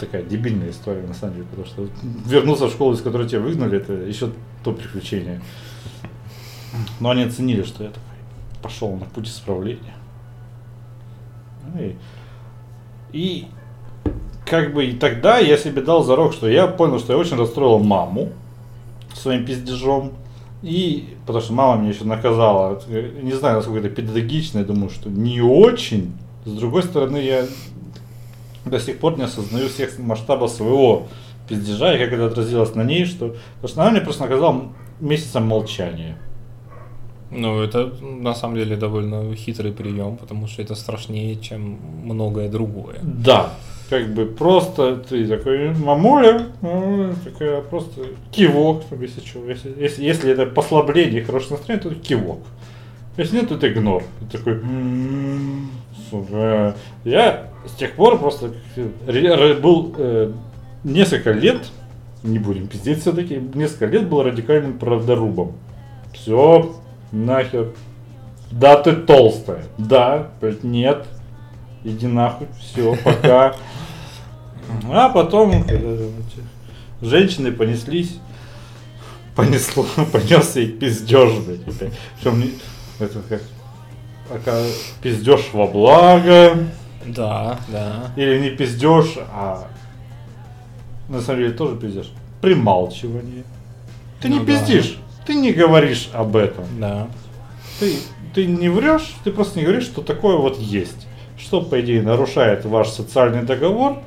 такая 0.01 0.23
дебильная 0.23 0.71
история, 0.71 1.03
на 1.07 1.13
самом 1.13 1.35
деле, 1.35 1.47
потому 1.49 1.67
что 1.67 1.87
вернуться 2.25 2.67
в 2.67 2.71
школу, 2.71 2.93
из 2.93 3.01
которой 3.01 3.27
тебя 3.27 3.39
выгнали, 3.39 3.77
это 3.77 3.93
еще 3.93 4.31
то 4.63 4.73
приключение. 4.73 5.41
Но 6.99 7.09
они 7.11 7.23
оценили, 7.23 7.63
что 7.63 7.83
я 7.83 7.89
такой 7.89 8.01
пошел 8.61 8.95
на 8.95 9.05
путь 9.05 9.27
исправления. 9.27 9.95
Ну 11.73 11.81
и, 11.81 11.95
и 13.13 13.47
как 14.45 14.73
бы 14.73 14.85
и 14.85 14.93
тогда 14.93 15.37
я 15.37 15.57
себе 15.57 15.81
дал 15.81 16.03
зарок, 16.03 16.33
что 16.33 16.49
я 16.49 16.67
понял, 16.67 16.99
что 16.99 17.13
я 17.13 17.19
очень 17.19 17.37
расстроил 17.37 17.79
маму 17.79 18.29
своим 19.13 19.45
пиздежом. 19.45 20.13
И 20.61 21.15
потому 21.25 21.43
что 21.43 21.53
мама 21.53 21.81
меня 21.81 21.91
еще 21.91 22.03
наказала. 22.03 22.81
Не 22.87 23.33
знаю, 23.33 23.57
насколько 23.57 23.79
это 23.79 23.89
педагогично, 23.89 24.59
я 24.59 24.65
думаю, 24.65 24.89
что 24.89 25.09
не 25.09 25.41
очень. 25.41 26.13
С 26.45 26.51
другой 26.51 26.83
стороны, 26.83 27.17
я 27.17 27.45
до 28.65 28.79
сих 28.79 28.99
пор 28.99 29.17
не 29.17 29.23
осознаю 29.23 29.67
всех 29.69 29.97
масштабов 29.99 30.51
своего 30.51 31.07
пиздежа 31.47 31.95
и 31.95 31.99
как 31.99 32.13
это 32.13 32.27
отразилось 32.27 32.75
на 32.75 32.83
ней, 32.83 33.05
что... 33.05 33.35
Потому 33.55 33.67
что 33.67 33.81
она 33.81 33.91
меня 33.91 34.01
просто 34.01 34.23
наказала 34.23 34.73
месяцем 34.99 35.47
молчания. 35.47 36.17
Ну, 37.31 37.61
это 37.61 37.91
на 38.01 38.35
самом 38.35 38.57
деле 38.57 38.75
довольно 38.75 39.33
хитрый 39.35 39.71
прием, 39.71 40.17
потому 40.17 40.47
что 40.47 40.61
это 40.61 40.75
страшнее, 40.75 41.37
чем 41.37 41.79
многое 42.03 42.49
другое. 42.49 42.97
Да, 43.01 43.53
как 43.89 44.13
бы 44.13 44.25
просто 44.25 44.97
ты 44.97 45.25
такой, 45.27 45.73
мамуля, 45.73 46.47
мамуля 46.61 47.13
такая 47.23 47.61
просто 47.61 48.01
кивок, 48.31 48.83
если 48.99 49.21
что. 49.21 49.49
Если, 49.49 49.73
если, 49.77 50.03
если 50.03 50.31
это 50.31 50.45
послабление, 50.45 51.23
хорошее 51.23 51.51
настроение, 51.51 51.89
то 51.89 51.95
кивок. 51.95 52.39
Если 53.17 53.37
нет, 53.37 53.49
то 53.49 53.55
это 53.55 53.71
игнор. 53.71 54.03
Ты 54.19 54.37
такой, 54.37 54.53
«М-м-м, 54.53 55.69
сука. 56.11 56.75
Я 57.03 57.47
с 57.65 57.71
тех 57.71 57.93
пор 57.95 58.19
просто 58.19 58.53
был 59.61 59.95
э, 59.97 60.31
несколько 60.83 61.31
лет, 61.31 61.69
не 62.23 62.37
будем 62.37 62.67
пиздеть 62.67 63.01
все-таки, 63.01 63.41
несколько 63.53 63.85
лет 63.87 64.07
был 64.07 64.23
радикальным 64.23 64.77
правдорубом. 64.77 65.53
Все, 66.13 66.75
нахер. 67.11 67.69
Да, 68.51 68.75
ты 68.75 68.93
толстая. 68.93 69.63
Да, 69.77 70.29
нет. 70.63 71.05
Иди 71.83 72.05
нахуй, 72.05 72.47
все, 72.59 72.95
пока. 73.03 73.55
А 74.89 75.09
потом, 75.09 75.51
эти 75.63 76.41
женщины 77.01 77.51
понеслись, 77.51 78.19
понесло, 79.35 79.85
понесся 80.13 80.61
и 80.61 80.67
пиздеж, 80.67 81.33
блядь, 81.45 81.67
это 82.99 83.21
как 83.27 83.41
пиздеж 85.01 85.49
во 85.53 85.67
благо, 85.67 86.57
Да, 87.05 87.59
да. 87.67 88.11
или 88.15 88.39
не 88.39 88.49
пиздеж, 88.51 89.17
а 89.33 89.67
на 91.09 91.21
самом 91.21 91.41
деле 91.41 91.53
тоже 91.53 91.75
пиздеж. 91.77 92.11
Прималчивание. 92.41 93.43
Ты 94.21 94.29
не 94.29 94.39
Ну 94.39 94.45
да. 94.45 94.51
пиздишь, 94.51 94.97
ты 95.25 95.35
не 95.35 95.51
говоришь 95.51 96.09
об 96.13 96.35
этом. 96.35 96.65
Да. 96.79 97.07
Ты, 97.79 97.95
ты 98.33 98.45
не 98.45 98.69
врешь, 98.69 99.15
ты 99.23 99.31
просто 99.31 99.59
не 99.59 99.65
говоришь, 99.65 99.85
что 99.85 100.01
такое 100.01 100.37
вот 100.37 100.57
есть. 100.59 101.07
Что, 101.37 101.61
по 101.61 101.81
идее, 101.81 102.01
нарушает 102.03 102.65
ваш 102.65 102.89
социальный 102.89 103.41
договор. 103.43 103.97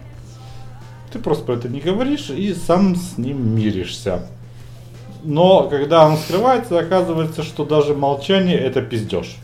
Ты 1.13 1.19
просто 1.19 1.45
про 1.45 1.55
это 1.55 1.69
не 1.69 1.81
говоришь 1.81 2.31
и 2.31 2.55
сам 2.55 2.95
с 2.97 3.19
ним 3.19 3.55
миришься. 3.55 4.27
Но 5.23 5.69
когда 5.69 6.07
он 6.07 6.17
скрывается, 6.17 6.79
оказывается, 6.79 7.43
что 7.43 7.65
даже 7.65 7.95
молчание 7.95 8.59
это 8.59 8.83
пиздеж. 8.83 9.37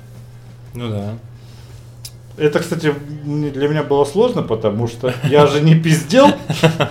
Ну 0.75 0.89
да. 0.89 1.19
Это, 2.37 2.61
кстати, 2.61 2.95
для 3.25 3.69
меня 3.69 3.83
было 3.83 4.05
сложно, 4.05 4.43
потому 4.43 4.87
что 4.89 5.13
я 5.25 5.47
же 5.47 5.61
не 5.61 5.75
пиздел, 5.75 6.29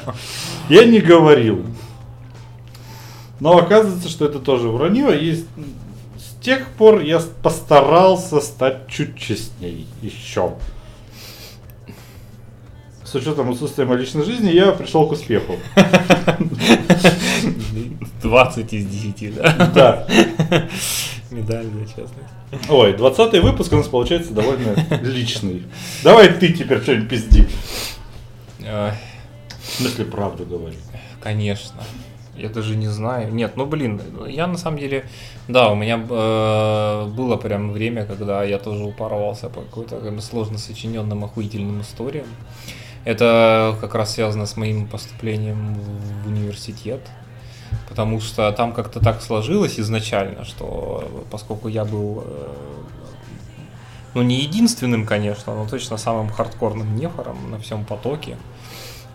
я 0.69 0.85
не 0.85 0.99
говорил. 0.99 1.65
Но 3.39 3.57
оказывается, 3.57 4.09
что 4.09 4.25
это 4.25 4.39
тоже 4.39 4.67
вранье. 4.67 5.19
И 5.19 5.35
с 5.35 5.45
тех 6.41 6.67
пор 6.67 7.01
я 7.01 7.21
постарался 7.41 8.41
стать 8.41 8.87
чуть 8.87 9.17
честней 9.17 9.87
еще. 10.01 10.53
С 13.09 13.15
учетом 13.15 13.49
отсутствия 13.49 13.85
моей 13.85 14.01
личной 14.01 14.23
жизни, 14.23 14.51
я 14.51 14.71
пришел 14.71 15.07
к 15.07 15.13
успеху. 15.13 15.55
20 18.21 18.73
из 18.73 18.85
10, 18.85 19.35
да? 19.35 19.71
Да. 19.73 20.07
Медаль 21.31 21.65
за 21.65 21.85
честность. 21.87 22.69
Ой, 22.69 22.93
20 22.93 23.41
выпуск 23.41 23.73
у 23.73 23.77
нас 23.77 23.87
получается 23.87 24.31
довольно 24.33 24.75
личный. 25.01 25.63
Давай 26.03 26.31
ты 26.31 26.53
теперь 26.53 26.83
что-нибудь 26.83 27.09
пизди. 27.09 27.47
В 28.59 28.93
смысле, 29.63 30.05
правду 30.05 30.45
говори. 30.45 30.77
Конечно. 31.19 31.81
Я 32.37 32.49
даже 32.49 32.75
не 32.75 32.89
знаю. 32.89 33.33
Нет, 33.33 33.53
ну 33.55 33.65
блин, 33.65 33.99
я 34.27 34.45
на 34.45 34.57
самом 34.59 34.77
деле, 34.77 35.09
да, 35.47 35.71
у 35.71 35.75
меня 35.75 35.95
э, 35.97 37.07
было 37.07 37.37
прям 37.37 37.71
время, 37.71 38.05
когда 38.05 38.43
я 38.43 38.59
тоже 38.59 38.83
упарывался 38.83 39.49
по 39.49 39.61
какой-то 39.61 39.99
как 39.99 40.21
сложно 40.21 40.59
сочиненным 40.59 41.25
охуительным 41.25 41.81
историям. 41.81 42.27
Это 43.05 43.77
как 43.79 43.95
раз 43.95 44.13
связано 44.13 44.45
с 44.45 44.57
моим 44.57 44.87
поступлением 44.87 45.75
в 46.23 46.27
университет. 46.27 47.01
Потому 47.87 48.19
что 48.19 48.51
там 48.51 48.73
как-то 48.73 48.99
так 48.99 49.21
сложилось 49.21 49.79
изначально, 49.79 50.43
что 50.43 51.25
поскольку 51.29 51.67
я 51.67 51.85
был, 51.85 52.23
э, 52.25 52.47
ну 54.15 54.21
не 54.23 54.41
единственным, 54.41 55.05
конечно, 55.05 55.53
но 55.53 55.67
точно 55.67 55.97
самым 55.97 56.29
хардкорным 56.29 56.95
нефором 56.95 57.51
на 57.51 57.59
всем 57.59 57.85
потоке, 57.85 58.37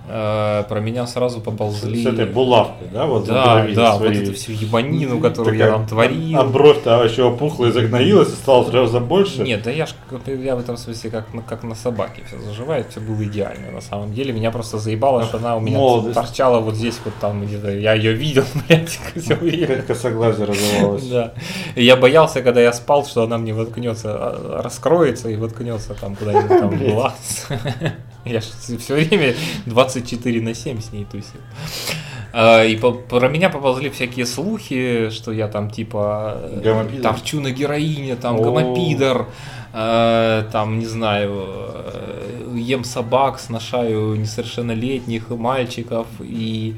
э, 0.08 0.64
про 0.68 0.80
меня 0.80 1.06
сразу 1.06 1.40
поползли... 1.40 2.02
С 2.02 2.06
этой 2.06 2.26
булавкой, 2.26 2.88
да? 2.92 3.06
Вот 3.06 3.26
Да, 3.26 3.66
да, 3.74 3.92
вот 3.92 3.98
свои- 4.06 4.22
эту 4.22 4.32
всю 4.34 4.52
ебанину, 4.52 5.20
которую 5.20 5.56
я 5.56 5.64
Такая- 5.66 5.78
там 5.78 5.88
творил. 5.88 6.38
А 6.38 6.44
бровь-то 6.44 7.02
еще 7.04 7.28
опухла 7.28 7.66
и 7.66 7.72
загноилась, 7.72 8.28
и 8.28 8.36
стало 8.36 8.62
в 8.62 8.70
три 8.70 8.78
раза 8.78 9.00
больше. 9.00 9.42
Нет, 9.42 9.62
да 9.62 9.70
я 9.70 9.86
ж 9.86 9.90
я 10.26 10.56
в 10.56 10.60
этом 10.60 10.76
смысле 10.76 11.10
как, 11.10 11.26
как 11.48 11.62
на 11.64 11.74
собаке 11.74 12.22
все 12.26 12.38
заживает, 12.40 12.86
все 12.90 13.00
было 13.00 13.22
идеально 13.24 13.70
на 13.72 13.80
самом 13.80 14.12
деле. 14.14 14.32
Меня 14.32 14.50
просто 14.50 14.78
заебало, 14.78 15.24
что 15.24 15.38
она 15.38 15.56
у 15.56 15.60
меня 15.60 15.78
Молодость. 15.78 16.14
торчала 16.14 16.60
вот 16.60 16.74
здесь 16.74 16.98
вот 17.04 17.14
там 17.20 17.44
где-то. 17.44 17.70
Я 17.70 17.94
ее 17.94 18.12
видел, 18.12 18.44
блядь, 18.68 18.98
все 19.16 19.34
время. 19.34 19.66
Как 19.66 19.86
косоглазие 19.86 20.46
разорвалось. 20.46 21.06
Да. 21.06 21.32
И 21.74 21.84
я 21.84 21.96
боялся, 21.96 22.42
когда 22.42 22.60
я 22.60 22.72
спал, 22.72 23.04
что 23.06 23.22
она 23.24 23.38
мне 23.38 23.52
воткнется, 23.54 24.10
а, 24.14 24.62
раскроется 24.62 25.28
и 25.28 25.36
воткнется 25.36 25.94
там 25.94 26.16
куда-нибудь 26.16 26.48
там 26.48 26.70
в 26.70 26.78
глаз. 26.78 27.46
Я 28.24 28.40
все 28.78 28.94
время 28.94 29.34
24 29.66 30.40
на 30.40 30.54
7 30.54 30.80
с 30.80 30.92
ней 30.92 31.04
тусил. 31.04 31.40
А, 32.32 32.64
И 32.64 32.76
по- 32.76 32.92
про 32.92 33.28
меня 33.28 33.48
поползли 33.50 33.90
всякие 33.90 34.26
слухи, 34.26 35.10
что 35.10 35.30
я 35.32 35.46
там 35.48 35.70
типа 35.70 36.38
э, 36.42 36.60
Гомопидор? 36.64 37.12
торчу 37.14 37.40
на 37.40 37.50
героине, 37.50 38.16
там 38.16 38.36
О. 38.36 38.42
гомопидор, 38.42 39.28
э, 39.72 40.44
там, 40.50 40.78
не 40.80 40.86
знаю, 40.86 41.44
э, 41.46 42.54
ем 42.56 42.82
собак, 42.84 43.38
сношаю 43.38 44.14
несовершеннолетних 44.16 45.30
мальчиков 45.30 46.06
и 46.20 46.74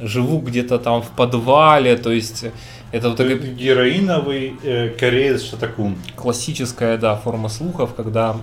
живу 0.00 0.40
где-то 0.40 0.78
там 0.78 1.00
в 1.02 1.08
подвале, 1.10 1.96
то 1.96 2.12
есть 2.12 2.44
это 2.92 3.08
вот 3.08 3.16
такая 3.16 3.36
Героиновый 3.36 4.54
э, 4.62 4.90
кореец 4.90 5.42
Шатакун. 5.42 5.96
классическая, 6.16 6.98
да, 6.98 7.16
форма 7.16 7.48
слухов, 7.48 7.94
когда 7.96 8.36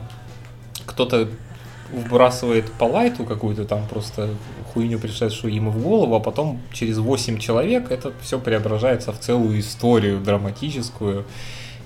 кто-то 0.86 1.28
вбрасывает 1.92 2.72
по 2.74 2.86
лайту 2.86 3.24
какую-то 3.24 3.66
там 3.66 3.88
просто 3.88 4.30
хуйню, 4.74 5.00
пришедшую 5.00 5.54
ему 5.54 5.72
в 5.72 5.82
голову, 5.82 6.16
а 6.16 6.20
потом 6.20 6.60
через 6.74 6.98
8 6.98 7.38
человек 7.38 7.92
это 7.92 8.12
все 8.22 8.40
преображается 8.40 9.12
в 9.12 9.20
целую 9.20 9.60
историю 9.60 10.20
драматическую 10.20 11.26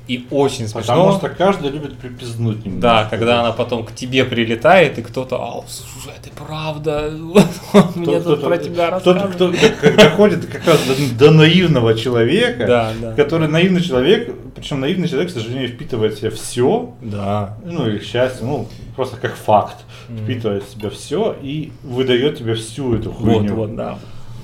и 0.10 0.26
очень 0.32 0.68
смешно. 0.68 0.82
Потому 0.96 1.12
что 1.14 1.30
каждый 1.30 1.70
любит 1.72 1.98
припизнуть 1.98 2.66
немножко. 2.66 2.82
Да, 2.82 3.08
когда 3.10 3.40
она 3.42 3.52
потом 3.52 3.86
к 3.86 3.94
тебе 3.94 4.26
прилетает, 4.26 4.98
и 4.98 5.02
кто-то, 5.04 5.36
а, 5.38 5.64
слушай, 5.68 6.12
это 6.18 6.30
правда, 6.36 7.12
мне 7.96 8.20
тут 8.20 8.44
про 8.44 8.58
тебя 8.58 9.00
Кто-то, 9.00 9.20
рассказывают. 9.28 9.56
кто 9.76 9.88
как- 9.88 9.96
доходит 9.98 10.46
как 10.48 10.66
раз 10.66 10.80
до, 11.18 11.32
наивного 11.32 11.94
человека, 11.94 12.94
который 13.16 13.48
наивный 13.48 13.82
человек, 13.82 14.34
причем 14.56 14.80
наивный 14.80 15.08
человек, 15.08 15.30
к 15.30 15.34
сожалению, 15.34 15.70
впитывает 15.70 16.16
в 16.16 16.20
себя 16.20 16.32
все, 16.32 16.94
Да. 17.02 17.58
ну 17.64 17.88
или 17.88 18.00
к 18.00 18.04
счастью, 18.04 18.48
ну 18.48 18.68
просто 18.96 19.18
как 19.18 19.36
факт, 19.36 19.78
впитывает 20.24 20.64
в 20.64 20.72
себя 20.72 20.90
все 20.90 21.36
и 21.42 21.72
выдает 21.84 22.38
тебе 22.40 22.56
всю 22.56 22.96
эту 22.96 23.12
Вот, 23.12 23.34
хуйню. 23.38 23.56
вот, 23.56 23.76
да. 23.76 24.00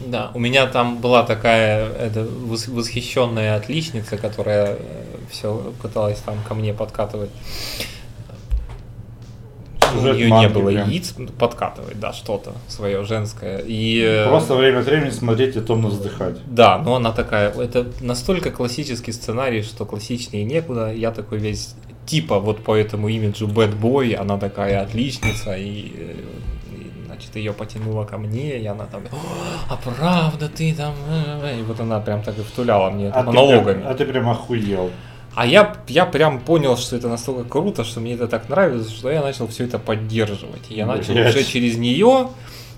Да, 0.07 0.31
у 0.33 0.39
меня 0.39 0.67
там 0.67 0.97
была 0.99 1.23
такая 1.23 1.87
это, 1.89 2.21
вос- 2.21 2.69
восхищенная 2.69 3.55
отличница, 3.55 4.17
которая 4.17 4.77
все 5.29 5.73
пыталась 5.81 6.19
там 6.19 6.35
ко 6.47 6.53
мне 6.53 6.73
подкатывать. 6.73 7.29
У 9.93 9.99
Сюжет 9.99 10.17
нее 10.17 10.31
не 10.31 10.49
было 10.49 10.71
прям. 10.71 10.89
яиц, 10.89 11.13
подкатывать, 11.39 11.99
да, 11.99 12.11
что-то 12.11 12.53
свое 12.67 13.03
женское. 13.05 13.59
И, 13.65 14.01
э, 14.01 14.27
Просто 14.27 14.55
время 14.55 14.79
от 14.79 14.85
времени 14.87 15.09
смотреть 15.11 15.55
и 15.55 15.61
томно 15.61 15.87
вздыхать. 15.87 16.35
Да, 16.47 16.77
но 16.79 16.95
она 16.95 17.11
такая, 17.11 17.51
это 17.51 17.87
настолько 18.01 18.51
классический 18.51 19.13
сценарий, 19.13 19.61
что 19.61 19.85
классичнее 19.85 20.43
некуда. 20.43 20.91
Я 20.91 21.11
такой 21.11 21.37
весь 21.37 21.75
типа 22.05 22.39
вот 22.39 22.63
по 22.63 22.75
этому 22.75 23.07
имиджу 23.07 23.47
boy, 23.47 24.15
она 24.15 24.37
такая 24.37 24.81
отличница, 24.81 25.55
и, 25.55 25.93
э, 25.95 26.15
и, 26.64 26.64
значит, 27.15 27.35
ее 27.35 27.53
потянуло 27.53 28.05
ко 28.05 28.17
мне, 28.17 28.59
и 28.59 28.65
она 28.65 28.85
там, 28.85 29.01
«О, 29.11 29.15
а 29.69 29.77
правда 29.77 30.49
ты 30.49 30.73
там, 30.73 30.93
э, 31.09 31.55
э», 31.55 31.59
и 31.59 31.63
вот 31.63 31.79
она 31.79 31.99
прям 31.99 32.21
так 32.21 32.37
и 32.37 32.41
втуляла 32.41 32.89
мне 32.89 33.09
А 33.09 33.21
ты, 33.21 33.25
монологами. 33.27 33.79
прям, 33.79 33.87
а 33.87 33.93
ты 33.95 34.05
прям 34.05 34.29
охуел. 34.29 34.91
А 35.33 35.45
я, 35.45 35.75
я 35.87 36.05
прям 36.05 36.39
понял, 36.39 36.77
что 36.77 36.95
это 36.95 37.09
настолько 37.09 37.43
круто, 37.43 37.83
что 37.83 37.99
мне 37.99 38.13
это 38.13 38.27
так 38.27 38.47
нравится, 38.49 38.89
что 38.89 39.09
я 39.09 39.21
начал 39.21 39.47
все 39.47 39.65
это 39.65 39.79
поддерживать. 39.79 40.69
И 40.69 40.75
я 40.75 40.85
начал 40.85 41.13
уже 41.13 41.43
через 41.43 41.77
нее 41.77 42.29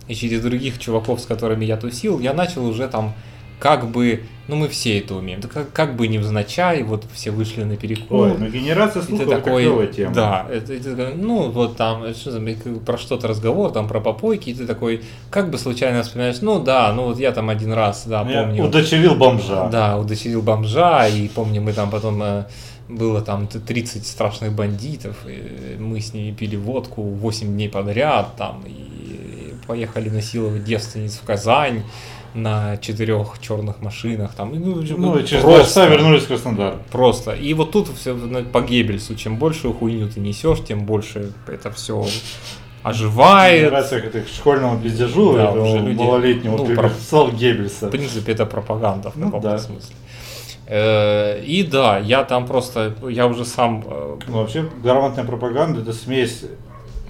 и 0.08 0.16
через 0.16 0.42
других 0.42 0.80
чуваков, 0.80 1.20
с 1.20 1.26
которыми 1.26 1.66
я 1.66 1.78
тусил, 1.78 2.20
я 2.20 2.34
начал 2.34 2.66
уже 2.66 2.88
там 2.88 3.14
как 3.60 3.88
бы, 3.90 4.22
ну 4.48 4.56
мы 4.56 4.68
все 4.68 5.00
это 5.00 5.16
умеем, 5.16 5.40
да 5.42 5.48
как, 5.48 5.72
как 5.72 5.96
бы 5.96 6.08
невзначай, 6.08 6.84
вот 6.84 7.06
все 7.14 7.32
вышли 7.32 7.64
на 7.64 7.76
перекур. 7.76 8.28
Ой, 8.28 8.38
ну 8.38 8.48
генерация 8.50 9.02
слухов 9.02 9.28
это 9.28 9.38
такой, 9.38 9.64
клевая 9.64 9.88
тема. 9.88 10.14
да, 10.14 10.46
это, 10.52 10.74
это 10.74 11.14
ну 11.16 11.50
вот 11.50 11.76
там 11.76 12.04
что, 12.14 12.40
про 12.86 12.98
что-то 12.98 13.28
разговор, 13.28 13.72
там 13.72 13.88
про 13.88 14.00
попойки, 14.00 14.50
и 14.52 14.54
ты 14.54 14.68
такой, 14.68 15.02
как 15.32 15.50
бы 15.50 15.58
случайно 15.58 16.04
вспоминаешь, 16.04 16.42
ну 16.42 16.60
да, 16.60 16.94
ну 16.94 17.06
вот 17.06 17.20
я 17.20 17.32
там 17.32 17.50
один 17.50 17.74
раз, 17.74 18.06
да, 18.06 18.22
Я 18.30 18.44
помню. 18.44 18.66
удочерил 18.66 19.16
бомжа. 19.16 19.70
Да, 19.70 19.98
удочерил 19.98 20.42
бомжа, 20.44 21.08
и 21.08 21.28
помню, 21.28 21.62
мы 21.62 21.74
там 21.74 21.90
потом 21.90 22.22
э, 22.22 22.44
было 22.88 23.22
там 23.22 23.48
т- 23.48 23.60
30 23.60 24.06
страшных 24.06 24.54
бандитов, 24.54 25.18
и 25.28 25.78
мы 25.80 26.00
с 26.00 26.14
ними 26.14 26.32
пили 26.32 26.56
водку 26.56 27.02
8 27.02 27.48
дней 27.48 27.70
подряд, 27.70 28.36
там, 28.38 28.64
и 28.68 29.54
поехали 29.66 30.10
насиловать 30.10 30.64
девственниц 30.64 31.16
в 31.16 31.26
Казань 31.26 31.82
на 32.38 32.78
четырех 32.78 33.40
черных 33.42 33.82
машинах, 33.82 34.34
там, 34.36 34.54
ну, 34.54 34.80
общем, 34.80 35.02
Ну 35.02 35.18
и 35.18 35.26
через 35.26 35.44
два 35.44 35.60
часа 35.60 35.88
вернулись 35.88 36.24
в 36.24 36.28
Краснодар. 36.28 36.76
Просто. 36.92 37.32
И 37.32 37.54
вот 37.54 37.72
тут 37.72 37.90
все 37.98 38.16
по 38.54 38.62
Геббельсу, 38.62 39.16
чем 39.16 39.38
большую 39.38 39.74
хуйню 39.74 40.08
ты 40.08 40.20
несешь, 40.20 40.60
тем 40.64 40.86
больше 40.86 41.32
это 41.48 41.72
все 41.72 42.06
оживает. 42.84 43.64
Генерация 43.66 44.02
как 44.02 44.26
к 44.26 44.28
школьному 44.30 44.80
пиздежу, 44.80 45.34
Да, 45.34 45.52
уже 45.52 45.80
люди, 45.80 45.98
малолетнему 45.98 46.58
ну, 46.58 46.66
приписал 46.66 47.32
Геббельса. 47.32 47.88
В 47.88 47.92
принципе, 47.92 48.32
это 48.32 48.46
пропаганда 48.46 49.12
в 49.12 49.16
Ну 49.18 49.26
каком-то 49.26 49.50
да. 49.50 49.58
смысле. 49.58 49.96
Э, 50.68 51.42
И 51.44 51.64
да, 51.64 51.98
я 51.98 52.24
там 52.24 52.46
просто, 52.46 52.94
я 53.10 53.28
уже 53.28 53.46
сам 53.46 53.84
э, 53.86 54.18
Ну, 54.28 54.38
вообще, 54.38 54.70
грамотная 54.84 55.26
пропаганда 55.26 55.82
это 55.82 55.94
смесь 55.94 56.44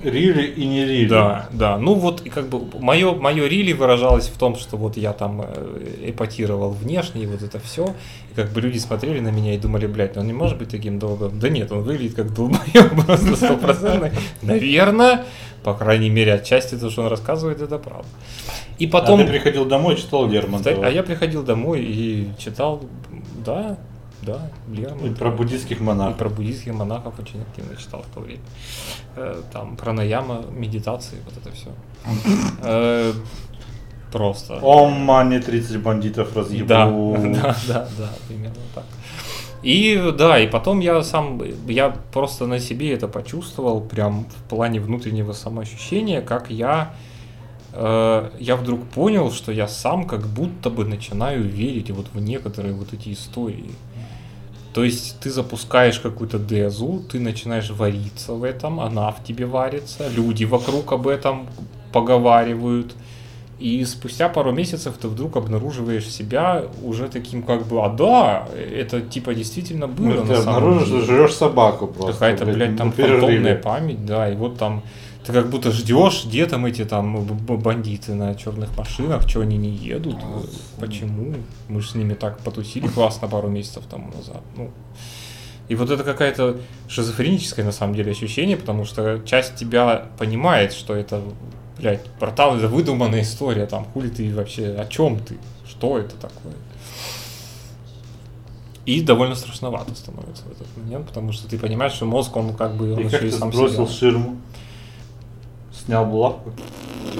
рили 0.03 0.47
и 0.47 0.65
не 0.65 0.85
рили. 0.85 1.09
Да, 1.09 1.47
да. 1.51 1.77
Ну 1.77 1.93
вот 1.95 2.21
и 2.25 2.29
как 2.29 2.47
бы 2.47 2.61
мое, 2.79 3.13
мое 3.15 3.47
рили 3.47 3.73
выражалось 3.73 4.27
в 4.27 4.37
том, 4.37 4.55
что 4.55 4.77
вот 4.77 4.97
я 4.97 5.13
там 5.13 5.41
э, 5.41 6.09
эпатировал 6.09 6.71
внешне, 6.71 7.23
и 7.23 7.25
вот 7.25 7.41
это 7.41 7.59
все. 7.59 7.95
И 8.31 8.35
как 8.35 8.51
бы 8.51 8.61
люди 8.61 8.77
смотрели 8.77 9.19
на 9.19 9.29
меня 9.29 9.55
и 9.55 9.57
думали, 9.57 9.87
блядь, 9.87 10.15
ну 10.15 10.21
он 10.21 10.27
не 10.27 10.33
может 10.33 10.57
быть 10.57 10.69
таким 10.69 10.99
долбоем. 10.99 11.39
Да 11.39 11.49
нет, 11.49 11.71
он 11.71 11.81
выглядит 11.81 12.15
как 12.15 12.33
долбоем 12.33 13.01
просто 13.05 13.35
стопроцентный. 13.35 14.11
Наверное, 14.41 15.25
по 15.63 15.73
крайней 15.73 16.09
мере, 16.09 16.33
отчасти 16.33 16.75
то, 16.75 16.89
что 16.89 17.03
он 17.03 17.07
рассказывает, 17.09 17.61
это 17.61 17.77
правда. 17.77 18.07
И 18.79 18.87
потом... 18.87 19.19
А 19.19 19.23
ты 19.23 19.29
приходил 19.29 19.65
домой 19.65 19.95
и 19.95 19.97
читал 19.97 20.27
Лермонтова. 20.27 20.85
А 20.85 20.89
я 20.89 21.03
приходил 21.03 21.43
домой 21.43 21.81
и 21.81 22.29
читал, 22.37 22.83
да, 23.45 23.77
да, 24.27 24.51
И 24.71 24.75
Лермонтова. 24.75 25.13
про 25.15 25.31
буддийских 25.31 25.79
И 25.79 25.83
монахов. 25.83 26.17
про 26.17 26.29
буддийских 26.29 26.73
монахов 26.73 27.19
очень 27.19 27.41
активно 27.41 27.75
читал 27.75 28.03
в 28.03 28.13
то 28.13 28.19
время. 28.21 28.41
Э, 29.15 29.41
Там 29.51 29.75
пранаяма, 29.77 30.43
медитации, 30.51 31.17
вот 31.25 31.33
это 31.37 31.51
все. 31.55 31.69
Просто. 34.11 34.59
О, 34.61 34.89
мане 34.89 35.39
30 35.39 35.81
бандитов 35.81 36.35
разъебу. 36.35 36.67
Да, 36.67 36.85
да, 37.33 37.55
да, 37.67 37.87
да, 37.97 38.09
именно 38.29 38.53
так. 38.73 38.85
И 39.63 40.01
да, 40.17 40.39
и 40.39 40.47
потом 40.47 40.79
я 40.79 41.03
сам, 41.03 41.41
я 41.67 41.89
просто 42.13 42.45
на 42.47 42.59
себе 42.59 42.93
это 42.93 43.07
почувствовал, 43.07 43.81
прям 43.81 44.25
в 44.25 44.49
плане 44.49 44.79
внутреннего 44.79 45.33
самоощущения, 45.33 46.21
как 46.21 46.49
я, 46.51 46.93
э, 47.73 48.29
я 48.39 48.55
вдруг 48.55 48.85
понял, 48.85 49.29
что 49.31 49.51
я 49.51 49.67
сам 49.67 50.05
как 50.05 50.25
будто 50.27 50.69
бы 50.69 50.85
начинаю 50.85 51.43
верить 51.43 51.91
вот 51.91 52.05
в 52.13 52.21
некоторые 52.21 52.73
вот 52.75 52.93
эти 52.93 53.11
истории. 53.11 53.71
То 54.77 54.83
есть 54.83 55.19
ты 55.19 55.31
запускаешь 55.31 55.99
какую-то 55.99 56.37
дезу, 56.37 57.01
ты 57.11 57.19
начинаешь 57.19 57.71
вариться 57.71 58.33
в 58.33 58.43
этом, 58.43 58.79
она 58.79 59.09
в 59.09 59.23
тебе 59.23 59.47
варится, 59.47 60.07
люди 60.07 60.43
вокруг 60.43 60.91
об 60.91 61.07
этом 61.07 61.47
поговаривают. 61.91 62.93
И 63.57 63.83
спустя 63.85 64.29
пару 64.29 64.51
месяцев 64.51 64.93
ты 65.01 65.07
вдруг 65.07 65.35
обнаруживаешь 65.35 66.07
себя 66.07 66.65
уже 66.83 67.07
таким 67.07 67.41
как 67.41 67.65
бы, 67.65 67.83
а 67.83 67.89
да, 67.89 68.47
это 68.55 69.01
типа 69.01 69.33
действительно 69.33 69.87
было 69.87 70.21
Ну, 70.21 70.27
ты 70.27 70.33
обнаружишь, 70.33 70.87
что 70.87 71.01
жрешь 71.01 71.33
собаку 71.33 71.87
просто. 71.87 72.13
Какая-то, 72.13 72.45
блядь, 72.45 72.77
там 72.77 72.91
фантомная 72.91 73.55
память, 73.55 74.05
да, 74.05 74.29
и 74.29 74.35
вот 74.35 74.59
там 74.59 74.83
ты 75.27 75.33
как 75.33 75.49
будто 75.49 75.71
ждешь, 75.71 76.25
где 76.25 76.45
там 76.45 76.65
эти 76.65 76.85
там 76.85 77.23
б- 77.25 77.57
бандиты 77.57 78.13
на 78.15 78.33
черных 78.33 78.75
машинах, 78.77 79.27
что 79.27 79.41
они 79.41 79.57
не 79.57 79.69
едут, 79.69 80.15
почему? 80.79 81.35
Мы 81.67 81.81
же 81.81 81.89
с 81.89 81.95
ними 81.95 82.13
так 82.13 82.39
потусили 82.39 82.87
классно 82.87 83.27
пару 83.27 83.49
месяцев 83.49 83.83
тому 83.89 84.11
назад. 84.15 84.41
Ну, 84.55 84.71
и 85.67 85.75
вот 85.75 85.89
это 85.89 86.03
какая-то 86.05 86.57
шизофреническое 86.87 87.65
на 87.65 87.73
самом 87.73 87.93
деле 87.95 88.11
ощущение, 88.11 88.55
потому 88.55 88.85
что 88.85 89.19
часть 89.25 89.55
тебя 89.55 90.05
понимает, 90.17 90.71
что 90.71 90.95
это, 90.95 91.21
блядь, 91.77 92.05
братан, 92.21 92.57
это 92.57 92.69
выдуманная 92.69 93.21
история, 93.23 93.65
там, 93.65 93.83
хули 93.93 94.07
ты 94.09 94.33
вообще, 94.33 94.67
о 94.79 94.85
чем 94.85 95.19
ты, 95.19 95.37
что 95.67 95.97
это 95.97 96.15
такое? 96.15 96.53
И 98.85 99.01
довольно 99.01 99.35
страшновато 99.35 99.93
становится 99.95 100.43
в 100.43 100.51
этот 100.53 100.67
момент, 100.77 101.07
потому 101.07 101.33
что 101.33 101.49
ты 101.49 101.59
понимаешь, 101.59 101.91
что 101.91 102.05
мозг, 102.05 102.33
он 102.37 102.53
как 102.53 102.75
бы, 102.75 102.93
он 102.93 102.99
И 103.01 103.09
как 103.09 103.19
ты 103.19 103.31
сам 103.31 103.51
сбросил 103.51 103.85
себя. 103.87 103.97
ширму? 103.97 104.37
Снял 105.87 106.05
булавку? 106.05 106.51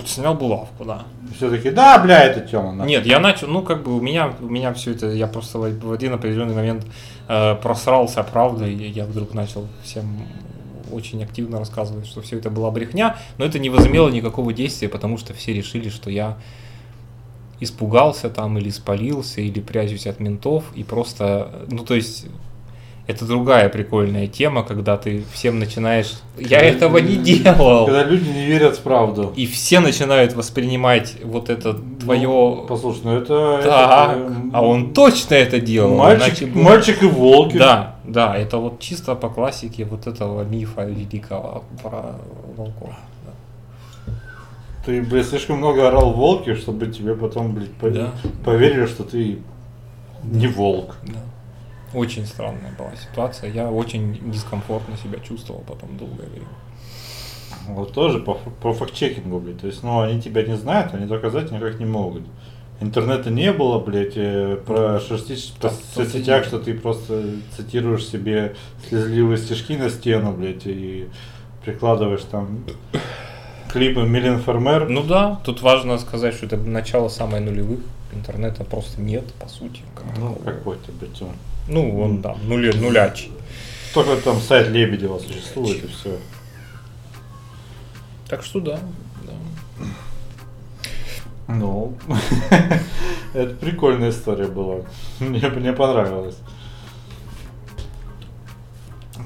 Снял 0.06 0.36
булавку, 0.36 0.84
да. 0.84 1.06
Все-таки, 1.38 1.72
да, 1.72 1.98
бля, 2.00 2.26
это 2.26 2.42
Тёма. 2.42 2.86
Нет, 2.86 3.06
я 3.06 3.20
начал, 3.20 3.48
ну 3.48 3.62
как 3.62 3.84
бы 3.84 3.98
у 3.98 4.02
меня, 4.02 4.34
у 4.42 4.50
меня 4.50 4.74
все 4.74 4.92
это, 4.92 5.08
я 5.08 5.28
просто 5.28 5.58
в 5.58 5.92
один 5.92 6.14
определенный 6.14 6.54
момент 6.54 6.86
э, 7.30 7.56
просрался 7.56 8.24
правдой, 8.24 8.74
и 8.74 8.90
я 8.90 9.06
вдруг 9.06 9.34
начал 9.34 9.68
всем 9.84 10.06
очень 10.92 11.24
активно 11.24 11.60
рассказывать, 11.60 12.08
что 12.08 12.22
все 12.22 12.40
это 12.40 12.50
была 12.50 12.70
брехня, 12.70 13.16
но 13.38 13.46
это 13.46 13.58
не 13.58 13.70
возымело 13.70 14.10
никакого 14.10 14.52
действия, 14.52 14.90
потому 14.90 15.18
что 15.18 15.34
все 15.34 15.54
решили, 15.54 15.88
что 15.88 16.10
я 16.10 16.38
испугался 17.62 18.30
там 18.30 18.58
или 18.58 18.70
спалился, 18.70 19.40
или 19.40 19.62
прячусь 19.62 20.08
от 20.08 20.20
ментов, 20.20 20.66
и 20.76 20.84
просто, 20.84 21.66
ну 21.70 21.86
то 21.86 21.96
есть 21.96 22.26
это 23.08 23.26
другая 23.26 23.70
прикольная 23.70 24.28
тема, 24.28 24.64
когда 24.64 24.98
ты 24.98 25.24
всем 25.32 25.60
начинаешь, 25.60 26.14
я 26.38 26.60
этого 26.60 26.98
не 26.98 27.16
делал. 27.16 27.86
Когда 27.86 28.04
люди 28.04 28.28
не 28.28 28.46
верят 28.46 28.76
в 28.76 28.82
правду. 28.82 29.32
И 29.36 29.46
все 29.48 29.80
начинают 29.80 30.34
воспринимать 30.34 31.16
вот 31.24 31.50
это 31.50 31.74
твое... 31.74 32.28
Ну, 32.28 32.66
послушай, 32.68 33.02
ну 33.06 33.18
это... 33.18 33.62
так, 33.64 34.18
это, 34.18 34.36
а 34.52 34.62
он 34.62 34.94
точно 34.94 35.36
это 35.36 35.62
делал. 35.62 35.96
Мальчик, 35.96 36.44
иначе 36.44 36.46
мальчик 36.48 37.04
и 37.04 37.06
волки. 37.06 37.58
Да, 37.58 37.96
да, 38.04 38.36
это 38.36 38.58
вот 38.58 38.82
чисто 38.82 39.16
по 39.16 39.30
классике 39.30 39.86
вот 39.86 40.06
этого 40.06 40.44
мифа 40.44 40.84
великого 40.84 41.64
про 41.82 42.16
волков. 42.58 42.94
Ты, 44.86 45.02
блядь, 45.02 45.28
слишком 45.28 45.58
много 45.58 45.88
орал 45.88 46.12
волки, 46.12 46.56
чтобы 46.56 46.88
тебе 46.88 47.14
потом, 47.14 47.54
блядь, 47.54 47.94
Да. 47.94 48.12
поверили, 48.44 48.86
что 48.86 49.04
ты 49.04 49.40
не 50.24 50.48
волк. 50.48 50.96
Да. 51.04 51.20
Очень 51.94 52.26
странная 52.26 52.72
была 52.78 52.92
ситуация. 52.96 53.52
Я 53.52 53.72
очень 53.72 54.32
дискомфортно 54.32 54.98
себя 54.98 55.20
чувствовал 55.20 55.64
потом 55.68 55.98
долгое 55.98 56.28
время. 56.28 56.48
Вот 57.70 57.94
тоже 57.94 58.20
по, 58.20 58.36
по 58.36 58.74
факт-чекингу, 58.74 59.40
блядь. 59.40 59.62
То 59.62 59.68
есть, 59.68 59.84
ну, 59.84 60.02
они 60.02 60.22
тебя 60.22 60.44
не 60.44 60.56
знают, 60.56 60.94
они 60.94 61.06
доказать 61.06 61.52
никак 61.52 61.80
не 61.80 61.86
могут. 61.86 62.24
Интернета 62.80 63.32
не 63.32 63.52
было, 63.52 63.80
блядь, 63.80 64.14
э, 64.16 64.58
про 64.66 65.00
шерстить 65.00 65.54
соцсетях, 65.96 66.46
что 66.46 66.60
ты 66.60 66.76
просто 66.76 67.24
цитируешь 67.56 68.06
себе 68.06 68.56
слезливые 68.88 69.38
стишки 69.38 69.76
на 69.76 69.90
стену, 69.90 70.32
блядь, 70.32 70.68
и 70.68 71.08
прикладываешь 71.66 72.24
там 72.30 72.64
клипы 73.72 74.02
Милен 74.02 74.40
Фермер. 74.40 74.90
Ну 74.90 75.04
да, 75.04 75.42
тут 75.44 75.62
важно 75.62 75.98
сказать, 75.98 76.36
что 76.36 76.46
это 76.46 76.58
начало 76.58 77.10
самой 77.10 77.40
нулевых. 77.40 77.80
Интернета 78.14 78.64
просто 78.64 79.02
нет, 79.02 79.26
по 79.34 79.48
сути. 79.48 79.82
как 79.96 80.06
Ну, 80.18 80.36
какой-то, 80.36 80.92
блядь, 80.92 81.22
он. 81.22 81.34
Ну, 81.68 82.00
он, 82.02 82.22
да, 82.22 82.36
нуле, 82.44 82.74
нулячий. 82.74 83.32
Только 83.94 84.16
там 84.18 84.40
сайт 84.40 84.70
Лебедева 84.70 85.20
существует, 85.20 85.84
и 85.84 85.88
все. 85.88 86.18
Так 88.30 88.44
что 88.44 88.60
да, 88.60 88.80
да. 89.24 89.86
Ну, 91.48 91.98
это 93.34 93.56
прикольная 93.56 94.10
история 94.10 94.48
была. 94.48 94.82
Мне, 95.20 95.48
мне 95.50 95.74
понравилось. 95.74 96.38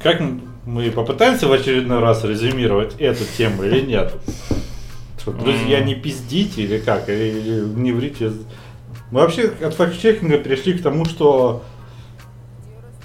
Как 0.01 0.21
мы 0.65 0.89
попытаемся 0.91 1.47
в 1.47 1.51
очередной 1.51 1.99
раз 1.99 2.23
резюмировать 2.23 2.95
эту 2.99 3.23
тему 3.37 3.63
или 3.63 3.81
нет? 3.81 4.13
Что, 5.19 5.31
друзья, 5.31 5.81
не 5.81 5.95
пиздите 5.95 6.63
или 6.63 6.79
как? 6.79 7.09
Или 7.09 7.65
не 7.75 7.91
врите? 7.91 8.31
Мы 9.11 9.21
вообще 9.21 9.51
от 9.61 9.73
факт-чекинга 9.73 10.37
перешли 10.37 10.73
к 10.73 10.81
тому, 10.81 11.05
что 11.05 11.63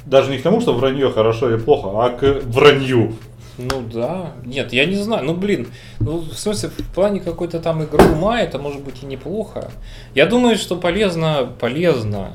даже 0.07 0.31
не 0.31 0.39
к 0.39 0.43
тому, 0.43 0.61
что 0.61 0.73
вранье 0.73 1.11
хорошо 1.11 1.51
или 1.51 1.59
плохо, 1.59 1.89
а 2.05 2.11
к 2.11 2.43
вранью. 2.45 3.15
Ну 3.59 3.83
да. 3.93 4.33
Нет, 4.45 4.73
я 4.73 4.85
не 4.87 4.97
знаю. 4.97 5.25
Ну 5.25 5.35
блин. 5.35 5.69
Ну, 5.99 6.19
в 6.19 6.35
смысле, 6.35 6.69
в 6.71 6.95
плане 6.95 7.21
какой-то 7.21 7.59
там 7.61 7.83
игры 7.83 8.05
ума 8.13 8.41
это 8.41 8.59
может 8.59 8.83
быть 8.83 9.03
и 9.03 9.07
неплохо. 9.07 9.71
Я 10.15 10.27
думаю, 10.27 10.57
что 10.57 10.77
полезно, 10.77 11.49
полезно 11.59 12.33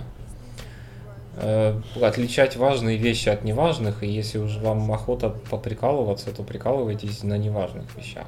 э, 1.37 1.79
отличать 2.01 2.55
важные 2.57 2.97
вещи 2.97 3.29
от 3.29 3.43
неважных. 3.43 4.01
И 4.03 4.07
если 4.07 4.39
уж 4.39 4.57
вам 4.57 4.91
охота 4.91 5.29
поприкалываться, 5.49 6.31
то 6.35 6.41
прикалывайтесь 6.43 7.21
на 7.23 7.37
неважных 7.37 7.85
вещах. 7.95 8.25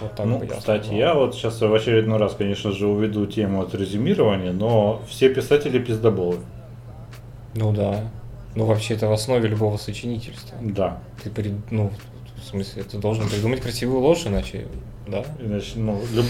Вот 0.00 0.16
так 0.16 0.26
Ну, 0.26 0.38
бы 0.38 0.46
я 0.46 0.50
кстати, 0.56 0.82
сказал. 0.86 0.98
я 0.98 1.14
вот 1.14 1.34
сейчас 1.36 1.60
в 1.60 1.72
очередной 1.72 2.18
раз, 2.18 2.34
конечно 2.34 2.72
же, 2.72 2.88
уведу 2.88 3.26
тему 3.26 3.62
от 3.62 3.74
резюмирования, 3.76 4.52
но 4.52 5.02
все 5.08 5.32
писатели 5.32 5.78
пиздоболы. 5.78 6.38
Ну 7.54 7.72
да. 7.72 8.00
Ну 8.54 8.64
вообще 8.66 8.94
это 8.94 9.08
в 9.08 9.12
основе 9.12 9.48
любого 9.48 9.76
сочинительства. 9.76 10.56
Да. 10.60 10.98
Ты 11.22 11.30
при... 11.30 11.54
ну, 11.70 11.90
в 12.42 12.46
смысле, 12.46 12.82
ты 12.84 12.98
должен 12.98 13.28
придумать 13.28 13.60
красивую 13.60 14.00
ложь, 14.00 14.26
иначе, 14.26 14.66
да? 15.08 15.24
Иначе, 15.40 15.72
ну, 15.76 16.00
люб- 16.14 16.24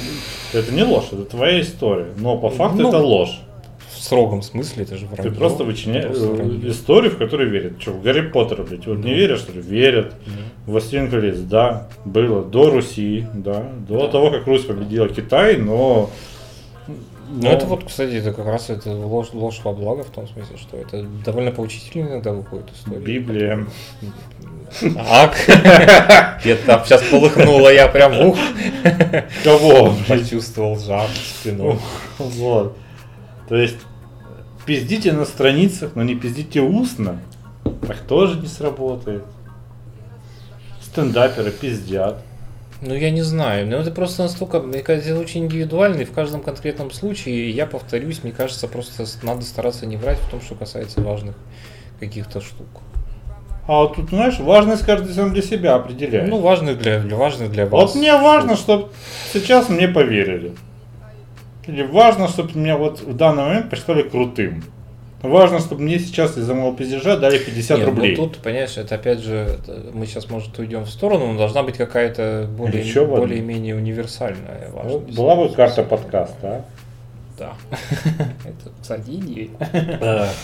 это 0.52 0.72
не 0.72 0.82
ложь, 0.84 1.06
это 1.12 1.24
твоя 1.24 1.60
история. 1.60 2.08
Но 2.16 2.38
по 2.38 2.50
факту 2.50 2.78
Ну, 2.82 2.88
это 2.88 2.98
ложь. 2.98 3.40
В 3.94 4.00
строгом 4.06 4.42
смысле 4.42 4.82
это 4.84 4.96
же 4.96 5.06
вранье. 5.06 5.30
Ты 5.32 5.36
просто 5.38 5.64
вычиняешь 5.64 6.14
историю, 6.66 7.10
в 7.12 7.16
которую 7.18 7.50
верят. 7.50 7.80
Что, 7.80 7.92
в 7.92 8.02
Гарри 8.02 8.22
Поттера, 8.28 8.62
блядь, 8.62 8.86
вот 8.86 8.98
не 8.98 9.10
Ну. 9.12 9.16
верят, 9.16 9.38
что 9.40 9.52
ли? 9.52 9.60
Верят. 9.60 10.14
Мгм. 10.26 10.36
Властелин 10.66 11.10
колец, 11.10 11.38
да, 11.38 11.88
было 12.04 12.42
до 12.44 12.70
Руси, 12.70 13.26
да, 13.34 13.66
до 13.88 14.00
Да. 14.02 14.08
того, 14.08 14.30
как 14.30 14.46
Русь 14.46 14.64
победила 14.64 15.08
Китай, 15.08 15.56
но... 15.56 16.10
Ну, 17.28 17.48
это 17.48 17.66
вот, 17.66 17.84
кстати, 17.84 18.14
это 18.14 18.32
как 18.32 18.46
раз 18.46 18.70
это 18.70 18.90
ложь, 18.90 19.32
ложь 19.32 19.60
во 19.64 19.72
благо 19.72 20.04
в 20.04 20.10
том 20.10 20.28
смысле, 20.28 20.56
что 20.56 20.76
это 20.76 21.02
довольно 21.24 21.50
поучительно 21.50 22.08
иногда 22.08 22.32
выходит 22.32 22.66
история. 22.74 23.00
Библия. 23.00 23.66
Так. 24.94 25.36
Это 25.48 26.82
сейчас 26.84 27.02
полыхнуло, 27.02 27.72
я 27.72 27.88
прям 27.88 28.18
ух, 28.28 28.36
Кого? 29.44 29.94
почувствовал 30.08 30.78
жар 30.78 31.08
спиной. 31.40 31.78
Вот. 32.18 32.76
То 33.48 33.56
есть, 33.56 33.78
пиздите 34.66 35.12
на 35.12 35.24
страницах, 35.24 35.92
но 35.94 36.02
не 36.02 36.14
пиздите 36.14 36.60
устно. 36.60 37.20
Так 37.86 37.98
тоже 38.00 38.38
не 38.38 38.48
сработает. 38.48 39.24
Стендаперы 40.82 41.50
пиздят. 41.50 42.22
Ну, 42.86 42.94
я 42.94 43.10
не 43.10 43.22
знаю, 43.22 43.66
но 43.66 43.76
это 43.76 43.90
просто 43.90 44.24
настолько, 44.24 44.60
мне 44.60 44.80
кажется, 44.80 45.18
очень 45.18 45.44
индивидуально, 45.44 46.02
и 46.02 46.04
в 46.04 46.12
каждом 46.12 46.42
конкретном 46.42 46.90
случае, 46.90 47.48
я 47.50 47.64
повторюсь, 47.64 48.22
мне 48.22 48.32
кажется, 48.32 48.68
просто 48.68 49.06
надо 49.22 49.42
стараться 49.42 49.86
не 49.86 49.96
врать 49.96 50.18
в 50.18 50.30
том, 50.30 50.42
что 50.42 50.54
касается 50.54 51.00
важных 51.00 51.34
каких-то 51.98 52.42
штук. 52.42 52.66
А 53.66 53.78
вот 53.78 53.96
тут, 53.96 54.10
знаешь, 54.10 54.38
важность 54.38 54.84
каждый 54.84 55.14
сам 55.14 55.32
для 55.32 55.40
себя 55.40 55.76
определяет. 55.76 56.28
Ну, 56.28 56.40
важных 56.40 56.76
для, 56.76 57.00
для 57.00 57.16
важных 57.16 57.50
для 57.50 57.64
вас. 57.64 57.94
вот 57.94 57.94
мне 57.94 58.12
важно, 58.12 58.54
чтобы 58.56 58.90
сейчас 59.32 59.70
мне 59.70 59.88
поверили. 59.88 60.52
Или 61.66 61.82
важно, 61.82 62.28
чтобы 62.28 62.58
меня 62.58 62.76
вот 62.76 63.00
в 63.00 63.16
данный 63.16 63.44
момент 63.44 63.70
посчитали 63.70 64.02
крутым. 64.02 64.62
Важно, 65.24 65.58
чтобы 65.58 65.82
мне 65.82 65.98
сейчас 65.98 66.36
из-за 66.36 66.54
моего 66.54 66.72
пиздежа 66.76 67.16
дали 67.16 67.38
50 67.38 67.78
Нет, 67.78 67.86
ну, 67.88 67.94
рублей. 67.94 68.14
тут, 68.16 68.38
понимаешь, 68.38 68.76
это 68.76 68.94
опять 68.94 69.20
же, 69.20 69.34
это 69.36 69.90
мы 69.92 70.06
сейчас, 70.06 70.28
может, 70.28 70.58
уйдем 70.58 70.84
в 70.84 70.90
сторону, 70.90 71.32
но 71.32 71.38
должна 71.38 71.62
быть 71.62 71.76
какая-то 71.76 72.46
более, 72.56 72.82
Еще 72.84 73.06
более-менее 73.06 73.74
универсальная 73.74 74.68
Ну, 74.70 74.76
важность. 74.76 75.16
была 75.16 75.34
бы 75.36 75.48
карта 75.48 75.82
подкаста, 75.82 76.36
а? 76.42 76.64
Да. 77.38 77.52
Это, 78.44 78.70
кстати, 78.80 79.10
идея. 79.10 79.48
Да. 80.00 80.28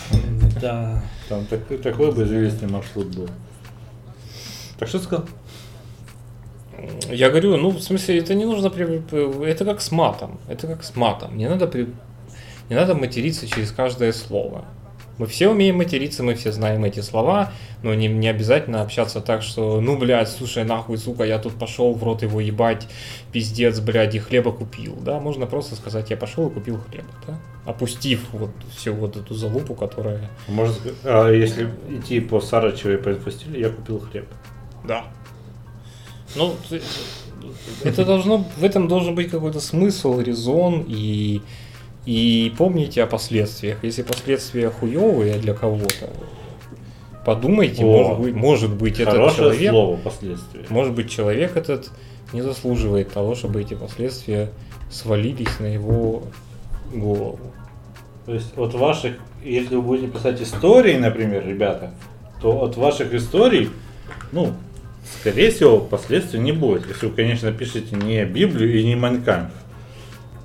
Да. 0.61 1.01
Там 1.29 1.45
такой, 1.45 1.77
такой 1.77 2.11
бы 2.11 2.23
известный 2.23 2.67
маршрут 2.67 3.07
был. 3.15 3.29
Так 4.77 4.89
что 4.89 4.99
сказал? 4.99 5.25
Я 7.09 7.29
говорю, 7.29 7.57
ну, 7.57 7.69
в 7.69 7.79
смысле, 7.81 8.17
это 8.19 8.33
не 8.35 8.45
нужно, 8.45 8.69
при- 8.69 9.47
это 9.49 9.65
как 9.65 9.81
с 9.81 9.91
матом, 9.91 10.39
это 10.49 10.67
как 10.67 10.83
с 10.83 10.95
матом. 10.95 11.37
Не 11.37 11.47
надо, 11.47 11.67
при- 11.67 11.87
не 12.71 12.77
надо 12.77 12.95
материться 12.95 13.47
через 13.49 13.69
каждое 13.69 14.13
слово. 14.13 14.63
Мы 15.17 15.27
все 15.27 15.49
умеем 15.49 15.75
материться, 15.75 16.23
мы 16.23 16.35
все 16.35 16.53
знаем 16.53 16.85
эти 16.85 17.01
слова, 17.01 17.51
но 17.83 17.93
не, 17.93 18.07
не 18.07 18.29
обязательно 18.29 18.81
общаться 18.81 19.19
так, 19.19 19.41
что, 19.41 19.81
ну, 19.81 19.97
блядь, 19.97 20.29
слушай, 20.29 20.63
нахуй, 20.63 20.97
сука, 20.97 21.25
я 21.25 21.37
тут 21.37 21.55
пошел 21.55 21.93
в 21.93 22.01
рот 22.01 22.21
его 22.21 22.39
ебать, 22.39 22.87
пиздец, 23.33 23.81
блядь, 23.81 24.15
и 24.15 24.19
хлеба 24.19 24.53
купил, 24.53 24.95
да, 24.95 25.19
можно 25.19 25.47
просто 25.47 25.75
сказать, 25.75 26.09
я 26.11 26.15
пошел 26.15 26.47
и 26.47 26.53
купил 26.53 26.79
хлеб, 26.89 27.03
да, 27.27 27.37
опустив 27.65 28.21
вот 28.31 28.51
всю 28.73 28.93
вот 28.93 29.17
эту 29.17 29.33
залупу, 29.33 29.75
которая... 29.75 30.29
Может, 30.47 30.79
а 31.03 31.29
если 31.29 31.69
идти 31.89 32.21
по 32.21 32.39
Сарачевой 32.39 32.95
инфостилю, 32.95 33.59
я 33.59 33.69
купил 33.69 33.99
хлеб. 33.99 34.27
Да. 34.87 35.03
Ну, 36.37 36.55
это 37.83 38.05
должно, 38.05 38.45
в 38.55 38.63
этом 38.63 38.87
должен 38.87 39.13
быть 39.13 39.29
какой-то 39.29 39.59
смысл, 39.59 40.21
резон 40.21 40.85
и 40.87 41.41
и 42.05 42.53
помните 42.57 43.03
о 43.03 43.07
последствиях. 43.07 43.83
Если 43.83 44.01
последствия 44.01 44.69
хуевые 44.69 45.37
для 45.37 45.53
кого-то, 45.53 46.09
подумайте, 47.25 47.83
О, 47.83 47.87
может 47.87 48.19
быть, 48.19 48.35
может 48.35 48.73
быть 48.73 48.99
этот 48.99 49.35
человек, 49.35 49.69
слово 49.71 49.97
последствия. 49.97 50.65
может 50.69 50.93
быть 50.93 51.09
человек 51.09 51.55
этот 51.55 51.91
не 52.33 52.41
заслуживает 52.41 53.11
того, 53.11 53.35
чтобы 53.35 53.61
эти 53.61 53.73
последствия 53.73 54.51
свалились 54.89 55.59
на 55.59 55.65
его 55.65 56.23
голову. 56.93 57.39
То 58.25 58.33
есть 58.33 58.57
от 58.57 58.73
ваших, 58.73 59.15
если 59.43 59.75
вы 59.75 59.81
будете 59.81 60.07
писать 60.07 60.41
истории, 60.41 60.97
например, 60.97 61.45
ребята, 61.45 61.91
то 62.41 62.63
от 62.63 62.77
ваших 62.77 63.13
историй, 63.13 63.69
ну, 64.31 64.53
скорее 65.19 65.51
всего, 65.51 65.79
последствий 65.79 66.39
не 66.39 66.51
будет. 66.51 66.87
Если 66.87 67.07
вы, 67.07 67.13
конечно, 67.13 67.51
пишете 67.51 67.95
не 67.95 68.25
Библию 68.25 68.79
и 68.79 68.83
не 68.83 68.95
Майнкамп. 68.95 69.51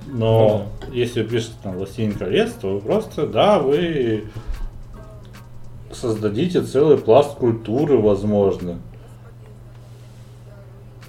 Но 0.07 0.67
если 0.91 1.21
вы 1.21 1.29
пишете 1.29 1.53
там 1.63 1.77
«Властелин 1.77 2.13
колец», 2.13 2.53
то 2.53 2.75
вы 2.75 2.79
просто, 2.79 3.27
да, 3.27 3.59
вы 3.59 4.25
создадите 5.91 6.61
целый 6.63 6.97
пласт 6.97 7.35
культуры, 7.35 7.97
возможно. 7.97 8.79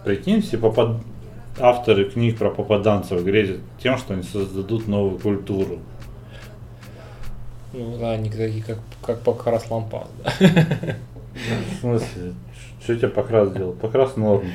Прикинь, 0.05 0.43
все 0.43 0.59
попад... 0.59 0.97
авторы 1.59 2.11
книг 2.11 2.39
про 2.39 2.51
попаданцев 2.51 3.23
грезят 3.23 3.61
тем, 3.83 3.99
что 3.99 4.15
они 4.15 4.23
создадут 4.23 4.89
новую 4.89 5.19
культуру. 5.19 5.79
Ну 7.73 7.99
да, 7.99 8.13
они 8.13 8.31
такие, 8.31 8.63
как, 8.63 8.79
как 9.03 9.21
Покрас 9.21 9.71
Лампас. 9.71 10.09
Да? 10.19 10.33
В 10.41 11.81
смысле? 11.81 12.35
Что 12.83 12.97
тебе 12.97 13.09
покрас 13.09 13.51
сделал? 13.51 13.73
Покрас 13.73 14.17
норм. 14.17 14.51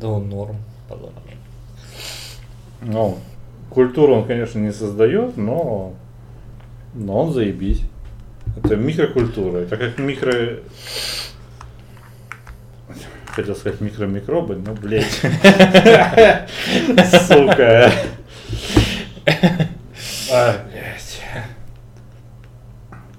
да 0.00 0.08
он 0.08 0.28
норм. 0.28 0.56
подумай. 0.88 1.12
Ну, 2.82 3.18
культуру 3.70 4.14
он, 4.14 4.26
конечно, 4.26 4.58
не 4.58 4.72
создает, 4.72 5.36
но, 5.36 5.94
но 6.94 7.22
он 7.22 7.32
заебись. 7.32 7.82
Это 8.56 8.76
микрокультура. 8.76 9.58
Это 9.58 9.76
как 9.76 9.98
микро... 9.98 10.58
Хотел 13.26 13.54
сказать 13.54 13.80
микромикробы, 13.80 14.56
но, 14.56 14.74
блядь. 14.74 15.06
Сука. 17.26 17.92
А. 20.32 20.56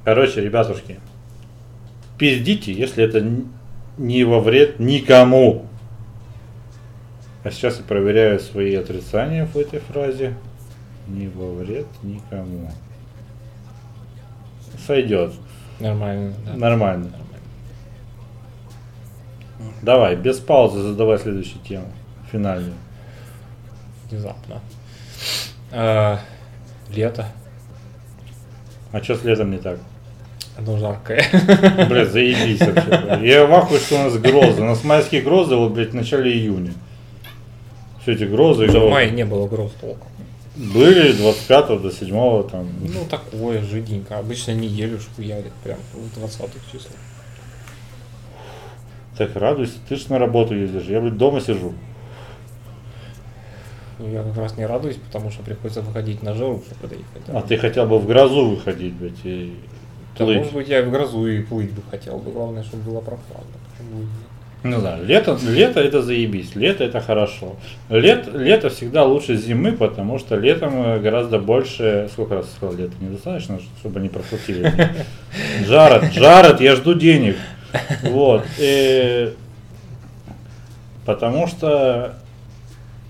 Короче, 0.03 0.41
ребятушки, 0.41 0.99
пиздите, 2.17 2.73
если 2.73 3.03
это 3.03 3.23
не 3.97 4.23
во 4.23 4.39
вред 4.39 4.79
никому. 4.79 5.67
А 7.43 7.51
сейчас 7.51 7.77
я 7.77 7.83
проверяю 7.83 8.39
свои 8.39 8.75
отрицания 8.75 9.45
в 9.45 9.57
этой 9.57 9.79
фразе. 9.79 10.35
Не 11.07 11.27
во 11.27 11.51
вред 11.53 11.87
никому. 12.03 12.69
Сойдет. 14.85 15.33
Нормально, 15.79 16.33
да. 16.45 16.53
Нормально. 16.53 17.05
Нормально. 17.05 17.27
Давай, 19.81 20.15
без 20.15 20.39
паузы 20.39 20.81
задавай 20.81 21.17
следующую 21.17 21.61
тему. 21.63 21.87
Финальную. 22.31 22.75
Внезапно. 24.09 24.61
А, 25.71 26.19
лето. 26.89 27.25
А 28.91 29.01
что 29.01 29.15
с 29.15 29.23
летом 29.23 29.51
не 29.51 29.57
так? 29.57 29.79
Оно 30.57 30.77
жаркое. 30.77 31.23
Блядь, 31.87 32.11
заебись 32.11 32.59
вообще. 32.59 33.25
Я 33.25 33.45
в 33.45 33.53
ахуе, 33.53 33.79
что 33.79 33.95
у 33.95 34.03
нас 34.03 34.17
грозы. 34.17 34.61
У 34.61 34.65
нас 34.65 34.83
майские 34.83 35.21
грозы, 35.21 35.55
вот, 35.55 35.71
блядь, 35.71 35.91
в 35.91 35.95
начале 35.95 36.31
июня. 36.31 36.73
Все 38.01 38.13
эти 38.13 38.23
грозы. 38.23 38.67
В 38.67 38.73
да, 38.73 38.79
мае 38.79 39.11
не 39.11 39.25
было 39.25 39.47
гроз 39.47 39.71
толком. 39.79 40.07
Были 40.55 41.13
25 41.13 41.81
до 41.81 41.91
7 41.91 42.49
там. 42.49 42.67
Ну, 42.81 43.05
такое, 43.09 43.61
жиденько. 43.61 44.17
Обычно 44.17 44.51
неделю 44.51 44.99
ж 44.99 45.03
хуярит 45.15 45.53
прям 45.63 45.79
в 45.93 46.19
20 46.19 46.39
числах. 46.71 46.93
Так 49.17 49.35
радуйся, 49.35 49.73
ты 49.87 49.95
ж 49.95 50.07
на 50.09 50.19
работу 50.19 50.55
ездишь. 50.55 50.83
Я, 50.85 50.99
блядь, 50.99 51.17
дома 51.17 51.41
сижу. 51.41 51.73
Ну, 53.99 54.11
я 54.11 54.23
как 54.23 54.35
раз 54.37 54.57
не 54.57 54.65
радуюсь, 54.65 54.95
потому 54.97 55.29
что 55.29 55.43
приходится 55.43 55.81
выходить 55.81 56.23
на 56.23 56.33
жару, 56.33 56.63
чтобы 56.65 56.95
доехать. 56.95 57.29
А 57.29 57.41
ты 57.41 57.57
хотел 57.57 57.85
бы 57.85 57.99
в 57.99 58.07
грозу 58.07 58.49
выходить, 58.49 58.93
блядь, 58.95 59.23
и 59.23 59.53
Да, 60.17 60.25
плыть. 60.25 60.37
может 60.39 60.53
быть, 60.53 60.67
я 60.69 60.79
и 60.79 60.83
в 60.83 60.91
грозу 60.91 61.27
и 61.27 61.41
плыть 61.43 61.71
бы 61.71 61.81
хотел 61.91 62.17
бы. 62.17 62.31
Главное, 62.31 62.63
чтобы 62.63 62.83
было 62.83 62.99
прохладно. 62.99 63.45
Почему 63.77 64.01
нет? 64.01 64.09
Ну 64.63 64.79
да, 64.79 64.97
лето, 64.97 65.39
лето 65.43 65.79
это 65.79 66.03
заебись, 66.03 66.55
лето 66.55 66.83
это 66.83 67.01
хорошо. 67.01 67.55
Лет, 67.89 68.27
лето 68.31 68.69
всегда 68.69 69.03
лучше 69.03 69.35
зимы, 69.35 69.71
потому 69.71 70.19
что 70.19 70.35
летом 70.35 70.73
э, 70.83 70.99
гораздо 70.99 71.39
больше... 71.39 72.09
Сколько 72.11 72.35
раз 72.35 72.51
сказал 72.51 72.75
лето? 72.75 72.93
Недостаточно, 72.99 73.59
чтобы 73.79 73.99
они 73.99 74.09
проплатили. 74.09 74.71
Джаред, 75.63 76.11
Джаред, 76.13 76.61
я 76.61 76.75
жду 76.75 76.93
денег. 76.93 77.37
Вот. 78.03 78.43
э, 78.59 79.31
потому 81.05 81.47
что 81.47 82.15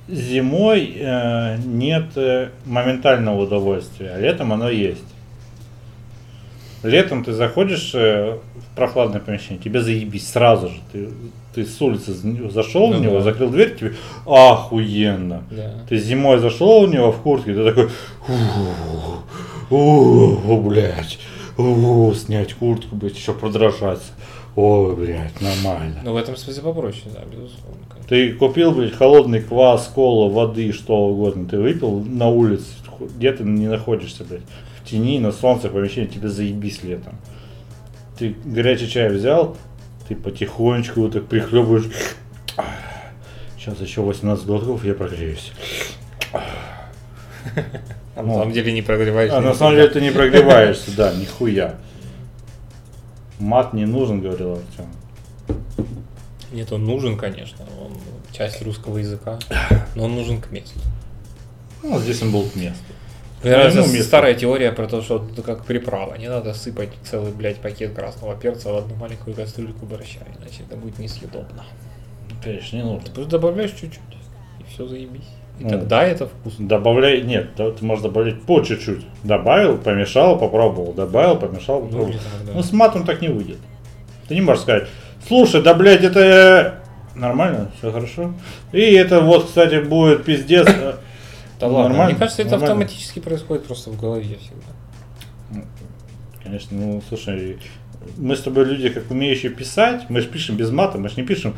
зимой 0.07 0.95
э, 0.95 1.57
нет 1.57 2.05
э, 2.15 2.49
моментального 2.65 3.41
удовольствия, 3.41 4.11
а 4.15 4.19
летом 4.19 4.53
оно 4.53 4.69
есть. 4.69 5.03
Летом 6.83 7.23
ты 7.23 7.33
заходишь 7.33 7.91
э, 7.93 8.37
в 8.55 8.75
прохладное 8.75 9.19
помещение, 9.19 9.61
тебе 9.61 9.81
заебись 9.81 10.29
сразу 10.29 10.69
же. 10.69 10.79
Ты, 10.91 11.09
ты 11.53 11.65
с 11.65 11.81
улицы 11.81 12.13
зашел 12.49 12.87
Ну 12.89 12.97
в 12.97 13.01
него, 13.01 13.15
да. 13.17 13.21
закрыл 13.21 13.49
дверь, 13.49 13.75
тебе 13.75 13.93
охуенно. 14.25 15.43
Да. 15.51 15.73
Ты 15.89 15.97
зимой 15.97 16.39
зашел 16.39 16.85
в 16.85 16.89
него 16.89 17.11
в 17.11 17.17
куртке, 17.21 17.53
ты 17.53 17.65
такой, 17.65 17.89
о, 19.69 20.61
блядь, 20.65 21.19
о, 21.57 22.13
снять 22.13 22.53
куртку, 22.53 22.95
блядь, 22.95 23.15
еще 23.15 23.33
продрожаться. 23.33 24.11
Ой, 24.55 24.95
блядь, 24.95 25.39
нормально. 25.39 26.01
Ну, 26.03 26.13
в 26.13 26.17
этом 26.17 26.35
смысле 26.35 26.63
попроще, 26.63 27.03
да, 27.13 27.21
безусловно. 27.25 27.79
конечно. 27.87 28.09
Ты 28.09 28.33
купил, 28.33 28.73
блядь, 28.73 28.93
холодный 28.93 29.41
квас, 29.41 29.89
колу, 29.93 30.29
воды, 30.29 30.73
что 30.73 30.93
угодно. 31.07 31.47
Ты 31.47 31.57
выпил 31.57 32.01
на 32.03 32.27
улице, 32.27 32.65
где 33.17 33.31
ты 33.31 33.43
не 33.45 33.67
находишься, 33.67 34.25
блядь. 34.25 34.41
В 34.83 34.89
тени, 34.89 35.19
на 35.19 35.31
солнце, 35.31 35.69
в 35.69 35.73
помещении, 35.73 36.07
тебе 36.09 36.27
заебись 36.27 36.83
летом. 36.83 37.13
Ты 38.19 38.35
горячий 38.43 38.89
чай 38.89 39.09
взял, 39.09 39.55
ты 40.11 40.15
потихонечку 40.17 41.01
вот 41.01 41.13
так 41.13 41.25
прихлебываешь. 41.27 41.89
Сейчас 43.57 43.79
еще 43.79 44.01
18 44.01 44.45
глотков, 44.45 44.83
я 44.83 44.93
прогреюсь. 44.93 45.51
А 48.13 48.23
Ну, 48.23 48.27
на 48.27 48.33
самом 48.33 48.51
деле 48.51 48.73
не 48.73 48.81
прогреваешься. 48.81 49.37
А 49.37 49.41
на 49.41 49.53
самом 49.53 49.75
деле 49.75 49.87
ты 49.87 50.01
не 50.01 50.11
прогреваешься, 50.11 50.91
да, 50.95 51.13
нихуя. 51.13 51.75
Мат 53.39 53.73
не 53.73 53.85
нужен, 53.85 54.21
говорил 54.21 54.51
Артем. 54.51 55.57
Нет, 56.51 56.71
он 56.73 56.85
нужен, 56.85 57.17
конечно. 57.17 57.65
Он 57.81 57.93
часть 58.31 58.61
русского 58.61 58.97
языка. 58.97 59.39
Но 59.95 60.03
он 60.03 60.15
нужен 60.15 60.41
к 60.41 60.51
месту. 60.51 60.77
Ну, 61.81 61.99
здесь 61.99 62.21
он 62.21 62.31
был 62.31 62.43
к 62.47 62.55
месту. 62.55 62.83
Нравится 63.43 63.81
ну, 63.81 64.03
старая 64.03 64.33
теория 64.35 64.71
про 64.71 64.87
то, 64.87 65.01
что 65.01 65.25
это 65.31 65.41
как 65.41 65.65
приправа. 65.65 66.15
Не 66.15 66.29
надо 66.29 66.53
сыпать 66.53 66.89
целый, 67.03 67.31
блядь, 67.31 67.57
пакет 67.57 67.93
красного 67.93 68.35
перца 68.35 68.71
в 68.71 68.77
одну 68.77 68.95
маленькую 68.95 69.35
кастрюльку 69.35 69.85
борща, 69.85 70.19
иначе 70.39 70.63
это 70.67 70.77
будет 70.77 70.99
несъедобно. 70.99 71.63
Конечно, 72.43 72.77
не 72.77 72.83
нужно. 72.83 73.01
Ты 73.05 73.11
просто 73.11 73.31
добавляешь 73.31 73.71
чуть-чуть, 73.71 73.99
и 74.59 74.63
все 74.71 74.87
заебись. 74.87 75.27
И 75.59 75.63
Ну. 75.63 75.69
тогда 75.69 76.03
это 76.03 76.27
вкусно. 76.27 76.67
Добавляй, 76.67 77.21
нет, 77.21 77.49
да, 77.57 77.71
ты 77.71 77.83
можешь 77.85 78.03
добавлять 78.03 78.41
по 78.43 78.61
чуть-чуть. 78.61 79.05
Добавил, 79.23 79.77
помешал, 79.77 80.37
попробовал. 80.39 80.93
Добавил, 80.93 81.35
помешал, 81.37 81.81
Ну, 81.81 81.87
попробовал. 81.87 82.19
тогда. 82.39 82.53
Ну, 82.53 82.63
с 82.63 82.71
матом 82.71 83.05
так 83.05 83.21
не 83.21 83.27
выйдет. 83.29 83.57
Ты 84.27 84.35
не 84.35 84.41
можешь 84.41 84.63
сказать, 84.63 84.87
слушай, 85.27 85.61
да, 85.61 85.73
блядь, 85.73 86.03
это 86.03 86.19
э, 87.15 87.19
нормально, 87.19 87.69
все 87.77 87.91
хорошо. 87.91 88.33
И 88.71 88.79
это 88.79 89.19
вот, 89.21 89.45
кстати, 89.47 89.75
будет 89.81 90.23
пиздец. 90.25 90.67
Да 91.61 91.67
ладно, 91.67 91.89
нормально, 91.89 92.11
мне 92.11 92.19
кажется, 92.19 92.41
это 92.41 92.51
нормально. 92.51 92.73
автоматически 92.73 93.19
происходит 93.19 93.65
просто 93.65 93.89
в 93.89 93.99
голове 93.99 94.37
всегда. 94.39 95.65
Конечно, 96.43 96.77
ну, 96.77 97.01
слушай, 97.07 97.59
мы 98.17 98.35
с 98.35 98.41
тобой 98.41 98.65
люди, 98.65 98.89
как 98.89 99.09
умеющие 99.11 99.51
писать, 99.51 100.09
мы 100.09 100.21
же 100.21 100.27
пишем 100.27 100.57
без 100.57 100.71
мата, 100.71 100.97
мы 100.97 101.09
же 101.09 101.15
не 101.17 101.23
пишем 101.23 101.55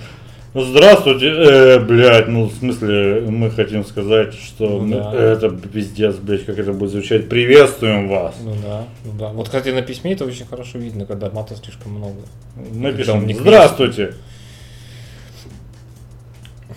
ну, 0.54 0.62
здравствуйте, 0.62 1.30
э, 1.30 1.80
блядь, 1.80 2.28
ну, 2.28 2.46
в 2.46 2.54
смысле, 2.54 3.22
мы 3.28 3.50
хотим 3.50 3.84
сказать, 3.84 4.36
что 4.36 4.66
Ну 4.68 4.82
мы- 4.82 4.96
да. 4.98 5.12
это 5.12 5.50
пиздец, 5.50 6.18
блядь, 6.18 6.46
как 6.46 6.60
это 6.60 6.74
будет 6.74 6.92
звучать, 6.92 7.28
приветствуем 7.28 8.08
вас. 8.08 8.36
Ну 8.40 8.54
да, 8.62 8.86
ну 9.04 9.14
да. 9.18 9.30
Вот, 9.30 9.48
кстати, 9.48 9.70
на 9.70 9.82
письме 9.82 10.14
это 10.14 10.26
очень 10.26 10.46
хорошо 10.46 10.78
видно, 10.78 11.08
когда 11.08 11.32
мата 11.32 11.56
слишком 11.56 11.94
много. 11.94 12.22
Мы 12.56 12.92
Когда 12.92 12.98
пишем 12.98 13.34
«Здравствуйте». 13.34 14.14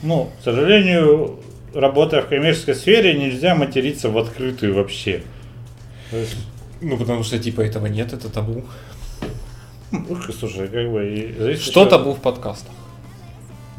Ну, 0.03 0.31
к 0.41 0.45
сожалению, 0.45 1.41
работая 1.81 2.23
в 2.23 2.29
коммерческой 2.29 2.75
сфере, 2.75 3.15
нельзя 3.19 3.55
материться 3.55 4.09
в 4.11 4.19
открытую 4.19 4.75
вообще. 4.75 5.23
Ну, 6.81 6.97
потому 6.97 7.23
что, 7.23 7.39
типа, 7.39 7.61
этого 7.63 7.87
нет, 7.87 8.13
это 8.13 8.29
табу. 8.29 8.65
ух, 9.93 10.31
слушай, 10.39 10.69
как 10.69 10.91
бы... 10.91 11.07
и 11.15 11.33
зависит 11.39 11.63
Что 11.63 11.81
еще- 11.83 11.91
табу 11.91 12.13
в 12.15 12.21
подкастах? 12.21 12.73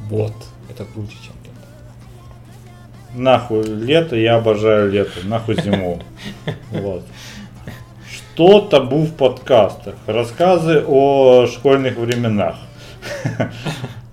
Вот. 0.09 0.33
Это 0.69 0.85
круче, 0.85 1.15
чем 1.23 1.33
лето. 1.43 1.57
Нахуй 3.15 3.63
лето, 3.63 4.15
я 4.15 4.35
обожаю 4.35 4.91
лето, 4.91 5.19
нахуй 5.25 5.61
зиму. 5.61 6.01
Вот. 6.71 7.03
Что 8.35 8.61
табу 8.61 9.03
в 9.03 9.13
подкастах? 9.13 9.95
Рассказы 10.05 10.83
о 10.87 11.47
школьных 11.47 11.97
временах. 11.97 12.55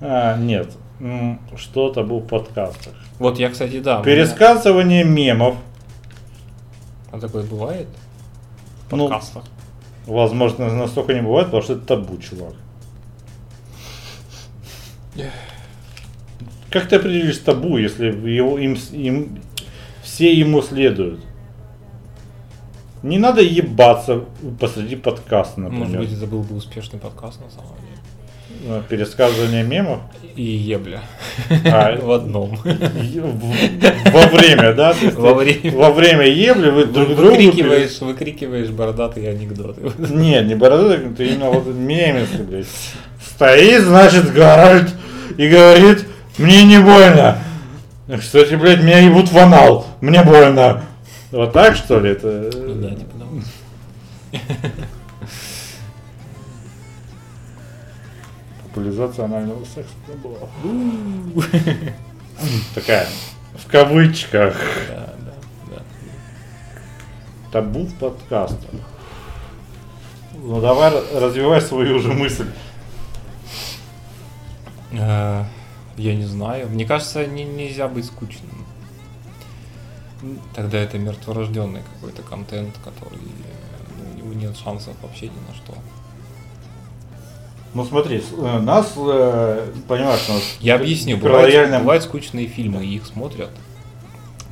А, 0.07 0.37
Нет. 0.37 0.69
М, 1.01 1.41
Что 1.57 1.91
табу 1.93 2.21
в 2.21 2.27
подкастах? 2.27 2.95
Вот 3.19 3.39
я, 3.39 3.51
кстати, 3.51 3.81
да. 3.81 4.01
у 4.01 4.05
меня- 4.05 4.17
Пересказывание 4.17 5.05
мемов. 5.05 5.57
А 7.11 7.19
такое 7.21 7.43
бывает? 7.45 7.89
В 8.89 8.97
Ну, 8.97 9.09
подкастах? 9.09 9.45
Возможно, 10.07 10.73
настолько 10.75 11.15
не 11.15 11.23
бывает, 11.23 11.47
потому 11.47 11.63
что 11.63 11.73
это 11.75 11.87
табу, 11.87 12.17
чувак. 12.19 12.55
Как 16.71 16.89
ты 16.89 16.97
определишь 16.97 17.39
табу, 17.39 17.79
если 17.79 18.07
его, 18.07 18.59
им, 18.59 18.77
им- 18.93 19.41
все 20.03 20.33
ему 20.37 20.61
следуют? 20.61 21.21
Не 23.03 23.19
надо 23.19 23.43
ебаться 23.43 24.25
посреди 24.59 24.97
подкаста, 24.97 25.61
например. 25.61 25.87
Может 25.89 26.01
быть, 26.01 26.13
это 26.13 26.27
был 26.27 26.43
бы 26.43 26.57
успешный 26.57 26.99
подкаст 26.99 27.41
на 27.41 27.51
самом 27.51 27.77
деле. 27.77 27.99
Ну, 28.67 28.83
Пересказывание 28.89 29.63
мемов. 29.63 30.01
И 30.37 30.43
ебля. 30.43 31.03
А, 31.67 31.97
В 32.01 32.11
одном. 32.11 32.59
Во 32.65 34.27
время, 34.29 34.73
да? 34.73 34.95
Во 35.13 35.35
время. 35.35 35.71
Во 35.71 35.91
время 35.91 36.27
ебли 36.27 36.71
вы 36.71 36.87
друг 36.87 37.09
другу... 37.15 37.37
Выкрикиваешь, 37.37 38.01
выкрикиваешь 38.01 38.71
бородатые 38.71 39.31
анекдоты. 39.31 39.83
Не, 39.99 40.43
не 40.43 40.55
борода, 40.55 40.97
ты 41.15 41.27
именно 41.27 41.51
вот 41.51 41.67
мемесы, 41.67 42.43
блядь. 42.43 42.67
Стоит, 43.23 43.83
значит, 43.83 44.33
Гарольд 44.33 44.91
и 45.37 45.47
говорит, 45.47 46.07
мне 46.39 46.65
не 46.65 46.79
больно. 46.79 47.39
Кстати, 48.19 48.55
блядь, 48.55 48.83
меня 48.83 48.99
ебут 49.01 49.31
в 49.31 49.37
анал, 49.39 49.87
мне 50.01 50.23
больно. 50.23 50.83
Вот 51.31 51.53
так, 51.53 51.77
что 51.77 52.01
ли, 52.01 52.13
это... 52.13 52.51
Ну 52.55 52.75
да, 52.75 52.91
типа 52.91 53.19
того. 53.19 53.41
Популяризация 58.89 59.25
анального 59.25 59.65
секса 59.65 59.95
была. 60.23 60.37
Такая, 62.75 63.09
в 63.57 63.67
кавычках, 63.71 64.57
Да, 64.89 65.15
да, 65.25 65.33
да. 65.71 65.83
табу 67.51 67.85
в 67.87 67.95
подкастах. 67.95 68.71
Ну 70.35 70.61
давай 70.61 70.93
развивай 71.19 71.63
свою 71.63 71.97
уже 71.97 72.13
мысль. 72.13 72.47
Э, 74.93 75.45
Я 75.97 76.15
не 76.15 76.27
знаю. 76.27 76.69
Мне 76.69 76.85
кажется, 76.85 77.27
не- 77.27 77.45
нельзя 77.45 77.89
быть 77.89 78.05
скучным. 78.05 78.67
Тогда 80.55 80.79
это 80.79 80.99
мертворожденный 80.99 81.81
какой-то 81.95 82.21
контент, 82.23 82.77
который 82.85 83.19
ну, 83.99 84.11
у 84.13 84.17
него 84.19 84.35
нет 84.35 84.57
шансов 84.59 84.95
вообще 85.03 85.29
ни 85.29 85.49
на 85.49 85.55
что. 85.55 85.75
Ну 87.75 87.85
смотри, 87.85 88.23
э, 88.39 88.59
нас, 88.61 88.93
э, 88.97 89.73
понимаешь, 89.89 90.29
нас 90.29 90.43
Я 90.61 90.77
объясню. 90.77 91.17
при 91.19 91.25
Бывают, 91.25 91.53
лояльном- 91.53 91.81
бывают 91.81 92.05
скучные 92.05 92.47
фильмы, 92.47 92.85
и 92.87 92.95
их 92.97 93.05
смотрят. 93.07 93.51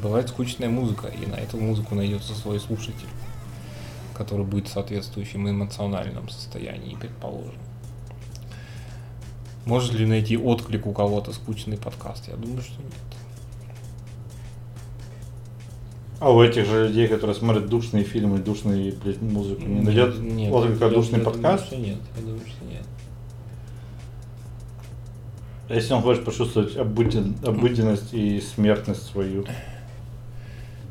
Бывает 0.02 0.28
скучная 0.28 0.68
музыка, 0.68 1.06
и 1.06 1.26
на 1.26 1.36
эту 1.36 1.56
музыку 1.58 1.94
найдется 1.94 2.34
свой 2.34 2.58
слушатель, 2.58 3.06
который 4.14 4.44
будет 4.44 4.66
в 4.66 4.72
соответствующем 4.72 5.48
эмоциональном 5.48 6.28
состоянии, 6.28 6.96
предположим. 6.96 7.54
Может 9.66 9.92
ли 9.92 10.04
найти 10.06 10.36
отклик 10.36 10.86
у 10.88 10.92
кого-то 10.92 11.32
скучный 11.32 11.76
подкаст? 11.76 12.26
Я 12.26 12.34
думаю, 12.34 12.62
что 12.62 12.82
нет. 12.82 12.92
А 16.18 16.30
у 16.32 16.42
этих 16.42 16.66
же 16.66 16.88
людей, 16.88 17.06
которые 17.06 17.36
смотрят 17.36 17.66
душные 17.68 18.02
фильмы, 18.04 18.38
душные 18.38 18.92
блядь, 18.92 19.20
музыку, 19.22 19.62
не 19.62 19.80
найдет 19.80 20.18
нет, 20.20 20.52
отклика 20.52 20.88
душный 20.88 21.18
я 21.20 21.24
подкаст? 21.24 21.70
Думаю, 21.70 21.84
что 21.84 21.90
нет, 21.90 21.98
я 22.16 22.22
думаю, 22.22 22.40
что 22.46 22.64
нет. 22.64 22.82
А 25.68 25.74
если 25.74 25.94
он 25.94 26.02
хочет 26.02 26.24
почувствовать 26.24 26.76
обыден- 26.76 27.34
обыденность 27.46 28.12
и 28.12 28.40
смертность 28.40 29.06
свою, 29.10 29.44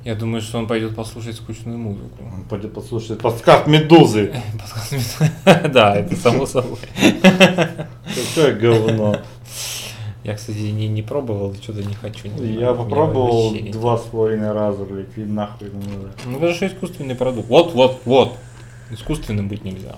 Я 0.04 0.16
думаю, 0.16 0.42
что 0.42 0.58
он 0.58 0.66
пойдет 0.68 0.96
послушать 0.96 1.36
скучную 1.36 1.78
музыку. 1.78 2.24
он 2.34 2.44
пойдет 2.46 2.74
послушать 2.74 3.20
подкаст 3.20 3.68
Медузы. 3.68 4.34
Подкаст 4.60 4.92
Мет- 4.94 5.72
Да, 5.74 5.96
это 5.96 6.16
само 6.16 6.46
собой. 6.48 6.80
Какое 8.34 8.56
говно. 8.56 9.18
Я, 10.24 10.36
кстати, 10.36 10.58
не, 10.58 10.88
не 10.88 11.02
пробовал, 11.04 11.54
что-то 11.56 11.84
не 11.84 11.94
хочу. 11.94 12.28
не 12.30 12.38
знаю, 12.38 12.54
Я 12.60 12.74
мне 12.74 12.84
попробовал 12.84 13.54
два 13.72 13.98
с 13.98 14.02
половиной 14.04 14.52
раза, 14.54 14.86
блядь, 14.86 15.16
и 15.18 15.22
нахуй 15.22 15.70
не 15.70 15.86
надо. 15.96 16.12
Ну, 16.26 16.38
это 16.38 16.54
же 16.54 16.68
искусственный 16.68 17.16
продукт. 17.16 17.48
Вот, 17.50 17.74
вот, 17.74 18.02
вот. 18.06 18.38
Искусственным 18.92 19.48
быть 19.48 19.64
нельзя. 19.64 19.96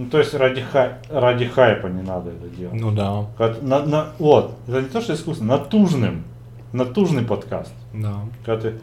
Ну, 0.00 0.06
то 0.08 0.18
есть 0.18 0.32
ради, 0.32 0.62
хай, 0.62 0.92
ради 1.10 1.44
хайпа 1.44 1.88
не 1.88 2.00
надо 2.00 2.30
это 2.30 2.48
делать. 2.56 2.72
Ну 2.80 2.90
да, 2.90 3.26
Когда- 3.36 3.60
на, 3.60 3.84
на, 3.84 4.06
вот, 4.18 4.54
это 4.66 4.80
не 4.80 4.88
то, 4.88 5.02
что 5.02 5.12
искусственно, 5.12 5.58
натужным. 5.58 6.24
Натужный 6.72 7.22
подкаст. 7.22 7.74
да. 7.92 8.14
Когда 8.46 8.62
ты 8.62 8.74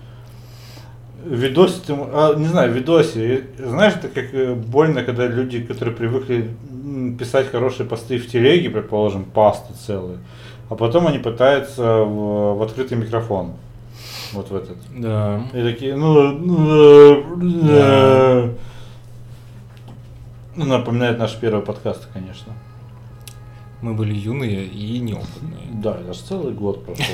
в 1.26 1.34
видосе, 1.34 1.80
ты, 1.88 1.96
а, 1.98 2.36
не 2.36 2.46
знаю, 2.46 2.72
в 2.72 2.76
видосе, 2.76 3.36
и 3.36 3.64
знаешь, 3.64 3.94
это 3.96 4.10
как 4.10 4.32
э, 4.32 4.54
больно, 4.54 5.02
когда 5.04 5.26
люди, 5.26 5.60
которые 5.60 5.96
привыкли 5.96 6.52
писать 7.18 7.50
хорошие 7.50 7.88
посты 7.88 8.20
в 8.20 8.28
телеге, 8.28 8.70
предположим, 8.70 9.24
пасты 9.24 9.74
целые, 9.74 10.20
а 10.70 10.76
потом 10.76 11.08
они 11.08 11.18
пытаются 11.18 12.04
в, 12.04 12.60
в 12.60 12.62
открытый 12.62 12.96
микрофон. 12.96 13.54
Вот 14.34 14.52
в 14.52 14.56
этот. 14.56 14.78
Да. 14.96 15.42
И 15.52 15.64
такие, 15.64 15.96
ну, 15.96 16.32
ну, 16.32 17.24
э, 17.70 18.50
ну, 20.58 20.66
напоминает 20.66 21.20
наш 21.20 21.36
первый 21.36 21.64
подкаст, 21.64 22.08
конечно. 22.14 22.54
Мы 23.82 23.94
были 23.94 24.14
юные 24.14 24.66
и 24.66 24.98
неопытные. 25.00 25.68
Да, 25.74 25.96
это 26.00 26.14
же 26.14 26.20
целый 26.20 26.54
год 26.54 26.84
прошел, 26.84 27.06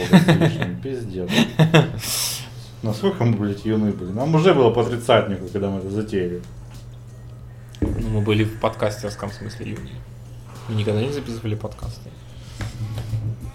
пиздец. 0.82 1.30
Насколько 2.84 3.26
мы, 3.26 3.36
блядь, 3.38 3.66
юны 3.66 3.92
были? 3.92 4.12
Нам 4.12 4.34
уже 4.34 4.54
было 4.54 4.70
по 4.70 4.84
тридцатнику, 4.84 5.48
когда 5.52 5.70
мы 5.70 5.80
это 5.80 5.90
затеяли. 5.90 6.42
Ну, 7.82 8.10
мы 8.10 8.22
были 8.22 8.46
в 8.46 8.60
подкастерском 8.62 9.30
смысле 9.30 9.72
юные. 9.72 10.02
Мы 10.70 10.76
никогда 10.76 11.02
не 11.02 11.12
записывали 11.12 11.56
подкасты. 11.56 12.10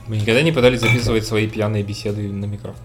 Мы 0.07 0.17
никогда 0.17 0.43
не 0.43 0.53
пытались 0.53 0.81
записывать 0.81 1.27
свои 1.27 1.49
пьяные 1.49 1.83
беседы 1.83 2.31
на 2.31 2.45
микрофон. 2.45 2.85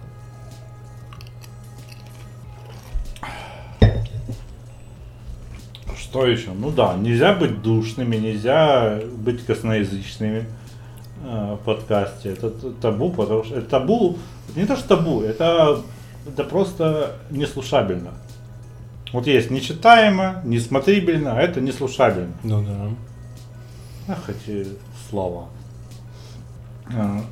Что 6.14 6.28
еще? 6.28 6.52
Ну 6.52 6.70
да, 6.70 6.94
нельзя 6.94 7.34
быть 7.34 7.60
душными, 7.60 8.14
нельзя 8.14 9.00
быть 9.16 9.44
косноязычными 9.44 10.44
э, 11.24 11.56
в 11.60 11.64
подкасте. 11.64 12.34
Это 12.34 12.50
табу, 12.50 13.10
потому 13.10 13.42
что 13.42 13.56
это 13.56 13.68
табу, 13.68 14.16
это 14.48 14.60
не 14.60 14.64
то 14.64 14.76
что 14.76 14.96
табу, 14.96 15.22
это, 15.22 15.80
это 16.24 16.44
просто 16.44 17.16
неслушабельно. 17.30 18.12
Вот 19.12 19.26
есть 19.26 19.50
нечитаемо, 19.50 20.40
несмотрибельно, 20.44 21.36
а 21.36 21.40
это 21.40 21.60
неслушабельно. 21.60 22.34
Ну 22.44 22.62
да. 22.62 24.14
Ах, 24.14 24.30
эти 24.30 24.68
слова. 25.10 25.48
А, 26.96 27.22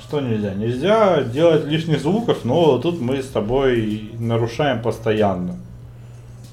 Что 0.00 0.20
нельзя? 0.20 0.52
Нельзя 0.54 1.22
делать 1.22 1.64
лишних 1.64 2.00
звуков, 2.00 2.44
но 2.44 2.78
тут 2.78 3.00
мы 3.00 3.22
с 3.22 3.28
тобой 3.28 4.10
нарушаем 4.18 4.82
постоянно. 4.82 5.60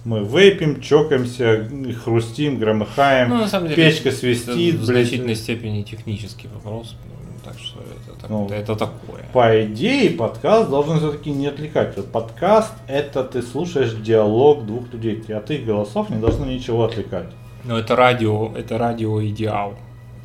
Мы 0.06 0.24
вейпим, 0.24 0.82
чокаемся, 0.82 1.68
хрустим, 2.04 2.60
громыхаем, 2.60 3.30
Ну, 3.30 3.38
на 3.40 3.48
самом 3.48 3.70
деле, 3.70 3.84
печка 3.84 4.10
это 4.10 4.18
свистит, 4.20 4.76
в 4.76 4.86
блядь. 4.86 5.08
значительной 5.08 5.36
степени 5.36 5.82
технический 5.82 6.48
вопрос. 6.54 6.96
ну, 7.06 7.12
Так 7.44 7.60
что 7.60 7.80
это, 7.80 8.20
так- 8.22 8.30
Ну, 8.30 8.48
это 8.50 8.76
такое. 8.76 9.24
По 9.34 9.64
идее, 9.66 10.12
подкаст 10.12 10.70
должен 10.70 11.00
все-таки 11.00 11.32
не 11.32 11.48
отвлекать. 11.48 11.96
Подкаст 12.12 12.74
это 12.88 13.24
ты 13.24 13.42
слушаешь 13.42 13.94
диалог 13.94 14.66
двух 14.68 14.94
людей, 14.94 15.24
и 15.28 15.34
от 15.34 15.50
их 15.52 15.66
голосов 15.66 16.10
не 16.12 16.18
должно 16.18 16.46
ничего 16.46 16.84
отвлекать. 16.84 17.30
Но 17.64 17.80
это 17.80 17.96
радио, 17.96 18.52
это 18.56 18.78
радио 18.78 19.24
идеал. 19.26 19.74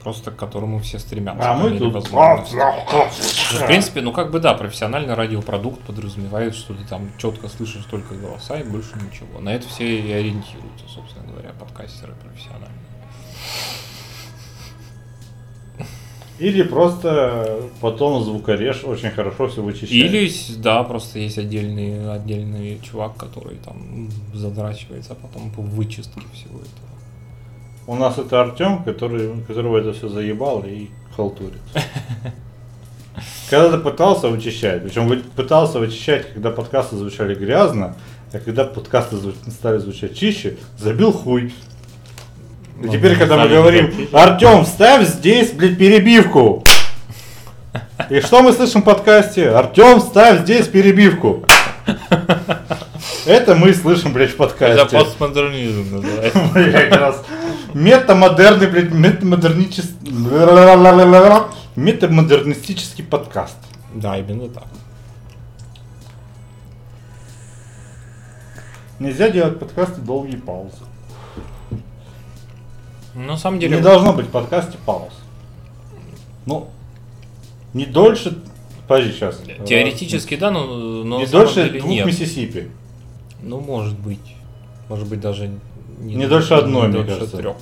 Просто 0.03 0.31
к 0.31 0.37
которому 0.37 0.79
все 0.79 0.99
стремятся. 0.99 1.51
А 1.51 1.57
мы 1.57 1.79
тут... 1.79 2.09
В 2.09 3.67
принципе, 3.67 4.01
ну 4.01 4.13
как 4.13 4.31
бы 4.31 4.41
да, 4.41 4.55
профессиональный 4.55 5.15
радиопродукт 5.15 5.83
подразумевает, 5.83 6.55
что 6.55 6.75
ты 6.75 6.85
там 6.85 7.11
четко 7.19 7.49
слышишь 7.49 7.85
только 7.85 8.15
голоса 8.15 8.59
и 8.59 8.65
больше 8.65 8.95
ничего. 8.97 9.41
На 9.41 9.51
это 9.55 9.69
все 9.69 9.85
и 9.85 10.11
ориентируются, 10.11 10.89
собственно 10.89 11.27
говоря, 11.27 11.51
подкастеры 11.59 12.15
профессиональные. 12.15 12.71
Или 16.39 16.63
просто 16.63 17.69
потом 17.83 18.25
звукореж 18.25 18.85
очень 18.85 19.11
хорошо 19.11 19.49
все 19.49 19.63
вычищает. 19.63 19.93
Или, 19.93 20.33
да, 20.57 20.83
просто 20.85 21.19
есть 21.19 21.37
отдельный, 21.37 22.11
отдельный 22.11 22.81
чувак, 22.81 23.19
который 23.19 23.59
там 23.59 24.09
задрачивается 24.33 25.15
потом 25.15 25.51
по 25.51 25.61
вычистке 25.61 26.23
всего 26.33 26.61
этого. 26.61 27.00
У 27.91 27.97
нас 27.97 28.19
это 28.19 28.41
Артем, 28.41 28.85
который, 28.85 29.43
которого 29.49 29.77
это 29.79 29.93
все 29.93 30.07
заебал 30.07 30.63
и 30.65 30.91
халтурит. 31.17 31.59
Когда 33.51 33.73
ты 33.73 33.79
пытался 33.79 34.29
вычищать, 34.29 34.85
причем 34.85 35.21
пытался 35.35 35.81
вычищать, 35.81 36.33
когда 36.33 36.51
подкасты 36.51 36.95
звучали 36.95 37.35
грязно, 37.35 37.97
а 38.33 38.39
когда 38.39 38.63
подкасты 38.63 39.17
стали 39.49 39.79
звучать 39.79 40.17
чище, 40.17 40.57
забил 40.79 41.11
хуй. 41.11 41.47
И 41.47 41.53
Ну, 42.87 42.93
теперь, 42.93 43.19
когда 43.19 43.39
мы 43.39 43.49
говорим. 43.49 43.93
Артем, 44.13 44.65
ставь 44.67 45.09
здесь, 45.09 45.51
блядь, 45.51 45.77
перебивку. 45.77 46.63
И 48.09 48.21
что 48.21 48.41
мы 48.43 48.53
слышим 48.53 48.83
в 48.83 48.85
подкасте? 48.85 49.51
Артем, 49.51 49.99
ставь 49.99 50.43
здесь 50.43 50.69
перебивку. 50.69 51.45
Это 53.27 53.57
мы 53.57 53.75
слышим, 53.75 54.13
блядь, 54.13 54.31
в 54.31 54.37
подкасте. 54.37 54.81
Это 54.81 55.05
постмодернизм 55.05 55.97
называется. 55.97 57.25
Метамодерный, 57.75 58.69
блядь, 58.69 58.93
метамодернический... 58.93 60.13
Метамодернистический 61.77 63.05
подкаст. 63.05 63.57
Да, 63.95 64.19
именно 64.19 64.49
так. 64.49 64.67
Нельзя 68.99 69.31
делать 69.31 69.59
подкасты 69.59 70.01
долгие 70.01 70.37
паузы. 70.37 70.77
На 73.15 73.37
самом 73.37 73.59
деле, 73.59 73.77
Не 73.77 73.83
должно 73.83 74.13
быть 74.13 74.27
в 74.27 74.31
подкасте 74.31 74.79
пауз. 74.85 75.13
Ну, 76.47 76.69
не 77.75 77.87
дольше... 77.87 78.43
Подожди, 78.87 79.13
сейчас. 79.13 79.41
теоретически 79.67 80.37
да, 80.37 80.51
но, 80.51 80.67
но 80.67 81.21
Не 81.21 81.27
дольше 81.27 81.67
деле 81.67 81.81
двух 81.81 81.91
нет. 81.91 82.07
Миссисипи. 82.07 82.71
Ну, 83.43 83.61
может 83.61 83.99
быть. 83.99 84.37
Может 84.89 85.07
быть, 85.09 85.21
даже 85.21 85.51
Не 86.01 86.27
дольше 86.27 86.55
одной, 86.55 86.89
мне 86.89 86.99
дольше 86.99 87.15
кажется. 87.15 87.37
трех. 87.37 87.57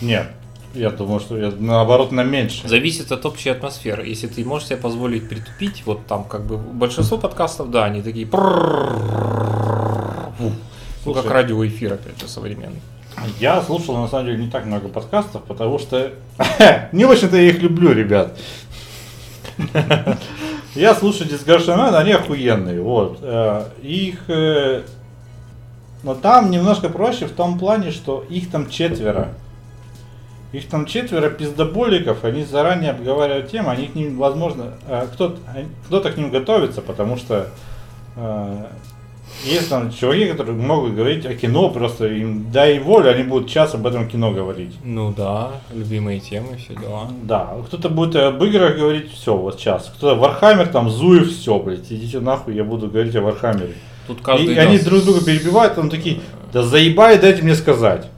Нет. 0.00 0.28
Я 0.74 0.90
думаю, 0.90 1.18
что 1.18 1.36
я, 1.38 1.50
наоборот 1.58 2.12
на 2.12 2.22
меньше. 2.22 2.68
Зависит 2.68 3.10
от 3.10 3.24
общей 3.24 3.48
атмосферы. 3.48 4.06
Если 4.06 4.26
ты 4.26 4.44
можешь 4.44 4.68
себе 4.68 4.76
позволить 4.76 5.28
притупить, 5.28 5.82
вот 5.86 6.06
там 6.06 6.24
как 6.24 6.44
бы 6.44 6.58
большинство 6.58 7.16
подкастов, 7.16 7.70
да, 7.70 7.86
они 7.86 8.02
такие 8.02 8.28
ну, 11.04 11.14
как 11.14 11.30
радиоэфир, 11.30 11.94
опять 11.94 12.20
же, 12.20 12.28
современный. 12.28 12.80
Я 13.40 13.62
слушал, 13.62 13.96
на 13.96 14.08
самом 14.08 14.26
деле, 14.26 14.44
не 14.44 14.50
так 14.50 14.66
много 14.66 14.88
подкастов, 14.88 15.42
потому 15.44 15.78
что 15.78 16.12
не 16.92 17.06
очень-то 17.06 17.36
я 17.36 17.48
их 17.48 17.62
люблю, 17.62 17.92
ребят. 17.92 18.38
Я 20.74 20.94
слушаю 20.94 21.28
Discussion 21.28 21.78
Man, 21.78 21.96
они 21.96 22.12
охуенные, 22.12 22.80
вот. 22.80 23.20
Их... 23.82 24.20
Но 26.02 26.14
там 26.14 26.50
немножко 26.50 26.88
проще 26.88 27.26
в 27.26 27.32
том 27.32 27.58
плане, 27.58 27.90
что 27.90 28.24
их 28.28 28.50
там 28.50 28.70
четверо. 28.70 29.28
Их 30.52 30.66
там 30.68 30.86
четверо 30.86 31.28
пиздоболиков, 31.28 32.24
они 32.24 32.44
заранее 32.44 32.92
обговаривают 32.92 33.50
тему, 33.50 33.68
они 33.68 33.86
к 33.86 33.94
ним, 33.94 34.16
возможно, 34.16 34.74
э, 34.86 35.06
кто-то, 35.12 35.38
кто-то 35.86 36.10
к 36.10 36.16
ним 36.16 36.30
готовится, 36.30 36.80
потому 36.80 37.18
что 37.18 37.48
э, 38.16 38.64
есть 39.44 39.68
там 39.68 39.92
чуваки, 39.92 40.26
которые 40.26 40.56
могут 40.56 40.94
говорить 40.94 41.26
о 41.26 41.34
кино, 41.34 41.70
просто 41.70 42.06
им 42.06 42.50
дай 42.50 42.78
волю, 42.78 43.10
они 43.10 43.22
будут 43.22 43.50
час 43.50 43.74
об 43.74 43.86
этом 43.86 44.08
кино 44.08 44.32
говорить. 44.32 44.74
Ну 44.84 45.12
да, 45.14 45.50
любимые 45.72 46.18
темы, 46.18 46.56
все 46.56 46.74
дела. 46.74 47.08
Да, 47.22 47.54
кто-то 47.66 47.88
будет 47.88 48.16
об 48.16 48.42
играх 48.42 48.76
говорить, 48.76 49.12
все, 49.12 49.36
вот 49.36 49.58
час. 49.58 49.92
Кто-то 49.96 50.18
Вархаммер, 50.18 50.68
там, 50.68 50.90
Зуев, 50.90 51.30
все, 51.30 51.58
блядь, 51.58 51.92
идите 51.92 52.20
нахуй, 52.20 52.54
я 52.54 52.64
буду 52.64 52.88
говорить 52.88 53.14
о 53.16 53.20
Вархаммере. 53.20 53.74
Тут 54.08 54.20
каждый 54.22 54.54
И 54.54 54.58
они 54.58 54.76
даст- 54.78 54.84
друг 54.88 55.04
друга 55.04 55.24
перебивают, 55.24 55.74
там 55.76 55.88
такие, 55.90 56.20
да 56.52 56.62
заебай, 56.64 57.18
дайте 57.18 57.42
мне 57.42 57.54
сказать. 57.54 58.08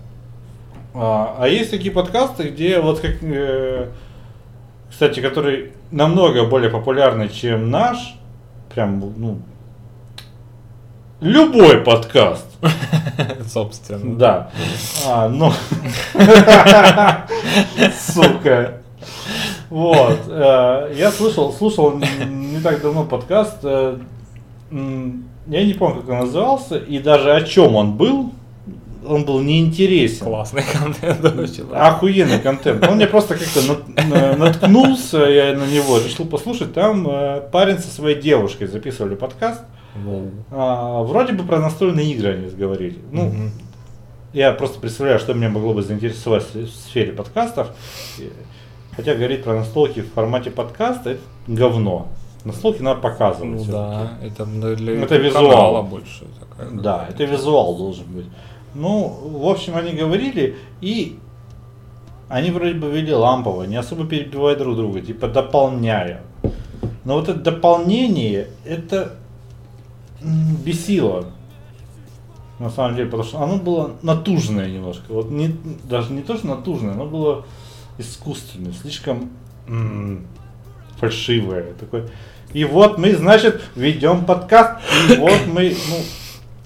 А, 0.95 1.37
а 1.39 1.49
есть 1.49 1.71
такие 1.71 1.93
подкасты, 1.93 2.45
где 2.49 2.81
вот 2.81 3.01
как, 3.01 3.17
э, 3.23 3.89
кстати, 4.89 5.21
который 5.21 5.73
намного 5.91 6.47
более 6.47 6.71
популярный, 6.71 7.29
чем 7.29 7.71
наш, 7.71 8.15
прям, 8.75 9.01
ну, 9.17 9.39
любой 11.21 11.79
подкаст. 11.79 12.47
собственно. 13.49 14.17
Да. 14.17 14.51
А, 15.07 15.29
ну. 15.29 15.53
Сука. 17.99 18.81
Вот. 19.71 20.19
э, 20.29 20.95
Я 20.97 21.11
слышал, 21.11 21.53
слушал 21.53 21.93
не 21.97 22.61
так 22.61 22.81
давно 22.83 23.05
подкаст. 23.05 23.59
Я 25.51 25.65
не 25.65 25.75
помню, 25.75 26.01
как 26.03 26.11
он 26.11 26.19
назывался, 26.21 26.79
и 26.79 26.99
даже 26.99 27.33
о 27.33 27.43
чем 27.43 27.75
он 27.75 27.97
был. 27.97 28.33
Он 29.07 29.25
был 29.25 29.41
неинтересен. 29.41 30.27
Классный 30.27 30.63
контент 30.63 31.25
очень. 31.25 31.65
Охуенный 31.73 32.39
контент. 32.39 32.87
Он 32.87 32.97
мне 32.97 33.07
просто 33.07 33.35
как-то 33.35 33.61
нат- 33.63 34.07
на- 34.09 34.37
наткнулся, 34.37 35.19
я 35.25 35.55
на 35.57 35.67
него 35.67 35.99
решил 35.99 36.27
послушать. 36.27 36.75
Там 36.75 37.07
э, 37.09 37.41
парень 37.51 37.79
со 37.79 37.89
своей 37.89 38.21
девушкой 38.21 38.69
записывали 38.69 39.15
подкаст. 39.15 39.63
А, 40.53 41.03
вроде 41.03 41.33
бы 41.33 41.43
про 41.45 41.59
настольные 41.59 42.13
игры 42.13 42.35
они 42.35 42.51
говорили. 42.51 42.99
Ну, 43.11 43.33
я 44.33 44.53
просто 44.53 44.79
представляю, 44.79 45.19
что 45.19 45.35
меня 45.35 45.49
могло 45.49 45.73
бы 45.75 45.83
заинтересовать 45.83 46.45
в 46.55 46.69
сфере 46.69 47.13
подкастов. 47.13 47.69
Хотя 48.95 49.15
говорить 49.15 49.43
про 49.43 49.55
настолки 49.55 50.01
в 50.01 50.13
формате 50.13 50.51
подкаста 50.51 51.11
это 51.13 51.21
говно. 51.47 52.07
Настолки 52.45 52.81
надо 52.83 53.01
показывать. 53.01 53.67
Ну 53.67 53.73
да, 53.73 54.13
это 54.23 54.47
для 54.47 55.03
Это 55.03 55.15
YouTube 55.17 55.27
визуал. 55.27 55.51
канала 55.51 55.83
больше 55.83 56.25
такая. 56.41 56.71
Да, 56.71 57.07
это 57.09 57.25
визуал 57.25 57.77
должен 57.77 58.07
быть. 58.07 58.27
Ну, 58.75 59.09
в 59.09 59.47
общем, 59.49 59.77
они 59.77 59.93
говорили, 59.93 60.57
и 60.81 61.19
они 62.29 62.51
вроде 62.51 62.75
бы 62.75 62.89
вели 62.91 63.13
лампово, 63.13 63.65
не 63.65 63.77
особо 63.77 64.07
перебивая 64.07 64.57
друг 64.57 64.77
друга, 64.77 65.01
типа 65.01 65.29
дополняя. 65.29 66.23
Но 67.05 67.15
вот 67.15 67.29
это 67.29 67.41
дополнение, 67.41 68.49
это 68.65 69.17
бесило. 70.23 71.27
На 72.59 72.71
самом 72.71 72.95
деле, 72.95 73.07
потому 73.07 73.25
что 73.25 73.43
оно 73.43 73.57
было 73.57 73.93
натужное 74.03 74.69
немножко. 74.71 75.13
Вот 75.13 75.31
не, 75.31 75.57
даже 75.85 76.13
не 76.13 76.21
то, 76.23 76.37
что 76.37 76.47
натужное, 76.47 76.93
оно 76.93 77.07
было 77.07 77.45
искусственное, 77.99 78.73
слишком 78.73 79.31
м, 79.67 80.27
фальшивое. 81.01 81.73
Такое. 81.79 82.07
И 82.53 82.65
вот 82.65 82.99
мы, 82.99 83.15
значит, 83.15 83.63
ведем 83.77 84.25
подкаст, 84.25 84.81
и 85.09 85.17
вот 85.17 85.47
мы, 85.47 85.75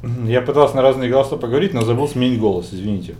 ну, 0.02 0.28
я 0.28 0.40
пытался 0.40 0.76
на 0.76 0.82
разные 0.82 1.10
голоса 1.10 1.36
поговорить, 1.36 1.74
но 1.74 1.82
забыл 1.82 2.08
сменить 2.08 2.40
голос, 2.40 2.68
извините. 2.72 3.14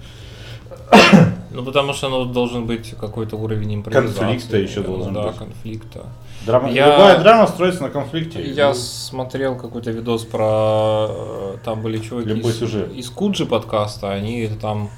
Ну 1.50 1.62
потому 1.62 1.92
что 1.92 2.08
ну, 2.08 2.24
должен 2.24 2.66
быть 2.66 2.94
какой-то 3.00 3.36
уровень 3.36 3.76
импровизации. 3.76 4.18
Конфликта 4.18 4.56
еще 4.58 4.80
должен 4.80 5.14
да, 5.14 5.28
быть. 5.28 5.36
конфликта. 5.36 6.06
Драма, 6.44 6.68
Я- 6.70 6.92
Любая 6.92 7.20
драма 7.20 7.46
строится 7.46 7.82
на 7.82 7.90
конфликте. 7.90 8.42
Я 8.42 8.74
смотрел 8.74 9.56
какой-то 9.56 9.92
видос 9.92 10.24
про... 10.24 11.06
э, 11.08 11.56
Там 11.64 11.80
были 11.80 11.98
чуваки 11.98 12.30
Любой 12.30 12.50
из, 12.50 12.58
сюжет. 12.58 12.92
из 12.92 13.08
Куджи 13.08 13.46
подкаста, 13.46 14.10
они 14.12 14.48
там... 14.60 14.90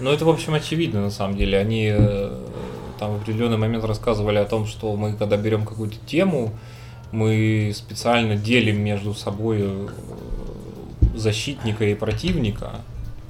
Ну, 0.00 0.10
это, 0.10 0.24
в 0.24 0.28
общем, 0.30 0.54
очевидно, 0.54 1.02
на 1.02 1.10
самом 1.10 1.36
деле. 1.36 1.58
Они 1.58 1.92
э, 1.94 2.30
там 2.98 3.12
в 3.12 3.22
определенный 3.22 3.56
момент 3.56 3.84
рассказывали 3.84 4.38
о 4.38 4.44
том, 4.44 4.66
что 4.66 4.94
мы, 4.96 5.14
когда 5.14 5.36
берем 5.36 5.64
какую-то 5.64 5.96
тему, 6.06 6.52
мы 7.12 7.72
специально 7.74 8.36
делим 8.36 8.80
между 8.80 9.14
собой 9.14 9.58
э, 9.62 9.88
защитника 11.14 11.84
и 11.84 11.94
противника. 11.94 12.82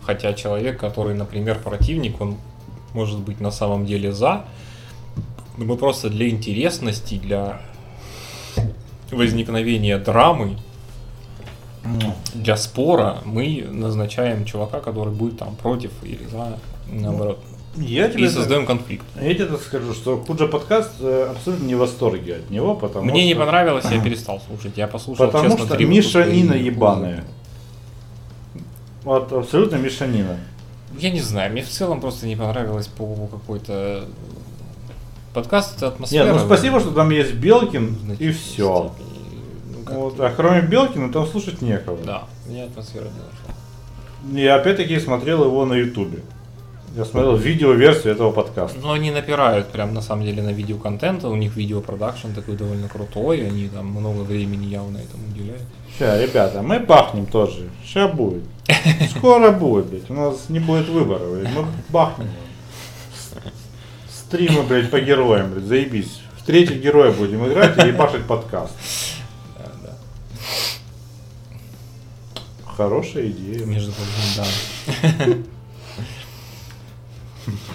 Хотя 0.02 0.32
человек, 0.32 0.80
который, 0.80 1.14
например, 1.14 1.58
противник, 1.58 2.20
он 2.20 2.36
может 2.94 3.20
быть 3.20 3.40
на 3.40 3.50
самом 3.50 3.86
деле 3.86 4.12
за. 4.12 4.44
Но 5.56 5.64
мы 5.64 5.76
просто 5.76 6.08
для 6.08 6.28
интересности, 6.28 7.18
для 7.18 7.60
возникновения 9.10 9.98
драмы, 9.98 10.58
для 12.34 12.56
спора 12.56 13.18
мы 13.24 13.66
назначаем 13.70 14.44
чувака, 14.44 14.80
который 14.80 15.12
будет 15.12 15.38
там 15.38 15.56
против 15.56 15.92
или 16.02 16.24
за, 16.26 16.58
наоборот. 16.90 17.38
Я 17.76 18.06
И 18.06 18.12
тебе, 18.12 18.28
создаем 18.28 18.66
конфликт. 18.66 19.04
я 19.20 19.34
тебе 19.34 19.46
так 19.46 19.60
скажу, 19.62 19.92
что 19.94 20.16
Куджа 20.16 20.48
подкаст 20.48 20.90
э, 21.00 21.28
абсолютно 21.30 21.64
не 21.64 21.74
в 21.76 21.78
восторге 21.78 22.36
от 22.36 22.50
него, 22.50 22.74
потому 22.74 23.04
Мне 23.06 23.24
не 23.26 23.34
что- 23.34 23.44
понравилось, 23.44 23.84
я 23.90 24.00
перестал 24.02 24.40
слушать. 24.40 24.72
Я 24.76 24.88
послушал, 24.88 25.26
Потому 25.26 25.50
честно, 25.50 25.66
что 25.66 25.74
три 25.76 25.86
мешанина 25.86 26.54
и- 26.54 26.64
ебаная. 26.64 27.24
Вот 29.04 29.32
абсолютно 29.32 29.76
мешанина. 29.76 30.36
Я 30.98 31.10
не 31.10 31.20
знаю, 31.20 31.52
мне 31.52 31.62
в 31.62 31.68
целом 31.68 32.00
просто 32.00 32.26
не 32.26 32.36
понравилось 32.36 32.88
по 32.88 33.28
какой-то... 33.30 34.04
Подкаст 35.34 35.76
это 35.76 35.88
атмосфера. 35.88 36.24
Нет, 36.24 36.34
ну 36.34 36.40
спасибо, 36.46 36.80
что 36.80 36.90
там 36.90 37.10
есть 37.10 37.34
Белкин 37.34 37.94
в 37.94 38.20
и 38.20 38.32
все. 38.32 38.92
Ну, 39.86 39.94
Вот, 40.00 40.18
а 40.18 40.32
кроме 40.34 40.62
Белкина 40.62 41.12
там 41.12 41.26
слушать 41.26 41.62
некого. 41.62 41.98
Да, 42.04 42.24
мне 42.48 42.64
атмосфера 42.64 43.04
не 43.04 43.10
зашла. 43.10 44.40
И 44.40 44.46
опять-таки 44.46 44.98
смотрел 44.98 45.44
его 45.44 45.64
на 45.64 45.74
Ютубе. 45.74 46.22
Я 46.98 47.04
смотрел 47.04 47.36
видео-версию 47.36 48.14
этого 48.14 48.32
подкаста. 48.32 48.76
Но 48.80 48.90
они 48.90 49.12
напирают 49.12 49.68
прям 49.68 49.94
на 49.94 50.02
самом 50.02 50.24
деле 50.24 50.42
на 50.42 50.52
видеоконтент, 50.52 51.22
у 51.22 51.36
них 51.36 51.54
видеопродакшн 51.54 52.32
такой 52.34 52.56
довольно 52.56 52.88
крутой, 52.88 53.46
они 53.46 53.68
там 53.68 53.86
много 53.86 54.22
времени 54.22 54.66
явно 54.66 54.98
этому 54.98 55.28
уделяют. 55.28 55.62
Ща, 55.96 56.20
ребята, 56.20 56.60
мы 56.60 56.80
бахнем 56.80 57.26
тоже. 57.26 57.70
Ща 57.86 58.08
будет. 58.08 58.42
Скоро 59.16 59.52
будет, 59.52 59.86
блядь. 59.86 60.10
У 60.10 60.14
нас 60.14 60.48
не 60.48 60.58
будет 60.58 60.88
выбора, 60.88 61.24
блядь. 61.24 61.54
Мы 61.54 61.66
бахнем. 61.90 62.30
Стримы, 64.10 64.64
блядь, 64.64 64.90
по 64.90 64.98
героям, 64.98 65.52
блядь, 65.52 65.66
заебись. 65.66 66.18
В 66.36 66.46
третий 66.46 66.80
героя 66.80 67.12
будем 67.12 67.46
играть 67.46 67.78
и 67.78 67.86
ебашить 67.86 68.26
подкаст. 68.26 68.74
Да, 69.56 69.70
да. 69.84 69.96
Хорошая 72.76 73.28
идея. 73.28 73.64
Между 73.66 73.92
прочим, 73.92 74.42
да. 75.26 75.34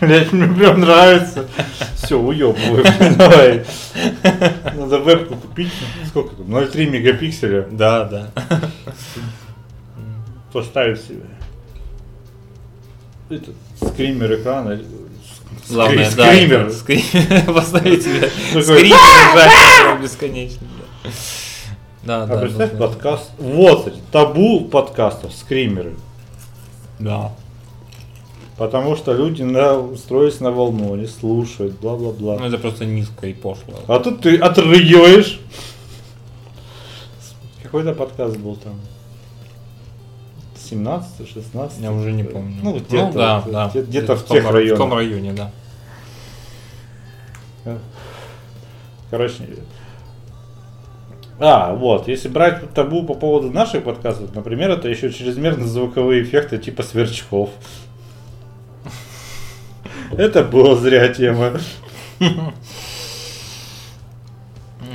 Блять, 0.02 0.32
мне 0.34 0.48
прям 0.54 0.80
нравится. 0.82 1.48
Все, 1.96 2.20
уебываю. 2.20 2.84
Давай. 3.18 3.66
Надо 4.76 5.00
вебку 5.00 5.36
купить. 5.36 5.72
Сколько 6.08 6.36
там? 6.36 6.46
0,3 6.56 6.90
мегапикселя. 6.90 7.68
Да, 7.72 8.04
да. 8.06 8.32
Поставить 10.52 11.02
себе. 11.02 11.22
Этот 13.30 13.56
скример 13.82 14.34
экрана. 14.42 14.80
Главное, 15.70 16.12
да, 16.16 16.34
скример. 16.34 16.62
это 16.68 16.74
скример. 16.76 17.46
Поставить 17.54 18.04
себе 18.04 18.30
скример 18.62 20.02
бесконечно. 20.02 20.68
да. 21.04 21.10
Да, 22.04 22.24
А 22.24 22.28
да. 22.28 22.38
представь 22.42 22.72
нужно. 22.74 22.88
подкаст. 22.88 23.32
Вот, 23.38 24.12
табу 24.12 24.66
подкастов, 24.66 25.32
скримеры. 25.34 25.94
Да. 27.00 27.32
Потому 28.64 28.96
что 28.96 29.12
люди 29.12 29.44
на, 29.44 29.78
устроились 29.78 30.40
на 30.40 30.50
волну, 30.50 30.94
они 30.94 31.06
слушают, 31.06 31.78
бла-бла-бла. 31.82 32.38
Ну 32.40 32.46
это 32.46 32.58
просто 32.58 32.86
низко 32.86 33.28
и 33.28 33.34
пошло. 33.34 33.74
А 33.90 34.00
тут 34.00 34.22
ты 34.22 34.38
отрыгиваешь. 34.38 35.42
Какой-то 37.62 37.92
подкаст 37.94 38.38
был 38.38 38.56
там. 38.56 38.80
17 40.70 41.28
16 41.28 41.82
Я 41.82 41.92
уже 41.92 42.14
не 42.14 42.24
помню. 42.24 42.56
Ну, 42.64 42.80
где-то, 42.80 43.12
да, 43.12 43.40
вот, 43.42 43.52
да. 43.52 43.68
где- 43.68 43.82
где-то 43.82 44.16
в 44.16 44.24
том 44.24 44.38
тех 44.38 44.46
ра- 44.46 44.52
районах. 44.54 44.76
В 44.76 44.82
том 44.82 44.94
районе, 44.94 45.34
да. 45.34 45.52
Короче. 49.12 49.44
А, 51.38 51.74
вот, 51.74 52.08
если 52.08 52.30
брать 52.30 52.74
табу 52.74 53.04
по 53.04 53.14
поводу 53.14 53.52
наших 53.52 53.84
подкастов, 53.84 54.34
например, 54.34 54.72
это 54.72 54.88
еще 54.88 55.12
чрезмерно 55.12 55.68
звуковые 55.68 56.24
эффекты 56.24 56.58
типа 56.58 56.84
сверчков. 56.84 57.50
Это 60.18 60.44
была 60.44 60.76
зря 60.76 61.10
тема. 61.10 61.60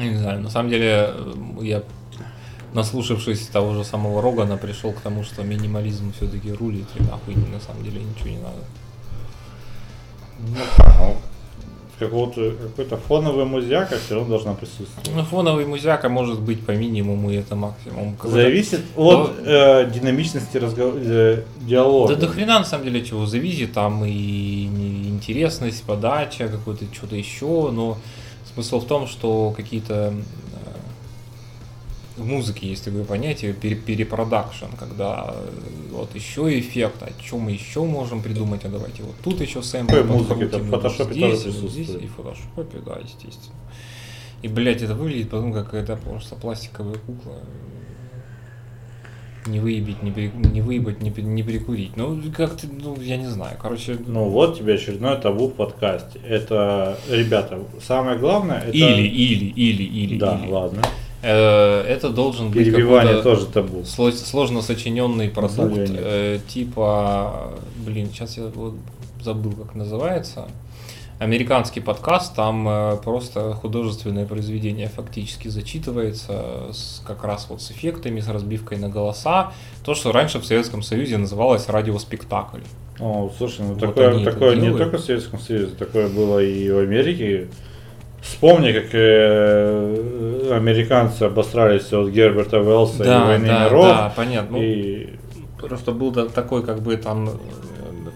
Не 0.00 0.16
знаю, 0.16 0.40
на 0.40 0.50
самом 0.50 0.70
деле 0.70 1.12
я, 1.60 1.82
наслушавшись 2.72 3.46
того 3.48 3.74
же 3.74 3.84
самого 3.84 4.22
Рогана, 4.22 4.56
пришел 4.56 4.92
к 4.92 5.00
тому, 5.00 5.24
что 5.24 5.42
минимализм 5.42 6.12
все-таки 6.12 6.52
рулит, 6.52 6.86
и 6.94 7.02
нахуй 7.02 7.34
на 7.34 7.60
самом 7.60 7.82
деле 7.82 8.00
ничего 8.00 8.28
не 8.28 8.38
надо. 8.38 8.64
Ну, 10.38 11.16
какого-то, 11.98 12.52
какой-то 12.52 12.96
фоновый 12.96 13.44
музяка 13.44 13.96
все 14.04 14.14
равно 14.14 14.30
должна 14.30 14.54
присутствовать. 14.54 15.10
Ну, 15.14 15.22
фоновый 15.24 15.66
музяка 15.66 16.08
может 16.08 16.40
быть 16.40 16.64
по 16.64 16.72
минимуму, 16.72 17.30
и 17.30 17.36
это 17.36 17.56
максимум. 17.56 18.14
Какой-то- 18.16 18.36
Зависит 18.36 18.80
от 18.96 19.32
э, 19.44 19.90
динамичности 19.92 20.56
разгов- 20.58 20.96
э, 21.04 21.42
диалога. 21.60 22.14
Да 22.14 22.20
до 22.20 22.28
хрена 22.28 22.58
на 22.60 22.64
самом 22.64 22.84
деле 22.84 23.04
чего 23.04 23.26
зависит, 23.26 23.72
там 23.72 24.04
и 24.04 24.64
интересность, 25.08 25.82
подача, 25.84 26.48
какой-то 26.48 26.84
что-то 26.92 27.16
еще, 27.16 27.70
но 27.70 27.98
смысл 28.54 28.80
в 28.80 28.86
том, 28.86 29.06
что 29.06 29.52
какие-то 29.56 30.12
э, 30.12 30.47
в 32.18 32.26
музыке 32.26 32.68
есть 32.68 32.84
такое 32.84 33.04
понятие 33.04 33.52
пере- 33.52 33.76
пере 33.76 34.00
production, 34.00 34.66
когда 34.78 35.34
э, 35.34 35.50
вот 35.92 36.14
еще 36.14 36.58
эффект, 36.58 37.02
о 37.02 37.10
чем 37.22 37.40
мы 37.40 37.52
еще 37.52 37.82
можем 37.84 38.20
придумать, 38.22 38.64
а 38.64 38.68
давайте 38.68 39.02
вот 39.02 39.14
тут 39.22 39.40
еще 39.40 39.62
сэмпл 39.62 39.92
Какой 39.94 40.04
музыке? 40.10 40.44
Это 40.44 40.58
в 40.58 40.68
фотошопе 40.70 41.12
здесь, 41.14 41.42
тоже 41.42 41.56
и 41.58 41.60
вот 41.60 41.70
здесь, 41.70 41.86
присутствует. 41.86 42.02
и 42.02 42.06
в 42.06 42.12
фотошопе, 42.14 42.78
да, 42.84 42.98
естественно. 43.02 43.56
И, 44.42 44.48
блядь, 44.48 44.82
это 44.82 44.94
выглядит 44.94 45.30
потом 45.30 45.52
как 45.52 45.64
какая-то 45.66 45.96
просто 45.96 46.34
пластиковая 46.36 46.94
кукла. 46.98 47.34
Не 49.46 49.60
выебить, 49.60 50.02
не, 50.02 50.10
пере- 50.10 50.32
не 50.34 50.60
выебать, 50.60 51.00
не, 51.00 51.10
не 51.10 51.42
перекурить. 51.42 51.96
Ну, 51.96 52.20
как-то, 52.36 52.66
ну, 52.70 53.00
я 53.00 53.16
не 53.16 53.26
знаю. 53.28 53.56
Короче, 53.60 53.96
Ну 54.06 54.28
вот 54.28 54.58
тебе 54.58 54.74
очередное 54.74 55.16
табу 55.16 55.48
в 55.48 55.52
подкасте. 55.54 56.20
Это, 56.28 56.98
ребята, 57.08 57.58
самое 57.80 58.18
главное, 58.18 58.58
это... 58.60 58.70
или, 58.76 59.02
или, 59.08 59.46
или, 59.46 59.82
или, 59.84 60.18
Да, 60.18 60.38
или. 60.42 60.50
ладно. 60.50 60.82
Э, 61.22 61.82
это 61.82 62.10
должен 62.10 62.50
быть 62.50 62.64
Перебивание 62.64 63.22
тоже 63.22 63.46
табу. 63.46 63.80
сло- 63.80 64.12
сложно 64.12 64.62
сочиненный 64.62 65.28
продукт, 65.28 65.90
э, 65.90 66.38
типа, 66.46 67.54
блин, 67.84 68.08
сейчас 68.12 68.36
я 68.36 68.44
вот 68.54 68.74
забыл, 69.22 69.52
как 69.52 69.74
называется. 69.74 70.48
Американский 71.18 71.80
подкаст, 71.80 72.36
там 72.36 72.68
э, 72.68 72.96
просто 73.02 73.52
художественное 73.54 74.24
произведение 74.26 74.86
фактически 74.86 75.48
зачитывается 75.48 76.68
с, 76.72 77.02
как 77.04 77.24
раз 77.24 77.46
вот 77.50 77.60
с 77.60 77.72
эффектами, 77.72 78.20
с 78.20 78.28
разбивкой 78.28 78.78
на 78.78 78.88
голоса. 78.88 79.52
То, 79.84 79.94
что 79.94 80.12
раньше 80.12 80.38
в 80.38 80.46
Советском 80.46 80.82
Союзе 80.82 81.18
называлось 81.18 81.68
радиоспектакль. 81.68 82.60
О, 83.00 83.32
слушай, 83.36 83.62
ну 83.62 83.74
Вот 83.74 83.80
такое, 83.80 84.24
такое 84.24 84.54
не 84.56 84.70
только 84.70 84.98
в 84.98 85.00
Советском 85.00 85.40
Союзе, 85.40 85.72
такое 85.76 86.08
было 86.08 86.38
и 86.38 86.70
в 86.70 86.78
Америке. 86.78 87.48
Вспомни, 88.20 88.72
как 88.72 88.86
э, 88.92 90.50
американцы 90.54 91.22
обосрались 91.24 91.92
от 91.92 92.08
Герберта 92.10 92.60
Уэллса 92.60 93.04
и 93.04 93.06
«Войны 93.26 93.44
миров». 93.46 93.84
да, 93.86 94.12
понятно. 94.14 94.56
Ну, 94.56 94.62
И, 94.62 95.08
Просто 95.60 95.90
был 95.92 96.10
да- 96.12 96.26
такой, 96.26 96.64
как 96.64 96.80
бы 96.82 96.96
там 96.96 97.28
э, 97.28 97.32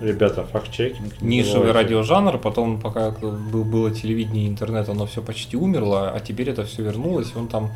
ребята, 0.01 0.45
факт-чекинг. 0.45 1.21
нишевый 1.21 1.67
забывайте. 1.69 1.89
радиожанр, 1.95 2.39
потом 2.39 2.81
пока 2.81 3.11
был, 3.11 3.65
было 3.65 3.91
телевидение 3.91 4.47
и 4.47 4.49
интернет, 4.49 4.89
оно 4.89 5.07
все 5.07 5.23
почти 5.23 5.57
умерло, 5.57 6.11
а 6.15 6.21
теперь 6.21 6.51
это 6.51 6.65
все 6.65 6.83
вернулось, 6.83 7.33
и 7.35 7.39
он 7.39 7.49
там, 7.49 7.71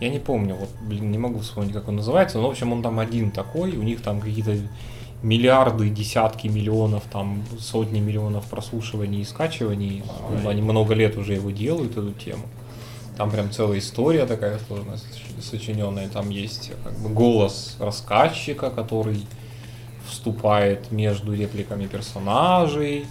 я 0.00 0.08
не 0.08 0.18
помню, 0.18 0.54
вот, 0.56 0.70
блин, 0.88 1.10
не 1.12 1.18
могу 1.18 1.38
вспомнить, 1.40 1.72
как 1.72 1.88
он 1.88 1.96
называется, 1.96 2.38
но, 2.38 2.48
в 2.48 2.50
общем, 2.50 2.72
он 2.72 2.82
там 2.82 2.98
один 2.98 3.30
такой, 3.30 3.76
у 3.76 3.82
них 3.82 4.02
там 4.02 4.20
какие-то 4.20 4.56
миллиарды, 5.22 5.88
десятки 5.88 6.48
миллионов, 6.48 7.04
там 7.10 7.44
сотни 7.58 8.00
миллионов 8.00 8.44
прослушиваний 8.46 9.22
и 9.22 9.24
скачиваний, 9.24 10.02
они 10.46 10.62
много 10.62 10.94
лет 10.94 11.16
уже 11.16 11.34
его 11.34 11.50
делают, 11.50 11.92
эту 11.92 12.12
тему. 12.12 12.44
Там 13.16 13.30
прям 13.30 13.50
целая 13.50 13.78
история 13.78 14.26
такая 14.26 14.58
сложная, 14.66 14.96
соч- 14.96 15.42
сочиненная. 15.42 16.08
Там 16.08 16.30
есть 16.30 16.72
как 16.82 16.98
бы 16.98 17.10
голос 17.10 17.76
рассказчика, 17.78 18.70
который 18.70 19.26
вступает 20.08 20.90
между 20.90 21.34
репликами 21.34 21.86
персонажей. 21.86 23.04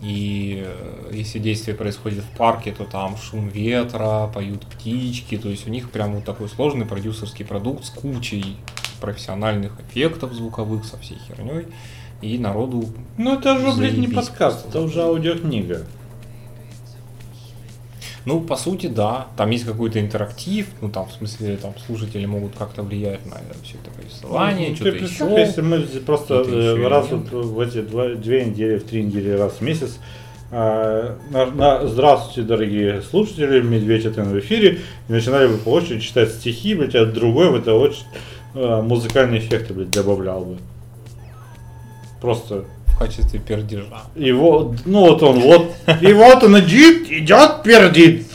И 0.00 0.62
э, 0.64 1.10
если 1.12 1.38
действие 1.38 1.76
происходит 1.76 2.22
в 2.22 2.36
парке, 2.36 2.70
то 2.70 2.84
там 2.84 3.16
шум 3.16 3.48
ветра, 3.48 4.30
поют 4.32 4.64
птички. 4.66 5.36
То 5.36 5.48
есть 5.48 5.66
у 5.66 5.70
них 5.70 5.90
прям 5.90 6.14
вот 6.14 6.24
такой 6.24 6.48
сложный 6.48 6.86
продюсерский 6.86 7.44
продукт 7.44 7.84
с 7.84 7.90
кучей 7.90 8.56
профессиональных 9.00 9.72
эффектов 9.88 10.32
звуковых, 10.32 10.84
со 10.84 10.96
всей 10.98 11.18
херней. 11.26 11.66
И 12.22 12.38
народу 12.38 12.86
Ну 13.18 13.34
это 13.38 13.58
же, 13.58 13.72
блядь, 13.76 13.96
не 13.98 14.08
подкаст, 14.08 14.62
просто. 14.62 14.68
это 14.68 14.80
уже 14.80 15.02
аудиокнига. 15.02 15.82
Ну, 18.24 18.40
по 18.40 18.56
сути, 18.56 18.88
да. 18.88 19.28
Там 19.36 19.50
есть 19.50 19.64
какой-то 19.64 20.00
интерактив, 20.00 20.66
ну, 20.80 20.88
там, 20.88 21.06
в 21.08 21.12
смысле, 21.12 21.56
там, 21.58 21.74
слушатели 21.86 22.26
могут 22.26 22.56
как-то 22.56 22.82
влиять 22.82 23.24
на 23.26 23.36
все 23.62 23.76
это 23.76 23.90
повествование, 23.96 24.70
Ну, 24.70 24.76
что-то 24.76 24.98
ты 24.98 25.04
еще. 25.04 25.24
если 25.38 25.60
мы 25.60 25.78
просто 26.04 26.38
Какие-то 26.38 26.60
еще 26.72 26.82
э, 26.82 26.88
раз 26.88 27.06
вот 27.10 27.30
в 27.30 27.60
эти 27.60 27.82
два, 27.82 28.08
две 28.14 28.44
недели, 28.46 28.78
в 28.78 28.84
три 28.84 29.04
недели, 29.04 29.30
раз 29.30 29.52
в 29.54 29.60
месяц 29.60 29.98
а, 30.50 31.16
на, 31.30 31.46
на- 31.46 31.86
здравствуйте, 31.86 32.42
дорогие 32.42 33.02
слушатели, 33.02 33.60
Медведь 33.60 34.06
это 34.06 34.22
в 34.24 34.36
эфире, 34.40 34.80
и 35.08 35.12
начинали 35.12 35.46
бы 35.48 35.58
по 35.58 35.68
очереди 35.70 36.00
читать 36.00 36.30
стихи, 36.30 36.74
блядь, 36.74 36.94
а 36.96 37.04
другой 37.06 37.50
в 37.50 37.54
это 37.54 37.74
очень 37.74 38.04
музыкальные 38.56 39.40
эффекты, 39.40 39.74
блядь, 39.74 39.90
добавлял 39.90 40.44
бы. 40.44 40.58
Просто 42.20 42.64
В 42.86 42.98
качестве 42.98 43.38
пердежа. 43.38 44.02
и 44.14 44.32
вот, 44.32 44.78
ну 44.86 45.00
вот 45.00 45.22
он, 45.22 45.40
вот, 45.40 45.72
и 46.00 46.12
вот 46.12 46.42
он 46.42 46.58
идет, 46.60 47.10
идет, 47.10 47.62
пердит. 47.62 48.26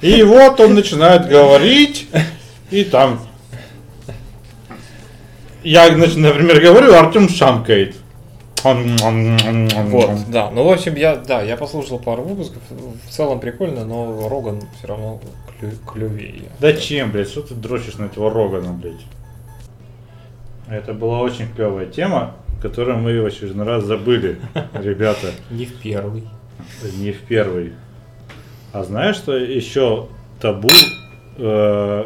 И 0.00 0.22
вот 0.22 0.60
он 0.60 0.74
начинает 0.74 1.26
говорить, 1.28 2.06
и 2.70 2.84
там, 2.84 3.20
я, 5.64 5.92
значит, 5.92 6.18
например, 6.18 6.60
говорю, 6.60 6.94
Артем 6.94 7.28
шамкает. 7.28 7.96
Вот, 9.90 10.30
да. 10.30 10.50
Ну, 10.50 10.64
в 10.64 10.70
общем, 10.72 10.94
я, 10.96 11.16
да, 11.16 11.42
я 11.42 11.56
послушал 11.56 11.98
пару 11.98 12.22
выпусков. 12.22 12.62
В 12.70 13.10
целом 13.10 13.40
прикольно, 13.40 13.84
но 13.84 14.28
Роган 14.28 14.60
все 14.78 14.88
равно 14.88 15.20
клю- 15.60 15.78
клювее. 15.86 16.44
Да 16.60 16.72
чем, 16.72 17.12
блядь, 17.12 17.28
что 17.28 17.42
ты 17.42 17.54
дрочишь 17.54 17.94
на 17.96 18.04
этого 18.06 18.30
Рогана, 18.32 18.72
блядь? 18.72 19.00
Это 20.68 20.92
была 20.92 21.20
очень 21.20 21.48
клевая 21.54 21.86
тема, 21.86 22.34
которую 22.60 22.98
мы 22.98 23.22
в 23.22 23.26
очередной 23.26 23.66
раз 23.66 23.84
забыли, 23.84 24.38
ребята. 24.74 25.28
Не 25.50 25.64
в 25.64 25.80
первый. 25.80 26.24
Не 26.98 27.12
в 27.12 27.20
первый. 27.22 27.72
А 28.72 28.84
знаешь, 28.84 29.16
что 29.16 29.34
еще 29.36 30.08
табу 30.40 30.68
э, 31.38 32.04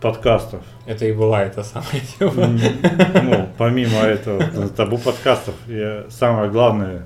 подкастов? 0.00 0.62
Это 0.86 1.04
и 1.04 1.12
была 1.12 1.42
эта 1.42 1.64
самая 1.64 2.00
тема. 2.18 2.46
Ну, 3.22 3.48
помимо 3.58 3.98
этого, 3.98 4.68
табу 4.68 4.98
подкастов, 4.98 5.54
самое 6.08 6.50
главное, 6.50 7.02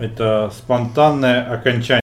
это 0.00 0.50
спонтанное 0.52 1.52
окончание 1.52 2.01